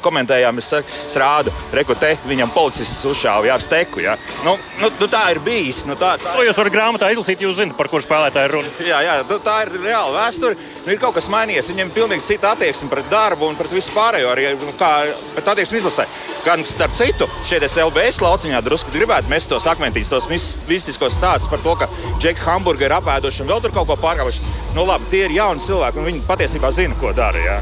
komentējām, 0.03 0.59
es, 0.59 0.72
saku, 0.73 0.99
es 1.07 1.17
rādu, 1.21 1.53
reku 1.75 1.95
te, 1.99 2.13
viņam 2.29 2.51
policists 2.55 3.05
uzšāva 3.09 3.53
ar 3.53 3.63
steku. 3.63 4.01
Ja. 4.03 4.17
Nu, 4.45 4.57
nu, 4.81 4.91
nu, 4.99 5.09
tā 5.11 5.23
ir 5.33 5.41
bijis. 5.43 5.83
Nu, 5.89 5.97
tā, 5.99 6.15
tā, 6.21 6.35
To 6.37 6.45
jūs 6.45 6.59
varat 6.59 6.73
grāmatā 6.75 7.11
izlasīt, 7.13 7.43
jūs 7.45 7.59
zināt, 7.61 7.77
par 7.79 7.89
kuru 7.91 8.03
spēlētāju 8.05 8.49
ir 8.49 8.55
runa. 8.57 8.73
Jā, 8.83 9.01
jā 9.05 9.17
nu, 9.29 9.39
tā 9.43 9.59
ir 9.65 9.73
reāla 9.83 10.13
vēsture. 10.23 10.57
Nu, 10.83 10.91
ir 10.91 10.99
kaut 10.99 11.15
kas 11.15 11.29
mainījies. 11.31 11.69
Viņam 11.71 11.91
ir 11.91 11.95
pilnīgi 11.95 12.25
cita 12.25 12.53
attieksme 12.55 12.89
pret 12.91 13.07
darbu 13.11 13.47
un 13.47 13.55
pret 13.59 13.71
visu 13.71 13.93
pārējo. 13.95 14.31
Arī 14.33 14.49
nu, 14.59 14.73
kā 14.79 14.91
pret 15.35 15.51
attieksmi 15.53 15.79
izlasē. 15.79 16.07
Gan 16.43 16.65
starp 16.67 16.95
citu, 16.97 17.29
šeit 17.47 17.63
es 17.63 17.77
LBS 17.79 18.19
lauciņā 18.23 18.59
drusku 18.65 18.91
gribētu 18.91 19.31
mest 19.31 19.47
tos 19.53 19.67
akmentītus, 19.71 20.11
tos 20.11 20.27
mis- 20.31 20.57
mistiskos 20.67 21.15
stāstus 21.15 21.47
par 21.51 21.61
to, 21.63 21.75
ka 21.79 21.87
Džeki 22.19 22.43
Hamburgi 22.43 22.89
ir 22.89 22.97
apēduši 22.97 23.45
un 23.45 23.53
vēl 23.53 23.63
tur 23.63 23.71
kaut 23.77 23.87
ko 23.87 23.95
pārkāpuši. 24.03 24.43
Nu, 24.75 24.83
labi, 24.89 25.07
tie 25.13 25.23
ir 25.29 25.37
jauni 25.37 25.63
cilvēki 25.63 26.01
un 26.01 26.09
viņi 26.11 26.25
patiesībā 26.27 26.73
zina, 26.75 26.99
ko 26.99 27.13
dara. 27.15 27.39
Jā. 27.39 27.61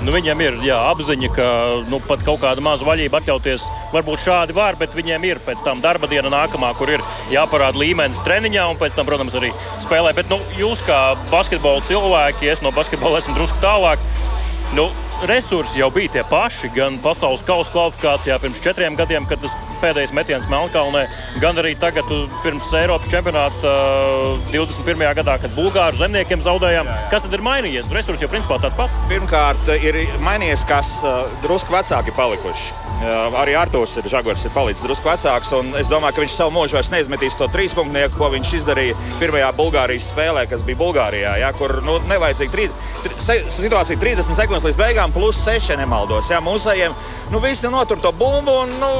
Nu, 0.00 0.14
viņiem 0.14 0.40
ir 0.40 0.54
jā, 0.64 0.76
apziņa, 0.88 1.28
ka 1.36 1.46
nu, 1.92 1.98
pat 2.08 2.22
kaut 2.24 2.40
kāda 2.40 2.62
maza 2.64 2.86
vaļība 2.88 3.18
atļauties 3.20 3.66
varbūt 3.92 4.22
šādi 4.24 4.56
var, 4.56 4.78
bet 4.80 4.96
viņiem 4.96 5.26
ir 5.28 5.40
pēc 5.44 5.60
tam 5.66 5.82
darba 5.84 6.08
diena 6.08 6.30
nākamā, 6.32 6.70
kur 6.78 6.88
ir 6.94 7.04
jāparāda 7.28 7.76
līmenis 7.82 8.22
treniņā 8.24 8.64
un 8.72 8.80
pēc 8.80 8.96
tam, 8.96 9.08
protams, 9.10 9.36
arī 9.36 9.52
spēlē. 9.84 10.14
Bet 10.16 10.32
nu, 10.32 10.40
jūs 10.56 10.80
kā 10.88 11.02
basketbola 11.28 11.84
cilvēki, 11.84 12.48
es 12.48 12.64
no 12.64 12.72
basketbola 12.72 13.20
esmu 13.20 13.36
drusku 13.36 13.60
tālāk. 13.60 14.00
Nu, 14.72 14.88
resursi 15.28 15.80
jau 15.80 15.90
bija 15.92 16.12
tie 16.14 16.24
paši, 16.30 16.70
gan 16.74 16.98
pasaules 17.02 17.42
kausa 17.46 17.72
kvalifikācijā 17.72 18.38
pirms 18.40 18.60
četriem 18.64 18.96
gadiem, 18.98 19.26
kad 19.28 19.42
tas 19.42 19.54
pēdējais 19.82 20.12
metiens 20.16 20.48
Melnkalnē, 20.50 21.06
gan 21.42 21.58
arī 21.60 21.74
tagad 21.80 22.08
pirms 22.44 22.68
Eiropas 22.76 23.08
čempionāta 23.10 23.72
uh, 23.72 24.50
21. 24.52 25.04
gadā, 25.20 25.36
kad 25.42 25.56
Bulgāru 25.56 26.00
zemniekiem 26.00 26.44
zaudējām. 26.44 26.88
Kas 27.12 27.24
tad 27.24 27.36
ir 27.36 27.44
mainījies? 27.44 27.88
Resursi 27.94 28.26
jau 28.26 28.32
principā 28.32 28.60
tāds 28.62 28.76
pats. 28.78 28.96
Pirmkārt, 29.10 29.72
ir 29.80 30.02
mainījies, 30.24 30.66
kas 30.68 30.98
uh, 31.04 31.24
drusku 31.44 31.74
vecāki 31.74 32.14
palikuši. 32.16 32.90
Uh, 33.00 33.32
arī 33.40 33.54
Arthurs 33.56 33.94
ir 33.96 34.08
Žagors, 34.12 34.42
ir 34.44 34.52
palicis 34.52 34.84
drusku 34.84 35.08
vecāks. 35.08 35.54
Es 35.80 35.88
domāju, 35.88 36.18
ka 36.18 36.24
viņš 36.24 36.34
savu 36.36 36.52
mūžu 36.52 36.76
vairs 36.76 36.90
neizmetīs 36.92 37.38
to 37.40 37.48
trīspunktnieku, 37.48 38.18
ko 38.20 38.28
viņš 38.34 38.52
izdarīja 38.58 38.98
pirmajā 39.22 39.48
Bulgārijas 39.56 40.10
spēlē, 40.12 40.44
kas 40.50 40.60
bija 40.66 40.80
Bulgārijā. 40.82 41.38
Ja, 41.40 41.48
kur 41.56 41.78
nu, 41.86 41.96
nevajadzīga 42.10 42.52
tri, 42.52 42.68
tri, 43.00 43.38
situācija 43.56 43.96
30 44.02 44.36
sekundes 44.36 44.68
līdz 44.68 44.80
beigām, 44.82 45.09
plus 45.14 45.40
6, 45.44 45.70
ja 45.72 45.76
nemaldos. 45.80 46.30
Ja, 46.30 46.40
Mūsējiem 46.44 46.94
nu, 47.32 47.42
visi 47.42 47.70
notur 47.72 48.00
to 48.02 48.12
bumbu 48.16 48.60
un 48.64 48.74
nu, 48.80 48.90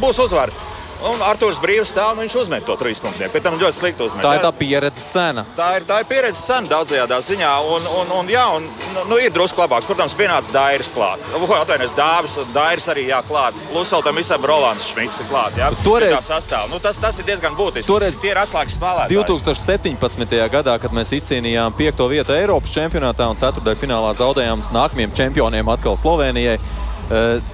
būs 0.00 0.20
uzvara. 0.24 0.69
Un 1.08 1.22
Arthurs 1.24 1.56
brīvs 1.62 1.94
stāv, 1.94 2.12
un 2.12 2.20
viņš 2.24 2.34
uzmet 2.42 2.64
to 2.68 2.74
trīspunktnieku. 2.76 3.32
Pēc 3.32 3.44
tam 3.46 3.54
ļoti 3.60 3.76
slikti 3.78 4.04
uzmet. 4.04 4.20
Tā 4.24 4.34
ir 4.36 4.42
tā 4.44 4.50
pieredzes 4.52 5.06
cena. 5.14 5.44
Tā 5.56 5.68
ir, 5.78 5.86
tā 5.88 6.00
ir 6.02 6.08
pieredze 6.10 6.42
cena 6.44 6.68
daudzajā 6.68 7.06
ziņā. 7.08 7.52
Un, 7.72 7.86
un, 8.00 8.12
un, 8.18 8.28
jā, 8.28 8.44
un, 8.56 8.66
nu, 8.94 9.04
nu, 9.08 9.18
ir 9.22 9.32
drusku 9.32 9.62
labāks. 9.62 9.88
Protams, 9.88 10.12
pienāca 10.18 10.52
Dairis 10.52 10.92
klāt. 10.92 11.22
Atvainojiet, 11.32 11.96
Dāvis 11.96 12.36
un 12.42 12.52
Dairis 12.52 12.88
arī 12.92 13.06
jāklāt. 13.08 13.56
Plus 13.72 13.94
vēl 13.96 14.04
tam 14.04 14.20
visam 14.20 14.44
Rolands 14.44 14.86
Šmits 14.90 15.22
ir 15.24 15.30
klāt. 15.32 15.56
Jā, 15.56 15.70
Toreiz-. 15.84 16.28
Nu, 16.70 16.78
tas, 16.82 17.00
tas 17.00 17.18
ir 17.18 17.24
diezgan 17.28 17.56
būtiski. 17.56 17.88
Toreiz- 17.88 18.20
Tie 18.20 18.34
ir 18.34 18.42
atslēgas 18.42 18.76
spēlētāji. 18.76 19.16
2017. 19.24 20.48
gadā, 20.52 20.76
kad 20.80 20.92
mēs 20.92 21.14
izcīnījām 21.16 21.72
piekto 21.78 22.08
vietu 22.12 22.36
Eiropas 22.36 22.70
čempionātā 22.74 23.30
un 23.30 23.40
ceturtajā 23.40 23.80
finālā 23.80 24.12
zaudējām 24.20 24.60
nākamajiem 24.74 25.16
čempioniem 25.16 25.72
atkal 25.72 25.96
Slovenijai. 25.96 26.58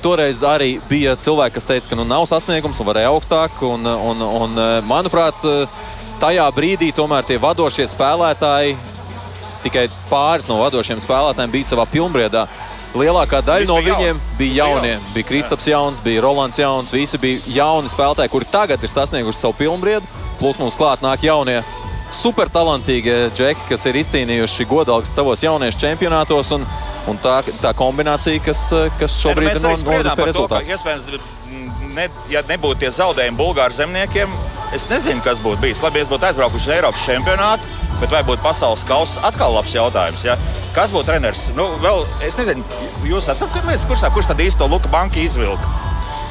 Toreiz 0.04 0.42
arī 0.44 0.74
bija 0.88 1.14
cilvēki, 1.16 1.54
kas 1.56 1.64
teica, 1.64 1.88
ka 1.88 1.96
nu, 1.96 2.04
nav 2.04 2.26
sasniegums 2.28 2.80
un 2.82 2.88
varēja 2.90 3.08
augstāk. 3.08 3.62
Un, 3.64 3.86
un, 3.88 4.20
un, 4.20 4.58
manuprāt, 4.84 5.40
tajā 6.20 6.44
brīdī 6.52 6.90
tomēr 6.96 7.24
tie 7.24 7.38
vadošie 7.40 7.86
spēlētāji, 7.88 8.76
tikai 9.64 9.86
pāris 10.10 10.48
no 10.50 10.60
vadošiem 10.60 11.00
spēlētājiem 11.00 11.54
bija 11.54 11.70
savā 11.72 11.86
pilnbriedā. 11.88 12.46
lielākā 12.96 13.40
daļa 13.44 13.64
Visi 13.64 13.72
no 13.72 13.80
viņiem 13.80 14.20
jauni. 14.20 14.36
bija 14.38 14.54
jaunie. 14.64 14.92
Bija 15.14 15.26
Kristaps 15.28 15.66
Jauns, 15.68 15.98
bija 16.00 16.20
Rolands 16.24 16.58
Jauns. 16.58 16.92
Visi 16.92 17.18
bija 17.18 17.40
jauni 17.46 17.88
spēlētāji, 17.92 18.32
kuri 18.32 18.48
tagad 18.52 18.82
ir 18.82 18.92
sasnieguši 18.92 19.38
savu 19.38 19.56
pilnbriedu. 19.58 20.06
Plus 20.38 20.58
mums 20.60 20.76
klāt 20.76 21.00
nāk 21.04 21.24
jaunie. 21.24 21.62
Super 22.12 22.48
talantīgie 22.52 23.30
džeki, 23.34 23.66
kas 23.68 23.84
ir 23.88 23.98
izcīnījuši 24.00 24.68
godalgas 24.68 25.12
savos 25.12 25.42
jauniešu 25.42 25.80
čempionātos. 25.82 26.52
Un, 26.56 26.64
un 27.10 27.18
tā, 27.22 27.38
tā 27.62 27.72
kombinācija, 27.76 28.42
kas, 28.44 28.66
kas 29.00 29.16
šobrīd 29.22 29.50
Nē, 29.50 29.54
ir 29.54 29.62
nu, 29.62 29.70
arī 29.70 29.76
novedusi 29.76 29.86
spriedām 29.86 30.18
pie 30.18 30.28
rezultātu. 30.30 30.74
iespējams, 30.74 31.26
ne, 31.96 32.08
ja 32.32 32.42
nebūtu 32.48 32.82
tie 32.82 32.92
zaudējumi 32.98 33.38
Bulgāru 33.38 33.76
zemniekiem, 33.76 34.36
es 34.76 34.88
nezinu, 34.90 35.22
kas 35.24 35.40
būtu 35.44 35.62
bijis. 35.62 35.82
Labi, 35.84 36.02
ja 36.02 36.10
būtu 36.10 36.28
aizbraukuši 36.30 36.68
uz 36.68 36.76
Eiropas 36.76 37.06
čempionātu, 37.06 37.74
bet 38.02 38.12
vai 38.12 38.22
būtu 38.26 38.44
pasaules 38.44 38.84
kausa, 38.88 39.22
atkal 39.28 39.54
labs 39.56 39.74
jautājums. 39.76 40.26
Ja? 40.26 40.36
Kas 40.76 40.92
būtu 40.92 41.08
treneris? 41.12 41.46
Nu, 41.56 41.70
vēl, 41.84 42.04
es 42.26 42.36
nezinu, 42.40 42.64
jūs 43.08 43.30
esat 43.32 43.54
kursā, 43.88 44.10
kurš 44.12 44.32
tad 44.32 44.42
īsto 44.44 44.68
Luka 44.68 44.90
Banka 44.92 45.22
izvilka? 45.22 45.85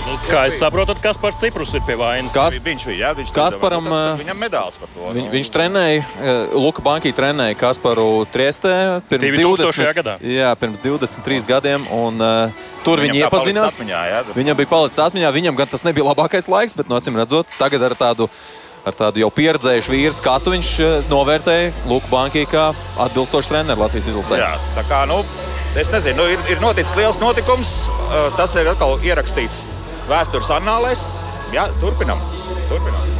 Nu, 0.05 0.15
kā 0.29 0.43
es 0.45 0.59
saprotu, 0.61 0.93
tad 0.93 1.01
Kaspars 1.01 1.35
Ciprus 1.41 1.71
ir 1.73 1.81
pie 1.85 1.95
vainas. 1.97 2.33
Kas- 2.33 2.59
Viņš 2.61 2.83
bija, 2.85 3.07
jā, 3.07 3.11
viņš 3.17 3.31
Kasparam, 3.33 3.83
tad- 3.89 4.17
tad 4.17 4.19
Viņam 4.21 4.37
medāls 4.37 4.77
par 4.77 4.89
to. 4.93 4.99
Viņ, 5.13 5.23
nu. 5.25 5.31
viņš 5.33 5.49
trenēja, 5.49 6.03
Luka 6.53 6.81
Banki 6.85 7.11
trenēja 7.11 7.57
Kasparu 7.57 8.25
Triestē 8.31 9.01
pirms 9.09 9.31
2000. 9.33 9.93
gadā. 9.97 10.19
Jā, 10.21 10.53
pirms 10.55 10.77
23 10.83 11.45
gadiem. 11.45 11.81
Un, 11.91 12.21
uh, 12.21 12.51
tur 12.83 12.97
Viņam 12.99 13.11
viņi 13.11 13.23
iepazinās. 13.25 13.73
atmiņā, 13.73 14.01
jā? 14.13 14.23
Viņam 14.35 14.55
bija 14.55 14.67
palicis 14.69 14.99
atmiņā. 15.01 15.33
Viņam 15.33 15.55
gan 15.57 15.67
tas 15.67 15.81
nebija 15.83 16.05
labākais 16.13 16.47
laiks, 16.47 16.73
bet, 16.75 16.87
no 16.87 16.99
acīm 16.99 17.15
redzot, 17.17 17.47
tagad 17.57 17.81
ar 17.81 17.95
tādu. 17.95 18.29
Ar 18.85 18.93
tādu 18.93 19.17
jau 19.17 19.31
pieredzējušu 19.33 19.89
vīru 19.89 20.13
skatu 20.13 20.51
viņš 20.53 21.07
novērtēja 21.09 21.73
Luku 21.89 22.05
Banki 22.11 22.45
kā 22.45 22.75
atbilstošu 22.99 23.49
treneru 23.49 23.81
Latvijas 23.81 24.05
izlasē. 24.13 24.37
Jā, 24.37 24.59
tā 24.77 24.83
kā, 24.85 25.07
nu, 25.07 25.25
es 25.75 25.89
nezinu, 25.89 26.17
nu, 26.17 26.23
ir, 26.29 26.37
ir 26.47 26.59
noticis 26.61 26.93
liels 26.95 27.17
notikums. 27.17 27.87
Tas 28.37 28.53
ir 28.55 28.67
atkal 28.69 28.99
ierakstīts 29.01 29.63
vēstures 30.09 30.53
annālēs. 30.59 31.05
Jā, 31.53 31.69
turpinam. 31.81 32.21
turpinam. 32.69 33.14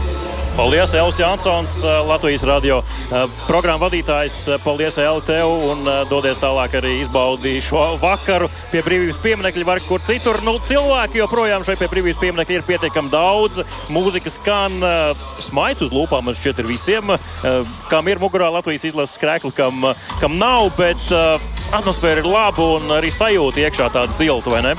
Paldies, 0.56 0.94
Elvis 0.95 1.19
Jansons, 1.19 1.84
Latvijas 2.07 2.44
radio 2.48 2.77
eh, 2.80 3.26
programmu 3.44 3.90
vadītājs. 3.90 4.38
Eh, 4.53 4.61
Paldies, 4.64 4.95
Eli, 5.03 5.23
tev 5.27 5.52
un 5.52 5.84
eh, 5.84 5.98
dodies 6.07 6.40
tālāk 6.40 6.77
arī 6.80 6.94
izbaudīt 7.02 7.65
šo 7.68 7.82
vakaru 7.99 8.48
pie 8.72 8.80
brīvības 8.86 9.19
pieminiekļa, 9.19 9.68
var 9.68 9.84
kur 9.84 9.99
citur. 10.07 10.40
Nu, 10.48 10.56
cilvēki 10.64 11.19
joprojām 11.19 11.65
šeit 11.68 11.82
pie 11.82 11.90
brīvības 11.91 12.22
pieminiekļa 12.23 12.56
ir 12.56 12.68
pietiekami 12.69 13.11
daudz. 13.11 13.65
Mūzika 13.91 14.32
skan, 14.32 14.80
eh, 14.80 15.26
smaids 15.44 15.84
uz 15.84 15.91
lūpām 15.91 16.23
man 16.23 16.38
šķiet 16.40 16.64
ir 16.64 16.72
visiem, 16.72 17.11
eh, 17.11 17.76
kam 17.90 18.07
ir 18.07 18.23
mugurā 18.23 18.48
Latvijas 18.52 18.88
izlases 18.88 19.19
krēkli, 19.19 19.53
kam, 19.56 19.84
eh, 19.91 19.94
kam 20.22 20.40
nav, 20.40 20.72
bet 20.77 21.11
eh, 21.11 21.40
atmosfēra 21.72 22.23
ir 22.23 22.32
laba 22.32 22.64
un 22.80 22.95
arī 22.95 23.11
sajūta 23.11 23.60
iekšā 23.60 23.91
tāda 23.91 24.11
silta, 24.11 24.49
vai 24.49 24.61
ne? 24.61 24.76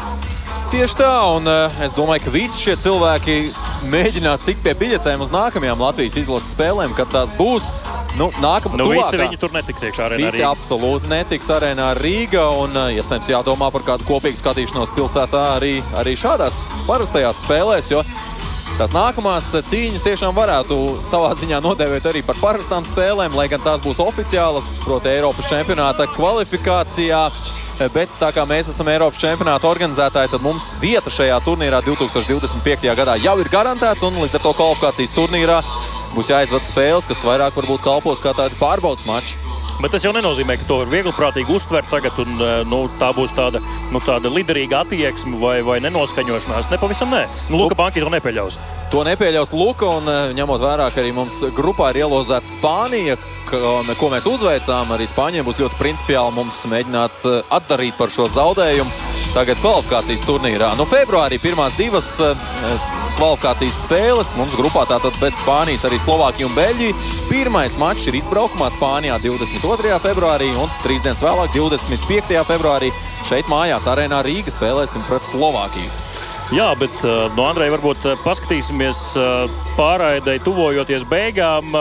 Tieši 0.73 0.97
tā, 0.99 1.37
un 1.37 1.47
es 1.85 1.95
domāju, 1.95 2.25
ka 2.25 2.31
visi 2.31 2.59
šie 2.59 2.75
cilvēki 2.83 3.53
mēģinās 3.87 4.43
tikt 4.47 4.65
pie 4.65 4.75
biļetēm 4.75 5.23
uz 5.23 5.31
nākamajām 5.67 5.83
Latvijas 5.83 6.17
izlases 6.21 6.53
spēlēm, 6.55 6.93
kad 6.97 7.11
tās 7.11 7.33
būs. 7.37 7.67
Nu, 8.17 8.31
nākamā 8.41 8.79
Nu, 8.79 8.87
visi 8.89 9.03
tuvākā. 9.03 9.27
viņi 9.27 9.39
tur 9.41 9.51
netiks 9.53 9.83
iekšā 9.83 10.07
arēnā. 10.07 10.25
Visi 10.31 10.39
Rīgā. 10.41 10.53
absolūti 10.55 11.09
netiks 11.11 11.49
arēnā 11.51 11.89
Rīgā. 11.99 12.45
Un, 12.63 12.73
iespējams, 12.97 13.29
jādomā 13.29 13.71
par 13.73 13.83
kādu 13.83 14.07
kopīgu 14.07 14.39
skatīšanos 14.39 14.93
pilsētā 14.95 15.43
arī, 15.59 15.83
arī 15.95 16.15
šādās 16.17 16.63
parastajās 16.87 17.43
spēlēs. 17.45 17.91
Jo 17.91 18.05
tās 18.79 18.93
nākamās 18.95 19.51
cīņas 19.67 20.05
tiešām 20.07 20.35
varētu 20.37 21.03
savā 21.05 21.35
ziņā 21.35 21.61
nodēvēt 21.65 22.07
arī 22.07 22.23
par 22.25 22.37
parastām 22.41 22.85
spēlēm, 22.87 23.35
lai 23.35 23.49
gan 23.49 23.61
tās 23.61 23.81
būs 23.81 23.99
oficiālas, 24.01 24.79
proti, 24.85 25.09
Eiropas 25.09 25.49
čempionāta 25.51 26.07
kvalifikācijā. 26.15 27.31
Bet 27.77 28.13
tā 28.17 28.31
kā 28.33 28.47
mēs 28.49 28.71
esam 28.73 28.89
Eiropas 28.89 29.21
čempionāta 29.21 29.69
organizētāji, 29.69 30.31
tad 30.33 30.45
mums 30.45 30.71
vieta 30.81 31.13
šajā 31.13 31.37
turnīrā 31.45 31.83
2025. 31.85 32.89
gadā 32.97 33.19
jau 33.21 33.37
ir 33.43 33.53
garantēta. 33.53 34.09
un 34.09 34.23
Līdz 34.23 34.39
ar 34.39 34.45
to 34.47 34.55
kvalifikācijas 34.57 35.13
turnīrā 35.13 35.61
būs 36.17 36.33
jāizvada 36.33 36.65
spēles, 36.65 37.09
kas 37.09 37.21
vairāk 37.27 37.59
varbūt 37.59 37.85
kalpos 37.85 38.23
kā 38.25 38.33
tādi 38.37 38.57
pārbaudas 38.57 39.05
mači. 39.05 39.37
Bet 39.77 39.93
tas 39.93 40.07
jau 40.07 40.13
nenozīmē, 40.17 40.55
ka 40.57 40.65
to 40.65 40.79
var 40.81 40.89
viegli 40.89 41.13
prātīgi 41.13 41.53
uztvert 41.53 41.91
tagad, 41.93 42.17
un 42.23 42.41
eh, 42.41 42.63
nu, 42.65 42.87
tā 42.97 43.11
būs 43.13 43.35
tāda, 43.37 43.61
nu, 43.93 44.01
tāda 44.01 44.31
liderīga 44.33 44.81
attieksme 44.87 45.37
vai, 45.37 45.59
vai 45.67 45.77
nenoskaņošanās. 45.85 46.71
Ne 46.73 46.79
pavisam 46.81 47.13
nē. 47.13 47.27
Nu, 47.51 47.61
Luka 47.61 47.77
Banki 47.77 48.01
to 48.01 48.09
nepieļaus. 48.13 48.57
To 48.95 49.05
nepieļaus 49.05 49.53
Luka, 49.53 49.91
un 50.01 50.09
eh, 50.09 50.33
ņemot 50.39 50.65
vērā, 50.65 50.89
ka 50.95 51.05
arī 51.05 51.13
mums 51.17 51.43
grupā 51.59 51.91
ir 51.93 52.07
ielozēta 52.07 52.49
Spānija, 52.49 53.19
un, 53.55 53.89
ko 53.99 54.09
mēs 54.11 54.27
uzveicām, 54.29 54.91
arī 54.95 55.07
Spāņiem 55.07 55.45
būs 55.47 55.61
ļoti 55.61 55.79
principiāli 55.79 56.35
mums 56.35 56.59
mēģināt 56.71 57.27
eh, 57.29 57.39
atdarīt 57.55 57.97
par 57.99 58.11
šo 58.13 58.27
zaudējumu. 58.33 58.91
Tagad 59.37 59.61
kvalifikācijas 59.61 60.25
turnīrā. 60.27 60.73
Nu, 60.79 60.87
februārī 60.89 61.39
pirmās 61.43 61.77
divas 61.79 62.09
eh, 62.25 62.33
kvalifikācijas 63.19 63.81
spēles 63.85 64.33
mums 64.39 64.57
grupā 64.59 64.87
tātad 64.91 65.15
bez 65.21 65.39
Spānijas 65.41 65.87
arī 65.89 66.01
Slovākija 66.03 66.49
un 66.49 66.57
Beļģija. 66.57 66.99
Pirmais 67.31 67.79
mačs 67.81 68.09
ir 68.11 68.19
izbraukumā 68.19 68.71
Spānijā 68.75 69.19
22. 69.25 69.95
februārī 70.05 70.53
un 70.57 70.73
trīs 70.83 71.05
dienas 71.05 71.25
vēlāk, 71.25 71.55
25. 71.55 72.41
februārī, 72.51 72.93
šeit 73.29 73.51
mājās 73.53 73.89
arēnā 73.91 74.23
Rīga 74.27 74.55
spēlēsim 74.55 75.07
pret 75.11 75.29
Slovākiju. 75.29 75.93
Jā, 76.55 76.69
bet 76.79 77.03
uh, 77.03 77.27
no 77.35 77.49
Andreja 77.49 77.75
varbūt 77.75 78.05
paskatīsimies 78.23 79.01
pārraidai, 79.75 80.39
tuvojoties 80.47 81.03
beigām. 81.11 81.75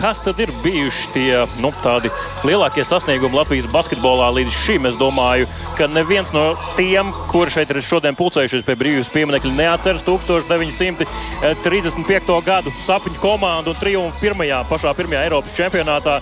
Kas 0.00 0.22
tad 0.24 0.38
ir 0.40 0.48
bijuši 0.64 1.10
tie 1.12 1.44
nu, 1.60 1.68
tādi 1.84 2.08
lielākie 2.48 2.80
sasniegumi 2.88 3.36
Latvijas 3.36 3.68
basketbolā 3.68 4.32
līdz 4.38 4.54
šim? 4.54 4.86
Es 4.88 4.96
domāju, 4.96 5.44
ka 5.76 5.84
neviens 5.92 6.32
no 6.32 6.56
tiem, 6.78 7.12
kuri 7.28 7.52
šeit 7.52 7.68
ir 7.68 7.84
šodien 7.84 8.16
pulcējušies 8.16 8.64
pie 8.64 8.80
brīvības 8.80 9.12
pieminiekļa, 9.12 9.52
neatceras 9.58 10.00
1935. 10.06 12.32
gadu 12.46 12.72
sapņu 12.80 13.20
komandu 13.20 13.70
un 13.74 13.78
triumfu 13.82 14.16
pirmajā, 14.24 14.64
pašā 14.72 14.90
pirmajā 14.96 15.20
Eiropas 15.28 15.52
čempionātā. 15.58 16.14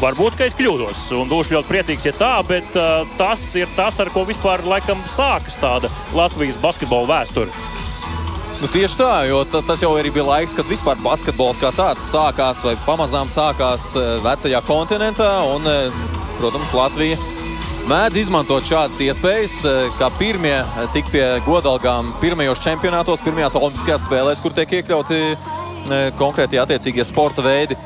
Varbūt, 0.00 0.40
ka 0.40 0.48
es 0.48 0.56
kļūdos 0.56 1.12
un 1.20 1.28
būšu 1.28 1.52
ļoti 1.58 1.68
priecīgs, 1.74 2.08
ja 2.08 2.14
tā, 2.16 2.40
bet 2.48 2.64
uh, 2.72 3.04
tas 3.20 3.44
ir 3.60 3.68
tas, 3.76 4.00
ar 4.00 4.08
ko 4.16 4.24
vispār 4.28 4.64
laikam 4.64 4.96
sākas 5.04 5.60
tāda 5.60 5.92
Latvijas 6.16 6.56
basketbola 6.64 7.18
vēsture. 7.18 7.52
Nu, 8.60 8.68
tieši 8.68 8.98
tā, 9.00 9.12
jo 9.24 9.38
ta, 9.48 9.62
tas 9.64 9.80
jau 9.80 9.94
arī 9.96 10.10
bija 10.12 10.26
laiks, 10.26 10.52
kad 10.52 10.68
vispār 10.68 10.98
basketbols 11.00 11.56
kā 11.56 11.70
tāds 11.72 12.04
sākās 12.12 12.58
vai 12.60 12.74
pamazām 12.84 13.30
sākās 13.32 13.86
eh, 13.96 14.08
vecajā 14.20 14.60
kontinentā. 14.68 15.28
Un, 15.48 15.64
eh, 15.64 15.94
protams, 16.36 16.74
Latvija 16.76 17.16
mēdz 17.88 18.18
izmantot 18.20 18.68
šādas 18.68 19.00
iespējas, 19.06 19.54
eh, 19.64 19.88
kā 19.96 20.10
pirmie 20.18 20.58
tik 20.92 21.08
pie 21.08 21.24
godalgām 21.46 22.12
pirmajos 22.20 22.60
čempionātos, 22.60 23.24
pirmajās 23.24 23.56
olimpiskajās 23.56 24.04
spēlēs, 24.10 24.44
kur 24.44 24.52
tiek 24.52 24.76
iekļauti 24.80 25.22
konkrēti 26.20 26.60
attiecīgie 26.60 27.06
sporta 27.08 27.40
veidi. 27.40 27.78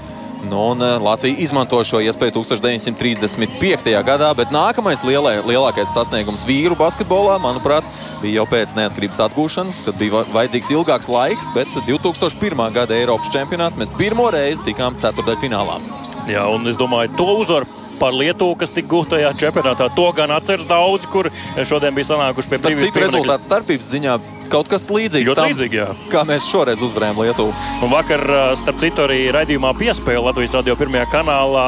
Nu, 0.50 0.60
un, 0.70 0.82
eh, 0.82 0.98
Latvija 1.00 1.36
izmanto 1.38 1.78
šo 1.84 2.00
iespēju 2.04 2.32
1935. 2.36 4.02
gadā, 4.04 4.28
bet 4.36 4.52
nākamais 4.52 5.00
lielai, 5.06 5.38
lielākais 5.46 5.92
sasniegums 5.94 6.44
vīru 6.48 6.76
basketbolā, 6.76 7.38
manuprāt, 7.40 7.86
bija 8.22 8.42
jau 8.42 8.46
pēc 8.50 8.74
neatkarības 8.76 9.22
atgūšanas, 9.28 9.84
kad 9.86 9.98
bija 9.98 10.12
va- 10.18 10.24
vajadzīgs 10.36 10.70
ilgāks 10.76 11.08
laiks, 11.08 11.48
bet 11.54 11.68
2001. 11.86 12.70
gada 12.72 12.94
Eiropas 12.94 13.32
čempionāts 13.32 13.76
mēs 13.80 13.94
pirmo 13.96 14.30
reizi 14.30 14.62
tikām 14.68 14.94
ceturdaļfinālā. 15.00 15.80
Jā, 16.28 16.46
un 16.48 16.66
es 16.66 16.76
domāju, 16.76 17.16
to 17.18 17.24
uzvaru 17.36 17.66
par 17.98 18.12
Lietuvu, 18.12 18.56
kas 18.58 18.70
tika 18.70 18.88
gūta 18.88 19.16
tajā 19.16 19.32
čempionātā, 19.36 19.94
to 19.94 20.12
gan 20.16 20.30
atceras 20.30 20.64
daudz, 20.66 21.04
kur 21.06 21.28
šodien 21.56 21.94
bija 21.94 22.08
sanākuši 22.16 22.48
pie 22.48 22.58
Starp 22.58 22.78
citu, 22.80 23.00
rezultātu 23.00 23.44
starpības 23.44 23.90
ziņā 23.92 24.14
kaut 24.52 24.68
kas 24.72 24.86
līdzīgs 24.92 25.32
tam, 25.36 25.48
līdzīgi, 25.50 25.78
jā. 25.80 25.88
kā 26.12 26.24
mēs 26.28 26.46
šoreiz 26.50 26.82
uzvarējām 26.84 27.20
Lietuvu. 27.24 27.54
Un 27.84 27.92
vakar, 27.92 28.22
starp 28.58 28.80
citu, 28.82 29.04
arī 29.06 29.18
raidījumā 29.34 29.74
piespēle 29.78 30.24
Latvijas 30.28 30.56
radio 30.58 30.76
pirmajā 30.78 31.06
kanālā 31.12 31.66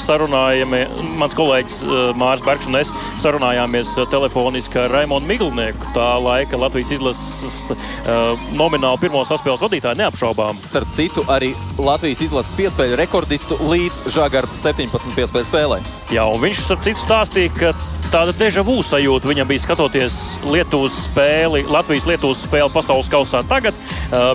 sarunājami. 0.00 0.84
Mans 1.20 1.36
kolēģis 1.38 1.78
ā, 1.84 2.04
Mārs 2.20 2.44
Bergs 2.44 2.68
un 2.70 2.78
es 2.80 2.92
sarunājāmies 3.22 3.94
telefoniski 4.12 4.82
ar 4.84 4.94
Raimonu 4.98 5.28
Miglnieku, 5.28 5.92
tā 5.96 6.08
laika 6.22 6.60
Latvijas 6.60 6.94
izlases 6.98 7.62
nomināli 8.54 9.02
pirmo 9.02 9.24
saspēles 9.26 9.62
vadītāju 9.64 10.00
neapšaubām. 10.02 10.60
Starp 10.64 10.92
citu, 10.94 11.24
arī 11.32 11.52
Latvijas 11.78 12.22
izlases 12.26 12.54
piespēļu 12.58 12.98
rekordistu 13.00 13.58
līdz 13.64 14.06
Žagara 14.14 14.50
17 14.58 15.16
piespēļu 15.18 15.50
spēlē. 15.50 15.82
Jā, 16.14 16.26
un 16.28 16.42
viņš 16.42 16.64
starp 16.66 16.84
citu 16.86 17.02
stāstīja, 17.02 17.52
ka 17.58 17.74
tāda 18.14 18.30
deja 18.38 18.62
vu 18.62 18.76
sajūta 18.84 19.26
viņam 19.26 19.48
bija 19.48 19.62
skatoties 19.64 20.16
Lietuvas 20.46 20.94
spēli, 21.08 21.64
Latvijas-Lietuvas 21.66 22.44
spēli 22.46 22.70
pasaules 22.70 23.08
kausā 23.10 23.40
tagad, 23.50 23.74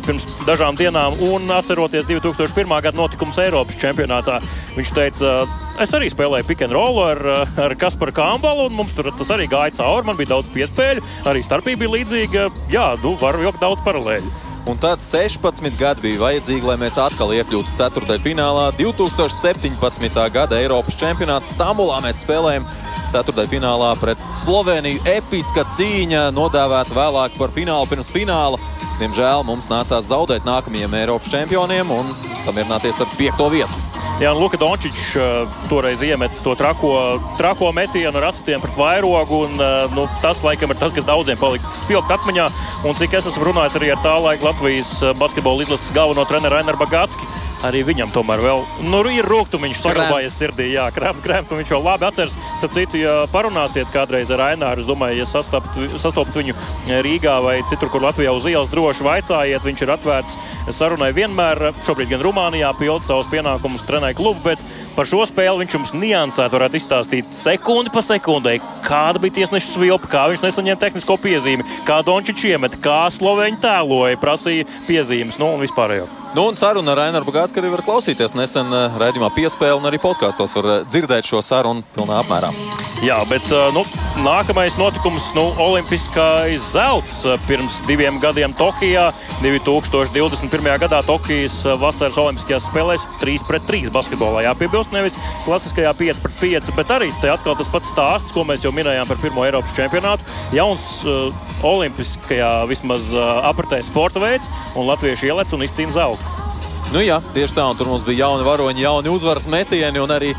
pirms 0.03 0.25
dažām 0.47 0.75
dienām, 0.79 1.15
un 1.29 1.47
atceroties 1.55 2.07
2001. 2.09 2.67
gada 2.67 2.99
notikumus 2.99 3.39
Eiropas 3.39 3.79
čempionātā. 3.79 4.41
Viņš 4.75 4.91
teica, 4.97 5.31
es 5.79 5.95
arī 5.95 6.11
spēlēju 6.11 6.49
pick 6.49 6.65
and 6.65 6.75
roll 6.75 6.99
ar, 7.05 7.23
ar 7.55 7.77
Kasparu 7.79 8.17
Kambalu, 8.19 8.67
un 8.67 8.75
mums 8.81 8.91
tur 8.97 9.13
tas 9.15 9.31
arī 9.35 9.47
gāja 9.47 9.77
cauri. 9.79 10.09
Man 10.11 10.19
bija 10.19 10.33
daudz 10.35 10.51
piespēļu, 10.51 11.05
arī 11.31 11.45
starpība 11.47 11.85
bija 11.85 11.95
līdzīga. 11.95 12.47
Jā, 12.75 12.91
nu, 13.05 13.15
var 13.21 13.39
vilkt 13.39 13.63
daudz 13.63 13.85
paralēļu. 13.87 14.58
Un 14.67 14.77
tad 14.77 14.99
16 14.99 15.77
gadi 15.79 16.03
bija 16.03 16.19
vajadzīgi, 16.19 16.65
lai 16.67 16.75
mēs 16.81 16.97
atkal 16.99 17.31
iekļūtu 17.37 17.77
ceturtajā 17.79 18.21
finālā. 18.25 18.65
2017. 18.77 20.19
gada 20.35 20.59
Eiropas 20.59 20.97
čempionāts 20.99 21.53
Stambulā 21.55 22.01
mēs 22.03 22.23
spēlējām 22.25 22.67
ceturtajā 23.13 23.53
finālā 23.55 23.93
pret 24.01 24.19
Sloveniju. 24.43 25.01
Episka 25.09 25.63
cīņa, 25.77 26.27
nodēvēta 26.35 26.97
vēlāk 26.97 27.39
par 27.39 27.55
finālu 27.55 27.87
pirms 27.89 28.11
fināla. 28.13 28.59
Diemžēl 28.99 29.45
mums 29.47 29.69
nācās 29.71 30.09
zaudēt 30.09 30.43
nākamajiem 30.43 30.97
Eiropas 30.99 31.29
čempioniem 31.31 31.87
un 31.95 32.09
samierināties 32.43 32.99
ar 32.99 33.13
piekto 33.15 33.47
vietu. 33.53 33.85
Jā, 34.19 34.33
Luka 34.35 34.57
Dončičs 34.59 35.13
uh, 35.15 35.53
toreiz 35.71 36.01
iemet 36.03 36.33
to 36.43 36.51
trako, 36.59 36.91
trako 37.39 37.69
metienu 37.71 38.19
ar 38.19 38.25
acīm 38.33 38.59
pret 38.59 38.75
vairogu. 38.75 39.45
Un, 39.45 39.55
uh, 39.55 39.85
nu, 39.95 40.03
tas, 40.19 40.41
laikam, 40.43 40.73
ir 40.73 40.81
tas, 40.81 40.91
kas 40.91 41.07
daudziem 41.07 41.39
palika 41.39 41.71
spilgt 41.71 42.11
atmiņā. 42.11 42.49
Un 42.83 42.99
cik 42.99 43.15
es 43.15 43.29
esmu 43.31 43.47
runājis 43.47 43.79
arī 43.79 43.93
ar 43.95 44.03
tā 44.03 44.17
laika 44.19 44.49
Latvijas 44.49 44.91
basketbola 45.21 45.63
izlases 45.63 45.95
galveno 45.95 46.27
treneru 46.27 46.57
Rainer 46.57 46.75
Bagātski. 46.81 47.31
Arī 47.67 47.81
viņam 47.83 48.11
tomēr 48.13 48.39
vēl 48.39 48.61
nu, 48.87 49.01
ir 49.11 49.27
rūkstoši 49.27 49.75
saglabājies 49.75 50.35
sirdī. 50.39 50.69
Jā, 50.71 50.85
krēmt, 50.95 51.19
krēmt, 51.25 51.51
viņš 51.51 51.73
jau 51.73 51.81
labi 51.83 52.07
atceras. 52.07 52.35
Starp 52.59 52.75
citu, 52.75 52.99
ja 53.01 53.15
parunāsiet 53.33 53.91
kādreiz 53.91 54.31
ar 54.31 54.45
Aināru, 54.49 54.83
es 54.83 54.87
domāju, 54.87 55.19
ja 55.19 55.27
sastopat 55.27 56.37
viņu 56.39 56.55
Rīgā 57.03 57.35
vai 57.43 57.57
citur, 57.69 57.91
kur 57.91 58.05
Latvijā 58.05 58.31
uz 58.35 58.47
ielas 58.47 58.71
droši 58.71 59.03
vaicājiet, 59.03 59.65
viņš 59.65 59.83
ir 59.83 59.93
atvērts 59.95 60.37
sarunai 60.75 61.11
vienmēr. 61.15 61.73
Šobrīd 61.87 62.13
gan 62.13 62.23
Rumānijā 62.23 62.71
pilda 62.79 63.03
savus 63.05 63.27
pienākumus 63.31 63.83
trenēja 63.87 64.17
klubu, 64.19 64.43
bet 64.45 64.63
par 64.95 65.09
šo 65.09 65.25
spēli 65.27 65.65
viņš 65.65 65.75
jums 65.79 65.93
niansēt 65.97 66.55
varētu 66.55 66.79
izstāstīt 66.79 67.35
sekundi 67.35 67.91
pa 67.91 68.03
sekundei, 68.05 68.59
kāda 68.87 69.19
bija 69.19 69.41
tiesneša 69.41 69.73
svilpa, 69.73 70.11
kā 70.11 70.25
viņš 70.31 70.45
nesaņēma 70.47 70.79
tehnisko 70.79 71.19
piezīmi, 71.23 71.67
kā 71.87 71.99
Dončičs 72.07 72.47
iemet, 72.53 72.79
kā 72.83 73.01
Slovēņi 73.11 73.61
tēloja, 73.63 74.19
prasīja 74.23 74.67
piezīmes 74.87 75.39
nu, 75.41 75.53
un 75.55 75.67
vispārējo. 75.67 76.07
Nu, 76.33 76.45
un 76.45 76.55
saruna 76.55 76.91
ar 76.93 76.99
Rainu 77.01 77.23
Bagāts, 77.25 77.55
arī 77.57 77.71
var 77.73 77.81
klausīties 77.81 78.35
nesen 78.37 78.69
uh, 78.69 78.99
raidījumā 79.01 79.31
piespēle, 79.33 79.79
un 79.79 79.89
arī 79.89 79.97
podkāstos 80.03 80.53
var 80.59 80.69
uh, 80.69 80.77
dzirdēt 80.85 81.25
šo 81.25 81.41
sarunu 81.41 81.81
pilnā 81.95 82.21
apmērā. 82.21 82.53
Jā, 82.99 83.21
bet 83.29 83.45
uh, 83.55 83.69
nu, 83.71 83.85
nākamais 84.25 84.75
notikums 84.75 85.29
nu,- 85.31 85.45
Olimpiskais 85.69 86.65
zelts 86.73 87.21
pirms 87.47 87.77
diviem 87.87 88.17
gadiem 88.19 88.51
Tokijā. 88.51 89.13
2021. 89.39 90.67
gadā 90.83 90.99
Tokijas 91.07 91.61
vasaras 91.79 92.17
Olimpiskajās 92.19 92.67
spēlēs 92.67 93.05
3 93.21 93.45
pret 93.47 93.63
3 93.69 93.87
basketbolā. 93.95 94.43
Jāpiebilst, 94.49 94.91
nevis 94.91 95.15
klasiskajā 95.45 95.93
5 95.95 96.19
pret 96.25 96.35
5, 96.43 96.73
bet 96.75 96.91
arī 96.91 97.13
atkal 97.23 97.55
tas 97.55 97.71
pats 97.71 97.87
stāsts, 97.87 98.35
ko 98.35 98.43
mēs 98.43 98.67
jau 98.67 98.73
minējām 98.75 99.07
par 99.07 99.23
pirmo 99.23 99.47
Eiropas 99.47 99.71
čempionātu. 99.79 100.27
Jauns 100.51 100.99
uh, 101.07 101.31
Olimpiskajā 101.63 102.67
vismaz 102.67 103.13
uh, 103.15 103.39
apritē 103.47 103.79
sporta 103.79 104.19
veids, 104.19 104.51
un 104.75 104.91
latvieši 104.91 105.31
ielec 105.31 105.55
un 105.55 105.63
izcīna 105.63 105.95
zeltu. 105.95 106.39
Nu, 106.89 106.99
jā, 107.05 107.19
tieši 107.35 107.53
tā, 107.53 107.63
un 107.69 107.77
tur 107.77 107.85
mums 107.85 108.03
bija 108.03 108.25
jauni 108.25 108.43
varoņi, 108.47 108.81
jauni 108.81 109.11
uzvaras 109.13 109.45
metieni 109.47 110.01
un 110.01 110.09
arī, 110.09 110.31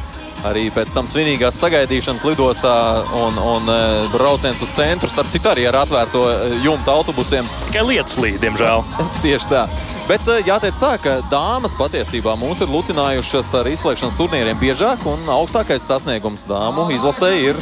arī 0.48 0.68
pēc 0.74 0.92
tam 0.94 1.08
svinīgās 1.10 1.58
sagaidīšanas 1.60 2.24
lidostā 2.28 2.74
un, 3.16 3.38
un 3.38 3.70
brauciens 4.14 4.62
uz 4.64 4.72
centru, 4.76 5.10
starp 5.10 5.30
citu, 5.32 5.50
arī 5.52 5.66
ar 5.68 5.82
atvērto 5.82 6.24
jumtu 6.64 6.92
autobusiem. 6.92 7.48
Tikai 7.68 7.86
lietus 7.92 8.18
līdzi, 8.20 8.42
diemžēl. 8.46 8.84
tieši 9.24 9.50
tā. 9.52 9.64
Bet 10.10 10.26
jāteic 10.42 10.74
tā, 10.80 10.94
ka 10.98 11.18
dāmas 11.30 11.76
patiesībā 11.78 12.34
mūs 12.40 12.64
ir 12.64 12.72
lutinājušas 12.72 13.52
ar 13.60 13.68
izslēgšanas 13.70 14.16
turnīriem 14.18 14.58
biežāk, 14.58 15.04
un 15.06 15.22
augstākais 15.30 15.86
sasniegums 15.86 16.48
dāmu 16.50 16.88
izlasē 16.96 17.30
ir 17.38 17.60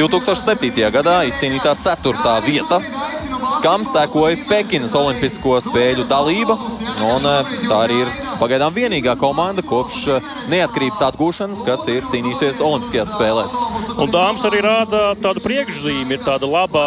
2007. 0.00 0.74
gadā 0.96 1.20
izcīnītā 1.30 1.76
ceturtā 1.84 2.40
vieta 2.42 2.82
kam 3.64 3.84
sekoja 3.86 4.36
Pekinas 4.48 4.92
Olimpisko 4.98 5.56
spēļu 5.64 6.04
dalība. 6.08 6.56
Un, 7.04 7.24
tā 7.64 7.78
arī 7.86 8.02
ir 8.02 8.10
pagaidām 8.40 8.74
vienīgā 8.74 9.14
komanda 9.20 9.62
kopš 9.64 10.06
neatkarības 10.52 11.02
atgūšanas, 11.08 11.62
kas 11.66 11.86
ir 11.92 12.06
cīnījusies 12.10 12.62
Olimpiskajās 12.64 13.14
spēlēs. 13.14 13.56
Un 14.00 14.12
dāmas 14.12 14.44
arī 14.48 14.62
rāda 14.64 15.02
tādu 15.22 15.42
priekšzīmi, 15.44 16.16
ir 16.16 16.24
tāda 16.26 16.48
laba 16.50 16.84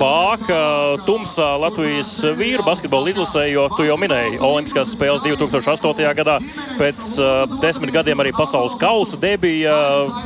bāka 0.00 0.60
tumsā 1.06 1.52
Latvijas 1.60 2.12
vīru 2.38 2.64
basketbola 2.66 3.12
izlasē, 3.12 3.46
jo 3.52 3.66
tu 3.76 3.86
jau 3.86 3.98
minēji 4.00 4.40
Olimpiskās 4.40 4.94
spēles 4.96 5.24
2008. 5.24 6.06
gadā. 6.20 6.38
Pēc 6.80 7.08
uh, 7.20 7.58
desmit 7.62 7.92
gadiem 7.94 8.20
arī 8.22 8.32
pasaules 8.36 8.76
kausa 8.80 9.18
debija 9.20 9.76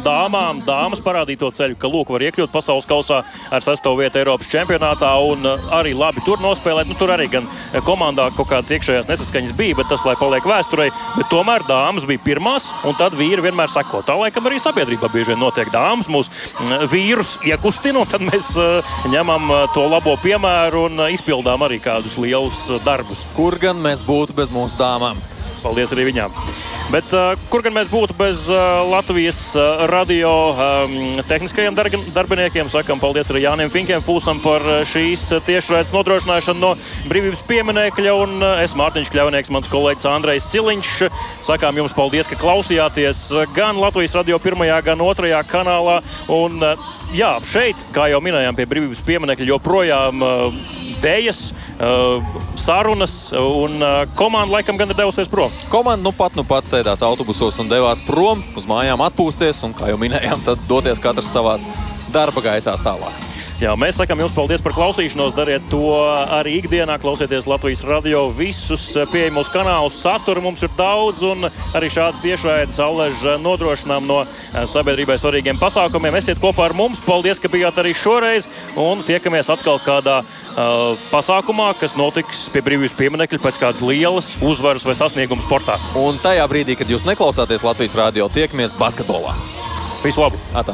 dāmām. 0.05 0.63
Dāmas 0.67 1.03
parādīja 1.05 1.45
to 1.45 1.51
ceļu, 1.59 1.79
ka 1.81 1.91
lūk, 1.91 2.13
var 2.15 2.25
iekļūt 2.29 2.53
pasaules 2.55 2.89
kausā 2.91 3.23
ar 3.51 3.65
sastāvu 3.65 4.03
vietu 4.03 4.21
Eiropas 4.21 4.51
čempionātā 4.51 5.13
un 5.27 5.47
arī 5.77 5.95
labi 5.97 6.25
tur 6.27 6.43
nospēlēt. 6.43 6.91
Nu, 6.91 6.97
tur 6.99 7.13
arī 7.15 7.29
gan 7.33 7.49
komandā 7.87 8.31
kaut 8.37 8.51
kādas 8.53 8.73
iekšējās 8.75 9.09
nesaskaņas 9.11 9.57
bija, 9.59 9.79
bet 9.81 9.91
tas, 9.93 10.05
lai 10.09 10.17
paliek 10.21 10.47
vēsturē, 10.61 10.91
bet 11.16 11.31
tomēr 11.32 11.65
dāmas 11.69 12.07
bija 12.09 12.23
pirmās, 12.24 12.70
un 12.87 12.97
tad 12.99 13.16
vīri 13.19 13.45
vienmēr 13.49 13.73
sako. 13.73 14.05
Tā 14.07 14.16
laikam 14.20 14.49
arī 14.49 14.61
sabiedrībā 14.61 15.11
bieži 15.12 15.35
vien 15.35 15.43
notiek 15.43 15.73
dāmas, 15.73 16.11
mūsu 16.12 16.32
vīrus 16.93 17.37
iekustina, 17.49 18.03
un 18.05 18.11
tad 18.11 18.24
mēs 18.27 18.53
ņemam 19.11 19.53
to 19.74 19.87
labo 19.91 20.16
piemēru 20.23 20.87
un 20.91 21.05
izpildām 21.11 21.66
arī 21.66 21.81
kādus 21.82 22.19
lielus 22.20 22.66
darbus. 22.87 23.27
Kur 23.37 23.59
gan 23.61 23.81
mēs 23.81 24.05
būtu 24.07 24.37
bez 24.37 24.53
mūsu 24.55 24.81
dāmām? 24.81 25.20
Paldies 25.61 25.93
arī 25.95 26.07
viņām. 26.09 26.35
Bet, 26.91 27.12
uh, 27.15 27.39
kur 27.53 27.62
gan 27.62 27.74
mēs 27.77 27.91
būtu 27.91 28.16
bez 28.19 28.47
uh, 28.51 28.81
Latvijas 28.89 29.39
uh, 29.55 29.85
radio 29.91 30.31
um, 30.51 30.95
tehniskajiem 31.28 31.77
darbiniekiem? 32.16 32.70
Sakām 32.73 32.99
paldies 33.03 33.31
arī 33.31 33.45
Jānim 33.45 33.70
Finkiem, 33.70 34.03
Fūsam 34.03 34.41
par 34.43 34.65
šīs 34.89 35.28
tiešraides 35.47 35.93
nodrošināšanu 35.95 36.59
no 36.62 36.73
brīvības 37.11 37.45
pieminekļa. 37.47 38.16
Un 38.24 38.47
es 38.65 38.74
Mārtiņš 38.78 39.12
Kļavnieks, 39.15 39.53
mans 39.55 39.70
kolēģis 39.70 40.09
Andrejs 40.11 40.51
Siliņš. 40.51 40.93
Sakām 41.47 41.78
jums 41.78 41.95
paldies, 41.95 42.31
ka 42.31 42.41
klausījāties 42.41 43.23
gan 43.55 43.78
Latvijas 43.78 44.19
radio 44.19 44.41
pirmajā, 44.43 44.81
gan 44.91 45.05
otrajā 45.05 45.45
kanālā. 45.47 46.01
Un, 46.32 46.59
jā, 47.15 47.37
šeit, 47.47 47.87
kā 47.95 48.11
jau 48.11 48.23
minējām, 48.24 48.59
pie 48.59 48.66
brīvības 48.70 49.05
pieminiekļa 49.07 49.53
joprojām 49.55 50.27
dēļas, 51.05 51.41
uh, 51.51 52.41
sarunas, 52.61 53.17
un 53.37 53.79
uh, 53.81 54.03
komanda 54.19 54.59
laikam 54.59 54.79
gan 54.81 54.93
ir 54.93 54.99
devusies 54.99 55.31
prom. 55.31 55.55
Komanda 55.73 56.05
nu 56.07 56.15
pat, 56.17 56.37
nu 56.39 56.45
pat 56.47 56.69
sēdās 56.69 57.05
autobusos 57.07 57.59
un 57.63 57.71
devās 57.71 58.05
prom 58.07 58.43
uz 58.57 58.69
mājām 58.71 59.03
atpūsties, 59.09 59.65
un, 59.69 59.77
kā 59.77 59.91
jau 59.93 60.01
minējām, 60.01 60.45
tad 60.47 60.63
doties 60.69 61.03
katrs 61.03 61.33
savās 61.33 61.67
darba 62.15 62.43
gaitās 62.45 62.83
tālāk. 62.85 63.27
Jā, 63.61 63.74
mēs 63.77 63.99
sakām 64.01 64.23
jums 64.23 64.32
paldies 64.32 64.62
par 64.65 64.73
klausīšanos. 64.73 65.35
Dariet 65.37 65.66
to 65.69 65.93
arī 66.32 66.55
ikdienā. 66.62 66.95
Klausieties 67.03 67.45
Latvijas 67.45 67.82
radio 67.85 68.23
visus 68.32 68.87
pieejamos 69.12 69.51
kanālus. 69.53 69.99
Satura 70.01 70.41
mums 70.41 70.62
ir 70.65 70.73
daudz, 70.78 71.20
un 71.28 71.45
arī 71.77 71.91
šādas 71.93 72.23
tiešraides 72.24 72.78
aleža 72.81 73.35
nodrošinām 73.37 74.07
no 74.09 74.23
sabiedrībai 74.57 75.19
svarīgiem 75.20 75.61
pasākumiem. 75.61 76.16
Esiet 76.23 76.41
kopā 76.41 76.70
ar 76.70 76.77
mums. 76.78 77.03
Paldies, 77.05 77.37
ka 77.37 77.51
bijāt 77.53 77.77
arī 77.82 77.93
šoreiz, 77.93 78.49
un 78.81 79.05
tiekamies 79.05 79.53
atkal 79.53 79.77
kādā 79.85 80.23
uh, 80.24 80.97
pasākumā, 81.12 81.74
kas 81.82 81.99
notiks 82.01 82.47
pie 82.55 82.65
brīvības 82.65 82.97
pieminiekļa 82.97 83.43
pēc 83.45 83.61
kādas 83.61 83.85
lielas 83.85 84.39
uzvaras 84.41 84.89
vai 84.89 84.97
sasnieguma 84.97 85.45
sportā. 85.45 85.77
Un 86.01 86.16
tajā 86.24 86.49
brīdī, 86.49 86.81
kad 86.81 86.89
jūs 86.89 87.05
neklausāties 87.05 87.69
Latvijas 87.69 87.99
radio, 88.07 88.32
tiekamies 88.32 88.73
basketbolā. 88.81 89.37
Visu 90.01 90.24
labu! 90.24 90.41
Atā. 90.57 90.73